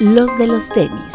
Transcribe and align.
los 0.00 0.38
de 0.38 0.46
los 0.46 0.68
tenis. 0.68 1.12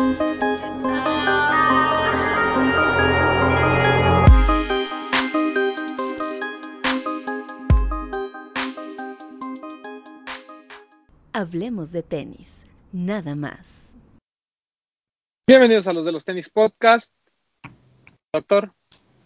Hablemos 11.32 11.92
de 11.92 12.04
tenis, 12.04 12.66
nada 12.92 13.36
más. 13.36 13.90
Bienvenidos 15.48 15.88
a 15.88 15.94
los 15.94 16.06
de 16.06 16.12
los 16.12 16.26
tenis 16.26 16.50
podcast. 16.50 17.14
Doctor, 18.34 18.74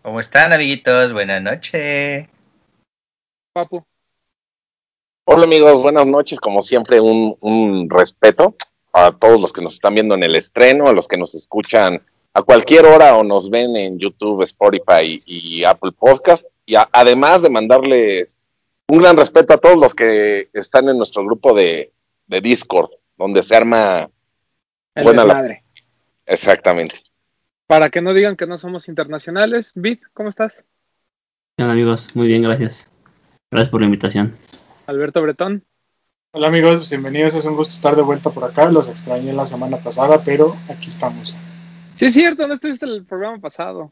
¿Cómo 0.04 0.20
están, 0.20 0.54
amiguitos? 0.54 1.14
Buenas 1.14 1.42
noches. 1.42 2.28
Papu. 3.54 3.84
Hola 5.26 5.46
amigos, 5.46 5.82
buenas 5.82 6.05
noches. 6.05 6.39
Como 6.39 6.62
siempre, 6.62 7.00
un, 7.02 7.36
un 7.39 7.89
respeto 7.89 8.55
a 8.93 9.11
todos 9.11 9.39
los 9.39 9.54
que 9.54 9.61
nos 9.61 9.75
están 9.75 9.93
viendo 9.93 10.15
en 10.15 10.23
el 10.23 10.36
estreno, 10.36 10.87
a 10.87 10.93
los 10.93 11.07
que 11.07 11.18
nos 11.18 11.36
escuchan 11.36 12.01
a 12.33 12.41
cualquier 12.41 12.86
hora 12.86 13.15
o 13.18 13.23
nos 13.23 13.50
ven 13.50 13.75
en 13.75 13.97
YouTube, 14.00 14.43
Spotify 14.43 15.21
y, 15.25 15.64
Apple 15.64 15.91
Podcast. 15.91 16.45
Y 16.65 16.75
a- 16.75 16.89
además 16.92 17.42
de 17.42 17.50
mandarles 17.50 18.37
un 18.87 19.00
gran 19.00 19.18
respeto 19.18 19.54
a 19.54 19.57
todos 19.57 19.78
los 19.78 19.93
que 19.93 20.50
están 20.54 20.87
en 20.89 20.97
nuestro 20.97 21.25
grupo 21.25 21.54
de, 21.54 21.92
de 22.28 22.42
Discord, 22.42 22.92
donde 23.18 23.43
se 23.43 23.55
arma 23.55 24.09
El 24.95 25.04
Buena 25.04 25.25
la- 25.25 25.61
exactamente. 26.25 26.95
Para 27.67 27.89
que 27.89 28.01
no 28.01 28.14
digan 28.14 28.36
que 28.36 28.47
no 28.47 28.57
somos 28.57 28.87
internacionales. 28.87 29.71
Vid, 29.75 30.00
¿cómo 30.14 30.29
estás? 30.29 30.64
¿Qué 31.57 31.64
onda, 31.64 31.73
amigos? 31.73 32.16
Muy 32.16 32.28
bien, 32.28 32.44
gracias. 32.44 32.88
Gracias 33.52 33.69
por 33.69 33.81
la 33.81 33.86
invitación. 33.88 34.38
Alberto 34.86 35.22
Bretón. 35.22 35.64
Hola 36.33 36.47
amigos, 36.47 36.89
bienvenidos. 36.89 37.33
Es 37.36 37.45
un 37.45 37.55
gusto 37.55 37.73
estar 37.73 37.95
de 37.95 38.02
vuelta 38.02 38.30
por 38.30 38.44
acá. 38.44 38.66
Los 38.69 38.89
extrañé 38.89 39.33
la 39.33 39.45
semana 39.45 39.77
pasada, 39.81 40.23
pero 40.23 40.58
aquí 40.69 40.88
estamos. 40.88 41.36
Sí, 41.95 42.06
es 42.06 42.14
cierto, 42.14 42.47
no 42.47 42.53
estuviste 42.53 42.86
en 42.86 42.92
el 42.92 43.06
programa 43.06 43.39
pasado. 43.39 43.92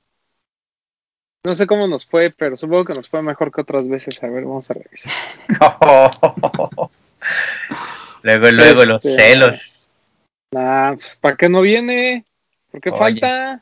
No 1.43 1.55
sé 1.55 1.65
cómo 1.67 1.87
nos 1.87 2.05
fue, 2.05 2.31
pero 2.31 2.57
supongo 2.57 2.85
que 2.85 2.93
nos 2.93 3.07
fue 3.09 3.21
mejor 3.21 3.51
que 3.51 3.61
otras 3.61 3.87
veces. 3.87 4.21
A 4.23 4.27
ver, 4.27 4.43
vamos 4.45 4.69
a 4.69 4.73
revisar. 4.73 5.13
luego, 8.23 8.51
luego 8.51 8.85
los 8.85 9.05
Este, 9.05 9.21
celos. 9.21 9.89
Nah, 10.51 10.93
pues, 10.93 11.17
¿para 11.17 11.35
qué 11.37 11.49
no 11.49 11.61
viene? 11.61 12.25
¿Por 12.71 12.81
qué 12.81 12.89
Oye. 12.89 12.97
falta? 12.99 13.61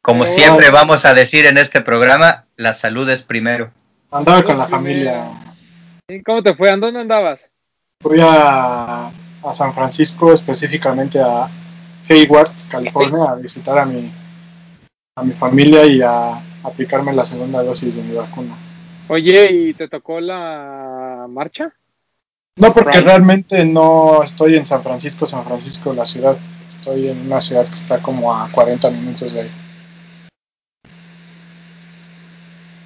Como 0.00 0.24
pero- 0.24 0.36
siempre 0.36 0.70
vamos 0.70 1.04
a 1.04 1.14
decir 1.14 1.46
en 1.46 1.58
este 1.58 1.80
programa, 1.82 2.46
la 2.56 2.74
salud 2.74 3.08
es 3.08 3.22
primero. 3.22 3.70
Andaba 4.10 4.42
con 4.42 4.58
la 4.58 4.66
familia. 4.66 5.51
¿Y 6.12 6.22
¿Cómo 6.22 6.42
te 6.42 6.54
fue? 6.54 6.68
¿A 6.68 6.76
dónde 6.76 7.00
andabas? 7.00 7.50
Fui 8.02 8.18
a, 8.20 9.06
a 9.06 9.54
San 9.54 9.72
Francisco, 9.72 10.30
específicamente 10.30 11.18
a 11.18 11.48
Hayward, 12.06 12.50
California, 12.68 13.30
a 13.30 13.34
visitar 13.36 13.78
a 13.78 13.86
mi, 13.86 14.12
a 15.16 15.22
mi 15.22 15.32
familia 15.32 15.86
y 15.86 16.02
a 16.02 16.34
aplicarme 16.64 17.14
la 17.14 17.24
segunda 17.24 17.62
dosis 17.62 17.96
de 17.96 18.02
mi 18.02 18.14
vacuna. 18.14 18.54
Oye, 19.08 19.52
¿y 19.52 19.74
te 19.74 19.88
tocó 19.88 20.20
la 20.20 21.26
marcha? 21.30 21.72
No, 22.56 22.74
porque 22.74 23.00
realmente 23.00 23.64
no 23.64 24.22
estoy 24.22 24.56
en 24.56 24.66
San 24.66 24.82
Francisco, 24.82 25.24
San 25.24 25.44
Francisco, 25.44 25.94
la 25.94 26.04
ciudad. 26.04 26.36
Estoy 26.68 27.08
en 27.08 27.22
una 27.22 27.40
ciudad 27.40 27.64
que 27.64 27.74
está 27.74 28.02
como 28.02 28.34
a 28.34 28.52
40 28.52 28.90
minutos 28.90 29.32
de 29.32 29.40
ahí. 29.42 29.50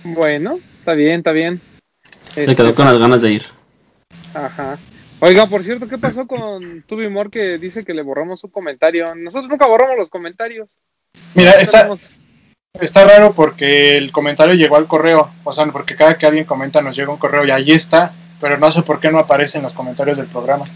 Bueno, 0.05 0.61
está 0.79 0.93
bien, 0.93 1.19
está 1.19 1.33
bien. 1.33 1.76
Se 2.45 2.56
quedó 2.56 2.75
con 2.75 2.84
las 2.87 2.98
ganas 2.98 3.23
de 3.23 3.33
ir. 3.33 3.42
Ajá. 4.34 4.79
Oiga, 5.20 5.47
por 5.47 5.65
cierto, 5.65 5.89
¿qué 5.89 5.97
pasó 5.97 6.27
con 6.27 6.83
Tubi 6.87 7.09
Moore 7.09 7.31
que 7.31 7.59
dice 7.59 7.84
que 7.84 7.95
le 7.95 8.03
borramos 8.03 8.41
su 8.41 8.51
comentario? 8.51 9.15
Nosotros 9.15 9.48
nunca 9.48 9.67
borramos 9.67 9.97
los 9.97 10.11
comentarios. 10.11 10.77
Mira, 11.34 11.53
No 11.55 11.59
está, 11.59 11.78
tenemos- 11.78 12.11
Está 12.78 13.05
raro 13.06 13.33
porque 13.33 13.97
el 13.97 14.12
comentario 14.12 14.55
llegó 14.55 14.77
al 14.77 14.87
correo, 14.87 15.31
o 15.44 15.53
sea, 15.53 15.65
porque 15.66 15.97
cada 15.97 16.19
que 16.19 16.27
alguien 16.27 16.44
comenta 16.44 16.83
nos 16.83 16.94
llega 16.94 17.11
un 17.11 17.16
correo 17.16 17.47
y 17.47 17.50
ahí 17.50 17.71
está, 17.71 18.12
pero 18.38 18.59
no 18.59 18.71
sé 18.71 18.82
por 18.82 19.00
qué 19.00 19.11
no 19.11 19.19
aparece 19.19 19.56
en 19.56 19.62
los 19.62 19.72
comentarios 19.72 20.19
del 20.19 20.27
programa. 20.27 20.66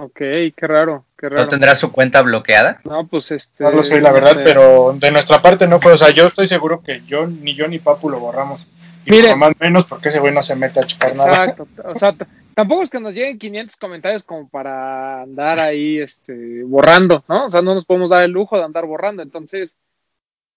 Ok, 0.00 0.16
qué 0.18 0.66
raro, 0.66 1.04
qué 1.16 1.30
¿No 1.30 1.48
tendrá 1.48 1.76
su 1.76 1.92
cuenta 1.92 2.22
bloqueada? 2.22 2.80
No, 2.84 3.06
pues 3.06 3.30
este. 3.30 3.62
No 3.62 3.70
lo 3.70 3.82
sé, 3.84 4.00
la 4.00 4.08
no 4.08 4.14
verdad, 4.14 4.32
sé. 4.34 4.40
pero 4.42 4.96
de 4.98 5.12
nuestra 5.12 5.40
parte 5.40 5.68
no 5.68 5.78
fue, 5.78 5.92
o 5.92 5.96
sea, 5.96 6.10
yo 6.10 6.26
estoy 6.26 6.48
seguro 6.48 6.82
que 6.82 7.02
yo, 7.06 7.28
ni 7.28 7.54
yo 7.54 7.68
ni 7.68 7.78
Papu 7.78 8.10
lo 8.10 8.18
borramos. 8.18 8.66
Y 9.08 9.10
Mire. 9.16 9.28
por 9.30 9.36
más 9.38 9.52
menos 9.60 9.84
porque 9.84 10.08
ese 10.10 10.20
güey 10.20 10.32
no 10.34 10.42
se 10.42 10.54
mete 10.56 10.80
a 10.80 10.82
checar 10.84 11.16
nada. 11.16 11.30
Exacto. 11.44 11.66
O 11.84 11.94
sea, 11.94 12.14
tampoco 12.54 12.82
es 12.82 12.90
que 12.90 13.00
nos 13.00 13.14
lleguen 13.14 13.38
500 13.38 13.76
comentarios 13.76 14.24
como 14.24 14.48
para 14.48 15.22
andar 15.22 15.58
ahí 15.58 15.98
este, 15.98 16.62
borrando, 16.64 17.24
¿no? 17.28 17.46
O 17.46 17.50
sea, 17.50 17.62
no 17.62 17.74
nos 17.74 17.84
podemos 17.84 18.10
dar 18.10 18.24
el 18.24 18.30
lujo 18.32 18.56
de 18.58 18.64
andar 18.64 18.86
borrando. 18.86 19.22
Entonces, 19.22 19.78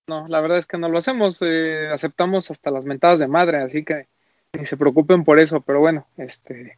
no, 0.08 0.28
la 0.28 0.42
verdad 0.42 0.58
es 0.58 0.66
que 0.66 0.78
no 0.78 0.90
lo 0.90 0.98
hacemos. 0.98 1.38
eh, 1.42 1.88
aceptamos 1.92 2.52
hasta 2.52 2.72
las 2.72 2.86
mentadas 2.86 3.20
de 3.20 3.28
madre, 3.28 3.62
así 3.62 3.84
que 3.86 4.08
ni 4.54 4.66
se 4.66 4.76
preocupen 4.78 5.24
por 5.24 5.40
eso. 5.40 5.62
Pero 5.62 5.80
bueno, 5.80 6.06
este. 6.18 6.78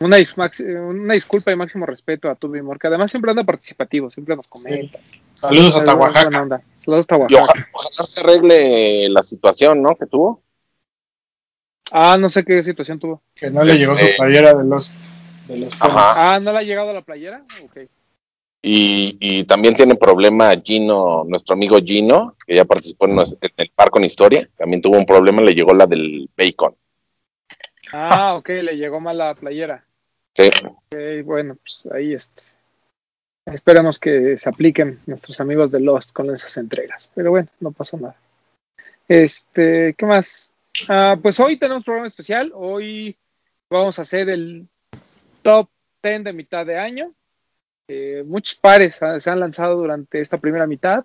Una, 0.00 0.18
dis- 0.18 0.60
una 0.90 1.14
disculpa 1.14 1.52
y 1.52 1.56
máximo 1.56 1.86
respeto 1.86 2.28
a 2.28 2.34
Tubi 2.34 2.60
Moore, 2.62 2.78
que 2.80 2.88
además 2.88 3.10
siempre 3.10 3.30
anda 3.30 3.44
participativo, 3.44 4.10
siempre 4.10 4.34
nos 4.36 4.48
comenta. 4.48 4.98
Saludos 5.34 5.76
hasta 5.76 5.94
Oaxaca. 5.94 6.62
Saludos 6.74 7.00
hasta 7.00 7.16
Y 7.16 7.20
Oaxaca. 7.20 7.42
ojalá, 7.44 7.68
ojalá 7.72 8.06
se 8.06 8.20
arregle 8.20 9.08
la 9.10 9.22
situación, 9.22 9.82
¿no? 9.82 9.94
Que 9.96 10.06
tuvo. 10.06 10.42
Ah, 11.92 12.16
no 12.18 12.28
sé 12.28 12.44
qué 12.44 12.62
situación 12.62 12.98
tuvo. 12.98 13.22
Que 13.34 13.50
no 13.50 13.62
le 13.62 13.76
llegó 13.76 13.96
su 13.96 14.04
Este- 14.04 14.16
playera 14.16 14.54
de 14.54 14.64
los 14.64 14.94
de 15.48 15.56
los. 15.58 15.76
Ah, 15.80 16.38
¿no 16.42 16.52
le 16.52 16.58
ha 16.58 16.62
llegado 16.62 16.92
la 16.92 17.02
playera? 17.02 17.44
Ok. 17.64 17.80
Y, 18.66 19.18
y 19.20 19.44
también 19.44 19.76
tiene 19.76 19.94
problema 19.94 20.54
Gino, 20.64 21.22
nuestro 21.24 21.54
amigo 21.54 21.76
Gino, 21.84 22.34
que 22.46 22.54
ya 22.54 22.64
participó 22.64 23.06
en, 23.06 23.18
el 23.18 23.70
par 23.74 23.90
con 23.90 24.04
historia. 24.04 24.48
También 24.56 24.80
tuvo 24.80 24.96
un 24.96 25.04
problema, 25.04 25.42
le 25.42 25.54
llegó 25.54 25.74
la 25.74 25.86
del 25.86 26.30
bacon. 26.34 26.74
Ah, 27.92 28.34
ok, 28.36 28.48
le 28.48 28.76
llegó 28.76 29.00
mal 29.00 29.18
la 29.18 29.34
playera. 29.34 29.84
Sí. 30.34 30.48
Ok, 30.64 31.24
bueno, 31.24 31.56
pues 31.62 31.86
ahí 31.92 32.14
este. 32.14 32.42
Esperemos 33.44 33.98
que 33.98 34.38
se 34.38 34.48
apliquen 34.48 35.00
nuestros 35.04 35.38
amigos 35.42 35.70
de 35.70 35.80
Lost 35.80 36.12
con 36.12 36.30
esas 36.30 36.56
entregas. 36.56 37.10
Pero 37.14 37.30
bueno, 37.30 37.48
no 37.60 37.70
pasó 37.72 37.98
nada. 37.98 38.16
Este, 39.06 39.94
¿qué 39.98 40.06
más? 40.06 40.50
Ah, 40.88 41.16
pues 41.20 41.38
hoy 41.40 41.56
tenemos 41.56 41.84
programa 41.84 42.06
especial. 42.06 42.52
Hoy 42.54 43.16
vamos 43.70 43.98
a 43.98 44.02
hacer 44.02 44.28
el 44.28 44.68
top 45.42 45.68
10 46.02 46.24
de 46.24 46.32
mitad 46.32 46.66
de 46.66 46.78
año. 46.78 47.12
Eh, 47.88 48.24
muchos 48.26 48.56
pares 48.56 49.00
se 49.18 49.30
han 49.30 49.40
lanzado 49.40 49.76
durante 49.76 50.20
esta 50.20 50.38
primera 50.38 50.66
mitad. 50.66 51.04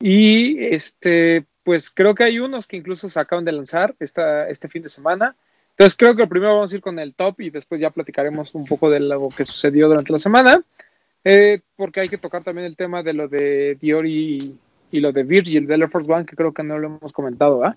Y 0.00 0.62
este, 0.64 1.46
pues 1.62 1.90
creo 1.90 2.14
que 2.14 2.24
hay 2.24 2.38
unos 2.38 2.66
que 2.66 2.76
incluso 2.76 3.08
se 3.08 3.18
acaban 3.18 3.44
de 3.44 3.52
lanzar 3.52 3.94
esta, 3.98 4.48
este 4.48 4.68
fin 4.68 4.82
de 4.82 4.88
semana. 4.88 5.34
Entonces 5.70 5.96
creo 5.96 6.14
que 6.14 6.26
primero 6.26 6.54
vamos 6.54 6.72
a 6.72 6.76
ir 6.76 6.82
con 6.82 6.98
el 6.98 7.14
top 7.14 7.40
y 7.40 7.50
después 7.50 7.80
ya 7.80 7.90
platicaremos 7.90 8.54
un 8.54 8.64
poco 8.64 8.90
de 8.90 9.00
lo 9.00 9.28
que 9.30 9.46
sucedió 9.46 9.88
durante 9.88 10.12
la 10.12 10.18
semana. 10.18 10.62
Eh, 11.24 11.62
porque 11.76 12.00
hay 12.00 12.08
que 12.10 12.18
tocar 12.18 12.44
también 12.44 12.66
el 12.66 12.76
tema 12.76 13.02
de 13.02 13.14
lo 13.14 13.28
de 13.28 13.76
Dior 13.80 14.06
y, 14.06 14.58
y 14.90 15.00
lo 15.00 15.10
de 15.10 15.22
Virgil, 15.22 15.66
del 15.66 15.82
Air 15.82 15.90
Force 15.90 16.12
One, 16.12 16.26
que 16.26 16.36
creo 16.36 16.52
que 16.52 16.62
no 16.62 16.78
lo 16.78 16.88
hemos 16.88 17.12
comentado, 17.12 17.64
¿ah? 17.64 17.76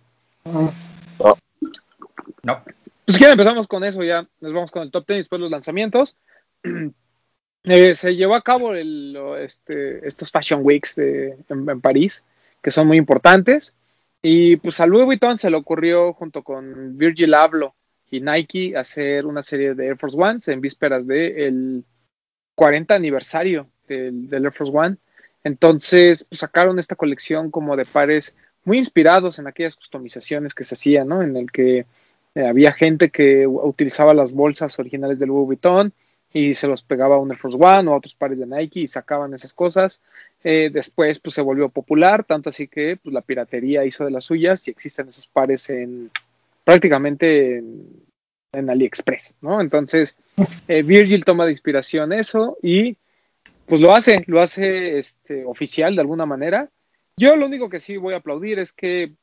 No. 2.44 2.64
Pues 3.06 3.18
quieren 3.18 3.34
empezamos 3.34 3.68
con 3.68 3.84
eso 3.84 4.04
ya, 4.04 4.28
nos 4.42 4.54
vamos 4.54 4.72
con 4.72 4.84
el 4.84 4.92
top 4.92 5.08
10 5.08 5.16
y 5.16 5.20
después 5.20 5.42
los 5.42 5.52
lanzamientos. 5.52 6.16
Eh, 7.70 7.96
se 7.96 8.16
llevó 8.16 8.36
a 8.36 8.42
cabo 8.42 8.74
este, 8.76 10.08
estos 10.08 10.32
Fashion 10.32 10.62
Weeks 10.64 10.96
de- 10.96 11.38
en, 11.50 11.82
París, 11.82 12.24
que 12.62 12.72
son 12.72 12.88
muy 12.88 12.96
importantes. 12.96 13.74
Y 14.22 14.56
pues 14.58 14.80
a 14.80 14.86
Louis 14.86 15.06
Vuitton 15.06 15.38
se 15.38 15.50
le 15.50 15.58
ocurrió 15.58 16.14
junto 16.14 16.44
con 16.44 16.98
Virgil 16.98 17.34
Abloh 17.34 17.74
y 18.10 18.22
Nike 18.22 18.78
hacer 18.78 19.26
una 19.26 19.44
serie 19.44 19.74
de 19.74 19.88
Air 19.88 19.98
Force 19.98 20.18
Ones 20.18 20.48
en 20.48 20.62
vísperas 20.62 21.06
del 21.06 21.84
40 22.56 22.96
aniversario 22.96 23.68
del, 23.88 24.30
del 24.30 24.46
Air 24.46 24.54
Force 24.54 24.72
One. 24.74 24.96
Entonces 25.44 26.24
pues, 26.24 26.40
sacaron 26.40 26.80
esta 26.80 26.96
colección 26.96 27.52
como 27.52 27.76
de 27.76 27.84
pares 27.86 28.36
muy 28.68 28.80
inspirados 28.80 29.40
en 29.40 29.48
aquellas 29.48 29.78
customizaciones 29.78 30.54
que 30.54 30.66
se 30.66 30.76
hacían, 30.76 31.08
¿no? 31.08 31.24
En 31.24 31.38
el 31.38 31.50
que 31.50 31.86
eh, 32.36 32.46
había 32.46 32.74
gente 32.74 33.10
que 33.10 33.48
utilizaba 33.48 34.14
las 34.14 34.34
bolsas 34.34 34.78
originales 34.78 35.20
del 35.20 35.30
Louis 35.30 35.48
Vuitton 35.48 35.94
y 36.34 36.54
se 36.54 36.68
los 36.68 36.84
pegaba 36.84 37.16
a 37.16 37.20
un 37.20 37.32
Air 37.32 37.40
Force 37.40 37.58
One 37.58 37.90
o 37.90 37.94
a 37.94 37.98
otros 37.98 38.14
pares 38.14 38.40
de 38.40 38.46
Nike 38.46 38.82
y 38.82 38.88
sacaban 38.88 39.34
esas 39.34 39.54
cosas. 39.54 40.04
Eh, 40.44 40.70
después 40.72 41.18
pues 41.20 41.34
se 41.34 41.42
volvió 41.42 41.70
popular, 41.70 42.26
tanto 42.26 42.50
así 42.50 42.68
que 42.68 42.98
pues, 43.02 43.14
la 43.14 43.22
piratería 43.22 43.86
hizo 43.86 44.04
de 44.04 44.12
las 44.12 44.26
suyas 44.26 44.68
y 44.68 44.72
existen 44.72 45.08
esos 45.08 45.28
pares 45.28 45.70
en 45.70 46.12
prácticamente 46.66 47.60
en, 47.60 48.04
en 48.52 48.70
AliExpress, 48.70 49.36
¿no? 49.40 49.62
Entonces 49.62 50.18
eh, 50.68 50.84
Virgil 50.84 51.24
toma 51.24 51.46
de 51.46 51.52
inspiración 51.52 52.12
eso 52.12 52.58
y 52.62 52.98
pues 53.66 53.80
lo 53.80 53.96
hace, 53.96 54.26
lo 54.28 54.42
hace 54.42 55.00
este, 55.00 55.46
oficial 55.46 55.96
de 55.96 56.02
alguna 56.02 56.26
manera. 56.26 56.70
Yo 57.18 57.36
lo 57.36 57.46
único 57.48 57.70
que 57.70 57.80
sí 57.80 57.98
voy 57.98 58.14
a 58.14 58.18
aplaudir 58.18 58.60
es 58.60 58.72
que 58.72 59.14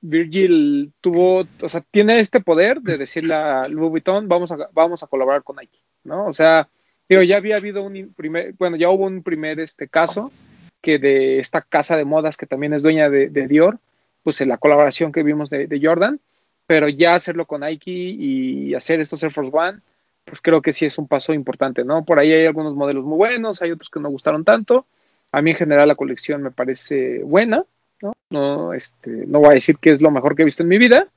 Virgil 0.00 0.92
tuvo, 1.00 1.46
o 1.60 1.68
sea, 1.68 1.80
tiene 1.90 2.20
este 2.20 2.40
poder 2.40 2.80
de 2.80 2.96
decirle 2.96 3.34
a 3.34 3.68
Louis 3.68 3.90
Vuitton, 3.90 4.28
vamos 4.28 4.52
a, 4.52 4.68
vamos 4.72 5.02
a 5.02 5.08
colaborar 5.08 5.42
con 5.42 5.56
Nike, 5.56 5.80
¿no? 6.04 6.26
O 6.26 6.32
sea, 6.32 6.68
Digo, 7.12 7.22
ya 7.24 7.36
había 7.36 7.56
habido 7.56 7.82
un 7.82 8.14
primer, 8.16 8.54
bueno, 8.54 8.76
ya 8.76 8.88
hubo 8.88 9.04
un 9.04 9.22
primer 9.22 9.60
este 9.60 9.86
caso 9.86 10.32
que 10.80 10.98
de 10.98 11.40
esta 11.40 11.60
casa 11.60 11.94
de 11.96 12.06
modas 12.06 12.38
que 12.38 12.46
también 12.46 12.72
es 12.72 12.82
dueña 12.82 13.10
de, 13.10 13.28
Dior, 13.28 13.78
pues 14.22 14.40
en 14.40 14.48
la 14.48 14.56
colaboración 14.56 15.12
que 15.12 15.22
vimos 15.22 15.50
de, 15.50 15.66
de 15.66 15.80
Jordan, 15.82 16.20
pero 16.66 16.88
ya 16.88 17.14
hacerlo 17.14 17.44
con 17.44 17.60
Nike 17.60 17.90
y 17.90 18.74
hacer 18.74 18.98
estos 19.00 19.22
Air 19.22 19.30
Force 19.30 19.50
One, 19.52 19.80
pues 20.24 20.40
creo 20.40 20.62
que 20.62 20.72
sí 20.72 20.86
es 20.86 20.96
un 20.96 21.06
paso 21.06 21.34
importante, 21.34 21.84
¿no? 21.84 22.02
Por 22.02 22.18
ahí 22.18 22.32
hay 22.32 22.46
algunos 22.46 22.74
modelos 22.74 23.04
muy 23.04 23.18
buenos, 23.18 23.60
hay 23.60 23.72
otros 23.72 23.90
que 23.90 24.00
no 24.00 24.08
gustaron 24.08 24.42
tanto. 24.42 24.86
A 25.32 25.42
mí 25.42 25.50
en 25.50 25.56
general 25.56 25.88
la 25.88 25.94
colección 25.94 26.42
me 26.42 26.50
parece 26.50 27.22
buena, 27.22 27.64
¿no? 28.02 28.12
No, 28.30 28.74
este, 28.74 29.10
no 29.10 29.40
voy 29.40 29.48
a 29.50 29.54
decir 29.54 29.78
que 29.78 29.90
es 29.90 30.00
lo 30.00 30.10
mejor 30.10 30.36
que 30.36 30.42
he 30.42 30.44
visto 30.44 30.62
en 30.62 30.68
mi 30.68 30.78
vida, 30.78 31.08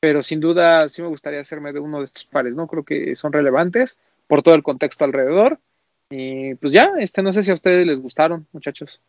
pero 0.00 0.22
sin 0.22 0.40
duda 0.40 0.88
sí 0.88 1.00
me 1.00 1.08
gustaría 1.08 1.40
hacerme 1.40 1.72
de 1.72 1.80
uno 1.80 1.98
de 2.00 2.04
estos 2.04 2.24
pares, 2.26 2.54
¿no? 2.56 2.66
Creo 2.66 2.84
que 2.84 3.16
son 3.16 3.32
relevantes 3.32 3.98
por 4.26 4.42
todo 4.42 4.54
el 4.54 4.62
contexto 4.62 5.04
alrededor. 5.04 5.58
Y 6.10 6.54
pues 6.56 6.72
ya, 6.72 6.92
este, 6.98 7.22
no 7.22 7.32
sé 7.32 7.42
si 7.42 7.50
a 7.50 7.54
ustedes 7.54 7.86
les 7.86 7.98
gustaron, 7.98 8.46
muchachos. 8.52 9.00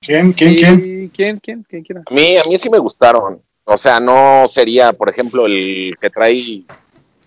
¿Quién? 0.00 0.32
¿Quién? 0.32 0.52
Y- 0.52 0.56
¿Quién? 0.56 1.10
¿Quién? 1.10 1.38
¿Quién? 1.40 1.62
¿Quién 1.68 1.82
quiera? 1.82 2.02
A 2.06 2.14
mí, 2.14 2.36
a 2.38 2.44
mí 2.48 2.58
sí 2.58 2.70
me 2.70 2.78
gustaron. 2.78 3.42
O 3.64 3.76
sea, 3.76 3.98
no 4.00 4.46
sería, 4.48 4.92
por 4.92 5.08
ejemplo, 5.10 5.46
el 5.46 5.96
que 6.00 6.10
trae 6.10 6.64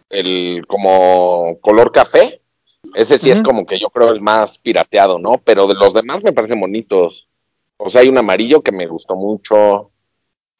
el 0.10 0.66
como 0.66 1.58
color 1.60 1.92
café. 1.92 2.42
Ese 2.94 3.20
sí 3.20 3.30
es 3.30 3.42
como 3.42 3.66
que 3.66 3.78
yo 3.78 3.90
creo 3.90 4.12
el 4.12 4.22
más 4.22 4.58
pirateado, 4.58 5.20
¿no? 5.20 5.36
Pero 5.44 5.68
de 5.68 5.76
los 5.76 5.94
demás 5.94 6.24
me 6.24 6.34
parecen 6.34 6.60
bonitos. 6.60 7.28
O 7.78 7.90
sea, 7.90 8.02
hay 8.02 8.10
un 8.10 8.18
amarillo 8.18 8.62
que 8.62 8.72
me 8.72 8.88
gustó 8.88 9.16
mucho. 9.16 9.92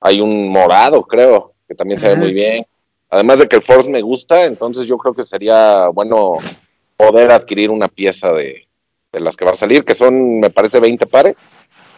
Hay 0.02 0.22
un 0.22 0.50
morado, 0.50 1.04
creo, 1.04 1.54
que 1.68 1.76
también 1.76 2.00
se 2.00 2.08
ve 2.08 2.16
muy 2.16 2.34
bien. 2.34 2.66
Además 3.10 3.40
de 3.40 3.48
que 3.48 3.56
el 3.56 3.64
Force 3.64 3.90
me 3.90 4.02
gusta, 4.02 4.46
entonces 4.46 4.86
yo 4.86 4.98
creo 4.98 5.14
que 5.14 5.24
sería 5.24 5.88
bueno 5.88 6.38
poder 6.96 7.32
adquirir 7.32 7.72
una 7.72 7.88
pieza 7.88 8.32
de, 8.32 8.68
de 9.12 9.20
las 9.20 9.36
que 9.36 9.46
va 9.46 9.52
a 9.52 9.56
salir, 9.56 9.84
que 9.84 9.96
son, 9.96 10.40
me 10.40 10.50
parece, 10.50 10.80
20 10.80 11.08
pares. 11.08 11.36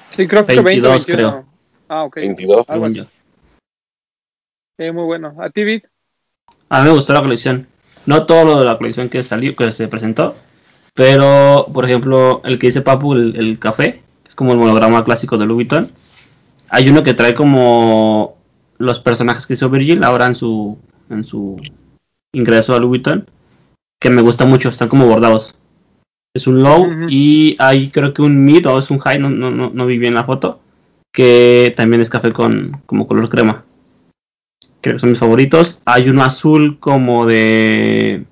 Sí, 0.09 0.27
creo 0.27 0.45
que 0.45 0.56
20, 0.56 0.63
22 0.63 1.07
21. 1.07 1.18
creo. 1.18 1.45
Ah, 1.88 2.03
ok. 2.03 2.15
22. 2.15 2.69
Algo 2.69 2.85
así. 2.85 3.07
Eh, 4.77 4.91
muy 4.91 5.03
bueno. 5.03 5.35
¿A 5.39 5.50
ti, 5.50 5.63
Vid? 5.63 5.83
A 6.69 6.79
mí 6.79 6.85
me 6.85 6.95
gustó 6.95 7.13
la 7.13 7.21
colección. 7.21 7.68
No 8.06 8.25
todo 8.25 8.45
lo 8.45 8.59
de 8.59 8.65
la 8.65 8.77
colección 8.77 9.09
que 9.09 9.24
salió, 9.24 9.56
que 9.56 9.71
se 9.71 9.88
presentó. 9.88 10.36
Pero, 10.94 11.68
por 11.74 11.86
ejemplo, 11.86 12.42
el 12.44 12.59
que 12.59 12.68
dice 12.68 12.81
Papu, 12.81 13.13
el, 13.13 13.36
el 13.38 13.59
café, 13.59 14.01
que 14.24 14.30
es 14.30 14.36
como 14.36 14.51
el 14.51 14.57
monograma 14.57 15.06
clásico 15.06 15.38
de 15.38 15.45
Louis 15.45 15.68
Vuitton. 15.68 15.89
Hay 16.69 16.89
uno 16.89 17.03
que 17.03 17.13
trae 17.13 17.33
como 17.33 18.38
los 18.77 19.00
personajes 19.00 19.45
que 19.45 19.53
hizo 19.53 19.69
Virgil 19.69 20.03
ahora 20.03 20.25
en 20.25 20.36
su, 20.36 20.77
en 21.09 21.24
su 21.24 21.62
ingreso 22.33 22.75
a 22.75 22.80
Louis 22.80 22.89
Vuitton. 22.89 23.30
Que 24.00 24.09
me 24.09 24.21
gusta 24.21 24.45
mucho, 24.45 24.69
están 24.69 24.89
como 24.89 25.07
bordados. 25.07 25.56
Es 26.33 26.47
un 26.47 26.63
low 26.63 26.88
y 27.09 27.56
hay 27.59 27.89
creo 27.92 28.13
que 28.13 28.21
un 28.21 28.45
mid 28.45 28.65
o 28.65 28.80
es 28.80 28.89
un 28.89 29.00
high, 29.00 29.19
no, 29.19 29.30
no, 29.30 29.51
no, 29.51 29.69
no 29.69 29.86
vi 29.86 29.97
bien 29.97 30.13
la 30.13 30.24
foto. 30.24 30.62
Que 31.13 31.74
también 31.75 32.01
es 32.01 32.09
café 32.09 32.31
con 32.31 32.81
como 32.86 33.06
color 33.06 33.30
crema 33.30 33.65
creo 34.81 34.95
que 34.95 35.00
son 35.00 35.12
mis 35.12 35.19
favoritos. 35.19 35.80
Hay 35.86 36.10
uno 36.10 36.24
azul 36.24 36.80
como 36.80 37.25
de, 37.25 38.25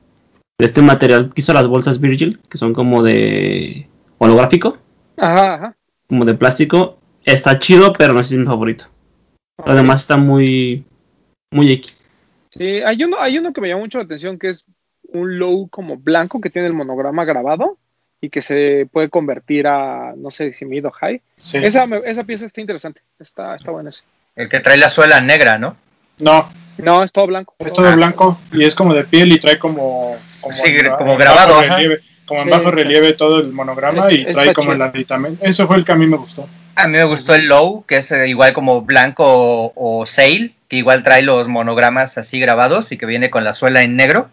de 0.57 0.65
este 0.65 0.81
material 0.81 1.31
que 1.33 1.41
hizo 1.41 1.53
las 1.53 1.67
bolsas 1.67 1.99
Virgil, 1.99 2.39
que 2.49 2.57
son 2.57 2.73
como 2.73 3.03
de 3.03 3.87
holográfico, 4.17 4.77
Ajá, 5.19 5.53
ajá. 5.55 5.75
como 6.07 6.25
de 6.25 6.33
plástico. 6.33 6.97
Está 7.23 7.59
chido, 7.59 7.93
pero 7.93 8.13
no 8.13 8.19
es 8.19 8.31
mi 8.31 8.45
favorito. 8.45 8.85
Lo 9.65 9.75
demás 9.75 10.01
está 10.01 10.17
muy, 10.17 10.85
muy 11.51 11.71
X. 11.73 12.09
Sí, 12.49 12.81
hay 12.81 13.03
uno, 13.03 13.17
hay 13.19 13.37
uno 13.37 13.53
que 13.53 13.61
me 13.61 13.67
llamó 13.67 13.81
mucho 13.81 13.99
la 13.99 14.05
atención 14.05 14.39
que 14.39 14.47
es 14.47 14.65
un 15.11 15.37
low 15.37 15.67
como 15.69 15.97
blanco 15.97 16.41
que 16.41 16.49
tiene 16.49 16.67
el 16.67 16.73
monograma 16.73 17.25
grabado 17.25 17.77
y 18.21 18.29
que 18.29 18.41
se 18.41 18.87
puede 18.91 19.09
convertir 19.09 19.67
a, 19.67 20.13
no 20.17 20.31
sé 20.31 20.53
si 20.53 20.65
mid 20.65 20.85
o 20.85 20.91
high. 20.91 21.21
Sí. 21.37 21.57
Esa, 21.57 21.85
esa 22.05 22.23
pieza 22.23 22.45
está 22.45 22.61
interesante, 22.61 23.01
está, 23.19 23.55
está 23.55 23.71
buena 23.71 23.89
esa. 23.89 24.03
El 24.35 24.49
que 24.49 24.59
trae 24.59 24.77
la 24.77 24.89
suela 24.89 25.21
negra, 25.21 25.57
¿no? 25.57 25.77
No, 26.21 26.51
No, 26.77 27.03
es 27.03 27.11
todo 27.11 27.27
blanco. 27.27 27.55
es 27.59 27.73
todo 27.73 27.93
blanco 27.95 28.39
y 28.53 28.63
es 28.63 28.73
como 28.75 28.93
de 28.93 29.03
piel 29.03 29.31
y 29.33 29.39
trae 29.39 29.59
como 29.59 30.15
como, 30.41 30.55
Sí, 30.55 30.71
en- 30.77 30.91
como 30.97 31.13
en 31.13 31.17
grabado, 31.19 31.49
bajo 31.55 31.61
ajá. 31.65 31.75
relieve, 31.75 32.01
como 32.25 32.39
en 32.41 32.45
Sí, 32.45 32.51
bajo 32.51 32.71
relieve 32.71 33.13
todo 33.13 33.39
el 33.39 33.51
monograma 33.51 34.07
Es- 34.07 34.13
y 34.13 34.25
trae 34.25 34.53
como 34.53 34.71
el 34.71 34.81
aditamento. 34.81 35.43
Eso 35.43 35.67
fue 35.67 35.75
el 35.77 35.83
que 35.85 35.91
a 35.91 35.95
mí 35.95 36.07
me 36.07 36.15
gustó. 36.17 36.47
A 36.75 36.87
mí 36.87 36.93
me 36.93 37.03
gustó 37.03 37.35
el 37.35 37.47
low, 37.49 37.83
que 37.85 37.97
es 37.97 38.09
eh, 38.11 38.29
igual 38.29 38.53
como 38.53 38.81
blanco 38.83 39.25
o, 39.25 39.73
o 39.75 40.05
sail, 40.05 40.55
que 40.69 40.77
igual 40.77 41.03
trae 41.03 41.23
los 41.23 41.49
monogramas 41.49 42.17
así 42.17 42.39
grabados 42.39 42.93
y 42.93 42.97
que 42.97 43.05
viene 43.05 43.29
con 43.29 43.43
la 43.43 43.53
suela 43.53 43.81
en 43.83 43.97
negro, 43.97 44.29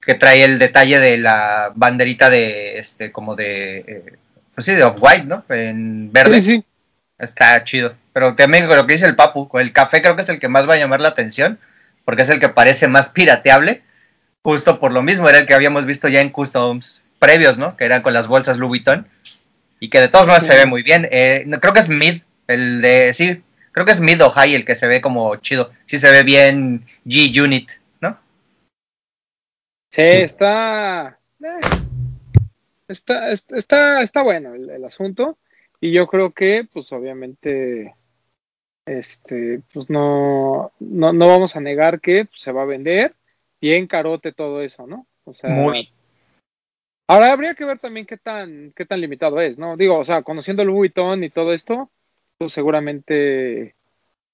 que 0.00 0.14
trae 0.14 0.42
el 0.42 0.58
detalle 0.58 0.98
de 0.98 1.18
la 1.18 1.70
banderita 1.76 2.30
de 2.30 2.78
este 2.80 3.12
como 3.12 3.36
de 3.36 3.78
eh, 3.78 4.16
pues 4.54 4.64
sí, 4.64 4.74
de 4.74 4.82
off-white, 4.82 5.26
¿no? 5.26 5.44
En 5.50 6.10
verde. 6.12 6.40
Sí, 6.40 6.54
sí. 6.56 6.64
Está 7.18 7.62
chido. 7.62 7.94
Pero 8.18 8.34
también 8.34 8.66
con 8.66 8.76
lo 8.76 8.84
que 8.84 8.94
dice 8.94 9.06
el 9.06 9.14
Papu, 9.14 9.46
con 9.46 9.60
el 9.60 9.72
café 9.72 10.02
creo 10.02 10.16
que 10.16 10.22
es 10.22 10.28
el 10.28 10.40
que 10.40 10.48
más 10.48 10.68
va 10.68 10.74
a 10.74 10.76
llamar 10.76 11.00
la 11.00 11.10
atención, 11.10 11.60
porque 12.04 12.22
es 12.22 12.30
el 12.30 12.40
que 12.40 12.48
parece 12.48 12.88
más 12.88 13.10
pirateable, 13.10 13.82
justo 14.42 14.80
por 14.80 14.90
lo 14.90 15.02
mismo, 15.02 15.28
era 15.28 15.38
el 15.38 15.46
que 15.46 15.54
habíamos 15.54 15.86
visto 15.86 16.08
ya 16.08 16.20
en 16.20 16.30
customs 16.30 17.00
previos, 17.20 17.58
¿no? 17.58 17.76
Que 17.76 17.84
eran 17.84 18.02
con 18.02 18.14
las 18.14 18.26
bolsas 18.26 18.58
Louis 18.58 18.82
Vuitton, 18.82 19.06
y 19.78 19.88
que 19.88 20.00
de 20.00 20.08
todos 20.08 20.26
modos 20.26 20.42
Sí. 20.42 20.48
se 20.48 20.56
ve 20.56 20.66
muy 20.66 20.82
bien. 20.82 21.06
Eh, 21.12 21.44
no, 21.46 21.60
creo 21.60 21.72
que 21.72 21.78
es 21.78 21.88
mid, 21.88 22.22
el 22.48 22.82
de, 22.82 23.14
sí, 23.14 23.40
creo 23.70 23.86
que 23.86 23.92
es 23.92 24.00
mid 24.00 24.20
o 24.24 24.30
high 24.30 24.52
el 24.52 24.64
que 24.64 24.74
se 24.74 24.88
ve 24.88 25.00
como 25.00 25.36
chido. 25.36 25.70
Sí 25.86 26.00
se 26.00 26.10
ve 26.10 26.24
bien 26.24 26.86
G-Unit, 27.06 27.70
¿no? 28.00 28.18
Sí, 29.92 30.02
está, 30.02 31.20
eh, 31.40 31.60
está, 32.88 33.30
está, 33.30 33.56
está, 33.56 34.02
está 34.02 34.22
bueno 34.22 34.54
el, 34.54 34.70
el 34.70 34.84
asunto 34.84 35.38
y 35.80 35.92
yo 35.92 36.08
creo 36.08 36.32
que, 36.32 36.66
pues 36.72 36.90
obviamente, 36.90 37.94
este, 38.88 39.60
pues 39.72 39.90
no, 39.90 40.72
no, 40.80 41.12
no 41.12 41.26
vamos 41.26 41.56
a 41.56 41.60
negar 41.60 42.00
que 42.00 42.24
pues, 42.24 42.40
se 42.40 42.52
va 42.52 42.62
a 42.62 42.66
vender 42.66 43.14
bien 43.60 43.86
carote 43.86 44.32
todo 44.32 44.62
eso, 44.62 44.86
¿no? 44.86 45.06
O 45.24 45.34
sea, 45.34 45.50
Muy. 45.50 45.92
ahora 47.06 47.32
habría 47.32 47.54
que 47.54 47.64
ver 47.64 47.78
también 47.78 48.06
qué 48.06 48.16
tan, 48.16 48.72
qué 48.74 48.86
tan 48.86 49.00
limitado 49.00 49.40
es, 49.40 49.58
¿no? 49.58 49.76
Digo, 49.76 49.98
o 49.98 50.04
sea, 50.04 50.22
conociendo 50.22 50.62
el 50.62 50.68
Louis 50.68 50.92
Vuitton 50.94 51.22
y 51.22 51.30
todo 51.30 51.52
esto, 51.52 51.90
pues 52.38 52.52
seguramente 52.52 53.74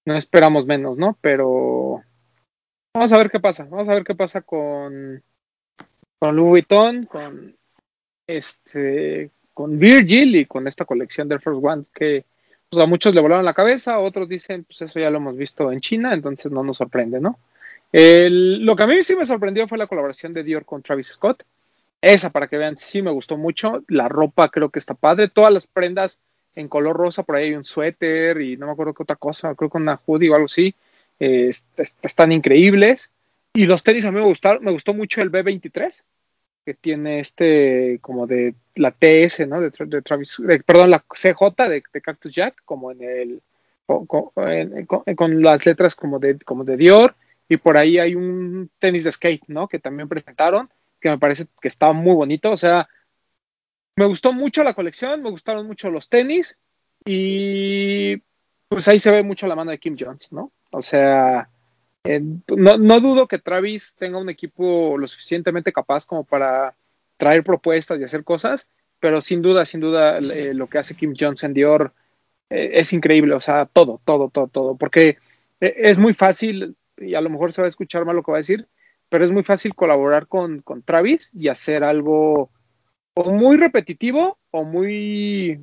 no 0.05 0.17
esperamos 0.17 0.67
menos, 0.67 0.99
¿no? 0.99 1.19
Pero 1.21 2.03
vamos 2.95 3.13
a 3.13 3.19
ver 3.19 3.31
qué 3.31 3.41
pasa, 3.41 3.65
vamos 3.65 3.89
a 3.89 3.95
ver 3.95 4.05
qué 4.05 4.15
pasa 4.15 4.43
con 4.43 5.23
con 6.19 6.37
Louis 6.37 6.51
Vuitton, 6.51 7.07
con 7.07 7.57
este, 8.27 9.31
con 9.53 9.79
Virgil 9.79 10.37
y 10.37 10.47
con 10.47 10.67
esta 10.67 10.85
colección 10.85 11.29
de 11.29 11.35
Air 11.35 11.43
Force 11.43 11.67
One 11.67 11.83
que 11.93 12.25
pues, 12.71 12.83
a 12.83 12.87
muchos 12.87 13.15
le 13.15 13.21
volaron 13.21 13.45
la 13.45 13.55
cabeza, 13.55 13.99
otros 13.99 14.29
dicen, 14.29 14.65
pues 14.65 14.83
eso 14.83 14.99
ya 15.01 15.11
lo 15.11 15.19
hemos 15.19 15.37
visto 15.37 15.71
en 15.73 15.81
China, 15.81 16.13
entonces 16.15 16.51
no 16.53 16.63
nos 16.65 16.77
sorprende, 16.79 17.21
¿no? 17.21 17.39
Lo 17.93 18.77
que 18.77 18.83
a 18.83 18.87
mí 18.87 19.03
sí 19.03 19.15
me 19.17 19.27
sorprendió 19.27 19.69
fue 19.69 19.79
la 19.79 19.87
colaboración 19.87 20.33
de 20.35 20.43
Dior 20.43 20.65
con 20.65 20.83
Travis 20.83 21.09
Scott. 21.09 21.45
Esa, 22.01 22.31
para 22.31 22.49
que 22.49 22.59
vean, 22.59 22.77
sí 22.77 23.03
me 23.03 23.11
gustó 23.11 23.37
mucho. 23.37 23.83
La 23.89 24.09
ropa 24.09 24.49
creo 24.51 24.71
que 24.71 24.79
está 24.79 24.95
padre. 24.95 25.29
Todas 25.29 25.53
las 25.53 25.67
prendas 25.67 26.21
en 26.55 26.69
color 26.69 26.97
rosa, 26.97 27.23
por 27.23 27.37
ahí 27.37 27.47
hay 27.47 27.55
un 27.55 27.65
suéter 27.65 28.41
y 28.41 28.57
no 28.57 28.67
me 28.67 28.73
acuerdo 28.73 28.95
qué 28.95 29.03
otra 29.05 29.17
cosa, 29.17 29.55
creo 29.55 29.71
que 29.71 29.79
una 29.79 30.01
hoodie 30.07 30.31
o 30.31 30.35
algo 30.35 30.47
así. 30.47 30.75
eh, 31.21 31.49
est- 31.49 31.79
est- 31.81 32.05
están 32.05 32.33
increíbles. 32.33 33.11
Y 33.55 33.67
los 33.67 33.85
tenis 33.85 34.05
a 34.05 34.11
mí 34.11 34.19
me 34.19 34.27
gustaron, 34.27 34.65
me 34.65 34.73
gustó 34.73 34.95
mucho 34.95 35.21
el 35.23 35.31
B23, 35.31 36.05
que 36.65 36.75
tiene 36.75 37.21
este 37.21 37.99
como 38.01 38.27
de 38.27 38.55
la 38.77 38.91
TS, 38.91 39.47
¿no? 39.47 39.61
De, 39.61 39.71
de 39.71 40.03
Travis, 40.03 40.41
perdón, 40.65 40.91
la 40.91 41.05
CJ 41.13 41.69
de, 41.69 41.83
de 41.93 42.01
Cactus 42.01 42.35
Jack, 42.35 42.63
como 42.65 42.91
en 42.91 43.03
el 43.03 43.43
con, 43.87 44.07
con- 44.07 45.43
las 45.43 45.67
letras 45.67 45.95
como 45.95 46.19
de, 46.19 46.39
como 46.41 46.65
de 46.65 46.77
Dior. 46.77 47.15
Y 47.49 47.59
por 47.59 47.77
ahí 47.77 47.99
hay 47.99 48.15
un 48.15 48.71
tenis 48.79 49.05
de 49.05 49.13
skate, 49.13 49.45
¿no? 49.49 49.69
Que 49.69 49.79
también 49.79 50.09
presentaron, 50.09 50.71
que 50.99 51.11
me 51.11 51.19
parece 51.19 51.45
que 51.61 51.69
está 51.69 51.93
muy 51.93 52.15
bonito. 52.15 52.51
O 52.51 52.57
sea, 52.57 52.89
me 53.97 54.07
gustó 54.07 54.33
mucho 54.33 54.65
la 54.65 54.73
colección, 54.75 55.23
me 55.23 55.31
gustaron 55.31 55.67
mucho 55.67 55.91
los 55.91 56.09
tenis 56.09 56.57
y 57.05 58.17
pues 58.69 58.89
ahí 58.89 58.99
se 58.99 59.11
ve 59.11 59.23
mucho 59.23 59.47
la 59.47 59.55
mano 59.55 59.71
de 59.71 59.79
Kim 59.79 59.97
Jones, 59.99 60.33
¿no? 60.33 60.51
O 60.71 60.81
sea, 60.81 61.51
no, 62.05 62.77
no 62.77 63.01
dudo 63.01 63.27
que 63.27 63.39
Travis 63.39 63.95
tenga 63.95 64.19
un 64.19 64.29
equipo 64.29 64.99
lo 64.99 65.07
suficientemente 65.07 65.73
capaz 65.73 66.07
como 66.07 66.25
para 66.25 66.77
traer 67.17 67.43
propuestas 67.43 67.99
y 67.99 68.05
hacer 68.05 68.25
cosas, 68.25 68.69
pero 69.01 69.21
sin 69.21 69.43
duda, 69.43 69.65
sin 69.65 69.81
duda, 69.81 70.19
eh, 70.19 70.53
lo 70.55 70.69
que 70.69 70.79
hace 70.79 70.97
Kim 70.97 71.15
Jones 71.19 71.45
en 71.45 71.55
Dior 71.55 71.93
eh, 72.51 72.73
es 72.75 72.93
increíble, 72.93 73.35
o 73.35 73.41
sea, 73.41 73.67
todo, 73.67 74.01
todo, 74.05 74.29
todo, 74.29 74.49
todo, 74.49 74.77
porque 74.77 75.19
eh, 75.61 75.75
es 75.77 75.99
muy 75.99 76.15
fácil, 76.15 76.77
y 76.99 77.15
a 77.15 77.21
lo 77.21 77.31
mejor 77.31 77.53
se 77.53 77.63
va 77.63 77.67
a 77.67 77.69
escuchar 77.69 78.05
mal 78.05 78.17
lo 78.17 78.23
que 78.23 78.33
va 78.33 78.39
a 78.39 78.41
decir, 78.41 78.69
pero 79.09 79.25
es 79.25 79.33
muy 79.33 79.43
fácil 79.43 79.75
colaborar 79.75 80.27
con, 80.27 80.61
con 80.61 80.83
Travis 80.83 81.31
y 81.33 81.49
hacer 81.49 81.85
algo 81.85 82.51
o 83.15 83.31
muy 83.31 83.57
repetitivo 83.57 84.39
o 84.51 84.65
muy 84.65 85.61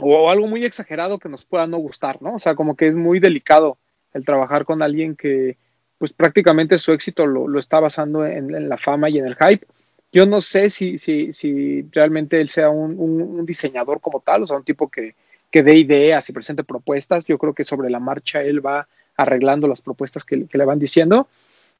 o 0.00 0.30
algo 0.30 0.46
muy 0.46 0.64
exagerado 0.64 1.18
que 1.18 1.28
nos 1.28 1.44
pueda 1.44 1.66
no 1.66 1.78
gustar, 1.78 2.22
¿no? 2.22 2.34
O 2.34 2.38
sea, 2.38 2.54
como 2.54 2.76
que 2.76 2.86
es 2.86 2.96
muy 2.96 3.20
delicado 3.20 3.78
el 4.14 4.24
trabajar 4.24 4.64
con 4.64 4.82
alguien 4.82 5.16
que 5.16 5.56
pues 5.98 6.12
prácticamente 6.12 6.78
su 6.78 6.92
éxito 6.92 7.26
lo, 7.26 7.48
lo 7.48 7.58
está 7.58 7.80
basando 7.80 8.24
en, 8.24 8.54
en, 8.54 8.68
la 8.68 8.76
fama 8.76 9.10
y 9.10 9.18
en 9.18 9.26
el 9.26 9.36
hype. 9.36 9.66
Yo 10.12 10.26
no 10.26 10.40
sé 10.40 10.70
si, 10.70 10.96
si, 10.96 11.32
si 11.32 11.82
realmente 11.92 12.40
él 12.40 12.48
sea 12.48 12.70
un, 12.70 12.98
un, 12.98 13.44
diseñador 13.44 14.00
como 14.00 14.20
tal, 14.20 14.44
o 14.44 14.46
sea, 14.46 14.56
un 14.56 14.64
tipo 14.64 14.88
que, 14.88 15.14
que 15.50 15.62
dé 15.62 15.76
ideas 15.76 16.28
y 16.28 16.32
presente 16.32 16.64
propuestas. 16.64 17.26
Yo 17.26 17.36
creo 17.36 17.52
que 17.52 17.64
sobre 17.64 17.90
la 17.90 17.98
marcha 17.98 18.42
él 18.42 18.64
va 18.64 18.88
arreglando 19.16 19.66
las 19.66 19.82
propuestas 19.82 20.24
que, 20.24 20.46
que, 20.46 20.56
le 20.56 20.64
van 20.64 20.78
diciendo. 20.78 21.26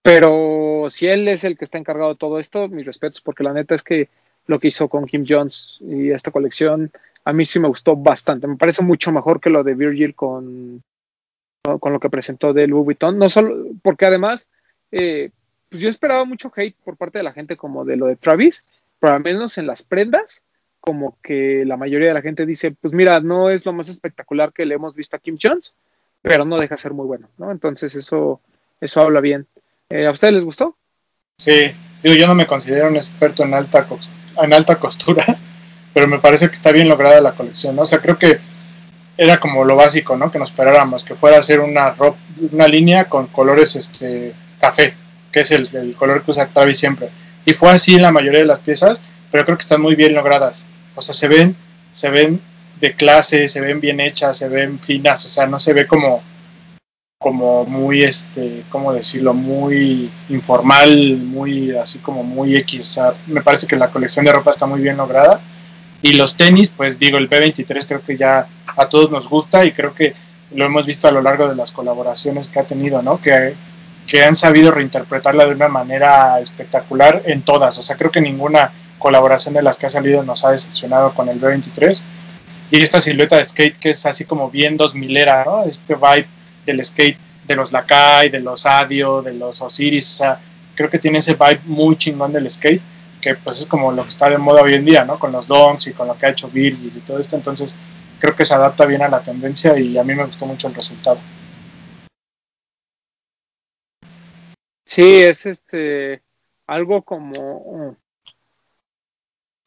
Pero 0.02 0.87
si 0.90 1.06
él 1.06 1.28
es 1.28 1.44
el 1.44 1.56
que 1.56 1.64
está 1.64 1.78
encargado 1.78 2.11
de 2.11 2.18
todo 2.18 2.38
esto, 2.38 2.68
mis 2.68 2.85
respetos, 2.85 3.20
porque 3.20 3.44
la 3.44 3.52
neta 3.52 3.75
es 3.75 3.82
que 3.82 4.08
lo 4.47 4.58
que 4.58 4.68
hizo 4.68 4.88
con 4.88 5.06
Kim 5.06 5.25
Jones 5.26 5.78
y 5.80 6.11
esta 6.11 6.30
colección 6.30 6.90
a 7.25 7.32
mí 7.32 7.44
sí 7.44 7.61
me 7.61 7.68
gustó 7.68 7.94
bastante. 7.97 8.47
Me 8.47 8.56
parece 8.56 8.82
mucho 8.82 9.12
mejor 9.12 9.40
que 9.40 9.50
lo 9.50 9.62
de 9.62 9.75
Virgil 9.75 10.14
con, 10.14 10.82
con 11.78 11.92
lo 11.92 12.00
que 12.00 12.10
presentó 12.10 12.52
de 12.52 12.66
Louis 12.66 12.84
Vuitton. 12.84 13.18
No 13.18 13.28
solo, 13.28 13.66
porque 13.82 14.06
además, 14.06 14.48
eh, 14.92 15.30
pues 15.68 15.82
yo 15.82 15.90
esperaba 15.90 16.25
mucho 16.25 16.50
hate 16.54 16.76
por 16.84 16.96
parte 16.96 17.18
de 17.18 17.25
la 17.25 17.32
gente 17.32 17.56
como 17.56 17.84
de 17.84 17.96
lo 17.96 18.06
de 18.06 18.16
Travis, 18.16 18.64
pero 18.98 19.14
al 19.14 19.22
menos 19.22 19.58
en 19.58 19.66
las 19.66 19.82
prendas, 19.82 20.42
como 20.80 21.18
que 21.22 21.64
la 21.66 21.76
mayoría 21.76 22.08
de 22.08 22.14
la 22.14 22.22
gente 22.22 22.46
dice, 22.46 22.70
pues 22.70 22.94
mira, 22.94 23.20
no 23.20 23.50
es 23.50 23.66
lo 23.66 23.72
más 23.72 23.88
espectacular 23.88 24.52
que 24.52 24.64
le 24.64 24.76
hemos 24.76 24.94
visto 24.94 25.16
a 25.16 25.18
Kim 25.18 25.37
Jones, 25.40 25.75
pero 26.22 26.44
no 26.44 26.58
deja 26.58 26.76
de 26.76 26.80
ser 26.80 26.94
muy 26.94 27.06
bueno, 27.06 27.28
¿no? 27.37 27.50
Entonces 27.50 27.94
eso, 27.94 28.40
eso 28.80 29.00
habla 29.00 29.20
bien. 29.20 29.46
Eh, 29.90 30.06
¿A 30.06 30.10
ustedes 30.10 30.34
les 30.34 30.44
gustó? 30.44 30.76
Sí, 31.38 31.72
digo, 32.02 32.14
yo 32.16 32.26
no 32.26 32.34
me 32.34 32.46
considero 32.46 32.88
un 32.88 32.96
experto 32.96 33.44
en 33.44 33.54
alta, 33.54 33.87
en 34.42 34.52
alta 34.52 34.78
costura, 34.78 35.25
pero 35.94 36.08
me 36.08 36.18
parece 36.18 36.46
que 36.48 36.54
está 36.54 36.72
bien 36.72 36.88
lograda 36.88 37.20
la 37.20 37.34
colección, 37.34 37.76
¿no? 37.76 37.82
O 37.82 37.87
sea, 37.87 38.00
creo 38.00 38.18
que 38.18 38.40
era 39.18 39.40
como 39.40 39.64
lo 39.64 39.75
básico, 39.75 40.16
¿no? 40.16 40.30
Que 40.30 40.38
nos 40.38 40.50
esperáramos, 40.50 41.04
que 41.04 41.16
fuera 41.16 41.38
a 41.38 41.42
ser 41.42 41.58
una, 41.58 41.94
una 42.52 42.68
línea 42.68 43.06
con 43.06 43.26
colores 43.26 43.75
este, 43.75 44.32
café, 44.60 44.94
que 45.32 45.40
es 45.40 45.50
el, 45.50 45.68
el, 45.75 45.96
color 45.96 46.22
que 46.22 46.30
usa 46.30 46.46
Travis 46.46 46.78
siempre. 46.78 47.10
Y 47.44 47.52
fue 47.52 47.70
así 47.70 47.96
en 47.96 48.02
la 48.02 48.12
mayoría 48.12 48.38
de 48.38 48.46
las 48.46 48.60
piezas, 48.60 49.02
pero 49.32 49.44
creo 49.44 49.58
que 49.58 49.62
están 49.62 49.82
muy 49.82 49.96
bien 49.96 50.14
logradas. 50.14 50.66
O 50.94 51.02
sea, 51.02 51.14
se 51.14 51.26
ven, 51.26 51.56
se 51.90 52.10
ven 52.10 52.40
de 52.80 52.94
clase, 52.94 53.48
se 53.48 53.60
ven 53.60 53.80
bien 53.80 53.98
hechas, 53.98 54.37
se 54.37 54.48
ven 54.48 54.78
finas, 54.78 55.25
o 55.25 55.28
sea, 55.28 55.48
no 55.48 55.58
se 55.58 55.72
ve 55.72 55.88
como, 55.88 56.22
como 57.18 57.64
muy, 57.64 58.04
este, 58.04 58.62
¿cómo 58.70 58.92
decirlo? 58.92 59.34
Muy 59.34 60.12
informal, 60.28 61.16
muy, 61.16 61.76
así 61.76 61.98
como 61.98 62.22
muy 62.22 62.54
X. 62.54 63.00
Me 63.26 63.42
parece 63.42 63.66
que 63.66 63.75
la 63.75 63.90
colección 63.90 64.25
de 64.25 64.32
ropa 64.32 64.52
está 64.52 64.66
muy 64.66 64.80
bien 64.80 64.96
lograda. 64.96 65.40
Y 66.02 66.12
los 66.14 66.37
tenis, 66.37 66.73
pues 66.76 66.99
digo, 66.99 67.19
el 67.19 67.28
B23 67.28 67.87
creo 67.87 68.02
que 68.02 68.17
ya 68.17 68.47
a 68.76 68.88
todos 68.88 69.11
nos 69.11 69.28
gusta 69.28 69.64
y 69.64 69.73
creo 69.73 69.95
que 69.95 70.14
lo 70.52 70.64
hemos 70.64 70.87
visto 70.87 71.09
a 71.09 71.12
lo 71.12 71.21
largo 71.21 71.49
de 71.49 71.57
las 71.57 71.73
colaboraciones 71.73 72.49
que 72.49 72.61
ha 72.61 72.67
tenido, 72.67 73.02
¿no? 73.02 73.21
Que, 73.21 73.55
que 74.07 74.25
han 74.25 74.37
sabido 74.37 74.71
reinterpretarla 74.71 75.47
de 75.47 75.55
una 75.55 75.69
manera 75.69 76.38
espectacular 76.40 77.23
en 77.26 77.43
todas. 77.43 77.76
O 77.78 77.83
sea, 77.83 77.97
creo 77.97 78.11
que 78.11 78.21
ninguna 78.21 78.73
colaboración 78.99 79.55
de 79.55 79.62
las 79.62 79.76
que 79.76 79.87
ha 79.87 79.90
salido 79.90 80.23
nos 80.23 80.45
ha 80.45 80.50
decepcionado 80.50 81.12
con 81.14 81.28
el 81.28 81.40
B23. 81.40 82.02
Y 82.71 82.83
esta 82.83 83.00
silueta 83.00 83.37
de 83.37 83.45
skate 83.45 83.78
que 83.78 83.90
es 83.90 84.07
así 84.07 84.25
como 84.25 84.50
bien 84.50 84.76
2000 84.76 85.17
era, 85.17 85.45
¿no? 85.45 85.64
Este 85.64 85.95
vibe 85.95 86.28
del 86.67 86.85
skate 86.85 87.19
de 87.47 87.57
los 87.57 87.73
Lakai, 87.73 88.28
de 88.28 88.40
los 88.40 88.67
Adio, 88.67 89.23
de 89.23 89.33
los 89.33 89.61
Osiris, 89.62 90.12
o 90.12 90.17
sea, 90.19 90.40
creo 90.75 90.90
que 90.90 90.99
tiene 90.99 91.19
ese 91.19 91.35
vibe 91.35 91.61
muy 91.64 91.97
chingón 91.97 92.33
del 92.33 92.49
skate, 92.49 92.83
que 93.20 93.34
pues 93.37 93.60
es 93.60 93.66
como 93.66 93.92
lo 93.92 94.02
que 94.02 94.08
está 94.08 94.28
de 94.28 94.38
moda 94.38 94.62
hoy 94.62 94.75
en 94.75 94.84
día, 94.84 95.04
¿no? 95.04 95.18
Con 95.18 95.32
los 95.32 95.46
donks 95.46 95.87
y 95.88 95.92
con 95.92 96.08
lo 96.08 96.16
que 96.16 96.26
ha 96.26 96.30
hecho 96.30 96.48
Virgil 96.48 96.92
y 96.96 97.00
todo 97.00 97.18
esto, 97.18 97.37
entonces 97.37 97.76
creo 98.18 98.34
que 98.34 98.44
se 98.44 98.54
adapta 98.54 98.87
bien 98.87 99.02
a 99.02 99.08
la 99.08 99.22
tendencia 99.22 99.78
y 99.78 99.96
a 99.98 100.04
mí 100.04 100.14
me 100.14 100.25
gustó 100.25 100.46
mucho 100.46 100.68
el 100.68 100.75
resultado. 100.75 101.18
Sí, 104.84 105.20
es 105.20 105.46
este 105.46 106.22
algo 106.66 107.02
como 107.02 107.96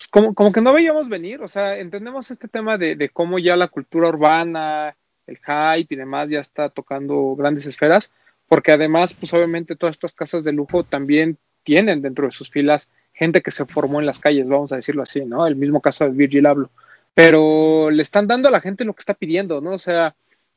como, 0.09 0.33
como 0.33 0.51
que 0.51 0.61
no 0.61 0.73
veíamos 0.73 1.09
venir, 1.09 1.41
o 1.41 1.47
sea, 1.47 1.77
entendemos 1.77 2.31
este 2.31 2.47
tema 2.47 2.77
de, 2.77 2.95
de 2.95 3.09
cómo 3.09 3.39
ya 3.39 3.55
la 3.55 3.67
cultura 3.67 4.09
urbana, 4.09 4.97
el 5.27 5.37
hype 5.37 5.93
y 5.93 5.97
demás 5.97 6.29
ya 6.29 6.39
está 6.39 6.69
tocando 6.69 7.35
grandes 7.35 7.65
esferas, 7.65 8.11
porque 8.47 8.71
además, 8.71 9.13
pues 9.13 9.33
obviamente 9.33 9.75
todas 9.75 9.95
estas 9.95 10.15
casas 10.15 10.43
de 10.43 10.51
lujo 10.53 10.83
también 10.83 11.37
tienen 11.63 12.01
dentro 12.01 12.25
de 12.25 12.33
sus 12.33 12.49
filas 12.49 12.89
gente 13.21 13.43
que 13.43 13.51
se 13.51 13.65
formó 13.65 13.99
en 13.99 14.07
las 14.07 14.19
calles, 14.19 14.49
vamos 14.49 14.73
a 14.73 14.77
decirlo 14.77 15.03
así, 15.03 15.23
¿no? 15.25 15.45
El 15.45 15.55
mismo 15.55 15.79
caso 15.79 16.05
de 16.05 16.09
Virgil 16.09 16.47
hablo, 16.47 16.71
pero 17.13 17.91
le 17.91 18.01
están 18.01 18.25
dando 18.25 18.47
a 18.47 18.51
la 18.51 18.61
gente 18.61 18.83
lo 18.83 18.95
que 18.95 19.01
está 19.01 19.13
pidiendo, 19.13 19.61
¿no? 19.61 19.73
O 19.73 19.77
sea, 19.77 20.15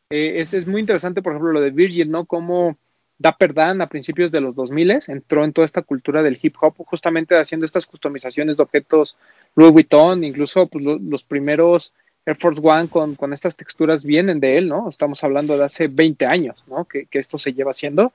eh, 0.08 0.40
es, 0.40 0.66
muy 0.66 0.80
interesante, 0.80 1.20
por 1.20 1.32
ejemplo, 1.32 1.52
lo 1.52 1.60
de 1.60 1.72
Virgil, 1.72 2.10
¿no? 2.10 2.24
Como 2.24 2.78
Dapper 3.18 3.52
Dan 3.52 3.82
a 3.82 3.90
principios 3.90 4.32
de 4.32 4.40
los 4.40 4.54
2000 4.54 4.98
entró 5.08 5.44
en 5.44 5.52
toda 5.52 5.66
esta 5.66 5.82
cultura 5.82 6.22
del 6.22 6.38
hip 6.40 6.54
hop, 6.58 6.74
justamente 6.78 7.36
haciendo 7.36 7.66
estas 7.66 7.84
customizaciones 7.84 8.56
de 8.56 8.62
objetos 8.62 9.18
Louis 9.56 9.70
Vuitton, 9.70 10.24
incluso 10.24 10.66
pues, 10.66 10.82
lo, 10.82 10.98
los 10.98 11.22
primeros 11.22 11.92
Air 12.26 12.36
Force 12.36 12.60
One 12.62 12.88
con, 12.88 13.32
estas 13.32 13.56
texturas 13.56 14.04
vienen 14.04 14.40
de 14.40 14.56
él, 14.56 14.68
¿no? 14.68 14.88
Estamos 14.88 15.22
hablando 15.24 15.58
de 15.58 15.64
hace 15.64 15.88
20 15.88 16.26
años, 16.26 16.64
¿no? 16.66 16.86
Que, 16.86 17.06
esto 17.12 17.36
se 17.36 17.52
lleva 17.52 17.72
haciendo. 17.72 18.12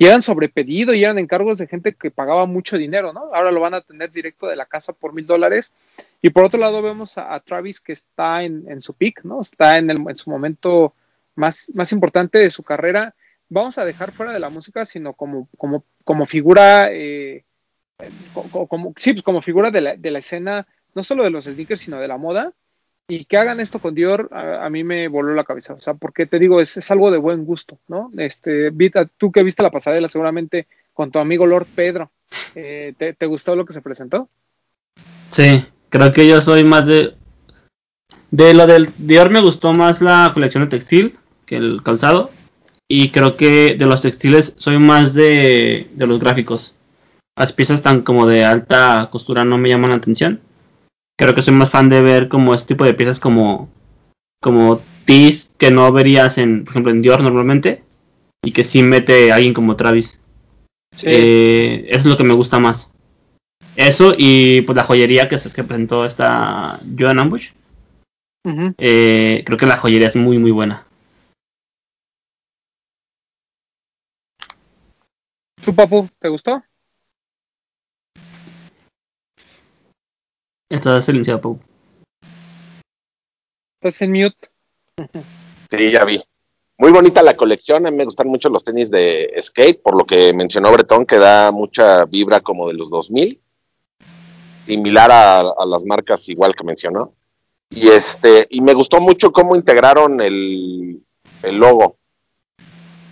Y 0.00 0.06
eran 0.06 0.22
sobre 0.22 0.48
pedido 0.48 0.94
y 0.94 1.04
eran 1.04 1.18
encargos 1.18 1.58
de 1.58 1.66
gente 1.66 1.92
que 1.92 2.10
pagaba 2.10 2.46
mucho 2.46 2.78
dinero, 2.78 3.12
¿no? 3.12 3.34
Ahora 3.34 3.50
lo 3.50 3.60
van 3.60 3.74
a 3.74 3.82
tener 3.82 4.10
directo 4.10 4.46
de 4.46 4.56
la 4.56 4.64
casa 4.64 4.94
por 4.94 5.12
mil 5.12 5.26
dólares. 5.26 5.74
Y 6.22 6.30
por 6.30 6.42
otro 6.42 6.58
lado 6.58 6.80
vemos 6.80 7.18
a, 7.18 7.38
Travis 7.40 7.82
que 7.82 7.92
está 7.92 8.42
en, 8.42 8.80
su 8.80 8.94
peak, 8.94 9.24
¿no? 9.24 9.42
Está 9.42 9.76
en, 9.76 9.90
el, 9.90 10.16
su 10.16 10.30
momento 10.30 10.94
más, 11.34 11.70
más 11.74 11.92
importante 11.92 12.38
de 12.38 12.48
su 12.48 12.62
carrera. 12.62 13.14
Vamos 13.50 13.76
a 13.76 13.84
dejar 13.84 14.12
fuera 14.12 14.32
de 14.32 14.40
la 14.40 14.48
música, 14.48 14.86
sino 14.86 15.12
como, 15.12 15.50
como, 15.58 15.84
como 16.02 16.24
figura, 16.24 16.90
eh, 16.90 17.44
como, 18.32 18.68
como, 18.68 18.94
sí, 18.96 19.12
pues 19.12 19.22
como 19.22 19.42
figura 19.42 19.70
de 19.70 19.82
la, 19.82 19.96
de 19.96 20.10
la 20.10 20.20
escena, 20.20 20.66
no 20.94 21.02
solo 21.02 21.24
de 21.24 21.30
los 21.30 21.44
sneakers, 21.44 21.82
sino 21.82 22.00
de 22.00 22.08
la 22.08 22.16
moda 22.16 22.54
y 23.10 23.24
que 23.24 23.36
hagan 23.36 23.58
esto 23.58 23.80
con 23.80 23.94
Dior 23.94 24.30
a, 24.32 24.70
mí 24.70 24.84
me 24.84 25.08
voló 25.08 25.34
la 25.34 25.42
cabeza, 25.42 25.74
o 25.74 25.80
sea, 25.80 25.94
porque 25.94 26.26
te 26.26 26.38
digo, 26.38 26.60
es, 26.60 26.76
es 26.76 26.90
algo 26.92 27.10
de 27.10 27.18
buen 27.18 27.44
gusto, 27.44 27.76
¿no? 27.88 28.08
Este, 28.16 28.70
Vita, 28.70 29.04
tú 29.04 29.32
que 29.32 29.42
viste 29.42 29.64
la 29.64 29.70
pasarela 29.72 30.06
seguramente 30.06 30.68
con 30.94 31.10
tu 31.10 31.18
amigo 31.18 31.44
Lord 31.44 31.66
Pedro, 31.74 32.12
eh, 32.54 32.94
¿te, 32.96 33.12
¿te, 33.12 33.26
gustó 33.26 33.56
lo 33.56 33.66
que 33.66 33.72
se 33.72 33.82
presentó? 33.82 34.28
Sí, 35.28 35.66
creo 35.88 36.12
que 36.12 36.28
yo 36.28 36.40
soy 36.40 36.62
más 36.62 36.86
de... 36.86 37.14
De 38.30 38.54
lo 38.54 38.68
del 38.68 38.92
Dior 38.96 39.28
me 39.28 39.40
gustó 39.40 39.72
más 39.72 40.00
la 40.00 40.30
colección 40.32 40.62
de 40.62 40.70
textil 40.70 41.18
que 41.46 41.56
el 41.56 41.82
calzado, 41.82 42.30
y 42.86 43.10
creo 43.10 43.36
que 43.36 43.74
de 43.74 43.86
los 43.86 44.02
textiles 44.02 44.54
soy 44.56 44.78
más 44.78 45.14
de, 45.14 45.90
de 45.94 46.06
los 46.06 46.20
gráficos. 46.20 46.76
Las 47.36 47.52
piezas 47.52 47.82
tan 47.82 48.02
como 48.02 48.26
de 48.26 48.44
alta 48.44 49.08
costura 49.10 49.44
no 49.44 49.58
me 49.58 49.68
llaman 49.68 49.90
la 49.90 49.96
atención 49.96 50.40
creo 51.20 51.34
que 51.34 51.42
soy 51.42 51.52
más 51.52 51.68
fan 51.68 51.90
de 51.90 52.00
ver 52.00 52.28
como 52.28 52.54
este 52.54 52.68
tipo 52.68 52.84
de 52.84 52.94
piezas 52.94 53.20
como 53.20 53.68
como 54.42 54.80
tees 55.04 55.50
que 55.58 55.70
no 55.70 55.92
verías 55.92 56.38
en 56.38 56.64
por 56.64 56.72
ejemplo 56.72 56.92
en 56.92 57.02
Dior 57.02 57.22
normalmente 57.22 57.84
y 58.42 58.52
que 58.52 58.64
sí 58.64 58.82
mete 58.82 59.30
a 59.30 59.34
alguien 59.34 59.52
como 59.52 59.76
Travis 59.76 60.18
sí. 60.96 61.06
eh, 61.06 61.86
eso 61.90 61.98
es 61.98 62.06
lo 62.06 62.16
que 62.16 62.24
me 62.24 62.32
gusta 62.32 62.58
más 62.58 62.88
eso 63.76 64.14
y 64.16 64.62
pues 64.62 64.74
la 64.76 64.84
joyería 64.84 65.28
que, 65.28 65.36
que 65.54 65.62
presentó 65.62 66.06
esta 66.06 66.78
Joan 66.98 67.18
Ambush 67.18 67.50
uh 68.46 68.50
-huh. 68.50 68.74
eh, 68.78 69.42
creo 69.44 69.58
que 69.58 69.66
la 69.66 69.76
joyería 69.76 70.08
es 70.08 70.16
muy 70.16 70.38
muy 70.38 70.52
buena 70.52 70.86
¿Tu 75.62 75.74
papu 75.74 76.08
te 76.18 76.30
gustó? 76.30 76.62
Estás 80.70 81.04
silenciado, 81.04 81.40
Pau. 81.40 81.58
Estás 83.82 84.02
en 84.02 84.12
mute. 84.12 84.48
Sí, 85.68 85.90
ya 85.90 86.04
vi. 86.04 86.22
Muy 86.78 86.92
bonita 86.92 87.22
la 87.22 87.36
colección, 87.36 87.86
a 87.86 87.90
mí 87.90 87.96
me 87.96 88.04
gustan 88.04 88.28
mucho 88.28 88.48
los 88.48 88.64
tenis 88.64 88.90
de 88.90 89.34
skate, 89.42 89.82
por 89.82 89.96
lo 89.96 90.06
que 90.06 90.32
mencionó 90.32 90.72
Bretón, 90.72 91.04
que 91.04 91.18
da 91.18 91.50
mucha 91.50 92.04
vibra 92.06 92.40
como 92.40 92.68
de 92.68 92.74
los 92.74 92.88
2000, 92.88 93.40
similar 94.64 95.10
a, 95.10 95.40
a 95.40 95.66
las 95.66 95.84
marcas 95.84 96.28
igual 96.28 96.54
que 96.54 96.64
mencionó. 96.64 97.14
Y 97.68 97.88
este 97.88 98.46
y 98.48 98.60
me 98.60 98.72
gustó 98.72 99.00
mucho 99.00 99.32
cómo 99.32 99.56
integraron 99.56 100.20
el, 100.20 101.02
el 101.42 101.56
logo. 101.56 101.98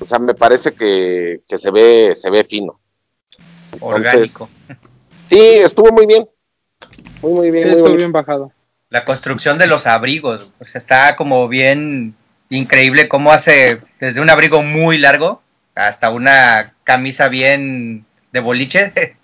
O 0.01 0.07
sea, 0.07 0.19
me 0.19 0.35
parece 0.35 0.75
que, 0.75 1.43
que 1.47 1.59
se 1.59 1.71
ve 1.71 2.15
se 2.15 2.31
ve 2.31 2.45
fino. 2.45 2.81
Orgánico. 3.81 4.49
Entonces, 4.69 4.89
sí, 5.29 5.39
estuvo 5.39 5.93
muy 5.93 6.07
bien. 6.07 6.29
Muy, 7.23 7.33
muy 7.33 7.51
bien. 7.51 7.65
Sí, 7.65 7.71
muy 7.71 7.79
estuvo 7.79 7.97
bien 7.97 8.13
bajado. 8.13 8.53
La 8.91 9.05
construcción 9.05 9.59
de 9.59 9.67
los 9.67 9.87
abrigos, 9.87 10.53
pues 10.59 10.75
está 10.77 11.17
como 11.17 11.49
bien 11.49 12.15
increíble 12.51 13.09
cómo 13.09 13.33
hace 13.33 13.81
desde 14.01 14.21
un 14.21 14.31
abrigo 14.31 14.63
muy 14.63 14.97
largo 14.99 15.43
hasta 15.75 16.11
una 16.11 16.73
camisa 16.85 17.29
bien 17.29 18.07
de 18.33 18.41
boliche 18.41 18.93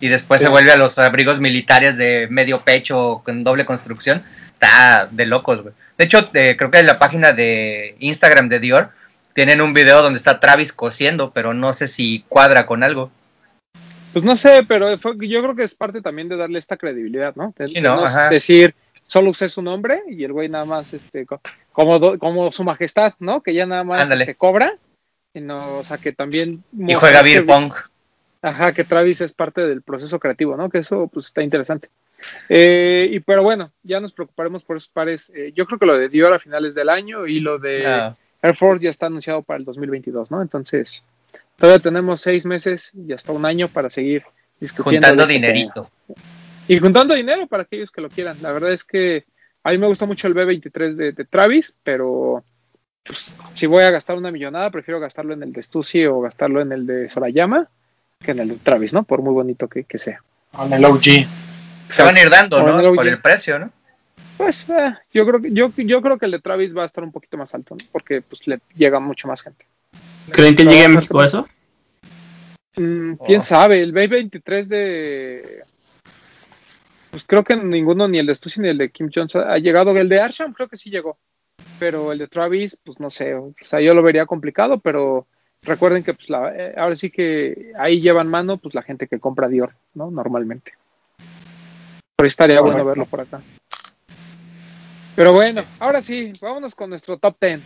y 0.00 0.08
después 0.08 0.40
sí. 0.40 0.46
se 0.46 0.50
vuelve 0.50 0.72
a 0.72 0.76
los 0.76 0.98
abrigos 0.98 1.40
militares 1.40 1.96
de 1.96 2.28
medio 2.30 2.62
pecho 2.62 3.22
con 3.24 3.44
doble 3.44 3.64
construcción. 3.66 4.22
Está 4.54 5.08
de 5.10 5.26
locos, 5.26 5.62
güey. 5.62 5.74
De 5.98 6.04
hecho, 6.04 6.30
eh, 6.34 6.56
creo 6.56 6.70
que 6.70 6.78
en 6.78 6.86
la 6.86 6.98
página 6.98 7.32
de 7.32 7.96
Instagram 8.00 8.48
de 8.48 8.60
Dior 8.60 8.90
tienen 9.34 9.60
un 9.60 9.74
video 9.74 10.02
donde 10.02 10.16
está 10.16 10.40
Travis 10.40 10.72
cosiendo, 10.72 11.32
pero 11.32 11.54
no 11.54 11.72
sé 11.72 11.86
si 11.86 12.24
cuadra 12.28 12.66
con 12.66 12.82
algo. 12.82 13.10
Pues 14.14 14.24
no 14.24 14.34
sé, 14.36 14.64
pero 14.66 14.96
fue- 14.98 15.16
yo 15.28 15.42
creo 15.42 15.54
que 15.54 15.64
es 15.64 15.74
parte 15.74 16.00
también 16.00 16.28
de 16.30 16.36
darle 16.36 16.58
esta 16.58 16.78
credibilidad, 16.78 17.34
¿no? 17.36 17.52
De, 17.58 17.68
Sí, 17.68 17.80
¿no? 17.82 17.96
no 17.96 18.04
Ajá. 18.04 18.30
decir, 18.30 18.74
solo 19.02 19.28
usé 19.30 19.48
su 19.50 19.60
nombre 19.60 20.02
y 20.08 20.24
el 20.24 20.32
güey 20.32 20.48
nada 20.48 20.64
más, 20.64 20.94
este, 20.94 21.26
co- 21.26 21.40
como, 21.72 21.98
do- 21.98 22.18
como 22.18 22.50
su 22.52 22.64
majestad, 22.64 23.12
¿no? 23.18 23.42
Que 23.42 23.52
ya 23.52 23.66
nada 23.66 23.84
más 23.84 24.08
este, 24.10 24.34
cobra, 24.36 24.74
sino, 25.34 25.78
o 25.78 25.84
sea, 25.84 25.98
que 25.98 26.12
también... 26.12 26.64
Y 26.78 26.94
juega 26.94 27.20
beer 27.22 27.44
pong. 27.44 27.72
Ajá, 28.40 28.72
que 28.72 28.84
Travis 28.84 29.20
es 29.20 29.32
parte 29.32 29.62
del 29.66 29.82
proceso 29.82 30.18
creativo, 30.20 30.56
¿no? 30.56 30.70
Que 30.70 30.78
eso, 30.78 31.08
pues, 31.08 31.26
está 31.26 31.42
interesante. 31.42 31.88
Eh, 32.48 33.08
y 33.10 33.20
pero 33.20 33.42
bueno, 33.42 33.72
ya 33.82 34.00
nos 34.00 34.12
preocuparemos 34.12 34.62
por 34.64 34.76
esos 34.76 34.88
pares. 34.88 35.30
Eh, 35.34 35.52
yo 35.54 35.66
creo 35.66 35.78
que 35.78 35.86
lo 35.86 35.98
de 35.98 36.08
Dior 36.08 36.32
a 36.32 36.38
finales 36.38 36.74
del 36.74 36.88
año 36.88 37.26
y 37.26 37.40
lo 37.40 37.58
de 37.58 37.86
Ah, 37.86 38.16
Air 38.42 38.54
Force 38.54 38.84
ya 38.84 38.90
está 38.90 39.06
anunciado 39.06 39.42
para 39.42 39.58
el 39.58 39.64
2022, 39.64 40.30
¿no? 40.30 40.40
Entonces, 40.40 41.02
todavía 41.56 41.82
tenemos 41.82 42.20
seis 42.20 42.46
meses 42.46 42.92
y 42.94 43.12
hasta 43.12 43.32
un 43.32 43.44
año 43.44 43.68
para 43.68 43.90
seguir 43.90 44.24
discutiendo. 44.60 45.08
juntando 45.08 45.22
este 45.22 45.34
dinerito. 45.34 45.90
tema. 46.06 46.18
Y 46.66 46.78
juntando 46.78 47.14
dinero 47.14 47.46
para 47.46 47.64
aquellos 47.64 47.90
que 47.90 48.00
lo 48.00 48.08
quieran. 48.08 48.38
La 48.40 48.52
verdad 48.52 48.72
es 48.72 48.84
que 48.84 49.24
a 49.62 49.70
mí 49.70 49.78
me 49.78 49.86
gusta 49.86 50.06
mucho 50.06 50.28
el 50.28 50.34
B23 50.34 50.94
de, 50.94 51.12
de 51.12 51.24
Travis, 51.24 51.76
pero 51.82 52.44
pues, 53.02 53.34
si 53.54 53.66
voy 53.66 53.82
a 53.82 53.90
gastar 53.90 54.16
una 54.16 54.30
millonada, 54.30 54.70
prefiero 54.70 55.00
gastarlo 55.00 55.34
en 55.34 55.42
el 55.42 55.52
de 55.52 55.62
Stussy 55.62 56.06
o 56.06 56.20
gastarlo 56.20 56.60
en 56.60 56.72
el 56.72 56.86
de 56.86 57.08
Sorayama 57.08 57.68
que 58.24 58.32
en 58.32 58.40
el 58.40 58.48
de 58.48 58.56
Travis, 58.56 58.92
¿no? 58.92 59.04
Por 59.04 59.22
muy 59.22 59.32
bonito 59.32 59.68
que, 59.68 59.84
que 59.84 59.98
sea. 59.98 60.20
Con 60.50 60.72
el 60.72 60.84
OG. 60.84 61.04
Se 61.88 62.02
van 62.02 62.16
a 62.16 62.22
ir 62.22 62.30
dando, 62.30 62.60
Por 62.60 62.82
¿no? 62.82 62.94
Por 62.94 63.06
el 63.06 63.20
precio, 63.20 63.58
¿no? 63.58 63.70
Pues 64.36 64.66
eh, 64.68 64.94
yo 65.12 65.26
creo 65.26 65.40
que 65.40 65.52
yo, 65.52 65.72
yo 65.76 66.02
creo 66.02 66.18
que 66.18 66.24
el 66.24 66.32
de 66.32 66.40
Travis 66.40 66.76
va 66.76 66.82
a 66.82 66.86
estar 66.86 67.04
un 67.04 67.12
poquito 67.12 67.36
más 67.36 67.54
alto, 67.54 67.76
¿no? 67.76 67.84
Porque 67.92 68.20
pues 68.22 68.46
le 68.48 68.58
llega 68.74 68.98
mucho 68.98 69.28
más 69.28 69.42
gente. 69.42 69.64
¿Creen 70.30 70.56
que 70.56 70.64
llegue 70.64 70.84
a 70.84 70.88
México 70.88 71.18
¿qué 71.18 71.24
eso? 71.24 71.48
Mm, 72.76 73.14
¿Quién 73.24 73.40
Oh. 73.40 73.42
sabe? 73.42 73.82
El 73.82 73.92
B23 73.92 74.66
de... 74.68 75.62
Pues 77.10 77.24
creo 77.24 77.44
que 77.44 77.54
ninguno, 77.56 78.08
ni 78.08 78.18
el 78.18 78.26
de 78.26 78.34
Stussy 78.34 78.60
ni 78.60 78.68
el 78.68 78.78
de 78.78 78.90
Kim 78.90 79.08
Jones 79.14 79.36
ha 79.36 79.56
llegado. 79.58 79.96
El 79.96 80.08
de 80.08 80.20
Arsham 80.20 80.52
creo 80.52 80.68
que 80.68 80.76
sí 80.76 80.90
llegó. 80.90 81.16
Pero 81.78 82.10
el 82.12 82.18
de 82.18 82.26
Travis, 82.26 82.76
pues 82.82 82.98
no 82.98 83.10
sé. 83.10 83.34
O 83.34 83.54
sea, 83.62 83.80
yo 83.80 83.94
lo 83.94 84.02
vería 84.02 84.26
complicado, 84.26 84.78
pero 84.78 85.26
recuerden 85.62 86.02
que 86.02 86.14
pues 86.14 86.28
la- 86.28 86.52
eh, 86.56 86.74
ahora 86.76 86.96
sí 86.96 87.10
que 87.10 87.72
ahí 87.78 88.00
llevan 88.00 88.28
mano 88.28 88.56
pues 88.56 88.74
la 88.74 88.82
gente 88.82 89.06
que 89.06 89.20
compra 89.20 89.48
Dior, 89.48 89.74
¿no? 89.94 90.10
Normalmente. 90.10 90.72
Pero 92.16 92.26
estaría 92.26 92.60
bueno 92.60 92.84
verlo 92.84 93.06
por 93.06 93.20
acá. 93.20 93.40
Pero 95.14 95.32
bueno, 95.32 95.64
ahora 95.78 96.02
sí, 96.02 96.32
vámonos 96.40 96.74
con 96.74 96.90
nuestro 96.90 97.18
top 97.18 97.36
10. 97.40 97.60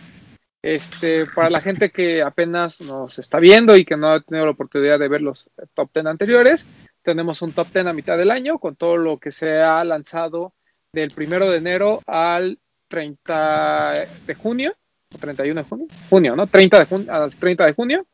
Este, 0.61 1.25
para 1.25 1.49
la 1.49 1.61
gente 1.61 1.89
que 1.89 2.21
apenas 2.21 2.81
nos 2.81 3.17
está 3.17 3.39
viendo 3.39 3.77
y 3.77 3.85
que 3.85 3.95
no 3.95 4.11
ha 4.11 4.19
tenido 4.19 4.45
la 4.45 4.51
oportunidad 4.51 4.99
de 4.99 5.07
ver 5.07 5.21
los 5.21 5.49
top 5.73 5.89
10 5.93 6.05
anteriores, 6.07 6.67
tenemos 7.01 7.41
un 7.41 7.53
top 7.53 7.67
10 7.73 7.87
a 7.87 7.93
mitad 7.93 8.17
del 8.17 8.31
año 8.31 8.59
con 8.59 8.75
todo 8.75 8.97
lo 8.97 9.17
que 9.19 9.31
se 9.31 9.59
ha 9.59 9.83
lanzado 9.85 10.53
del 10.91 11.11
primero 11.11 11.49
de 11.49 11.57
enero 11.57 12.01
al 12.05 12.59
30 12.89 13.93
de 14.25 14.35
junio, 14.35 14.75
o 15.13 15.17
31 15.17 15.63
de 15.63 15.69
junio, 15.69 15.87
junio, 16.09 16.35
¿no? 16.35 16.47
30 16.47 16.79
de 16.79 16.85
junio, 16.85 17.13
al 17.13 17.33
30 17.35 17.65
de 17.65 17.73
junio. 17.73 18.05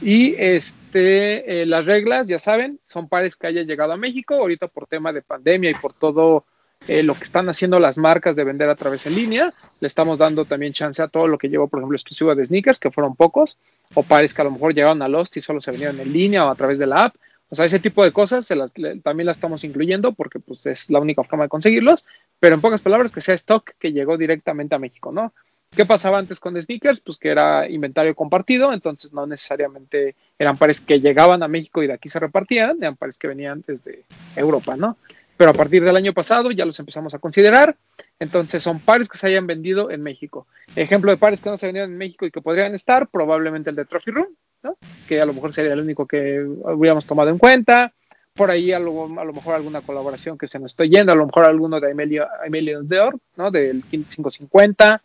Y 0.00 0.34
este, 0.38 1.62
eh, 1.62 1.66
las 1.66 1.86
reglas, 1.86 2.28
ya 2.28 2.38
saben, 2.38 2.78
son 2.86 3.08
pares 3.08 3.34
que 3.34 3.48
hayan 3.48 3.66
llegado 3.66 3.92
a 3.92 3.96
México, 3.96 4.34
ahorita 4.34 4.68
por 4.68 4.86
tema 4.86 5.12
de 5.12 5.22
pandemia 5.22 5.70
y 5.70 5.74
por 5.74 5.92
todo 5.92 6.44
eh, 6.86 7.02
lo 7.02 7.14
que 7.14 7.24
están 7.24 7.48
haciendo 7.48 7.80
las 7.80 7.98
marcas 7.98 8.36
de 8.36 8.44
vender 8.44 8.68
a 8.68 8.76
través 8.76 9.06
en 9.06 9.14
línea, 9.14 9.52
le 9.80 9.86
estamos 9.86 10.18
dando 10.18 10.44
también 10.44 10.72
chance 10.72 11.02
a 11.02 11.08
todo 11.08 11.26
lo 11.26 11.36
que 11.36 11.48
llevó, 11.48 11.68
por 11.68 11.80
ejemplo, 11.80 11.96
exclusiva 11.96 12.34
de 12.34 12.44
sneakers, 12.44 12.78
que 12.78 12.90
fueron 12.90 13.16
pocos, 13.16 13.58
o 13.94 14.02
pares 14.02 14.32
que 14.32 14.42
a 14.42 14.44
lo 14.44 14.52
mejor 14.52 14.74
llegaron 14.74 15.02
a 15.02 15.08
Lost 15.08 15.36
y 15.36 15.40
solo 15.40 15.60
se 15.60 15.70
vendieron 15.70 16.00
en 16.00 16.12
línea 16.12 16.46
o 16.46 16.50
a 16.50 16.54
través 16.54 16.78
de 16.78 16.86
la 16.86 17.06
app. 17.06 17.16
O 17.50 17.54
sea, 17.54 17.64
ese 17.64 17.78
tipo 17.78 18.04
de 18.04 18.12
cosas 18.12 18.44
se 18.44 18.54
las, 18.54 18.72
también 19.02 19.26
las 19.26 19.38
estamos 19.38 19.64
incluyendo 19.64 20.12
porque 20.12 20.38
pues, 20.38 20.66
es 20.66 20.90
la 20.90 21.00
única 21.00 21.22
forma 21.24 21.44
de 21.44 21.48
conseguirlos, 21.48 22.04
pero 22.38 22.54
en 22.54 22.60
pocas 22.60 22.82
palabras 22.82 23.10
que 23.10 23.20
sea 23.20 23.34
stock 23.34 23.72
que 23.78 23.92
llegó 23.92 24.18
directamente 24.18 24.74
a 24.74 24.78
México, 24.78 25.12
¿no? 25.12 25.32
¿Qué 25.70 25.84
pasaba 25.84 26.18
antes 26.18 26.40
con 26.40 26.60
sneakers? 26.60 27.00
Pues 27.00 27.18
que 27.18 27.28
era 27.28 27.68
inventario 27.68 28.14
compartido, 28.14 28.72
entonces 28.72 29.12
no 29.12 29.26
necesariamente 29.26 30.14
eran 30.38 30.56
pares 30.56 30.80
que 30.80 31.00
llegaban 31.00 31.42
a 31.42 31.48
México 31.48 31.82
y 31.82 31.86
de 31.86 31.92
aquí 31.92 32.08
se 32.08 32.18
repartían, 32.18 32.78
eran 32.80 32.96
pares 32.96 33.18
que 33.18 33.28
venían 33.28 33.62
desde 33.66 34.04
Europa, 34.34 34.76
¿no? 34.76 34.96
Pero 35.38 35.50
a 35.50 35.54
partir 35.54 35.82
del 35.82 35.96
año 35.96 36.12
pasado 36.12 36.50
ya 36.50 36.66
los 36.66 36.78
empezamos 36.80 37.14
a 37.14 37.18
considerar, 37.18 37.76
entonces 38.18 38.62
son 38.62 38.80
pares 38.80 39.08
que 39.08 39.16
se 39.16 39.28
hayan 39.28 39.46
vendido 39.46 39.90
en 39.90 40.02
México. 40.02 40.46
Ejemplo 40.76 41.10
de 41.10 41.16
pares 41.16 41.40
que 41.40 41.48
no 41.48 41.56
se 41.56 41.66
vendieron 41.66 41.92
en 41.92 41.96
México 41.96 42.26
y 42.26 42.30
que 42.30 42.42
podrían 42.42 42.74
estar, 42.74 43.08
probablemente 43.08 43.70
el 43.70 43.76
de 43.76 43.86
Trophy 43.86 44.10
Room, 44.10 44.28
¿no? 44.62 44.76
Que 45.08 45.20
a 45.20 45.24
lo 45.24 45.32
mejor 45.32 45.54
sería 45.54 45.72
el 45.72 45.80
único 45.80 46.06
que 46.06 46.40
hubiéramos 46.42 47.06
tomado 47.06 47.30
en 47.30 47.38
cuenta. 47.38 47.92
Por 48.34 48.50
ahí 48.50 48.72
a 48.72 48.78
lo, 48.78 49.04
a 49.18 49.24
lo 49.24 49.32
mejor 49.32 49.54
alguna 49.54 49.80
colaboración 49.80 50.36
que 50.38 50.46
se 50.46 50.58
nos 50.58 50.72
esté 50.72 50.88
yendo, 50.88 51.10
a 51.12 51.14
lo 51.16 51.26
mejor 51.26 51.44
alguno 51.46 51.80
de 51.80 51.90
Emilio, 51.90 52.26
Emilio 52.44 52.82
Dior, 52.82 53.16
¿no? 53.36 53.50
Del 53.50 53.82
550 53.90 55.00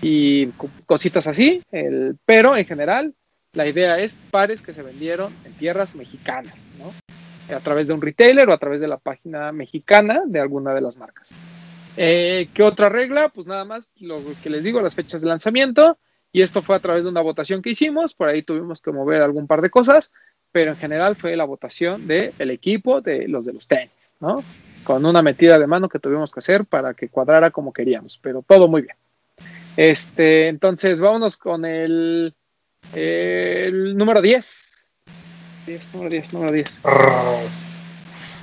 y 0.00 0.46
co- 0.48 0.70
cositas 0.86 1.26
así, 1.26 1.62
el, 1.72 2.16
pero 2.24 2.56
en 2.56 2.64
general 2.66 3.14
la 3.54 3.66
idea 3.66 3.98
es 3.98 4.18
pares 4.30 4.62
que 4.62 4.72
se 4.74 4.82
vendieron 4.82 5.34
en 5.44 5.52
tierras 5.54 5.94
mexicanas, 5.94 6.66
¿no? 6.78 6.92
A 7.54 7.60
través 7.60 7.88
de 7.88 7.94
un 7.94 8.02
retailer 8.02 8.48
o 8.48 8.52
a 8.52 8.58
través 8.58 8.80
de 8.80 8.88
la 8.88 8.98
página 8.98 9.52
mexicana 9.52 10.22
de 10.26 10.40
alguna 10.40 10.74
de 10.74 10.80
las 10.80 10.96
marcas. 10.98 11.34
Eh, 11.96 12.48
¿Qué 12.54 12.62
otra 12.62 12.88
regla? 12.88 13.28
Pues 13.28 13.46
nada 13.46 13.64
más 13.64 13.90
lo 13.98 14.22
que 14.42 14.50
les 14.50 14.64
digo, 14.64 14.80
las 14.80 14.94
fechas 14.94 15.20
de 15.20 15.28
lanzamiento, 15.28 15.98
y 16.32 16.42
esto 16.42 16.62
fue 16.62 16.76
a 16.76 16.80
través 16.80 17.04
de 17.04 17.10
una 17.10 17.22
votación 17.22 17.62
que 17.62 17.70
hicimos, 17.70 18.14
por 18.14 18.28
ahí 18.28 18.42
tuvimos 18.42 18.80
que 18.80 18.92
mover 18.92 19.22
algún 19.22 19.46
par 19.46 19.62
de 19.62 19.70
cosas, 19.70 20.12
pero 20.52 20.70
en 20.70 20.76
general 20.76 21.16
fue 21.16 21.36
la 21.36 21.44
votación 21.44 22.06
del 22.06 22.50
equipo 22.50 23.00
de 23.00 23.28
los 23.28 23.44
de 23.44 23.52
los 23.52 23.66
tenis, 23.66 23.90
¿no? 24.20 24.44
Con 24.84 25.04
una 25.04 25.22
metida 25.22 25.58
de 25.58 25.66
mano 25.66 25.88
que 25.88 25.98
tuvimos 25.98 26.32
que 26.32 26.38
hacer 26.38 26.64
para 26.64 26.94
que 26.94 27.08
cuadrara 27.08 27.50
como 27.50 27.72
queríamos, 27.72 28.18
pero 28.22 28.42
todo 28.46 28.68
muy 28.68 28.82
bien. 28.82 28.96
Este, 29.76 30.48
entonces 30.48 31.00
vámonos 31.00 31.36
con 31.36 31.64
el, 31.64 32.34
el 32.94 33.96
número 33.96 34.22
10. 34.22 34.67
10, 35.68 35.94
número 35.94 36.10
10, 36.10 36.32
número 36.32 36.52
10. 36.52 36.82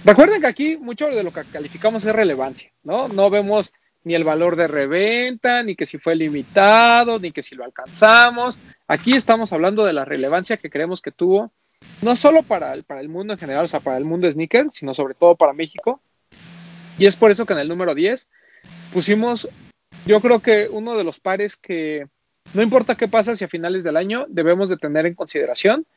Recuerden 0.05 0.41
que 0.41 0.47
aquí 0.47 0.77
mucho 0.77 1.07
de 1.07 1.23
lo 1.23 1.33
que 1.33 1.43
calificamos 1.45 2.05
es 2.05 2.13
relevancia, 2.13 2.71
¿no? 2.83 3.07
No 3.07 3.29
vemos 3.29 3.73
ni 4.03 4.13
el 4.13 4.23
valor 4.23 4.55
de 4.55 4.67
reventa, 4.67 5.63
ni 5.63 5.75
que 5.75 5.87
si 5.87 5.97
fue 5.97 6.15
limitado, 6.15 7.17
ni 7.17 7.31
que 7.31 7.41
si 7.41 7.55
lo 7.55 7.63
alcanzamos. 7.63 8.61
Aquí 8.87 9.13
estamos 9.13 9.51
hablando 9.51 9.83
de 9.83 9.93
la 9.93 10.05
relevancia 10.05 10.57
que 10.57 10.69
creemos 10.69 11.01
que 11.01 11.11
tuvo, 11.11 11.51
no 12.03 12.15
solo 12.15 12.43
para 12.43 12.73
el, 12.73 12.83
para 12.83 13.01
el 13.01 13.09
mundo 13.09 13.33
en 13.33 13.39
general, 13.39 13.65
o 13.65 13.67
sea, 13.67 13.79
para 13.79 13.97
el 13.97 14.05
mundo 14.05 14.27
de 14.27 14.33
sneaker, 14.33 14.67
sino 14.71 14.93
sobre 14.93 15.15
todo 15.15 15.35
para 15.35 15.53
México. 15.53 15.99
Y 16.99 17.07
es 17.07 17.15
por 17.15 17.31
eso 17.31 17.47
que 17.47 17.53
en 17.53 17.59
el 17.59 17.67
número 17.67 17.95
10 17.95 18.29
pusimos, 18.93 19.49
yo 20.05 20.21
creo 20.21 20.39
que 20.39 20.69
uno 20.71 20.95
de 20.95 21.03
los 21.03 21.19
pares 21.19 21.55
que 21.55 22.05
no 22.53 22.61
importa 22.61 22.95
qué 22.95 23.07
pasa 23.07 23.31
hacia 23.31 23.47
finales 23.47 23.83
del 23.83 23.97
año, 23.97 24.25
debemos 24.29 24.69
de 24.69 24.77
tener 24.77 25.07
en 25.07 25.15
consideración. 25.15 25.87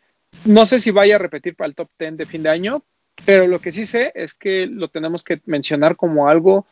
No 0.45 0.67
sé 0.67 0.81
si 0.81 0.91
vaya 0.91 1.17
a 1.17 1.19
repetir 1.19 1.57
para 1.57 1.69
el 1.69 1.75
top 1.75 1.89
10 1.99 2.17
de 2.17 2.27
fin 2.27 2.43
de 2.43 2.51
año, 2.51 2.83
pero 3.25 3.47
lo 3.47 3.61
que 3.61 3.73
sí 3.73 3.85
sé 3.85 4.13
es 4.15 4.35
que 4.35 4.67
lo 4.67 4.89
tenemos 4.89 5.25
que 5.25 5.41
mencionar 5.47 5.97
como 5.97 6.29
algo 6.29 6.67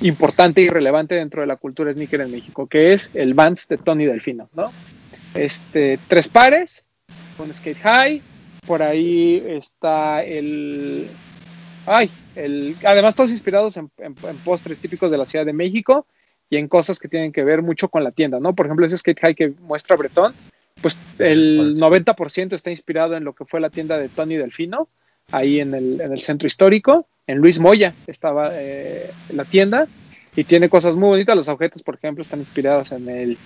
importante 0.00 0.60
y 0.60 0.68
relevante 0.68 1.14
dentro 1.14 1.40
de 1.40 1.46
la 1.46 1.56
cultura 1.56 1.92
sneaker 1.92 2.20
en 2.20 2.30
México, 2.30 2.66
que 2.66 2.92
es 2.92 3.10
el 3.14 3.34
Vans 3.34 3.68
de 3.68 3.78
Tony 3.78 4.06
Delfino, 4.06 4.48
¿no? 4.54 4.72
Este, 5.34 5.98
tres 6.08 6.28
pares, 6.28 6.84
con 7.36 7.52
Skate 7.52 7.78
High, 7.78 8.22
por 8.66 8.82
ahí 8.82 9.42
está 9.46 10.22
el, 10.22 11.08
ay, 11.86 12.10
el, 12.34 12.76
además 12.84 13.14
todos 13.14 13.30
inspirados 13.30 13.76
en, 13.76 13.90
en, 13.98 14.14
postres 14.44 14.78
típicos 14.78 15.10
de 15.10 15.18
la 15.18 15.26
Ciudad 15.26 15.46
de 15.46 15.52
México 15.52 16.06
y 16.48 16.56
en 16.56 16.68
cosas 16.68 16.98
que 16.98 17.08
tienen 17.08 17.32
que 17.32 17.44
ver 17.44 17.62
mucho 17.62 17.88
con 17.88 18.04
la 18.04 18.10
tienda, 18.10 18.40
¿no? 18.40 18.54
Por 18.54 18.66
ejemplo, 18.66 18.84
ese 18.84 18.96
Skate 18.96 19.20
High 19.20 19.34
que 19.34 19.54
muestra 19.60 19.96
Bretón, 19.96 20.34
pues 20.82 20.98
el 21.18 21.76
90% 21.76 22.54
está 22.54 22.70
inspirado 22.70 23.16
en 23.16 23.24
lo 23.24 23.34
que 23.34 23.44
fue 23.44 23.60
la 23.60 23.70
tienda 23.70 23.98
de 23.98 24.08
Tony 24.08 24.36
Delfino, 24.36 24.88
ahí 25.30 25.60
en 25.60 25.74
el, 25.74 26.00
en 26.00 26.12
el 26.12 26.20
centro 26.20 26.46
histórico. 26.46 27.06
En 27.26 27.38
Luis 27.38 27.60
Moya 27.60 27.94
estaba 28.06 28.50
eh, 28.54 29.10
la 29.30 29.44
tienda 29.44 29.86
y 30.34 30.44
tiene 30.44 30.68
cosas 30.68 30.96
muy 30.96 31.10
bonitas. 31.10 31.36
Los 31.36 31.48
objetos, 31.48 31.82
por 31.82 31.94
ejemplo, 31.96 32.22
están 32.22 32.40
inspirados 32.40 32.92
en 32.92 33.08
el, 33.08 33.38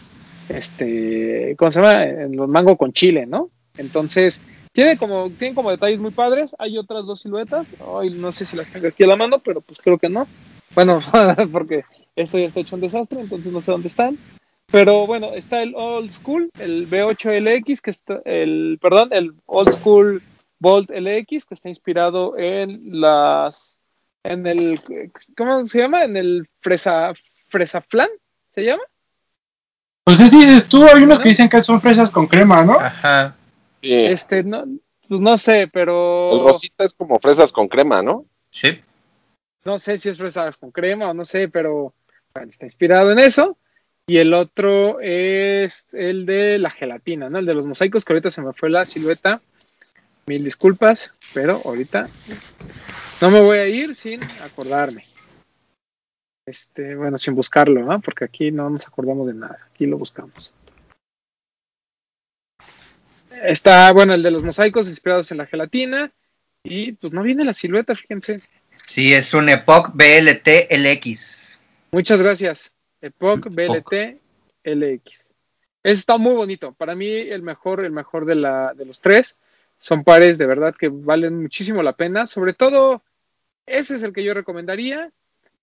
este, 0.48 1.54
¿cómo 1.58 1.70
se 1.70 1.80
llama? 1.80 2.04
En 2.04 2.36
los 2.36 2.48
mango 2.48 2.76
con 2.76 2.92
chile, 2.92 3.26
¿no? 3.26 3.50
Entonces, 3.76 4.40
tiene 4.72 4.96
como, 4.96 5.30
tiene 5.30 5.54
como 5.54 5.70
detalles 5.70 6.00
muy 6.00 6.12
padres. 6.12 6.54
Hay 6.58 6.78
otras 6.78 7.04
dos 7.04 7.20
siluetas. 7.20 7.72
Ay, 8.00 8.10
no 8.10 8.32
sé 8.32 8.46
si 8.46 8.56
las 8.56 8.66
tengo 8.72 8.88
aquí 8.88 9.04
a 9.04 9.08
la 9.08 9.16
mano, 9.16 9.38
pero 9.38 9.60
pues 9.60 9.80
creo 9.80 9.98
que 9.98 10.08
no. 10.08 10.26
Bueno, 10.74 11.00
porque 11.52 11.84
esto 12.16 12.38
ya 12.38 12.46
está 12.46 12.60
hecho 12.60 12.76
un 12.76 12.82
desastre, 12.82 13.20
entonces 13.20 13.52
no 13.52 13.60
sé 13.60 13.70
dónde 13.70 13.88
están. 13.88 14.18
Pero 14.70 15.07
bueno, 15.07 15.33
está 15.35 15.62
el 15.62 15.74
Old 15.74 16.11
School, 16.11 16.50
el 16.59 16.88
B8LX, 16.88 17.81
que 17.81 17.90
está, 17.90 18.20
el, 18.24 18.79
perdón, 18.81 19.11
el 19.12 19.35
Old 19.46 19.72
School 19.72 20.22
Bolt 20.59 20.90
LX, 20.90 21.44
que 21.44 21.55
está 21.55 21.68
inspirado 21.68 22.37
en 22.38 23.00
las, 23.00 23.79
en 24.22 24.46
el, 24.46 24.81
¿cómo 25.37 25.64
se 25.66 25.81
llama? 25.81 26.05
En 26.05 26.16
el 26.16 26.48
Fresa, 26.61 27.12
Fresa 27.48 27.83
Flan, 27.83 28.09
¿se 28.50 28.64
llama? 28.64 28.83
Pues 30.05 30.20
es, 30.20 30.31
dices 30.31 30.68
tú, 30.68 30.85
hay 30.85 31.03
unos 31.03 31.18
que 31.18 31.31
dicen 31.31 31.48
que 31.48 31.61
son 31.61 31.81
fresas 31.81 32.11
con 32.11 32.27
crema, 32.27 32.62
¿no? 32.62 32.79
Ajá. 32.79 33.37
Sí. 33.83 33.92
Este, 33.92 34.42
no, 34.42 34.64
pues 35.09 35.20
no 35.20 35.37
sé, 35.38 35.68
pero. 35.72 36.33
El 36.33 36.53
rosita 36.53 36.85
es 36.85 36.94
como 36.94 37.18
fresas 37.18 37.53
con 37.53 37.68
crema, 37.68 38.03
¿no? 38.03 38.27
Sí. 38.50 38.81
No 39.64 39.79
sé 39.79 39.96
si 39.98 40.11
es 40.11 40.18
fresas 40.18 40.57
con 40.57 40.70
crema 40.70 41.11
o 41.11 41.14
no 41.14 41.24
sé, 41.24 41.48
pero 41.48 41.94
bueno, 42.35 42.50
está 42.50 42.66
inspirado 42.66 43.12
en 43.12 43.18
eso. 43.18 43.57
Y 44.06 44.18
el 44.18 44.34
otro 44.34 45.00
es 45.00 45.86
el 45.94 46.26
de 46.26 46.58
la 46.58 46.70
gelatina, 46.70 47.30
¿no? 47.30 47.38
El 47.38 47.46
de 47.46 47.54
los 47.54 47.66
mosaicos, 47.66 48.04
que 48.04 48.12
ahorita 48.12 48.30
se 48.30 48.42
me 48.42 48.52
fue 48.52 48.68
la 48.68 48.84
silueta. 48.84 49.40
Mil 50.26 50.44
disculpas, 50.44 51.12
pero 51.34 51.60
ahorita 51.64 52.08
no 53.20 53.30
me 53.30 53.40
voy 53.40 53.58
a 53.58 53.68
ir 53.68 53.94
sin 53.94 54.22
acordarme. 54.42 55.04
Este, 56.46 56.94
bueno, 56.94 57.16
sin 57.16 57.34
buscarlo, 57.34 57.82
¿no? 57.82 58.00
Porque 58.00 58.24
aquí 58.24 58.50
no 58.50 58.68
nos 58.68 58.86
acordamos 58.86 59.26
de 59.26 59.34
nada. 59.34 59.58
Aquí 59.70 59.86
lo 59.86 59.96
buscamos. 59.96 60.54
Está, 63.42 63.90
bueno, 63.92 64.14
el 64.14 64.22
de 64.22 64.30
los 64.30 64.44
mosaicos 64.44 64.88
inspirados 64.88 65.30
en 65.32 65.38
la 65.38 65.46
gelatina. 65.46 66.12
Y 66.62 66.92
pues 66.92 67.12
no 67.12 67.22
viene 67.22 67.44
la 67.44 67.54
silueta, 67.54 67.94
fíjense. 67.94 68.42
Sí, 68.86 69.12
es 69.12 69.32
un 69.34 69.48
Epoch 69.48 69.90
BLT 69.94 70.70
LX. 70.70 71.58
Muchas 71.90 72.22
gracias. 72.22 72.73
Epoch 73.04 73.48
BLT 73.50 74.18
LX. 74.64 75.26
Ese 75.82 76.00
está 76.00 76.16
muy 76.16 76.34
bonito. 76.34 76.72
Para 76.72 76.94
mí, 76.94 77.10
el 77.10 77.42
mejor, 77.42 77.84
el 77.84 77.92
mejor 77.92 78.24
de, 78.24 78.34
la, 78.34 78.72
de 78.74 78.86
los 78.86 79.00
tres. 79.00 79.38
Son 79.78 80.02
pares 80.02 80.38
de 80.38 80.46
verdad 80.46 80.74
que 80.74 80.88
valen 80.88 81.42
muchísimo 81.42 81.82
la 81.82 81.92
pena. 81.92 82.26
Sobre 82.26 82.54
todo, 82.54 83.02
ese 83.66 83.96
es 83.96 84.02
el 84.02 84.14
que 84.14 84.24
yo 84.24 84.32
recomendaría. 84.32 85.10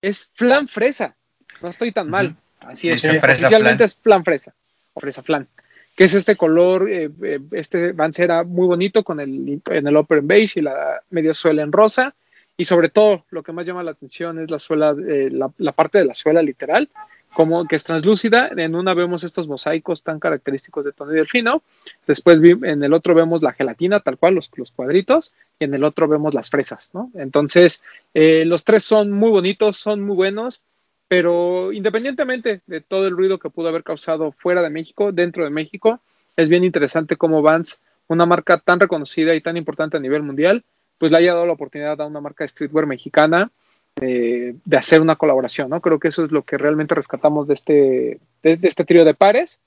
Es 0.00 0.30
flan 0.34 0.68
fresa. 0.68 1.16
No 1.60 1.68
estoy 1.68 1.90
tan 1.90 2.08
mal. 2.08 2.36
Así 2.60 2.88
es. 2.88 3.02
Dice 3.02 3.18
fresa 3.18 3.46
Oficialmente 3.46 3.78
flan. 3.78 3.86
es 3.86 3.96
flan 3.96 4.24
fresa. 4.24 4.54
O 4.94 5.00
fresa 5.00 5.22
flan. 5.22 5.48
Que 5.96 6.04
es 6.04 6.14
este 6.14 6.36
color, 6.36 6.88
eh, 6.88 7.10
eh, 7.22 7.40
este 7.50 7.92
Vans 7.92 8.18
era 8.20 8.44
muy 8.44 8.66
bonito 8.66 9.02
con 9.02 9.18
el, 9.18 9.60
en 9.66 9.86
el 9.86 9.96
upper 9.96 10.18
en 10.18 10.28
beige 10.28 10.60
y 10.60 10.62
la 10.62 11.02
media 11.10 11.34
suela 11.34 11.62
en 11.62 11.72
rosa. 11.72 12.14
Y 12.56 12.64
sobre 12.64 12.90
todo, 12.90 13.24
lo 13.30 13.42
que 13.42 13.50
más 13.50 13.66
llama 13.66 13.82
la 13.82 13.90
atención 13.90 14.38
es 14.38 14.50
la 14.50 14.60
suela, 14.60 14.94
eh, 15.08 15.30
la, 15.32 15.50
la 15.58 15.72
parte 15.72 15.98
de 15.98 16.04
la 16.04 16.14
suela 16.14 16.42
literal, 16.42 16.88
como 17.32 17.66
que 17.66 17.76
es 17.76 17.84
translúcida. 17.84 18.50
En 18.56 18.74
una 18.74 18.94
vemos 18.94 19.24
estos 19.24 19.48
mosaicos 19.48 20.02
tan 20.02 20.20
característicos 20.20 20.84
de 20.84 20.92
Tony 20.92 21.14
Delfino. 21.14 21.62
Después 22.06 22.40
en 22.42 22.82
el 22.82 22.92
otro 22.92 23.14
vemos 23.14 23.42
la 23.42 23.52
gelatina, 23.52 24.00
tal 24.00 24.18
cual, 24.18 24.34
los, 24.34 24.50
los 24.56 24.72
cuadritos. 24.72 25.32
Y 25.58 25.64
en 25.64 25.74
el 25.74 25.84
otro 25.84 26.08
vemos 26.08 26.34
las 26.34 26.50
fresas, 26.50 26.90
¿no? 26.92 27.10
Entonces, 27.14 27.82
eh, 28.14 28.44
los 28.44 28.64
tres 28.64 28.82
son 28.84 29.10
muy 29.10 29.30
bonitos, 29.30 29.76
son 29.76 30.02
muy 30.02 30.16
buenos. 30.16 30.62
Pero 31.08 31.72
independientemente 31.72 32.62
de 32.66 32.80
todo 32.80 33.06
el 33.06 33.16
ruido 33.16 33.38
que 33.38 33.50
pudo 33.50 33.68
haber 33.68 33.84
causado 33.84 34.32
fuera 34.32 34.62
de 34.62 34.70
México, 34.70 35.12
dentro 35.12 35.44
de 35.44 35.50
México, 35.50 36.00
es 36.36 36.48
bien 36.48 36.64
interesante 36.64 37.16
cómo 37.16 37.42
Vans, 37.42 37.80
una 38.08 38.24
marca 38.24 38.58
tan 38.58 38.80
reconocida 38.80 39.34
y 39.34 39.42
tan 39.42 39.56
importante 39.56 39.96
a 39.96 40.00
nivel 40.00 40.22
mundial, 40.22 40.64
pues 40.96 41.12
le 41.12 41.18
haya 41.18 41.34
dado 41.34 41.46
la 41.46 41.52
oportunidad 41.52 42.00
a 42.00 42.06
una 42.06 42.20
marca 42.20 42.46
streetwear 42.46 42.86
mexicana 42.86 43.50
eh, 44.00 44.54
de 44.64 44.76
hacer 44.76 45.00
una 45.00 45.16
colaboración, 45.16 45.70
¿no? 45.70 45.80
Creo 45.80 45.98
que 45.98 46.08
eso 46.08 46.24
es 46.24 46.32
lo 46.32 46.42
que 46.42 46.58
realmente 46.58 46.94
rescatamos 46.94 47.46
de 47.46 47.54
este, 47.54 48.20
de, 48.42 48.56
de 48.56 48.68
este 48.68 48.84
trío 48.84 49.04
de 49.04 49.14
pares. 49.14 49.60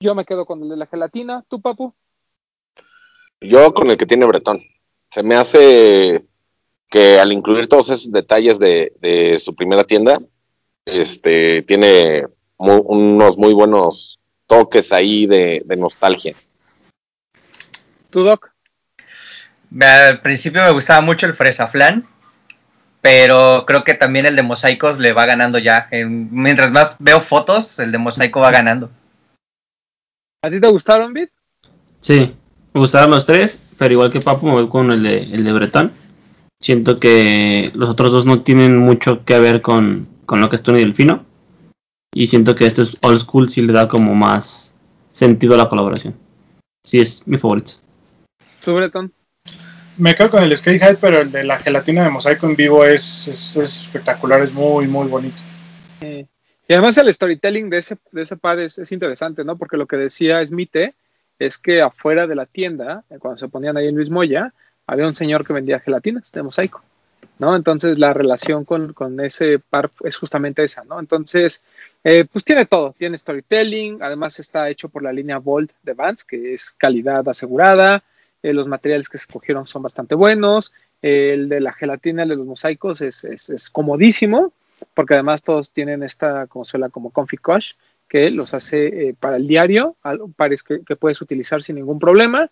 Yo 0.00 0.14
me 0.14 0.24
quedo 0.24 0.44
con 0.46 0.62
el 0.62 0.68
de 0.68 0.76
la 0.76 0.86
gelatina. 0.86 1.44
¿Tú, 1.48 1.60
Papu? 1.60 1.94
Yo 3.40 3.72
con 3.74 3.90
el 3.90 3.96
que 3.96 4.06
tiene 4.06 4.26
Bretón. 4.26 4.62
Se 5.10 5.22
me 5.22 5.36
hace 5.36 6.24
que 6.88 7.18
al 7.18 7.32
incluir 7.32 7.68
todos 7.68 7.90
esos 7.90 8.12
detalles 8.12 8.58
de, 8.58 8.92
de 9.00 9.38
su 9.38 9.54
primera 9.54 9.84
tienda, 9.84 10.20
este 10.84 11.62
tiene 11.62 12.26
mu- 12.58 12.82
unos 12.86 13.36
muy 13.36 13.52
buenos 13.52 14.20
toques 14.46 14.92
ahí 14.92 15.26
de, 15.26 15.62
de 15.64 15.76
nostalgia. 15.76 16.34
¿Tú, 18.10 18.22
Doc? 18.22 18.52
Al 19.80 20.20
principio 20.22 20.62
me 20.62 20.70
gustaba 20.70 21.00
mucho 21.00 21.26
el 21.26 21.34
fresa 21.34 21.66
flan, 21.66 22.06
pero 23.00 23.64
creo 23.66 23.84
que 23.84 23.94
también 23.94 24.26
el 24.26 24.36
de 24.36 24.42
mosaicos 24.42 24.98
le 24.98 25.12
va 25.12 25.26
ganando 25.26 25.58
ya. 25.58 25.88
En- 25.90 26.28
mientras 26.32 26.70
más 26.72 26.96
veo 26.98 27.20
fotos, 27.20 27.78
el 27.78 27.92
de 27.92 27.98
mosaico 27.98 28.40
va 28.40 28.50
ganando. 28.50 28.90
¿A 30.42 30.50
ti 30.50 30.60
te 30.60 30.68
gustaron, 30.68 31.12
Bit? 31.12 31.30
Sí, 32.00 32.34
me 32.72 32.80
gustaron 32.80 33.10
los 33.10 33.26
tres, 33.26 33.60
pero 33.78 33.92
igual 33.92 34.12
que 34.12 34.20
Papu 34.20 34.46
me 34.46 34.52
voy 34.52 34.68
con 34.68 34.90
el 34.92 35.02
de, 35.02 35.18
el 35.22 35.44
de 35.44 35.52
Bretón. 35.52 35.92
Siento 36.60 36.96
que 36.96 37.70
los 37.74 37.90
otros 37.90 38.12
dos 38.12 38.26
no 38.26 38.42
tienen 38.42 38.78
mucho 38.78 39.24
que 39.24 39.38
ver 39.38 39.60
con, 39.60 40.08
con 40.24 40.40
lo 40.40 40.48
que 40.48 40.56
es 40.56 40.62
Tony 40.62 40.80
Delfino. 40.80 41.24
Y 42.14 42.28
siento 42.28 42.54
que 42.54 42.66
este 42.66 42.82
es 42.82 42.96
old 43.02 43.18
school 43.18 43.48
sí 43.50 43.62
le 43.62 43.72
da 43.72 43.88
como 43.88 44.14
más 44.14 44.74
sentido 45.12 45.54
a 45.54 45.58
la 45.58 45.68
colaboración. 45.68 46.14
Sí, 46.82 47.00
es 47.00 47.26
mi 47.26 47.36
favorito. 47.36 47.72
¿Tú, 48.64 48.74
Breton? 48.74 49.12
Me 49.98 50.14
quedo 50.14 50.30
con 50.30 50.42
el 50.42 50.54
Skate 50.56 50.80
High, 50.80 50.96
pero 51.00 51.22
el 51.22 51.30
de 51.32 51.44
la 51.44 51.58
gelatina 51.58 52.04
de 52.04 52.10
mosaico 52.10 52.46
en 52.46 52.56
vivo 52.56 52.84
es, 52.84 53.28
es- 53.28 53.56
es 53.56 53.80
espectacular, 53.82 54.40
es 54.42 54.52
muy, 54.52 54.86
muy 54.86 55.08
bonito. 55.08 55.42
Y 56.68 56.72
además 56.74 56.98
el 56.98 57.12
storytelling 57.12 57.70
de 57.70 57.78
ese, 57.78 57.96
de 58.12 58.22
ese 58.22 58.36
par 58.36 58.58
es, 58.58 58.78
es 58.78 58.90
interesante, 58.92 59.44
¿no? 59.44 59.56
Porque 59.56 59.76
lo 59.76 59.86
que 59.86 59.96
decía 59.96 60.44
Smite 60.44 60.94
es 61.38 61.58
que 61.58 61.80
afuera 61.80 62.26
de 62.26 62.34
la 62.34 62.44
tienda, 62.46 63.04
cuando 63.20 63.38
se 63.38 63.48
ponían 63.48 63.76
ahí 63.76 63.86
en 63.88 63.94
Luis 63.94 64.10
Moya, 64.10 64.52
había 64.86 65.06
un 65.06 65.14
señor 65.14 65.46
que 65.46 65.52
vendía 65.52 65.80
gelatinas 65.80 66.30
de 66.32 66.42
mosaico, 66.42 66.82
¿no? 67.38 67.54
Entonces 67.56 67.98
la 67.98 68.12
relación 68.12 68.64
con, 68.64 68.92
con 68.92 69.18
ese 69.20 69.58
par 69.60 69.90
es 70.04 70.16
justamente 70.16 70.64
esa, 70.64 70.84
¿no? 70.84 70.98
Entonces, 71.00 71.62
eh, 72.04 72.24
pues 72.30 72.44
tiene 72.44 72.66
todo, 72.66 72.94
tiene 72.98 73.16
storytelling, 73.16 74.02
además 74.02 74.38
está 74.40 74.68
hecho 74.68 74.88
por 74.88 75.02
la 75.02 75.12
línea 75.12 75.38
Volt 75.38 75.70
de 75.82 75.94
Vans, 75.94 76.24
que 76.24 76.52
es 76.54 76.72
calidad 76.72 77.26
asegurada, 77.28 78.02
eh, 78.46 78.52
los 78.52 78.68
materiales 78.68 79.08
que 79.08 79.16
escogieron 79.16 79.66
son 79.66 79.82
bastante 79.82 80.14
buenos, 80.14 80.72
el 81.02 81.48
de 81.48 81.60
la 81.60 81.72
gelatina, 81.72 82.22
el 82.22 82.28
de 82.28 82.36
los 82.36 82.46
mosaicos 82.46 83.00
es, 83.00 83.24
es, 83.24 83.70
comodísimo, 83.70 84.52
porque 84.94 85.14
además 85.14 85.42
todos 85.42 85.70
tienen 85.70 86.02
esta 86.02 86.46
como 86.46 86.64
suela 86.64 86.88
como 86.88 87.10
Comfy 87.10 87.38
Cush, 87.38 87.72
que 88.08 88.30
los 88.30 88.54
hace 88.54 89.08
eh, 89.08 89.14
para 89.18 89.36
el 89.36 89.46
diario, 89.48 89.96
pares 90.36 90.62
que, 90.62 90.80
que 90.84 90.94
puedes 90.96 91.20
utilizar 91.20 91.60
sin 91.62 91.76
ningún 91.76 91.98
problema. 91.98 92.48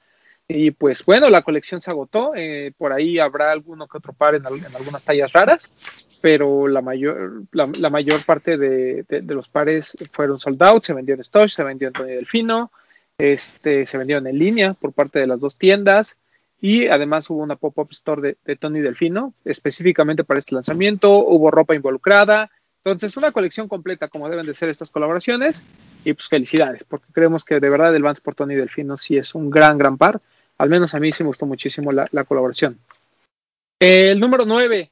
Y 0.49 0.73
pues 0.73 1.05
bueno, 1.07 1.31
la 1.31 1.43
colección 1.43 1.81
se 1.81 1.91
agotó, 1.91 2.33
eh, 2.37 2.73
por 2.77 2.93
ahí 2.93 3.19
habrá 3.19 3.51
alguno 3.53 3.87
que 3.87 3.97
otro 3.99 4.13
par 4.13 4.35
en, 4.35 4.45
al- 4.47 4.59
en 4.59 4.77
algunas 4.77 5.03
tallas 5.05 5.33
raras, 5.33 6.19
pero 6.21 6.69
la 6.69 6.83
mayor, 6.83 7.45
la, 7.53 7.89
mayor 7.89 8.23
parte 8.27 8.59
de, 8.59 9.05
de- 9.09 9.23
de 9.23 9.35
los 9.35 9.49
pares 9.49 9.97
fueron 10.11 10.39
sold 10.39 10.63
out, 10.63 10.83
se 10.83 10.93
vendió 10.93 11.15
en 11.15 11.25
Stosh, 11.25 11.55
se 11.55 11.63
vendió 11.63 11.89
en 11.89 11.95
Tony 11.95 12.13
Delfino, 12.13 12.71
este, 13.19 13.87
se 13.87 13.99
vendieron 13.99 14.27
en 14.27 14.39
línea 14.39 14.75
por 14.75 14.93
parte 14.93 15.19
de 15.19 15.27
las 15.27 15.41
dos 15.41 15.57
tiendas 15.57 16.19
y 16.61 16.89
además 16.89 17.29
hubo 17.31 17.43
una 17.43 17.57
pop-up 17.57 17.89
store 17.91 18.37
de, 18.45 18.57
Tony 18.57 18.81
Delfino 18.81 19.35
específicamente 19.45 20.25
para 20.25 20.39
este 20.39 20.55
lanzamiento, 20.55 21.19
hubo 21.19 21.51
ropa 21.51 21.75
involucrada, 21.75 22.51
entonces 22.85 23.17
una 23.17 23.33
colección 23.33 23.69
completa 23.69 24.09
como 24.09 24.29
deben 24.29 24.47
de 24.47 24.55
ser 24.55 24.69
estas 24.69 24.91
colaboraciones 24.91 25.63
y 26.05 26.13
pues 26.13 26.29
felicidades, 26.29 26.85
porque 26.85 27.07
creemos 27.13 27.45
que 27.45 27.61
de 27.61 27.71
verdad 27.71 27.95
el 27.95 28.03
Vans 28.03 28.21
por 28.21 28.35
Tony 28.35 28.55
Delfino 28.55 28.97
sí 28.97 29.17
es 29.17 29.35
un 29.35 29.51
gran, 29.51 29.79
gran 29.79 29.99
par, 29.99 30.21
al 30.59 30.69
menos 30.69 30.95
a 30.95 31.01
mí 31.01 31.13
sí 31.13 31.23
me 31.23 31.29
gustó 31.29 31.47
muchísimo 31.47 31.93
la, 31.93 32.09
la 32.13 32.25
colaboración. 32.25 32.79
El 33.81 34.21
número 34.21 34.45
9, 34.47 34.91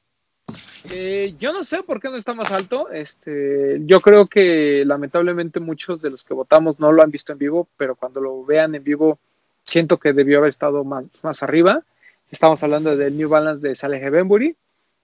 eh, 0.91 1.35
yo 1.39 1.53
no 1.53 1.63
sé 1.63 1.83
por 1.83 1.99
qué 1.99 2.09
no 2.09 2.17
está 2.17 2.33
más 2.33 2.51
alto. 2.51 2.89
Este, 2.89 3.79
yo 3.85 4.01
creo 4.01 4.27
que 4.27 4.83
lamentablemente 4.85 5.59
muchos 5.59 6.01
de 6.01 6.09
los 6.09 6.23
que 6.23 6.33
votamos 6.33 6.79
no 6.79 6.91
lo 6.91 7.03
han 7.03 7.11
visto 7.11 7.31
en 7.31 7.37
vivo, 7.39 7.67
pero 7.77 7.95
cuando 7.95 8.19
lo 8.21 8.43
vean 8.45 8.75
en 8.75 8.83
vivo 8.83 9.19
siento 9.63 9.97
que 9.97 10.13
debió 10.13 10.39
haber 10.39 10.49
estado 10.49 10.83
más, 10.83 11.07
arriba. 11.43 11.83
Estamos 12.29 12.61
hablando 12.63 12.95
del 12.97 13.17
New 13.17 13.29
Balance 13.29 13.65
de 13.67 13.75
Saleh 13.75 14.09
Benbury, 14.09 14.55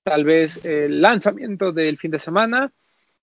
tal 0.04 0.24
vez 0.26 0.60
el 0.66 1.02
lanzamiento 1.02 1.72
del 1.72 1.98
fin 1.98 2.12
de 2.12 2.20
semana. 2.20 2.72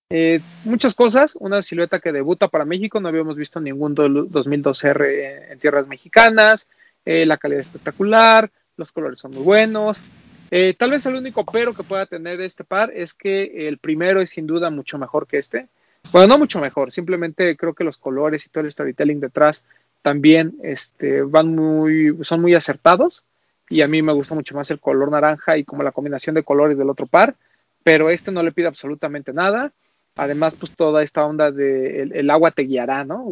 Eh, 0.08 0.40
muchas 0.64 0.94
cosas, 0.94 1.36
una 1.40 1.60
silueta 1.62 1.98
que 1.98 2.12
debuta 2.12 2.46
para 2.48 2.64
México, 2.64 3.00
no 3.00 3.08
habíamos 3.08 3.36
visto 3.36 3.60
ningún 3.60 3.94
do- 3.94 4.08
2002R 4.08 5.04
en, 5.44 5.52
en 5.52 5.58
tierras 5.58 5.88
mexicanas, 5.88 6.68
eh, 7.04 7.26
la 7.26 7.36
calidad 7.36 7.60
espectacular, 7.60 8.48
los 8.76 8.92
colores 8.92 9.18
son 9.18 9.32
muy 9.32 9.42
buenos, 9.42 10.04
eh, 10.50 10.74
tal 10.78 10.90
vez 10.90 11.04
el 11.06 11.16
único 11.16 11.44
pero 11.44 11.74
que 11.74 11.82
pueda 11.82 12.06
tener 12.06 12.40
este 12.40 12.64
par 12.64 12.90
es 12.94 13.14
que 13.14 13.68
el 13.68 13.78
primero 13.78 14.20
es 14.20 14.30
sin 14.30 14.46
duda 14.46 14.70
mucho 14.70 14.98
mejor 14.98 15.26
que 15.26 15.38
este. 15.38 15.68
Bueno, 16.12 16.28
no 16.28 16.38
mucho 16.38 16.60
mejor, 16.60 16.92
simplemente 16.92 17.56
creo 17.56 17.74
que 17.74 17.82
los 17.82 17.98
colores 17.98 18.46
y 18.46 18.50
todo 18.50 18.62
el 18.64 18.70
storytelling 18.70 19.18
detrás 19.18 19.64
también 20.02 20.54
este, 20.62 21.22
van 21.22 21.54
muy, 21.54 22.16
son 22.22 22.40
muy 22.40 22.54
acertados. 22.54 23.24
Y 23.68 23.82
a 23.82 23.88
mí 23.88 24.02
me 24.02 24.12
gusta 24.12 24.36
mucho 24.36 24.54
más 24.54 24.70
el 24.70 24.78
color 24.78 25.10
naranja 25.10 25.56
y 25.56 25.64
como 25.64 25.82
la 25.82 25.90
combinación 25.90 26.36
de 26.36 26.44
colores 26.44 26.78
del 26.78 26.88
otro 26.88 27.06
par. 27.06 27.34
Pero 27.82 28.10
este 28.10 28.30
no 28.30 28.44
le 28.44 28.52
pide 28.52 28.68
absolutamente 28.68 29.32
nada. 29.32 29.72
Además, 30.14 30.54
pues 30.54 30.70
toda 30.70 31.02
esta 31.02 31.24
onda 31.26 31.50
de 31.50 32.02
el, 32.02 32.30
agua 32.30 32.52
te 32.52 32.62
guiará, 32.62 33.02
¿no? 33.02 33.26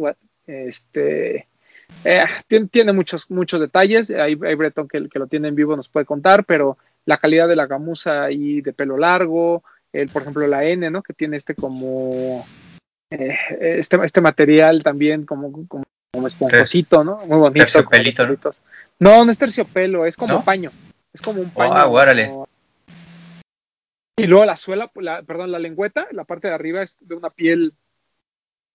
Este, 0.45 1.47
eh, 2.03 2.25
tiene, 2.47 2.67
tiene, 2.67 2.91
muchos, 2.91 3.31
muchos 3.31 3.61
detalles. 3.61 4.11
Hay, 4.11 4.37
hay 4.43 4.55
Breton 4.55 4.89
que, 4.89 5.07
que, 5.07 5.19
lo 5.19 5.27
tiene 5.27 5.47
en 5.47 5.55
vivo, 5.55 5.77
nos 5.77 5.87
puede 5.87 6.05
contar, 6.05 6.43
pero 6.43 6.77
la 7.05 7.17
calidad 7.17 7.47
de 7.47 7.55
la 7.55 7.67
gamuza 7.67 8.23
ahí 8.23 8.61
de 8.61 8.73
pelo 8.73 8.97
largo, 8.97 9.63
el, 9.93 10.09
por 10.09 10.23
ejemplo, 10.23 10.45
la 10.47 10.63
N, 10.65 10.89
¿no? 10.89 11.01
Que 11.03 11.13
tiene 11.13 11.37
este 11.37 11.55
como, 11.55 12.45
eh, 13.11 13.35
este, 13.59 13.97
este 14.03 14.21
material 14.21 14.83
también 14.83 15.25
como, 15.25 15.51
como, 15.67 15.83
como 16.11 16.27
esponjosito, 16.27 17.03
¿no? 17.03 17.17
Muy 17.27 17.37
bonito. 17.37 17.65
Terciopelito. 17.65 18.27
No, 18.99 19.23
no 19.25 19.31
es 19.31 19.37
terciopelo, 19.37 20.05
es 20.05 20.17
como 20.17 20.33
¿No? 20.35 20.43
paño. 20.45 20.71
Es 21.13 21.21
como 21.21 21.41
un 21.41 21.49
paño. 21.51 21.73
Ah, 21.73 21.87
órale. 21.87 22.27
como- 22.27 22.47
Y 24.17 24.27
luego 24.27 24.45
la 24.45 24.55
suela, 24.55 24.91
la, 24.95 25.21
perdón, 25.23 25.51
la 25.51 25.59
lengüeta, 25.59 26.07
la 26.11 26.23
parte 26.23 26.47
de 26.47 26.53
arriba 26.53 26.81
es 26.81 26.97
de 27.01 27.15
una 27.15 27.29
piel 27.29 27.73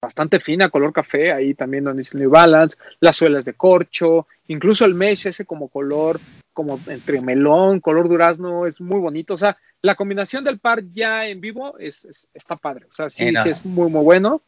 bastante 0.03 0.41
fina, 0.41 0.71
color 0.71 0.93
café, 0.93 1.33
ahí 1.33 1.53
también 1.55 1.85
donde 1.85 2.01
dice 2.01 2.17
New 2.17 2.31
Balance, 2.31 2.79
las 3.01 3.17
suelas 3.17 3.45
de 3.45 3.53
corcho, 3.55 4.27
incluso 4.49 4.85
el 4.87 4.95
mesh 4.95 5.27
ese 5.27 5.45
como 5.45 5.69
color, 5.69 6.21
como 6.53 6.81
entre 6.87 7.21
melón, 7.21 7.81
color 7.81 8.09
durazno, 8.09 8.67
es 8.67 8.81
muy 8.81 9.01
bonito, 9.01 9.35
o 9.35 9.37
sea, 9.37 9.57
la 9.83 9.95
combinación 9.95 10.45
del 10.45 10.59
par 10.59 10.83
ya 10.93 11.27
en 11.27 11.41
vivo 11.41 11.79
es, 11.79 12.05
es- 12.05 12.29
está 12.35 12.57
padre, 12.57 12.87
o 12.91 12.95
sea, 12.95 13.09
sí, 13.09 13.31
Sí, 13.43 13.49
es 13.49 13.67
muy, 13.67 13.91
muy 13.91 14.05
bueno. 14.05 14.43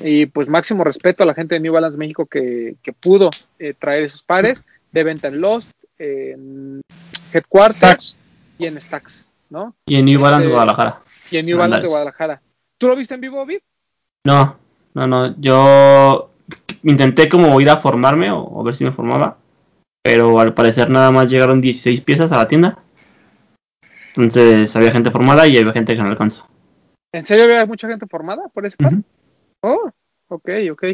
Y 0.00 0.26
pues 0.26 0.48
máximo 0.48 0.82
respeto 0.82 1.22
a 1.22 1.26
la 1.26 1.34
gente 1.34 1.54
de 1.54 1.60
New 1.60 1.72
Balance 1.72 1.96
México 1.96 2.26
que, 2.26 2.74
que 2.82 2.92
pudo 2.92 3.30
eh, 3.60 3.72
traer 3.78 4.02
esos 4.04 4.22
pares 4.22 4.64
de 4.90 5.04
venta 5.04 5.28
en 5.28 5.40
Lost, 5.40 5.70
en 5.98 6.80
Headquarters 7.32 7.76
Stacks. 7.76 8.18
y 8.58 8.66
en 8.66 8.80
Stacks, 8.80 9.30
¿no? 9.48 9.76
Y 9.86 9.96
en 9.96 10.06
New 10.06 10.20
Balance 10.20 10.42
Este- 10.46 10.52
Guadalajara. 10.52 11.00
Y 11.30 11.36
en 11.36 11.46
New 11.46 11.56
Balance 11.58 11.82
de. 11.84 11.88
Guadalajara. 11.88 12.42
¿Tú 12.78 12.88
lo 12.88 12.96
viste 12.96 13.14
en 13.14 13.20
vivo, 13.20 13.46
Viv? 13.46 13.62
No, 14.24 14.56
no, 14.94 15.06
no. 15.06 15.34
Yo 15.40 16.30
intenté 16.82 17.28
como 17.28 17.60
ir 17.60 17.70
a 17.70 17.76
formarme 17.76 18.30
o, 18.32 18.40
o 18.44 18.62
ver 18.64 18.74
si 18.74 18.84
me 18.84 18.90
formaba. 18.92 19.38
Pero 20.02 20.40
al 20.40 20.54
parecer 20.54 20.90
nada 20.90 21.10
más 21.12 21.30
llegaron 21.30 21.60
16 21.60 22.00
piezas 22.00 22.32
a 22.32 22.38
la 22.38 22.48
tienda. 22.48 22.78
Entonces 24.14 24.74
había 24.76 24.92
gente 24.92 25.10
formada 25.10 25.46
y 25.46 25.56
había 25.56 25.72
gente 25.72 25.96
que 25.96 26.02
no 26.02 26.08
alcanzó. 26.08 26.46
¿En 27.12 27.24
serio 27.24 27.44
había 27.44 27.64
mucha 27.66 27.88
gente 27.88 28.06
formada 28.06 28.48
por 28.48 28.66
ese 28.66 28.76
par? 28.76 28.94
Oh, 29.60 29.90
ok, 30.28 30.48
ok. 30.72 30.84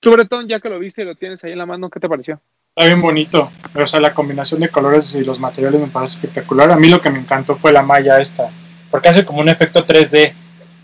Tú, 0.00 0.12
Bretón, 0.12 0.46
ya 0.46 0.60
que 0.60 0.68
lo 0.68 0.78
viste 0.78 1.02
y 1.02 1.04
lo 1.04 1.14
tienes 1.14 1.42
ahí 1.42 1.52
en 1.52 1.58
la 1.58 1.66
mano, 1.66 1.90
¿qué 1.90 1.98
te 2.00 2.08
pareció? 2.08 2.40
Está 2.76 2.86
bien 2.86 3.02
bonito. 3.02 3.50
O 3.74 3.86
sea, 3.86 3.98
la 3.98 4.14
combinación 4.14 4.60
de 4.60 4.68
colores 4.68 5.14
y 5.14 5.24
los 5.24 5.40
materiales 5.40 5.80
me 5.80 5.88
parece 5.88 6.18
espectacular. 6.18 6.70
A 6.70 6.76
mí 6.76 6.88
lo 6.88 7.00
que 7.00 7.10
me 7.10 7.18
encantó 7.18 7.56
fue 7.56 7.72
la 7.72 7.82
malla 7.82 8.20
esta. 8.20 8.50
Porque 8.90 9.08
hace 9.08 9.24
como 9.24 9.40
un 9.40 9.48
efecto 9.48 9.84
3D. 9.84 10.32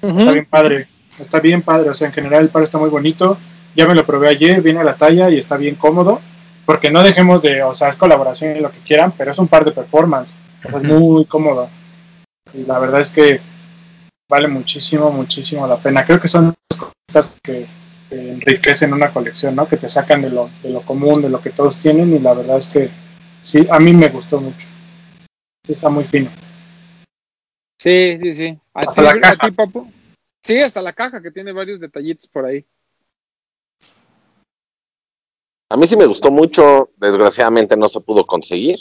Está 0.02 0.33
bien 0.33 0.46
padre. 0.46 0.88
Está 1.18 1.40
bien 1.40 1.62
padre. 1.62 1.90
O 1.90 1.94
sea, 1.94 2.09
en 2.09 2.12
general 2.12 2.42
el 2.42 2.48
par 2.48 2.64
está 2.64 2.78
muy 2.78 2.90
bonito. 2.90 3.38
Ya 3.76 3.87
me 3.87 3.94
lo 3.94 4.04
probé 4.04 4.28
ayer, 4.28 4.61
viene 4.61 4.80
a 4.80 4.85
la 4.85 4.96
talla 4.96 5.30
y 5.30 5.38
está 5.38 5.57
bien 5.57 5.76
cómodo. 5.76 6.20
Porque 6.66 6.90
no 6.90 7.03
dejemos 7.03 7.42
de, 7.42 7.62
o 7.62 7.74
sea, 7.74 7.88
es 7.88 7.96
colaboración 7.96 8.57
y 8.57 8.61
lo 8.61 8.70
que 8.70 8.79
quieran, 8.79 9.12
pero 9.16 9.31
es 9.31 9.38
un 9.38 9.48
par 9.48 9.64
de 9.64 9.72
performance. 9.72 10.31
O 10.64 10.70
sea, 10.70 10.79
es 10.79 10.85
muy 10.85 11.24
cómodo. 11.27 11.68
Y 12.53 12.62
la 12.64 12.79
verdad 12.79 13.00
es 13.00 13.11
que 13.11 13.40
vale 14.29 14.48
muchísimo, 14.48 15.11
muchísimo 15.11 15.66
la 15.66 15.79
pena. 15.79 16.05
Creo 16.05 16.20
que 16.20 16.29
son 16.29 16.55
las 16.70 16.81
cosas 17.07 17.38
que, 17.42 17.66
que 18.09 18.33
enriquecen 18.33 18.92
una 18.92 19.12
colección, 19.12 19.55
¿no? 19.57 19.68
Que 19.68 19.77
te 19.77 19.88
sacan 19.88 20.22
de 20.22 20.31
lo, 20.31 20.50
de 20.62 20.70
lo 20.70 20.81
común, 20.83 21.20
de 21.20 21.29
lo 21.29 21.40
que 21.40 21.50
todos 21.50 21.79
tienen. 21.79 22.14
Y 22.14 22.18
la 22.18 22.35
verdad 22.35 22.57
es 22.57 22.68
que 22.68 22.90
sí, 23.42 23.66
a 23.70 23.79
mí 23.79 23.92
me 23.92 24.09
gustó 24.09 24.40
mucho. 24.40 24.68
Sí, 25.64 25.72
está 25.72 25.88
muy 25.88 26.05
fino. 26.05 26.31
Sí, 27.79 28.16
sí, 28.20 28.35
sí. 28.35 28.59
¿A 28.72 28.83
Hasta 28.83 29.03
la 29.03 29.18
caja. 29.18 29.50
Papu? 29.50 29.92
Sí, 30.42 30.61
hasta 30.61 30.83
la 30.83 30.92
caja 30.92 31.22
que 31.22 31.31
tiene 31.31 31.53
varios 31.53 31.81
detallitos 31.81 32.29
por 32.29 32.44
ahí. 32.44 32.64
A 35.70 35.77
mí 35.77 35.87
sí 35.87 35.96
me 35.96 36.07
gustó 36.07 36.31
mucho, 36.31 36.90
desgraciadamente 36.96 37.77
no 37.77 37.88
se 37.88 38.00
pudo 38.00 38.27
conseguir, 38.27 38.79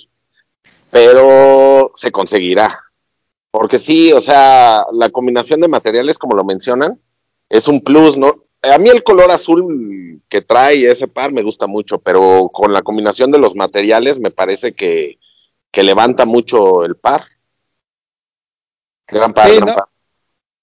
pero 0.92 1.92
se 1.96 2.12
conseguirá. 2.12 2.80
Porque 3.52 3.80
sí, 3.80 4.12
o 4.12 4.22
sea, 4.22 4.86
la 4.92 5.10
combinación 5.10 5.62
de 5.62 5.68
materiales, 5.68 6.18
como 6.18 6.36
lo 6.36 6.44
mencionan, 6.44 7.00
es 7.50 7.68
un 7.68 7.82
plus, 7.82 8.18
¿no? 8.18 8.46
A 8.62 8.78
mí 8.78 8.90
el 8.90 9.04
color 9.04 9.30
azul 9.32 10.22
que 10.30 10.42
trae 10.42 10.90
ese 10.90 11.08
par 11.08 11.32
me 11.32 11.44
gusta 11.44 11.68
mucho, 11.68 12.00
pero 12.00 12.50
con 12.52 12.74
la 12.74 12.82
combinación 12.82 13.32
de 13.32 13.40
los 13.40 13.56
materiales 13.56 14.20
me 14.20 14.32
parece 14.32 14.74
que, 14.74 15.20
que 15.72 15.84
levanta 15.84 16.26
mucho 16.26 16.84
el 16.86 16.96
par. 16.96 17.26
Gran 19.08 19.34
par, 19.34 19.50
Sí, 19.50 19.56
gran 19.58 19.68
¿no? 19.68 19.76
par. 19.76 19.88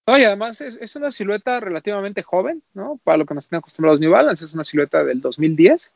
No, 0.07 0.19
y 0.19 0.25
además 0.25 0.61
es, 0.61 0.77
es 0.81 0.97
una 0.97 1.11
silueta 1.11 1.61
relativamente 1.61 2.23
joven, 2.23 2.63
¿no? 2.75 2.99
Para 3.05 3.19
lo 3.19 3.27
que 3.27 3.35
nos 3.35 3.47
tienen 3.47 3.61
acostumbrados 3.61 4.01
New 4.01 4.11
Balance, 4.11 4.45
es 4.45 4.55
una 4.55 4.65
silueta 4.65 5.05
del 5.05 5.21
2010, 5.21 5.93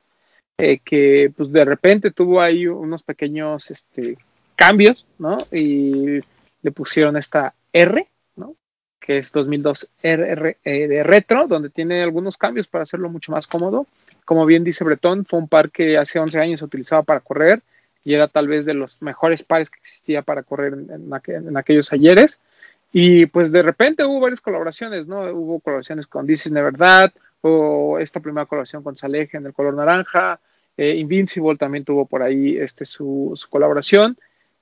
eh, 0.58 0.78
que 0.84 1.32
pues 1.36 1.50
de 1.52 1.64
repente 1.64 2.10
tuvo 2.10 2.40
ahí 2.40 2.66
unos 2.66 3.02
pequeños 3.02 3.70
este, 3.70 4.16
cambios, 4.56 5.06
¿no? 5.18 5.38
Y 5.50 6.20
le 6.62 6.70
pusieron 6.72 7.16
esta 7.16 7.54
R, 7.72 8.06
¿no? 8.36 8.54
Que 9.00 9.18
es 9.18 9.32
2002 9.32 9.90
RR 10.02 10.56
eh, 10.64 10.88
de 10.88 11.02
retro, 11.02 11.46
donde 11.48 11.70
tiene 11.70 12.02
algunos 12.02 12.36
cambios 12.36 12.66
para 12.68 12.82
hacerlo 12.82 13.08
mucho 13.10 13.32
más 13.32 13.46
cómodo. 13.46 13.86
Como 14.24 14.46
bien 14.46 14.64
dice 14.64 14.84
Bretón, 14.84 15.24
fue 15.26 15.38
un 15.40 15.48
par 15.48 15.70
que 15.70 15.98
hace 15.98 16.18
11 16.18 16.40
años 16.40 16.60
se 16.60 16.64
utilizaba 16.64 17.02
para 17.02 17.20
correr 17.20 17.60
y 18.04 18.14
era 18.14 18.28
tal 18.28 18.48
vez 18.48 18.64
de 18.64 18.74
los 18.74 19.02
mejores 19.02 19.42
pares 19.42 19.70
que 19.70 19.80
existía 19.80 20.22
para 20.22 20.42
correr 20.42 20.74
en, 20.74 20.90
en 20.90 21.10
aqu- 21.10 21.36
en 21.48 21.56
aquellos 21.56 21.92
ayeres. 21.92 22.38
Y 22.92 23.26
pues 23.26 23.50
de 23.50 23.62
repente 23.62 24.04
hubo 24.04 24.20
varias 24.20 24.40
colaboraciones, 24.40 25.08
¿no? 25.08 25.22
Hubo 25.32 25.58
colaboraciones 25.58 26.06
con 26.06 26.26
This 26.26 26.46
is 26.46 26.52
Never 26.52 26.72
o 27.46 27.98
esta 27.98 28.20
primera 28.20 28.46
colaboración 28.46 28.82
con 28.82 28.96
Saleje 28.96 29.36
en 29.36 29.46
el 29.46 29.52
color 29.52 29.74
naranja, 29.74 30.40
eh, 30.76 30.94
Invincible 30.96 31.56
también 31.56 31.84
tuvo 31.84 32.06
por 32.06 32.22
ahí 32.22 32.56
este, 32.56 32.84
su, 32.86 33.32
su 33.34 33.48
colaboración. 33.48 34.16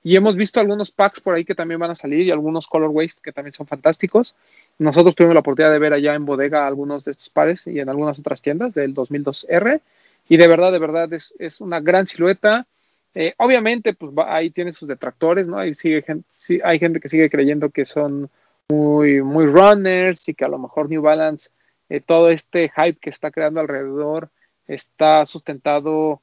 Y 0.05 0.17
hemos 0.17 0.35
visto 0.35 0.59
algunos 0.59 0.91
packs 0.91 1.21
por 1.21 1.33
ahí 1.33 1.45
que 1.45 1.55
también 1.55 1.79
van 1.79 1.91
a 1.91 1.95
salir 1.95 2.27
y 2.27 2.31
algunos 2.31 2.67
colorways 2.67 3.15
que 3.15 3.31
también 3.31 3.53
son 3.53 3.67
fantásticos. 3.67 4.35
Nosotros 4.77 5.15
tuvimos 5.15 5.33
la 5.33 5.39
oportunidad 5.39 5.71
de 5.71 5.79
ver 5.79 5.93
allá 5.93 6.13
en 6.13 6.25
bodega 6.25 6.67
algunos 6.67 7.05
de 7.05 7.11
estos 7.11 7.29
pares 7.29 7.65
y 7.67 7.79
en 7.79 7.87
algunas 7.87 8.19
otras 8.19 8.41
tiendas 8.41 8.73
del 8.73 8.93
2002R. 8.93 9.79
Y 10.27 10.35
de 10.37 10.47
verdad, 10.49 10.73
de 10.73 10.79
verdad, 10.79 11.11
es, 11.13 11.33
es 11.39 11.61
una 11.61 11.79
gran 11.79 12.05
silueta. 12.05 12.67
Eh, 13.15 13.33
obviamente, 13.37 13.93
pues 13.93 14.11
va- 14.11 14.35
ahí 14.35 14.49
tiene 14.49 14.73
sus 14.73 14.89
detractores, 14.89 15.47
¿no? 15.47 15.57
Ahí 15.57 15.73
gente, 15.75 16.25
hay 16.63 16.79
gente 16.79 16.99
que 16.99 17.07
sigue 17.09 17.29
creyendo 17.29 17.69
que 17.69 17.85
son 17.85 18.29
muy, 18.69 19.21
muy 19.21 19.45
runners 19.45 20.27
y 20.27 20.33
que 20.33 20.43
a 20.43 20.49
lo 20.49 20.57
mejor 20.59 20.89
New 20.89 21.01
Balance, 21.01 21.49
eh, 21.93 22.01
todo 22.01 22.31
este 22.31 22.71
hype 22.75 22.97
que 22.99 23.11
está 23.11 23.29
creando 23.29 23.59
alrededor, 23.59 24.29
está 24.67 25.27
sustentado 25.27 26.21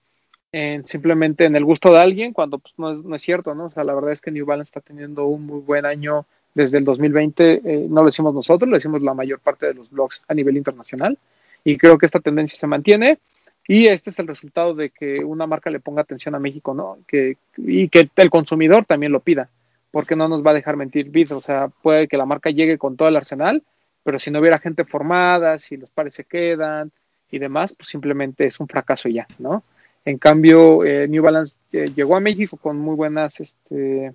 en 0.51 0.83
simplemente 0.83 1.45
en 1.45 1.55
el 1.55 1.65
gusto 1.65 1.93
de 1.93 2.01
alguien, 2.01 2.33
cuando 2.33 2.59
pues, 2.59 2.75
no, 2.77 2.91
es, 2.91 3.05
no 3.05 3.15
es 3.15 3.23
cierto, 3.23 3.55
¿no? 3.55 3.67
O 3.67 3.71
sea, 3.71 3.85
la 3.85 3.95
verdad 3.95 4.11
es 4.11 4.21
que 4.21 4.33
New 4.33 4.45
Balance 4.45 4.71
está 4.71 4.81
teniendo 4.81 5.27
un 5.27 5.47
muy 5.47 5.61
buen 5.61 5.87
año 5.87 6.27
desde 6.55 6.79
el 6.79 6.85
2020, 6.85 7.53
eh, 7.53 7.87
no 7.89 8.01
lo 8.01 8.07
decimos 8.07 8.35
nosotros, 8.35 8.69
lo 8.69 8.75
decimos 8.75 9.01
la 9.01 9.15
mayor 9.15 9.39
parte 9.39 9.67
de 9.67 9.75
los 9.75 9.91
blogs 9.91 10.25
a 10.27 10.35
nivel 10.35 10.57
internacional, 10.57 11.17
y 11.63 11.77
creo 11.77 11.99
que 11.99 12.07
esta 12.07 12.19
tendencia 12.19 12.59
se 12.59 12.67
mantiene. 12.67 13.19
Y 13.69 13.87
este 13.87 14.11
es 14.11 14.19
el 14.19 14.27
resultado 14.27 14.75
de 14.75 14.91
que 14.91 15.25
una 15.25 15.47
marca 15.47 15.71
le 15.71 15.79
ponga 15.79 16.03
atención 16.03 16.35
a 16.35 16.41
México, 16.41 16.75
¿no? 16.75 16.99
Que, 17.07 17.37
y 17.57 17.89
que 17.89 18.11
el 18.17 18.31
consumidor 18.31 18.87
también 18.87 19.13
lo 19.13 19.21
pida, 19.21 19.49
porque 19.93 20.17
no 20.17 20.27
nos 20.27 20.45
va 20.45 20.51
a 20.51 20.55
dejar 20.55 20.77
mentir. 20.77 21.13
O 21.33 21.41
sea, 21.41 21.69
puede 21.69 22.09
que 22.09 22.17
la 22.17 22.27
marca 22.27 22.51
llegue 22.51 22.77
con 22.77 22.97
todo 22.97 23.07
el 23.07 23.15
arsenal, 23.15 23.63
pero 24.03 24.19
si 24.19 24.31
no 24.31 24.41
hubiera 24.41 24.59
gente 24.59 24.85
formada, 24.85 25.59
si 25.59 25.77
los 25.77 25.91
pares 25.91 26.15
se 26.15 26.25
quedan 26.25 26.91
y 27.31 27.39
demás, 27.39 27.75
pues 27.75 27.89
simplemente 27.89 28.47
es 28.47 28.61
un 28.61 28.69
fracaso 28.69 29.09
ya, 29.09 29.27
¿no? 29.39 29.63
En 30.05 30.19
cambio, 30.19 30.85
eh, 30.85 31.07
New 31.09 31.23
Balance 31.23 31.57
eh, 31.73 31.91
llegó 31.95 32.17
a 32.17 32.21
México 32.21 32.57
con 32.57 32.79
muy 32.79 32.97
buenas, 32.97 33.41
este, 33.41 34.13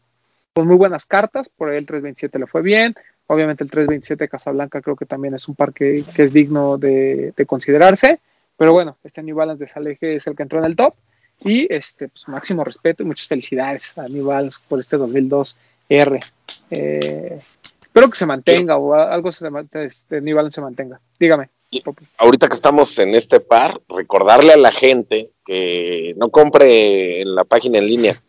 con 0.54 0.68
muy 0.68 0.76
buenas 0.76 1.06
cartas, 1.06 1.50
por 1.50 1.70
ahí 1.70 1.78
el 1.78 1.86
327 1.86 2.40
le 2.40 2.48
fue 2.48 2.62
bien, 2.62 2.96
obviamente 3.28 3.64
el 3.64 3.72
327 3.72 4.28
Casablanca 4.28 4.82
creo 4.82 4.96
que 4.96 5.06
también 5.06 5.36
es 5.36 5.48
un 5.48 5.56
par 5.56 5.74
que, 5.74 6.04
es 6.16 6.34
digno 6.34 6.78
de, 6.78 7.34
de 7.36 7.46
considerarse, 7.46 8.20
pero 8.58 8.74
bueno, 8.74 8.98
este 9.04 9.22
New 9.22 9.36
Balance 9.36 9.64
de 9.64 9.70
Saleje 9.70 10.16
es 10.16 10.28
el 10.28 10.36
que 10.36 10.44
entró 10.44 10.60
en 10.60 10.66
el 10.66 10.76
top. 10.76 10.96
Y 11.44 11.72
este, 11.74 12.08
pues 12.08 12.28
máximo 12.28 12.64
respeto 12.64 13.04
y 13.04 13.06
muchas 13.06 13.28
felicidades 13.28 13.98
a 13.98 14.08
New 14.08 14.26
Balance 14.26 14.60
por 14.68 14.80
este 14.80 14.98
2002 14.98 15.58
R. 15.90 16.20
Eh, 16.72 17.40
espero 17.96 18.10
que 18.10 18.18
se 18.18 18.26
mantenga 18.26 18.76
o 18.76 18.94
algo 18.94 19.32
se, 19.32 19.48
este, 19.86 20.20
New 20.20 20.36
Balance 20.36 20.56
se 20.56 20.62
mantenga. 20.62 21.00
Dígame. 21.18 21.48
Ahorita 22.18 22.50
que 22.50 22.54
estamos 22.54 23.00
en 23.00 23.16
este 23.16 23.40
par, 23.40 23.80
recordarle 23.88 24.52
a 24.52 24.58
la 24.58 24.74
gente 24.74 25.30
que 25.46 26.14
no 26.18 26.30
compre 26.30 27.22
en 27.22 27.34
la 27.36 27.46
página 27.46 27.78
en 27.78 27.88
línea. 27.88 28.22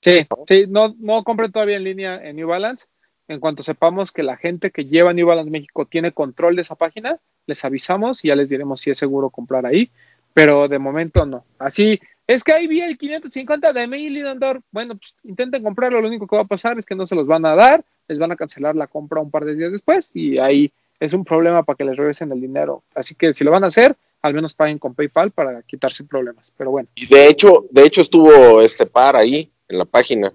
Sí, 0.00 0.26
sí, 0.48 0.64
no, 0.68 0.94
no 0.98 1.22
compren 1.22 1.52
todavía 1.52 1.76
en 1.76 1.84
línea 1.84 2.16
en 2.16 2.36
New 2.36 2.48
Balance. 2.48 2.86
En 3.28 3.40
cuanto 3.40 3.62
sepamos 3.62 4.10
que 4.10 4.22
la 4.22 4.38
gente 4.38 4.70
que 4.70 4.86
lleva 4.86 5.12
New 5.12 5.26
Balance 5.26 5.50
México 5.50 5.84
tiene 5.84 6.12
control 6.12 6.56
de 6.56 6.62
esa 6.62 6.74
página, 6.74 7.18
les 7.46 7.62
avisamos 7.62 8.24
y 8.24 8.28
ya 8.28 8.36
les 8.36 8.48
diremos 8.48 8.80
si 8.80 8.90
es 8.90 8.96
seguro 8.96 9.28
comprar 9.28 9.66
ahí. 9.66 9.90
Pero 10.32 10.66
de 10.66 10.78
momento 10.78 11.26
no. 11.26 11.44
Así, 11.58 12.00
es 12.26 12.42
que 12.42 12.54
ahí 12.54 12.66
vi 12.66 12.80
el 12.80 12.96
550 12.96 13.74
de 13.74 13.82
Emily 13.82 14.22
Andor. 14.22 14.62
Bueno, 14.70 14.96
pues 14.96 15.14
intenten 15.24 15.62
comprarlo. 15.62 16.00
Lo 16.00 16.08
único 16.08 16.26
que 16.26 16.36
va 16.36 16.42
a 16.42 16.46
pasar 16.46 16.78
es 16.78 16.86
que 16.86 16.94
no 16.94 17.04
se 17.04 17.14
los 17.14 17.26
van 17.26 17.44
a 17.44 17.54
dar. 17.54 17.84
Les 18.08 18.18
van 18.18 18.32
a 18.32 18.36
cancelar 18.36 18.74
la 18.76 18.86
compra 18.86 19.20
un 19.20 19.30
par 19.30 19.44
de 19.44 19.54
días 19.54 19.72
después. 19.72 20.10
Y 20.14 20.38
ahí 20.38 20.72
es 21.00 21.12
un 21.14 21.24
problema 21.24 21.62
para 21.62 21.76
que 21.76 21.84
les 21.84 21.96
regresen 21.96 22.32
el 22.32 22.40
dinero. 22.40 22.82
Así 22.94 23.14
que 23.14 23.32
si 23.32 23.44
lo 23.44 23.50
van 23.50 23.64
a 23.64 23.68
hacer, 23.68 23.96
al 24.22 24.34
menos 24.34 24.54
paguen 24.54 24.78
con 24.78 24.94
PayPal 24.94 25.30
para 25.30 25.62
quitarse 25.62 26.04
problemas. 26.04 26.52
Pero 26.56 26.70
bueno. 26.70 26.88
Y 26.94 27.06
de 27.06 27.26
hecho, 27.28 27.66
de 27.70 27.84
hecho 27.84 28.00
estuvo 28.02 28.60
este 28.60 28.86
par 28.86 29.16
ahí 29.16 29.50
en 29.68 29.78
la 29.78 29.84
página 29.84 30.32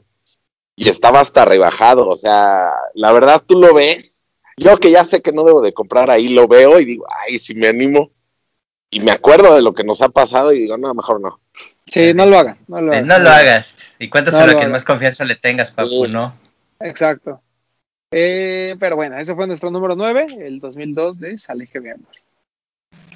y 0.75 0.89
estaba 0.89 1.19
hasta 1.19 1.45
rebajado. 1.45 2.07
O 2.07 2.15
sea, 2.15 2.71
la 2.93 3.11
verdad 3.11 3.43
tú 3.45 3.59
lo 3.59 3.73
ves 3.73 4.23
Yo 4.57 4.77
que 4.77 4.91
ya 4.91 5.05
sé 5.05 5.21
que 5.21 5.31
no 5.31 5.43
debo 5.43 5.61
de 5.61 5.71
comprar 5.73 6.09
ahí, 6.09 6.27
lo 6.29 6.45
veo 6.47 6.79
y 6.79 6.85
digo, 6.85 7.05
ay, 7.25 7.39
si 7.39 7.55
me 7.55 7.67
animo. 7.67 8.11
Y 8.91 8.99
me 9.01 9.11
acuerdo 9.11 9.55
de 9.55 9.61
lo 9.61 9.73
que 9.73 9.83
nos 9.83 10.01
ha 10.01 10.09
pasado 10.09 10.51
y 10.51 10.59
digo, 10.59 10.75
no, 10.77 10.93
mejor 10.93 11.21
no. 11.21 11.39
Sí, 11.85 12.13
no 12.13 12.25
lo 12.25 12.37
hagan. 12.39 12.57
No 12.67 12.81
lo 12.81 12.91
Eh, 12.91 12.97
hagan. 12.97 13.07
No 13.07 13.19
lo 13.19 13.29
hagas. 13.29 13.95
Y 13.99 14.09
cuéntaselo 14.09 14.47
No 14.47 14.57
a 14.57 14.59
quien 14.59 14.71
más 14.71 14.83
confianza 14.83 15.23
le 15.25 15.35
tengas, 15.35 15.71
papu, 15.71 16.05
Sí. 16.07 16.11
¿no? 16.11 16.33
Exacto. 16.79 17.41
Eh, 18.11 18.75
pero 18.79 18.95
bueno, 18.95 19.17
ese 19.17 19.35
fue 19.35 19.45
nuestro 19.45 19.69
número 19.69 19.95
9, 19.95 20.37
el 20.39 20.59
2002 20.59 21.19
de 21.19 21.37
Saleh 21.37 21.69
Bember. 21.73 22.07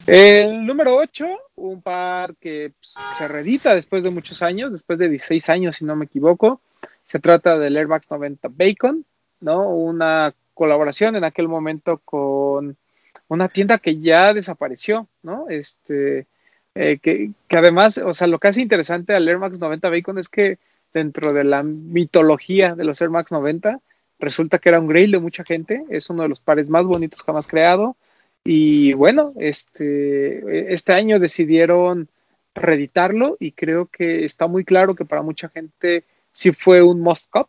El 0.06 0.65
número 0.65 0.97
8, 0.97 1.25
un 1.56 1.82
par 1.82 2.36
que 2.36 2.73
pues, 2.77 2.95
se 3.17 3.27
reedita 3.27 3.73
después 3.73 4.03
de 4.03 4.10
muchos 4.10 4.43
años, 4.43 4.71
después 4.71 4.99
de 4.99 5.10
16 5.10 5.49
años, 5.49 5.77
si 5.77 5.86
no 5.86 5.95
me 5.95 6.06
equivoco. 6.06 6.62
Se 7.03 7.19
trata 7.19 7.58
del 7.58 7.77
Air 7.77 7.88
Max 7.88 8.08
90 8.12 8.49
Bacon, 8.51 9.06
¿no? 9.39 9.69
Una 9.69 10.34
colaboración 10.53 11.15
en 11.15 11.23
aquel 11.23 11.47
momento 11.47 11.99
con 12.03 12.77
una 13.29 13.49
tienda 13.49 13.79
que 13.79 13.99
ya 13.99 14.34
desapareció, 14.34 15.08
¿no? 15.23 15.47
Este, 15.49 16.27
eh, 16.75 16.99
que, 17.01 17.32
que 17.47 17.58
además, 17.58 17.97
o 17.97 18.13
sea, 18.13 18.27
lo 18.27 18.39
que 18.39 18.49
hace 18.49 18.62
interesante 18.62 19.13
al 19.15 19.27
Air 19.27 19.39
Max 19.39 19.60
90 19.60 19.89
Bacon 19.89 20.19
es 20.19 20.29
que 20.29 20.60
dentro 20.93 21.34
de 21.34 21.45
la 21.45 21.63
mitología 21.63 22.75
de 22.75 22.84
los 22.84 23.01
Air 23.01 23.10
Max 23.10 23.32
90, 23.32 23.79
resulta 24.19 24.60
que 24.60 24.69
era 24.69 24.80
un 24.80 24.88
grail 24.88 25.12
de 25.12 25.19
mucha 25.19 25.43
gente, 25.43 25.84
es 25.89 26.10
uno 26.10 26.23
de 26.23 26.30
los 26.30 26.39
pares 26.39 26.69
más 26.69 26.86
bonitos 26.86 27.23
jamás 27.23 27.47
creado. 27.47 27.95
Y 28.43 28.93
bueno, 28.93 29.34
este, 29.38 30.73
este 30.73 30.93
año 30.93 31.19
decidieron 31.19 32.10
reeditarlo 32.56 33.38
y 33.39 33.52
creo 33.52 33.88
que 33.88 34.26
está 34.26 34.47
muy 34.47 34.65
claro 34.65 34.95
que 34.95 35.06
para 35.06 35.21
mucha 35.21 35.49
gente 35.49 36.04
sí 36.32 36.52
fue 36.52 36.82
un 36.82 36.99
must 37.02 37.30
cup. 37.30 37.47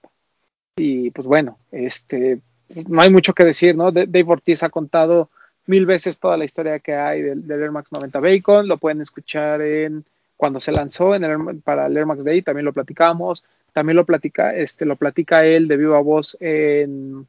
Y 0.77 1.11
pues 1.11 1.27
bueno, 1.27 1.59
este, 1.73 2.41
no 2.89 3.01
hay 3.01 3.11
mucho 3.11 3.33
que 3.33 3.45
decir, 3.45 3.77
¿no? 3.77 3.93
Dave 3.93 4.25
Ortiz 4.27 4.63
ha 4.63 4.71
contado 4.71 5.31
mil 5.67 5.87
veces 5.87 6.19
toda 6.19 6.37
la 6.37 6.45
historia 6.45 6.79
que 6.79 6.95
hay 6.95 7.23
del, 7.23 7.47
del 7.47 7.63
Air 7.63 7.71
Max 7.71 7.91
90 7.93 8.21
Bacon, 8.21 8.69
lo 8.69 8.79
pueden 8.79 9.01
escuchar 9.01 9.63
en 9.63 10.05
cuando 10.45 10.61
se 10.61 10.73
lanzó 10.73 11.15
en 11.15 11.25
el, 11.25 11.63
para 11.65 11.87
el 11.87 11.97
Air 11.97 12.05
Max 12.05 12.23
Day, 12.23 12.43
también 12.43 12.67
lo 12.67 12.75
platicamos, 12.75 13.45
también 13.73 13.97
lo 13.97 14.05
platica, 14.05 14.55
este, 14.55 14.85
lo 14.85 14.97
platica 14.97 15.43
él 15.43 15.69
de 15.69 15.79
viva 15.79 16.01
voz 16.01 16.37
en 16.39 17.27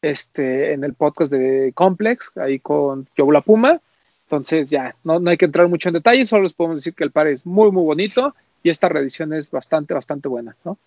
este, 0.00 0.72
en 0.72 0.84
el 0.84 0.94
podcast 0.94 1.32
de 1.32 1.72
Complex, 1.74 2.30
ahí 2.36 2.60
con 2.60 3.08
Yobula 3.16 3.40
Puma. 3.40 3.80
Entonces 4.26 4.70
ya, 4.70 4.94
no, 5.02 5.18
no 5.18 5.30
hay 5.30 5.38
que 5.38 5.46
entrar 5.46 5.66
mucho 5.66 5.88
en 5.88 5.94
detalle, 5.94 6.24
solo 6.24 6.44
les 6.44 6.52
podemos 6.52 6.76
decir 6.76 6.94
que 6.94 7.02
el 7.02 7.10
par 7.10 7.26
es 7.26 7.44
muy, 7.44 7.72
muy 7.72 7.82
bonito 7.82 8.32
y 8.62 8.70
esta 8.70 8.88
reedición 8.88 9.32
es 9.32 9.50
bastante, 9.50 9.92
bastante 9.92 10.28
buena, 10.28 10.54
¿no? 10.64 10.78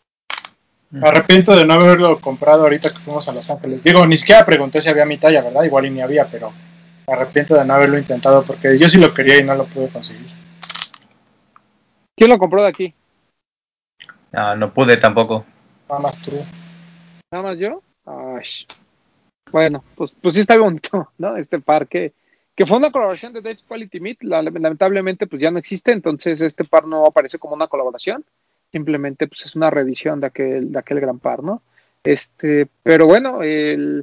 Me 0.92 1.10
arrepiento 1.10 1.58
de 1.58 1.66
no 1.66 1.74
haberlo 1.74 2.22
comprado 2.22 2.64
ahorita 2.64 2.94
que 2.94 3.02
fuimos 3.02 3.28
a 3.28 3.34
Los 3.34 3.52
Ángeles. 3.52 3.84
Digo, 3.84 4.08
ni 4.08 4.16
siquiera 4.16 4.46
pregunté 4.46 4.80
si 4.80 4.88
había 4.88 5.04
mi 5.04 5.18
talla, 5.18 5.42
¿verdad? 5.42 5.64
Igual 5.64 5.88
y 5.88 5.90
ni 5.90 6.00
había, 6.00 6.26
pero 6.26 6.54
me 7.06 7.14
arrepiento 7.14 7.56
de 7.58 7.66
no 7.66 7.74
haberlo 7.74 7.98
intentado 7.98 8.46
porque 8.46 8.80
yo 8.80 8.88
sí 8.88 8.98
lo 8.98 9.14
quería 9.14 9.40
y 9.40 9.44
no 9.44 9.56
lo 9.56 9.66
pude 9.66 9.90
conseguir. 9.90 10.43
¿Quién 12.16 12.30
lo 12.30 12.38
compró 12.38 12.62
de 12.62 12.70
aquí? 12.70 12.94
No, 14.32 14.56
no 14.56 14.74
pude 14.74 14.98
tampoco. 14.98 15.46
Nada 15.90 16.02
más 16.02 16.20
tú. 16.20 16.32
¿Nada 17.32 17.44
más 17.44 17.58
yo? 17.58 17.82
Ay. 18.06 18.44
Bueno, 19.52 19.84
pues, 19.96 20.16
pues 20.22 20.36
sí 20.36 20.42
está 20.42 20.58
bonito, 20.58 21.10
¿no? 21.18 21.38
Este 21.38 21.60
par 21.60 21.88
que, 21.88 22.14
que 22.56 22.66
fue 22.66 22.78
una 22.78 22.92
colaboración 22.92 23.34
de 23.34 23.42
Dave 23.42 23.60
Quality 23.68 24.00
Meat, 24.00 24.18
la- 24.22 24.42
lamentablemente 24.42 25.28
pues 25.28 25.42
ya 25.42 25.52
no 25.52 25.60
existe, 25.60 25.92
entonces 25.92 26.42
este 26.42 26.64
par 26.64 26.86
no 26.88 27.06
aparece 27.06 27.40
como 27.40 27.56
una 27.56 27.68
colaboración, 27.68 28.24
simplemente 28.72 29.28
pues 29.28 29.46
es 29.46 29.56
una 29.56 29.70
reedición 29.70 30.20
de 30.20 30.28
aquel, 30.28 30.72
de 30.72 30.80
aquel 30.80 31.00
gran 31.00 31.20
par, 31.20 31.44
¿no? 31.44 31.62
Este, 32.04 32.68
pero 32.84 33.06
bueno, 33.06 33.44
el- 33.44 34.02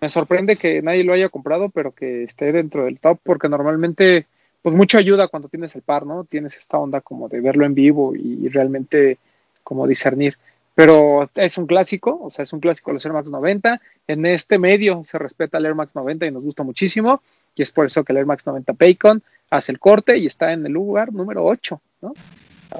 me 0.00 0.08
sorprende 0.08 0.56
que 0.56 0.80
nadie 0.80 1.04
lo 1.04 1.12
haya 1.12 1.28
comprado, 1.28 1.68
pero 1.68 1.92
que 1.92 2.22
esté 2.24 2.52
dentro 2.52 2.84
del 2.84 2.98
top, 2.98 3.18
porque 3.22 3.50
normalmente 3.50 4.26
pues 4.62 4.74
mucho 4.74 4.98
ayuda 4.98 5.28
cuando 5.28 5.48
tienes 5.48 5.74
el 5.76 5.82
par, 5.82 6.06
¿no? 6.06 6.24
Tienes 6.24 6.56
esta 6.56 6.78
onda 6.78 7.00
como 7.00 7.28
de 7.28 7.40
verlo 7.40 7.64
en 7.64 7.74
vivo 7.74 8.14
y, 8.14 8.44
y 8.44 8.48
realmente 8.48 9.18
como 9.64 9.86
discernir. 9.86 10.36
Pero 10.74 11.28
es 11.34 11.58
un 11.58 11.66
clásico, 11.66 12.18
o 12.22 12.30
sea, 12.30 12.42
es 12.44 12.52
un 12.52 12.60
clásico 12.60 12.90
de 12.90 12.94
los 12.94 13.04
Air 13.04 13.12
Max 13.12 13.28
90. 13.28 13.80
En 14.06 14.24
este 14.26 14.58
medio 14.58 15.02
se 15.04 15.18
respeta 15.18 15.58
el 15.58 15.66
Air 15.66 15.74
Max 15.74 15.92
90 15.94 16.26
y 16.26 16.30
nos 16.30 16.42
gusta 16.44 16.62
muchísimo. 16.62 17.22
Y 17.54 17.62
es 17.62 17.70
por 17.72 17.84
eso 17.86 18.04
que 18.04 18.12
el 18.12 18.18
Air 18.18 18.26
Max 18.26 18.46
90 18.46 18.72
Bacon 18.78 19.22
hace 19.50 19.72
el 19.72 19.78
corte 19.80 20.16
y 20.16 20.26
está 20.26 20.52
en 20.52 20.64
el 20.64 20.72
lugar 20.72 21.12
número 21.12 21.44
8, 21.44 21.80
¿no? 22.02 22.12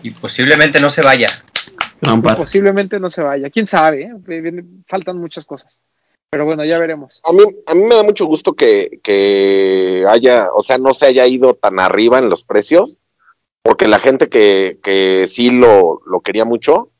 Y 0.03 0.11
posiblemente 0.12 0.81
no 0.81 0.88
se 0.88 1.03
vaya. 1.03 1.29
Par. 2.23 2.37
Posiblemente 2.37 2.99
no 3.01 3.11
se 3.11 3.23
vaya. 3.23 3.51
Quién 3.51 3.66
sabe, 3.66 4.05
¿eh? 4.05 4.12
Viene- 4.40 4.64
faltan 4.87 5.19
muchas 5.19 5.45
cosas. 5.45 5.79
Pero 6.31 6.45
bueno, 6.45 6.64
ya 6.64 6.79
veremos. 6.79 7.21
A 7.25 7.33
mí, 7.33 7.43
a 7.66 7.75
mí 7.75 7.83
me 7.83 7.97
da 7.97 8.05
mucho 8.05 8.25
gusto 8.25 8.53
que, 8.53 9.01
que 9.03 10.05
haya, 10.09 10.49
o 10.55 10.62
sea, 10.62 10.79
no 10.79 10.95
se 10.95 11.07
haya 11.07 11.27
ido 11.27 11.55
tan 11.55 11.81
arriba 11.81 12.19
en 12.19 12.31
los 12.31 12.45
precios, 12.45 12.99
porque 13.62 13.88
la 13.88 13.99
gente 13.99 14.29
que, 14.29 14.79
que 14.81 15.27
sí 15.29 15.51
lo, 15.51 16.03
lo 16.07 16.21
quería 16.21 16.45
mucho, 16.45 16.90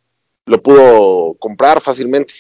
lo 0.47 0.61
pudo 0.61 1.35
comprar 1.39 1.81
fácilmente. 1.81 2.35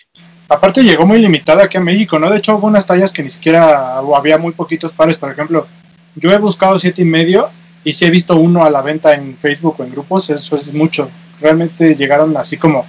Aparte 0.49 0.83
llegó 0.83 1.07
muy 1.07 1.21
limitada 1.21 1.63
aquí 1.63 1.77
a 1.77 1.81
México, 1.81 2.19
¿no? 2.19 2.29
De 2.29 2.39
hecho 2.39 2.57
hubo 2.57 2.67
unas 2.67 2.87
tallas 2.87 3.13
que 3.13 3.23
ni 3.23 3.29
siquiera 3.29 4.01
o 4.01 4.17
había 4.17 4.37
muy 4.37 4.53
poquitos 4.53 4.93
pares. 4.93 5.17
Por 5.17 5.31
ejemplo, 5.31 5.69
yo 6.17 6.33
he 6.33 6.39
buscado 6.39 6.77
siete 6.77 7.03
y 7.03 7.05
medio 7.05 7.51
y 7.85 7.93
si 7.93 8.05
he 8.05 8.11
visto 8.11 8.35
uno 8.35 8.65
a 8.65 8.71
la 8.71 8.83
venta 8.83 9.15
en 9.15 9.39
Facebook 9.39 9.77
o 9.79 9.85
en 9.85 9.93
grupos, 9.93 10.29
eso 10.31 10.57
es 10.57 10.75
mucho. 10.75 11.09
Realmente 11.41 11.95
llegaron 11.95 12.37
así 12.37 12.57
como, 12.57 12.85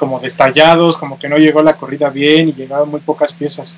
como 0.00 0.18
destallados, 0.18 0.96
como 0.96 1.18
que 1.18 1.28
no 1.28 1.36
llegó 1.36 1.62
la 1.62 1.76
corrida 1.76 2.08
bien 2.10 2.48
y 2.48 2.52
llegaron 2.54 2.88
muy 2.90 3.00
pocas 3.00 3.32
piezas. 3.34 3.76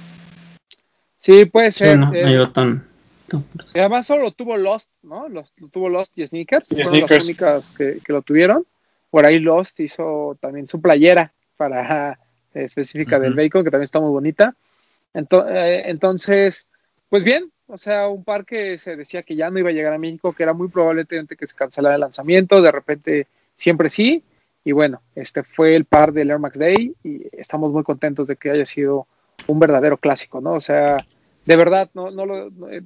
Sí, 1.16 1.44
puede 1.44 1.72
ser. 1.72 1.98
no, 1.98 2.06
no 2.06 2.14
eh, 2.14 2.24
llegó 2.26 2.50
tan. 2.50 2.86
tan- 3.28 3.44
Y 3.74 3.78
además 3.80 4.06
solo 4.06 4.22
lo 4.22 4.30
tuvo 4.30 4.56
Lost, 4.56 4.88
¿no? 5.02 5.28
Los, 5.28 5.52
lo 5.56 5.68
tuvo 5.68 5.88
Lost 5.88 6.16
y 6.16 6.26
Sneakers. 6.26 6.70
Y 6.72 6.82
Sneakers. 6.84 7.10
las 7.12 7.24
únicas 7.24 7.68
que, 7.70 7.98
que 8.04 8.12
lo 8.12 8.22
tuvieron. 8.22 8.64
Por 9.10 9.26
ahí 9.26 9.38
Lost 9.40 9.78
hizo 9.80 10.38
también 10.40 10.68
su 10.68 10.80
playera 10.80 11.32
para 11.56 12.12
eh, 12.54 12.64
específica 12.64 13.18
del. 13.18 13.34
Bacon, 13.34 13.64
que 13.64 13.70
también 13.70 13.84
está 13.84 14.00
muy 14.00 14.10
bonita. 14.10 14.54
Ento- 15.12 15.44
eh, 15.48 15.90
entonces, 15.90 16.66
pues 17.10 17.22
bien, 17.24 17.50
o 17.66 17.76
sea, 17.76 18.08
un 18.08 18.24
par 18.24 18.44
que 18.46 18.78
se 18.78 18.96
decía 18.96 19.22
que 19.22 19.36
ya 19.36 19.50
no 19.50 19.58
iba 19.58 19.68
a 19.70 19.72
llegar 19.72 19.92
a 19.92 19.98
México, 19.98 20.32
que 20.32 20.42
era 20.44 20.52
muy 20.54 20.68
probablemente 20.68 21.36
que 21.36 21.46
se 21.46 21.54
cancelara 21.54 21.96
el 21.96 22.00
lanzamiento, 22.00 22.62
de 22.62 22.72
repente 22.72 23.26
siempre 23.56 23.90
sí. 23.90 24.22
Y 24.64 24.72
bueno, 24.72 25.02
este 25.14 25.42
fue 25.42 25.74
el 25.74 25.84
par 25.84 26.12
del 26.12 26.30
Air 26.30 26.38
Max 26.38 26.58
Day 26.58 26.94
y 27.02 27.22
estamos 27.32 27.72
muy 27.72 27.82
contentos 27.82 28.26
de 28.26 28.36
que 28.36 28.50
haya 28.50 28.64
sido 28.64 29.06
un 29.46 29.58
verdadero 29.58 29.96
clásico, 29.96 30.40
¿no? 30.40 30.52
O 30.52 30.60
sea, 30.60 31.04
de 31.44 31.56
verdad, 31.56 31.90
no, 31.94 32.10
no 32.10 32.26
lo 32.26 32.50
no, 32.50 32.68
eh, 32.70 32.82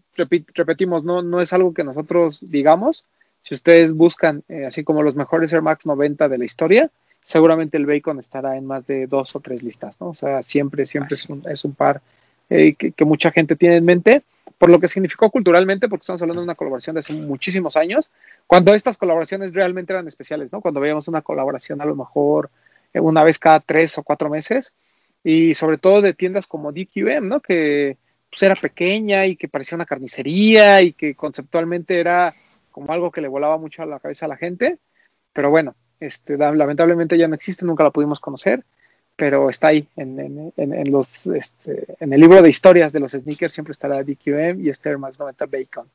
repetimos, 0.54 1.04
no, 1.04 1.22
no 1.22 1.40
es 1.40 1.52
algo 1.52 1.74
que 1.74 1.84
nosotros 1.84 2.40
digamos. 2.50 3.06
Si 3.42 3.54
ustedes 3.54 3.92
buscan, 3.92 4.42
eh, 4.48 4.66
así 4.66 4.82
como 4.84 5.02
los 5.02 5.14
mejores 5.14 5.52
Air 5.52 5.62
Max 5.62 5.86
90 5.86 6.28
de 6.28 6.38
la 6.38 6.44
historia, 6.44 6.90
seguramente 7.22 7.76
el 7.76 7.86
Bacon 7.86 8.18
estará 8.18 8.56
en 8.56 8.66
más 8.66 8.86
de 8.86 9.06
dos 9.06 9.36
o 9.36 9.40
tres 9.40 9.62
listas, 9.62 10.00
¿no? 10.00 10.08
O 10.08 10.14
sea, 10.14 10.42
siempre, 10.42 10.86
siempre 10.86 11.14
es 11.14 11.28
un, 11.28 11.42
es 11.48 11.64
un 11.64 11.74
par 11.74 12.00
eh, 12.50 12.74
que, 12.74 12.92
que 12.92 13.04
mucha 13.04 13.30
gente 13.30 13.56
tiene 13.56 13.76
en 13.76 13.84
mente, 13.84 14.22
por 14.58 14.70
lo 14.70 14.78
que 14.78 14.88
significó 14.88 15.30
culturalmente, 15.30 15.88
porque 15.88 16.02
estamos 16.02 16.22
hablando 16.22 16.40
de 16.40 16.46
una 16.46 16.54
colaboración 16.54 16.94
de 16.94 17.00
hace 17.00 17.12
muchísimos 17.12 17.76
años, 17.76 18.10
cuando 18.46 18.74
estas 18.74 18.96
colaboraciones 18.96 19.52
realmente 19.52 19.92
eran 19.92 20.08
especiales, 20.08 20.52
¿no? 20.52 20.60
Cuando 20.60 20.80
veíamos 20.80 21.08
una 21.08 21.22
colaboración 21.22 21.80
a 21.80 21.84
lo 21.84 21.94
mejor 21.94 22.50
eh, 22.92 23.00
una 23.00 23.22
vez 23.22 23.38
cada 23.38 23.60
tres 23.60 23.98
o 23.98 24.02
cuatro 24.02 24.30
meses, 24.30 24.74
y 25.22 25.54
sobre 25.54 25.76
todo 25.78 26.02
de 26.02 26.14
tiendas 26.14 26.46
como 26.46 26.72
DQM, 26.72 27.28
¿no? 27.28 27.40
Que 27.40 27.98
pues, 28.30 28.42
era 28.42 28.54
pequeña 28.54 29.26
y 29.26 29.36
que 29.36 29.48
parecía 29.48 29.76
una 29.76 29.86
carnicería 29.86 30.82
y 30.82 30.92
que 30.92 31.14
conceptualmente 31.14 31.98
era 31.98 32.34
como 32.70 32.92
algo 32.92 33.10
que 33.10 33.20
le 33.20 33.28
volaba 33.28 33.58
mucho 33.58 33.82
a 33.82 33.86
la 33.86 33.98
cabeza 33.98 34.26
a 34.26 34.28
la 34.28 34.36
gente, 34.36 34.78
pero 35.32 35.50
bueno, 35.50 35.74
este, 35.98 36.36
lamentablemente 36.36 37.18
ya 37.18 37.26
no 37.26 37.34
existe, 37.34 37.64
nunca 37.64 37.84
la 37.84 37.90
pudimos 37.90 38.20
conocer, 38.20 38.64
pero 39.16 39.48
está 39.50 39.68
ahí 39.68 39.86
en, 39.96 40.20
en- 40.20 40.52
en- 40.56 40.74
en 40.74 40.92
los, 40.92 41.26
este, 41.26 41.86
en 42.00 42.12
el 42.12 42.20
libro 42.20 42.42
de 42.42 42.48
historias 42.48 42.92
de 42.92 43.00
los 43.00 43.12
sneakers 43.12 43.52
siempre 43.52 43.72
estará 43.72 44.02
DQM 44.02 44.60
y 44.64 44.68
este 44.68 44.90
Air 44.90 44.98
Max 44.98 45.18
90 45.18 45.46
Bacon. 45.46 45.86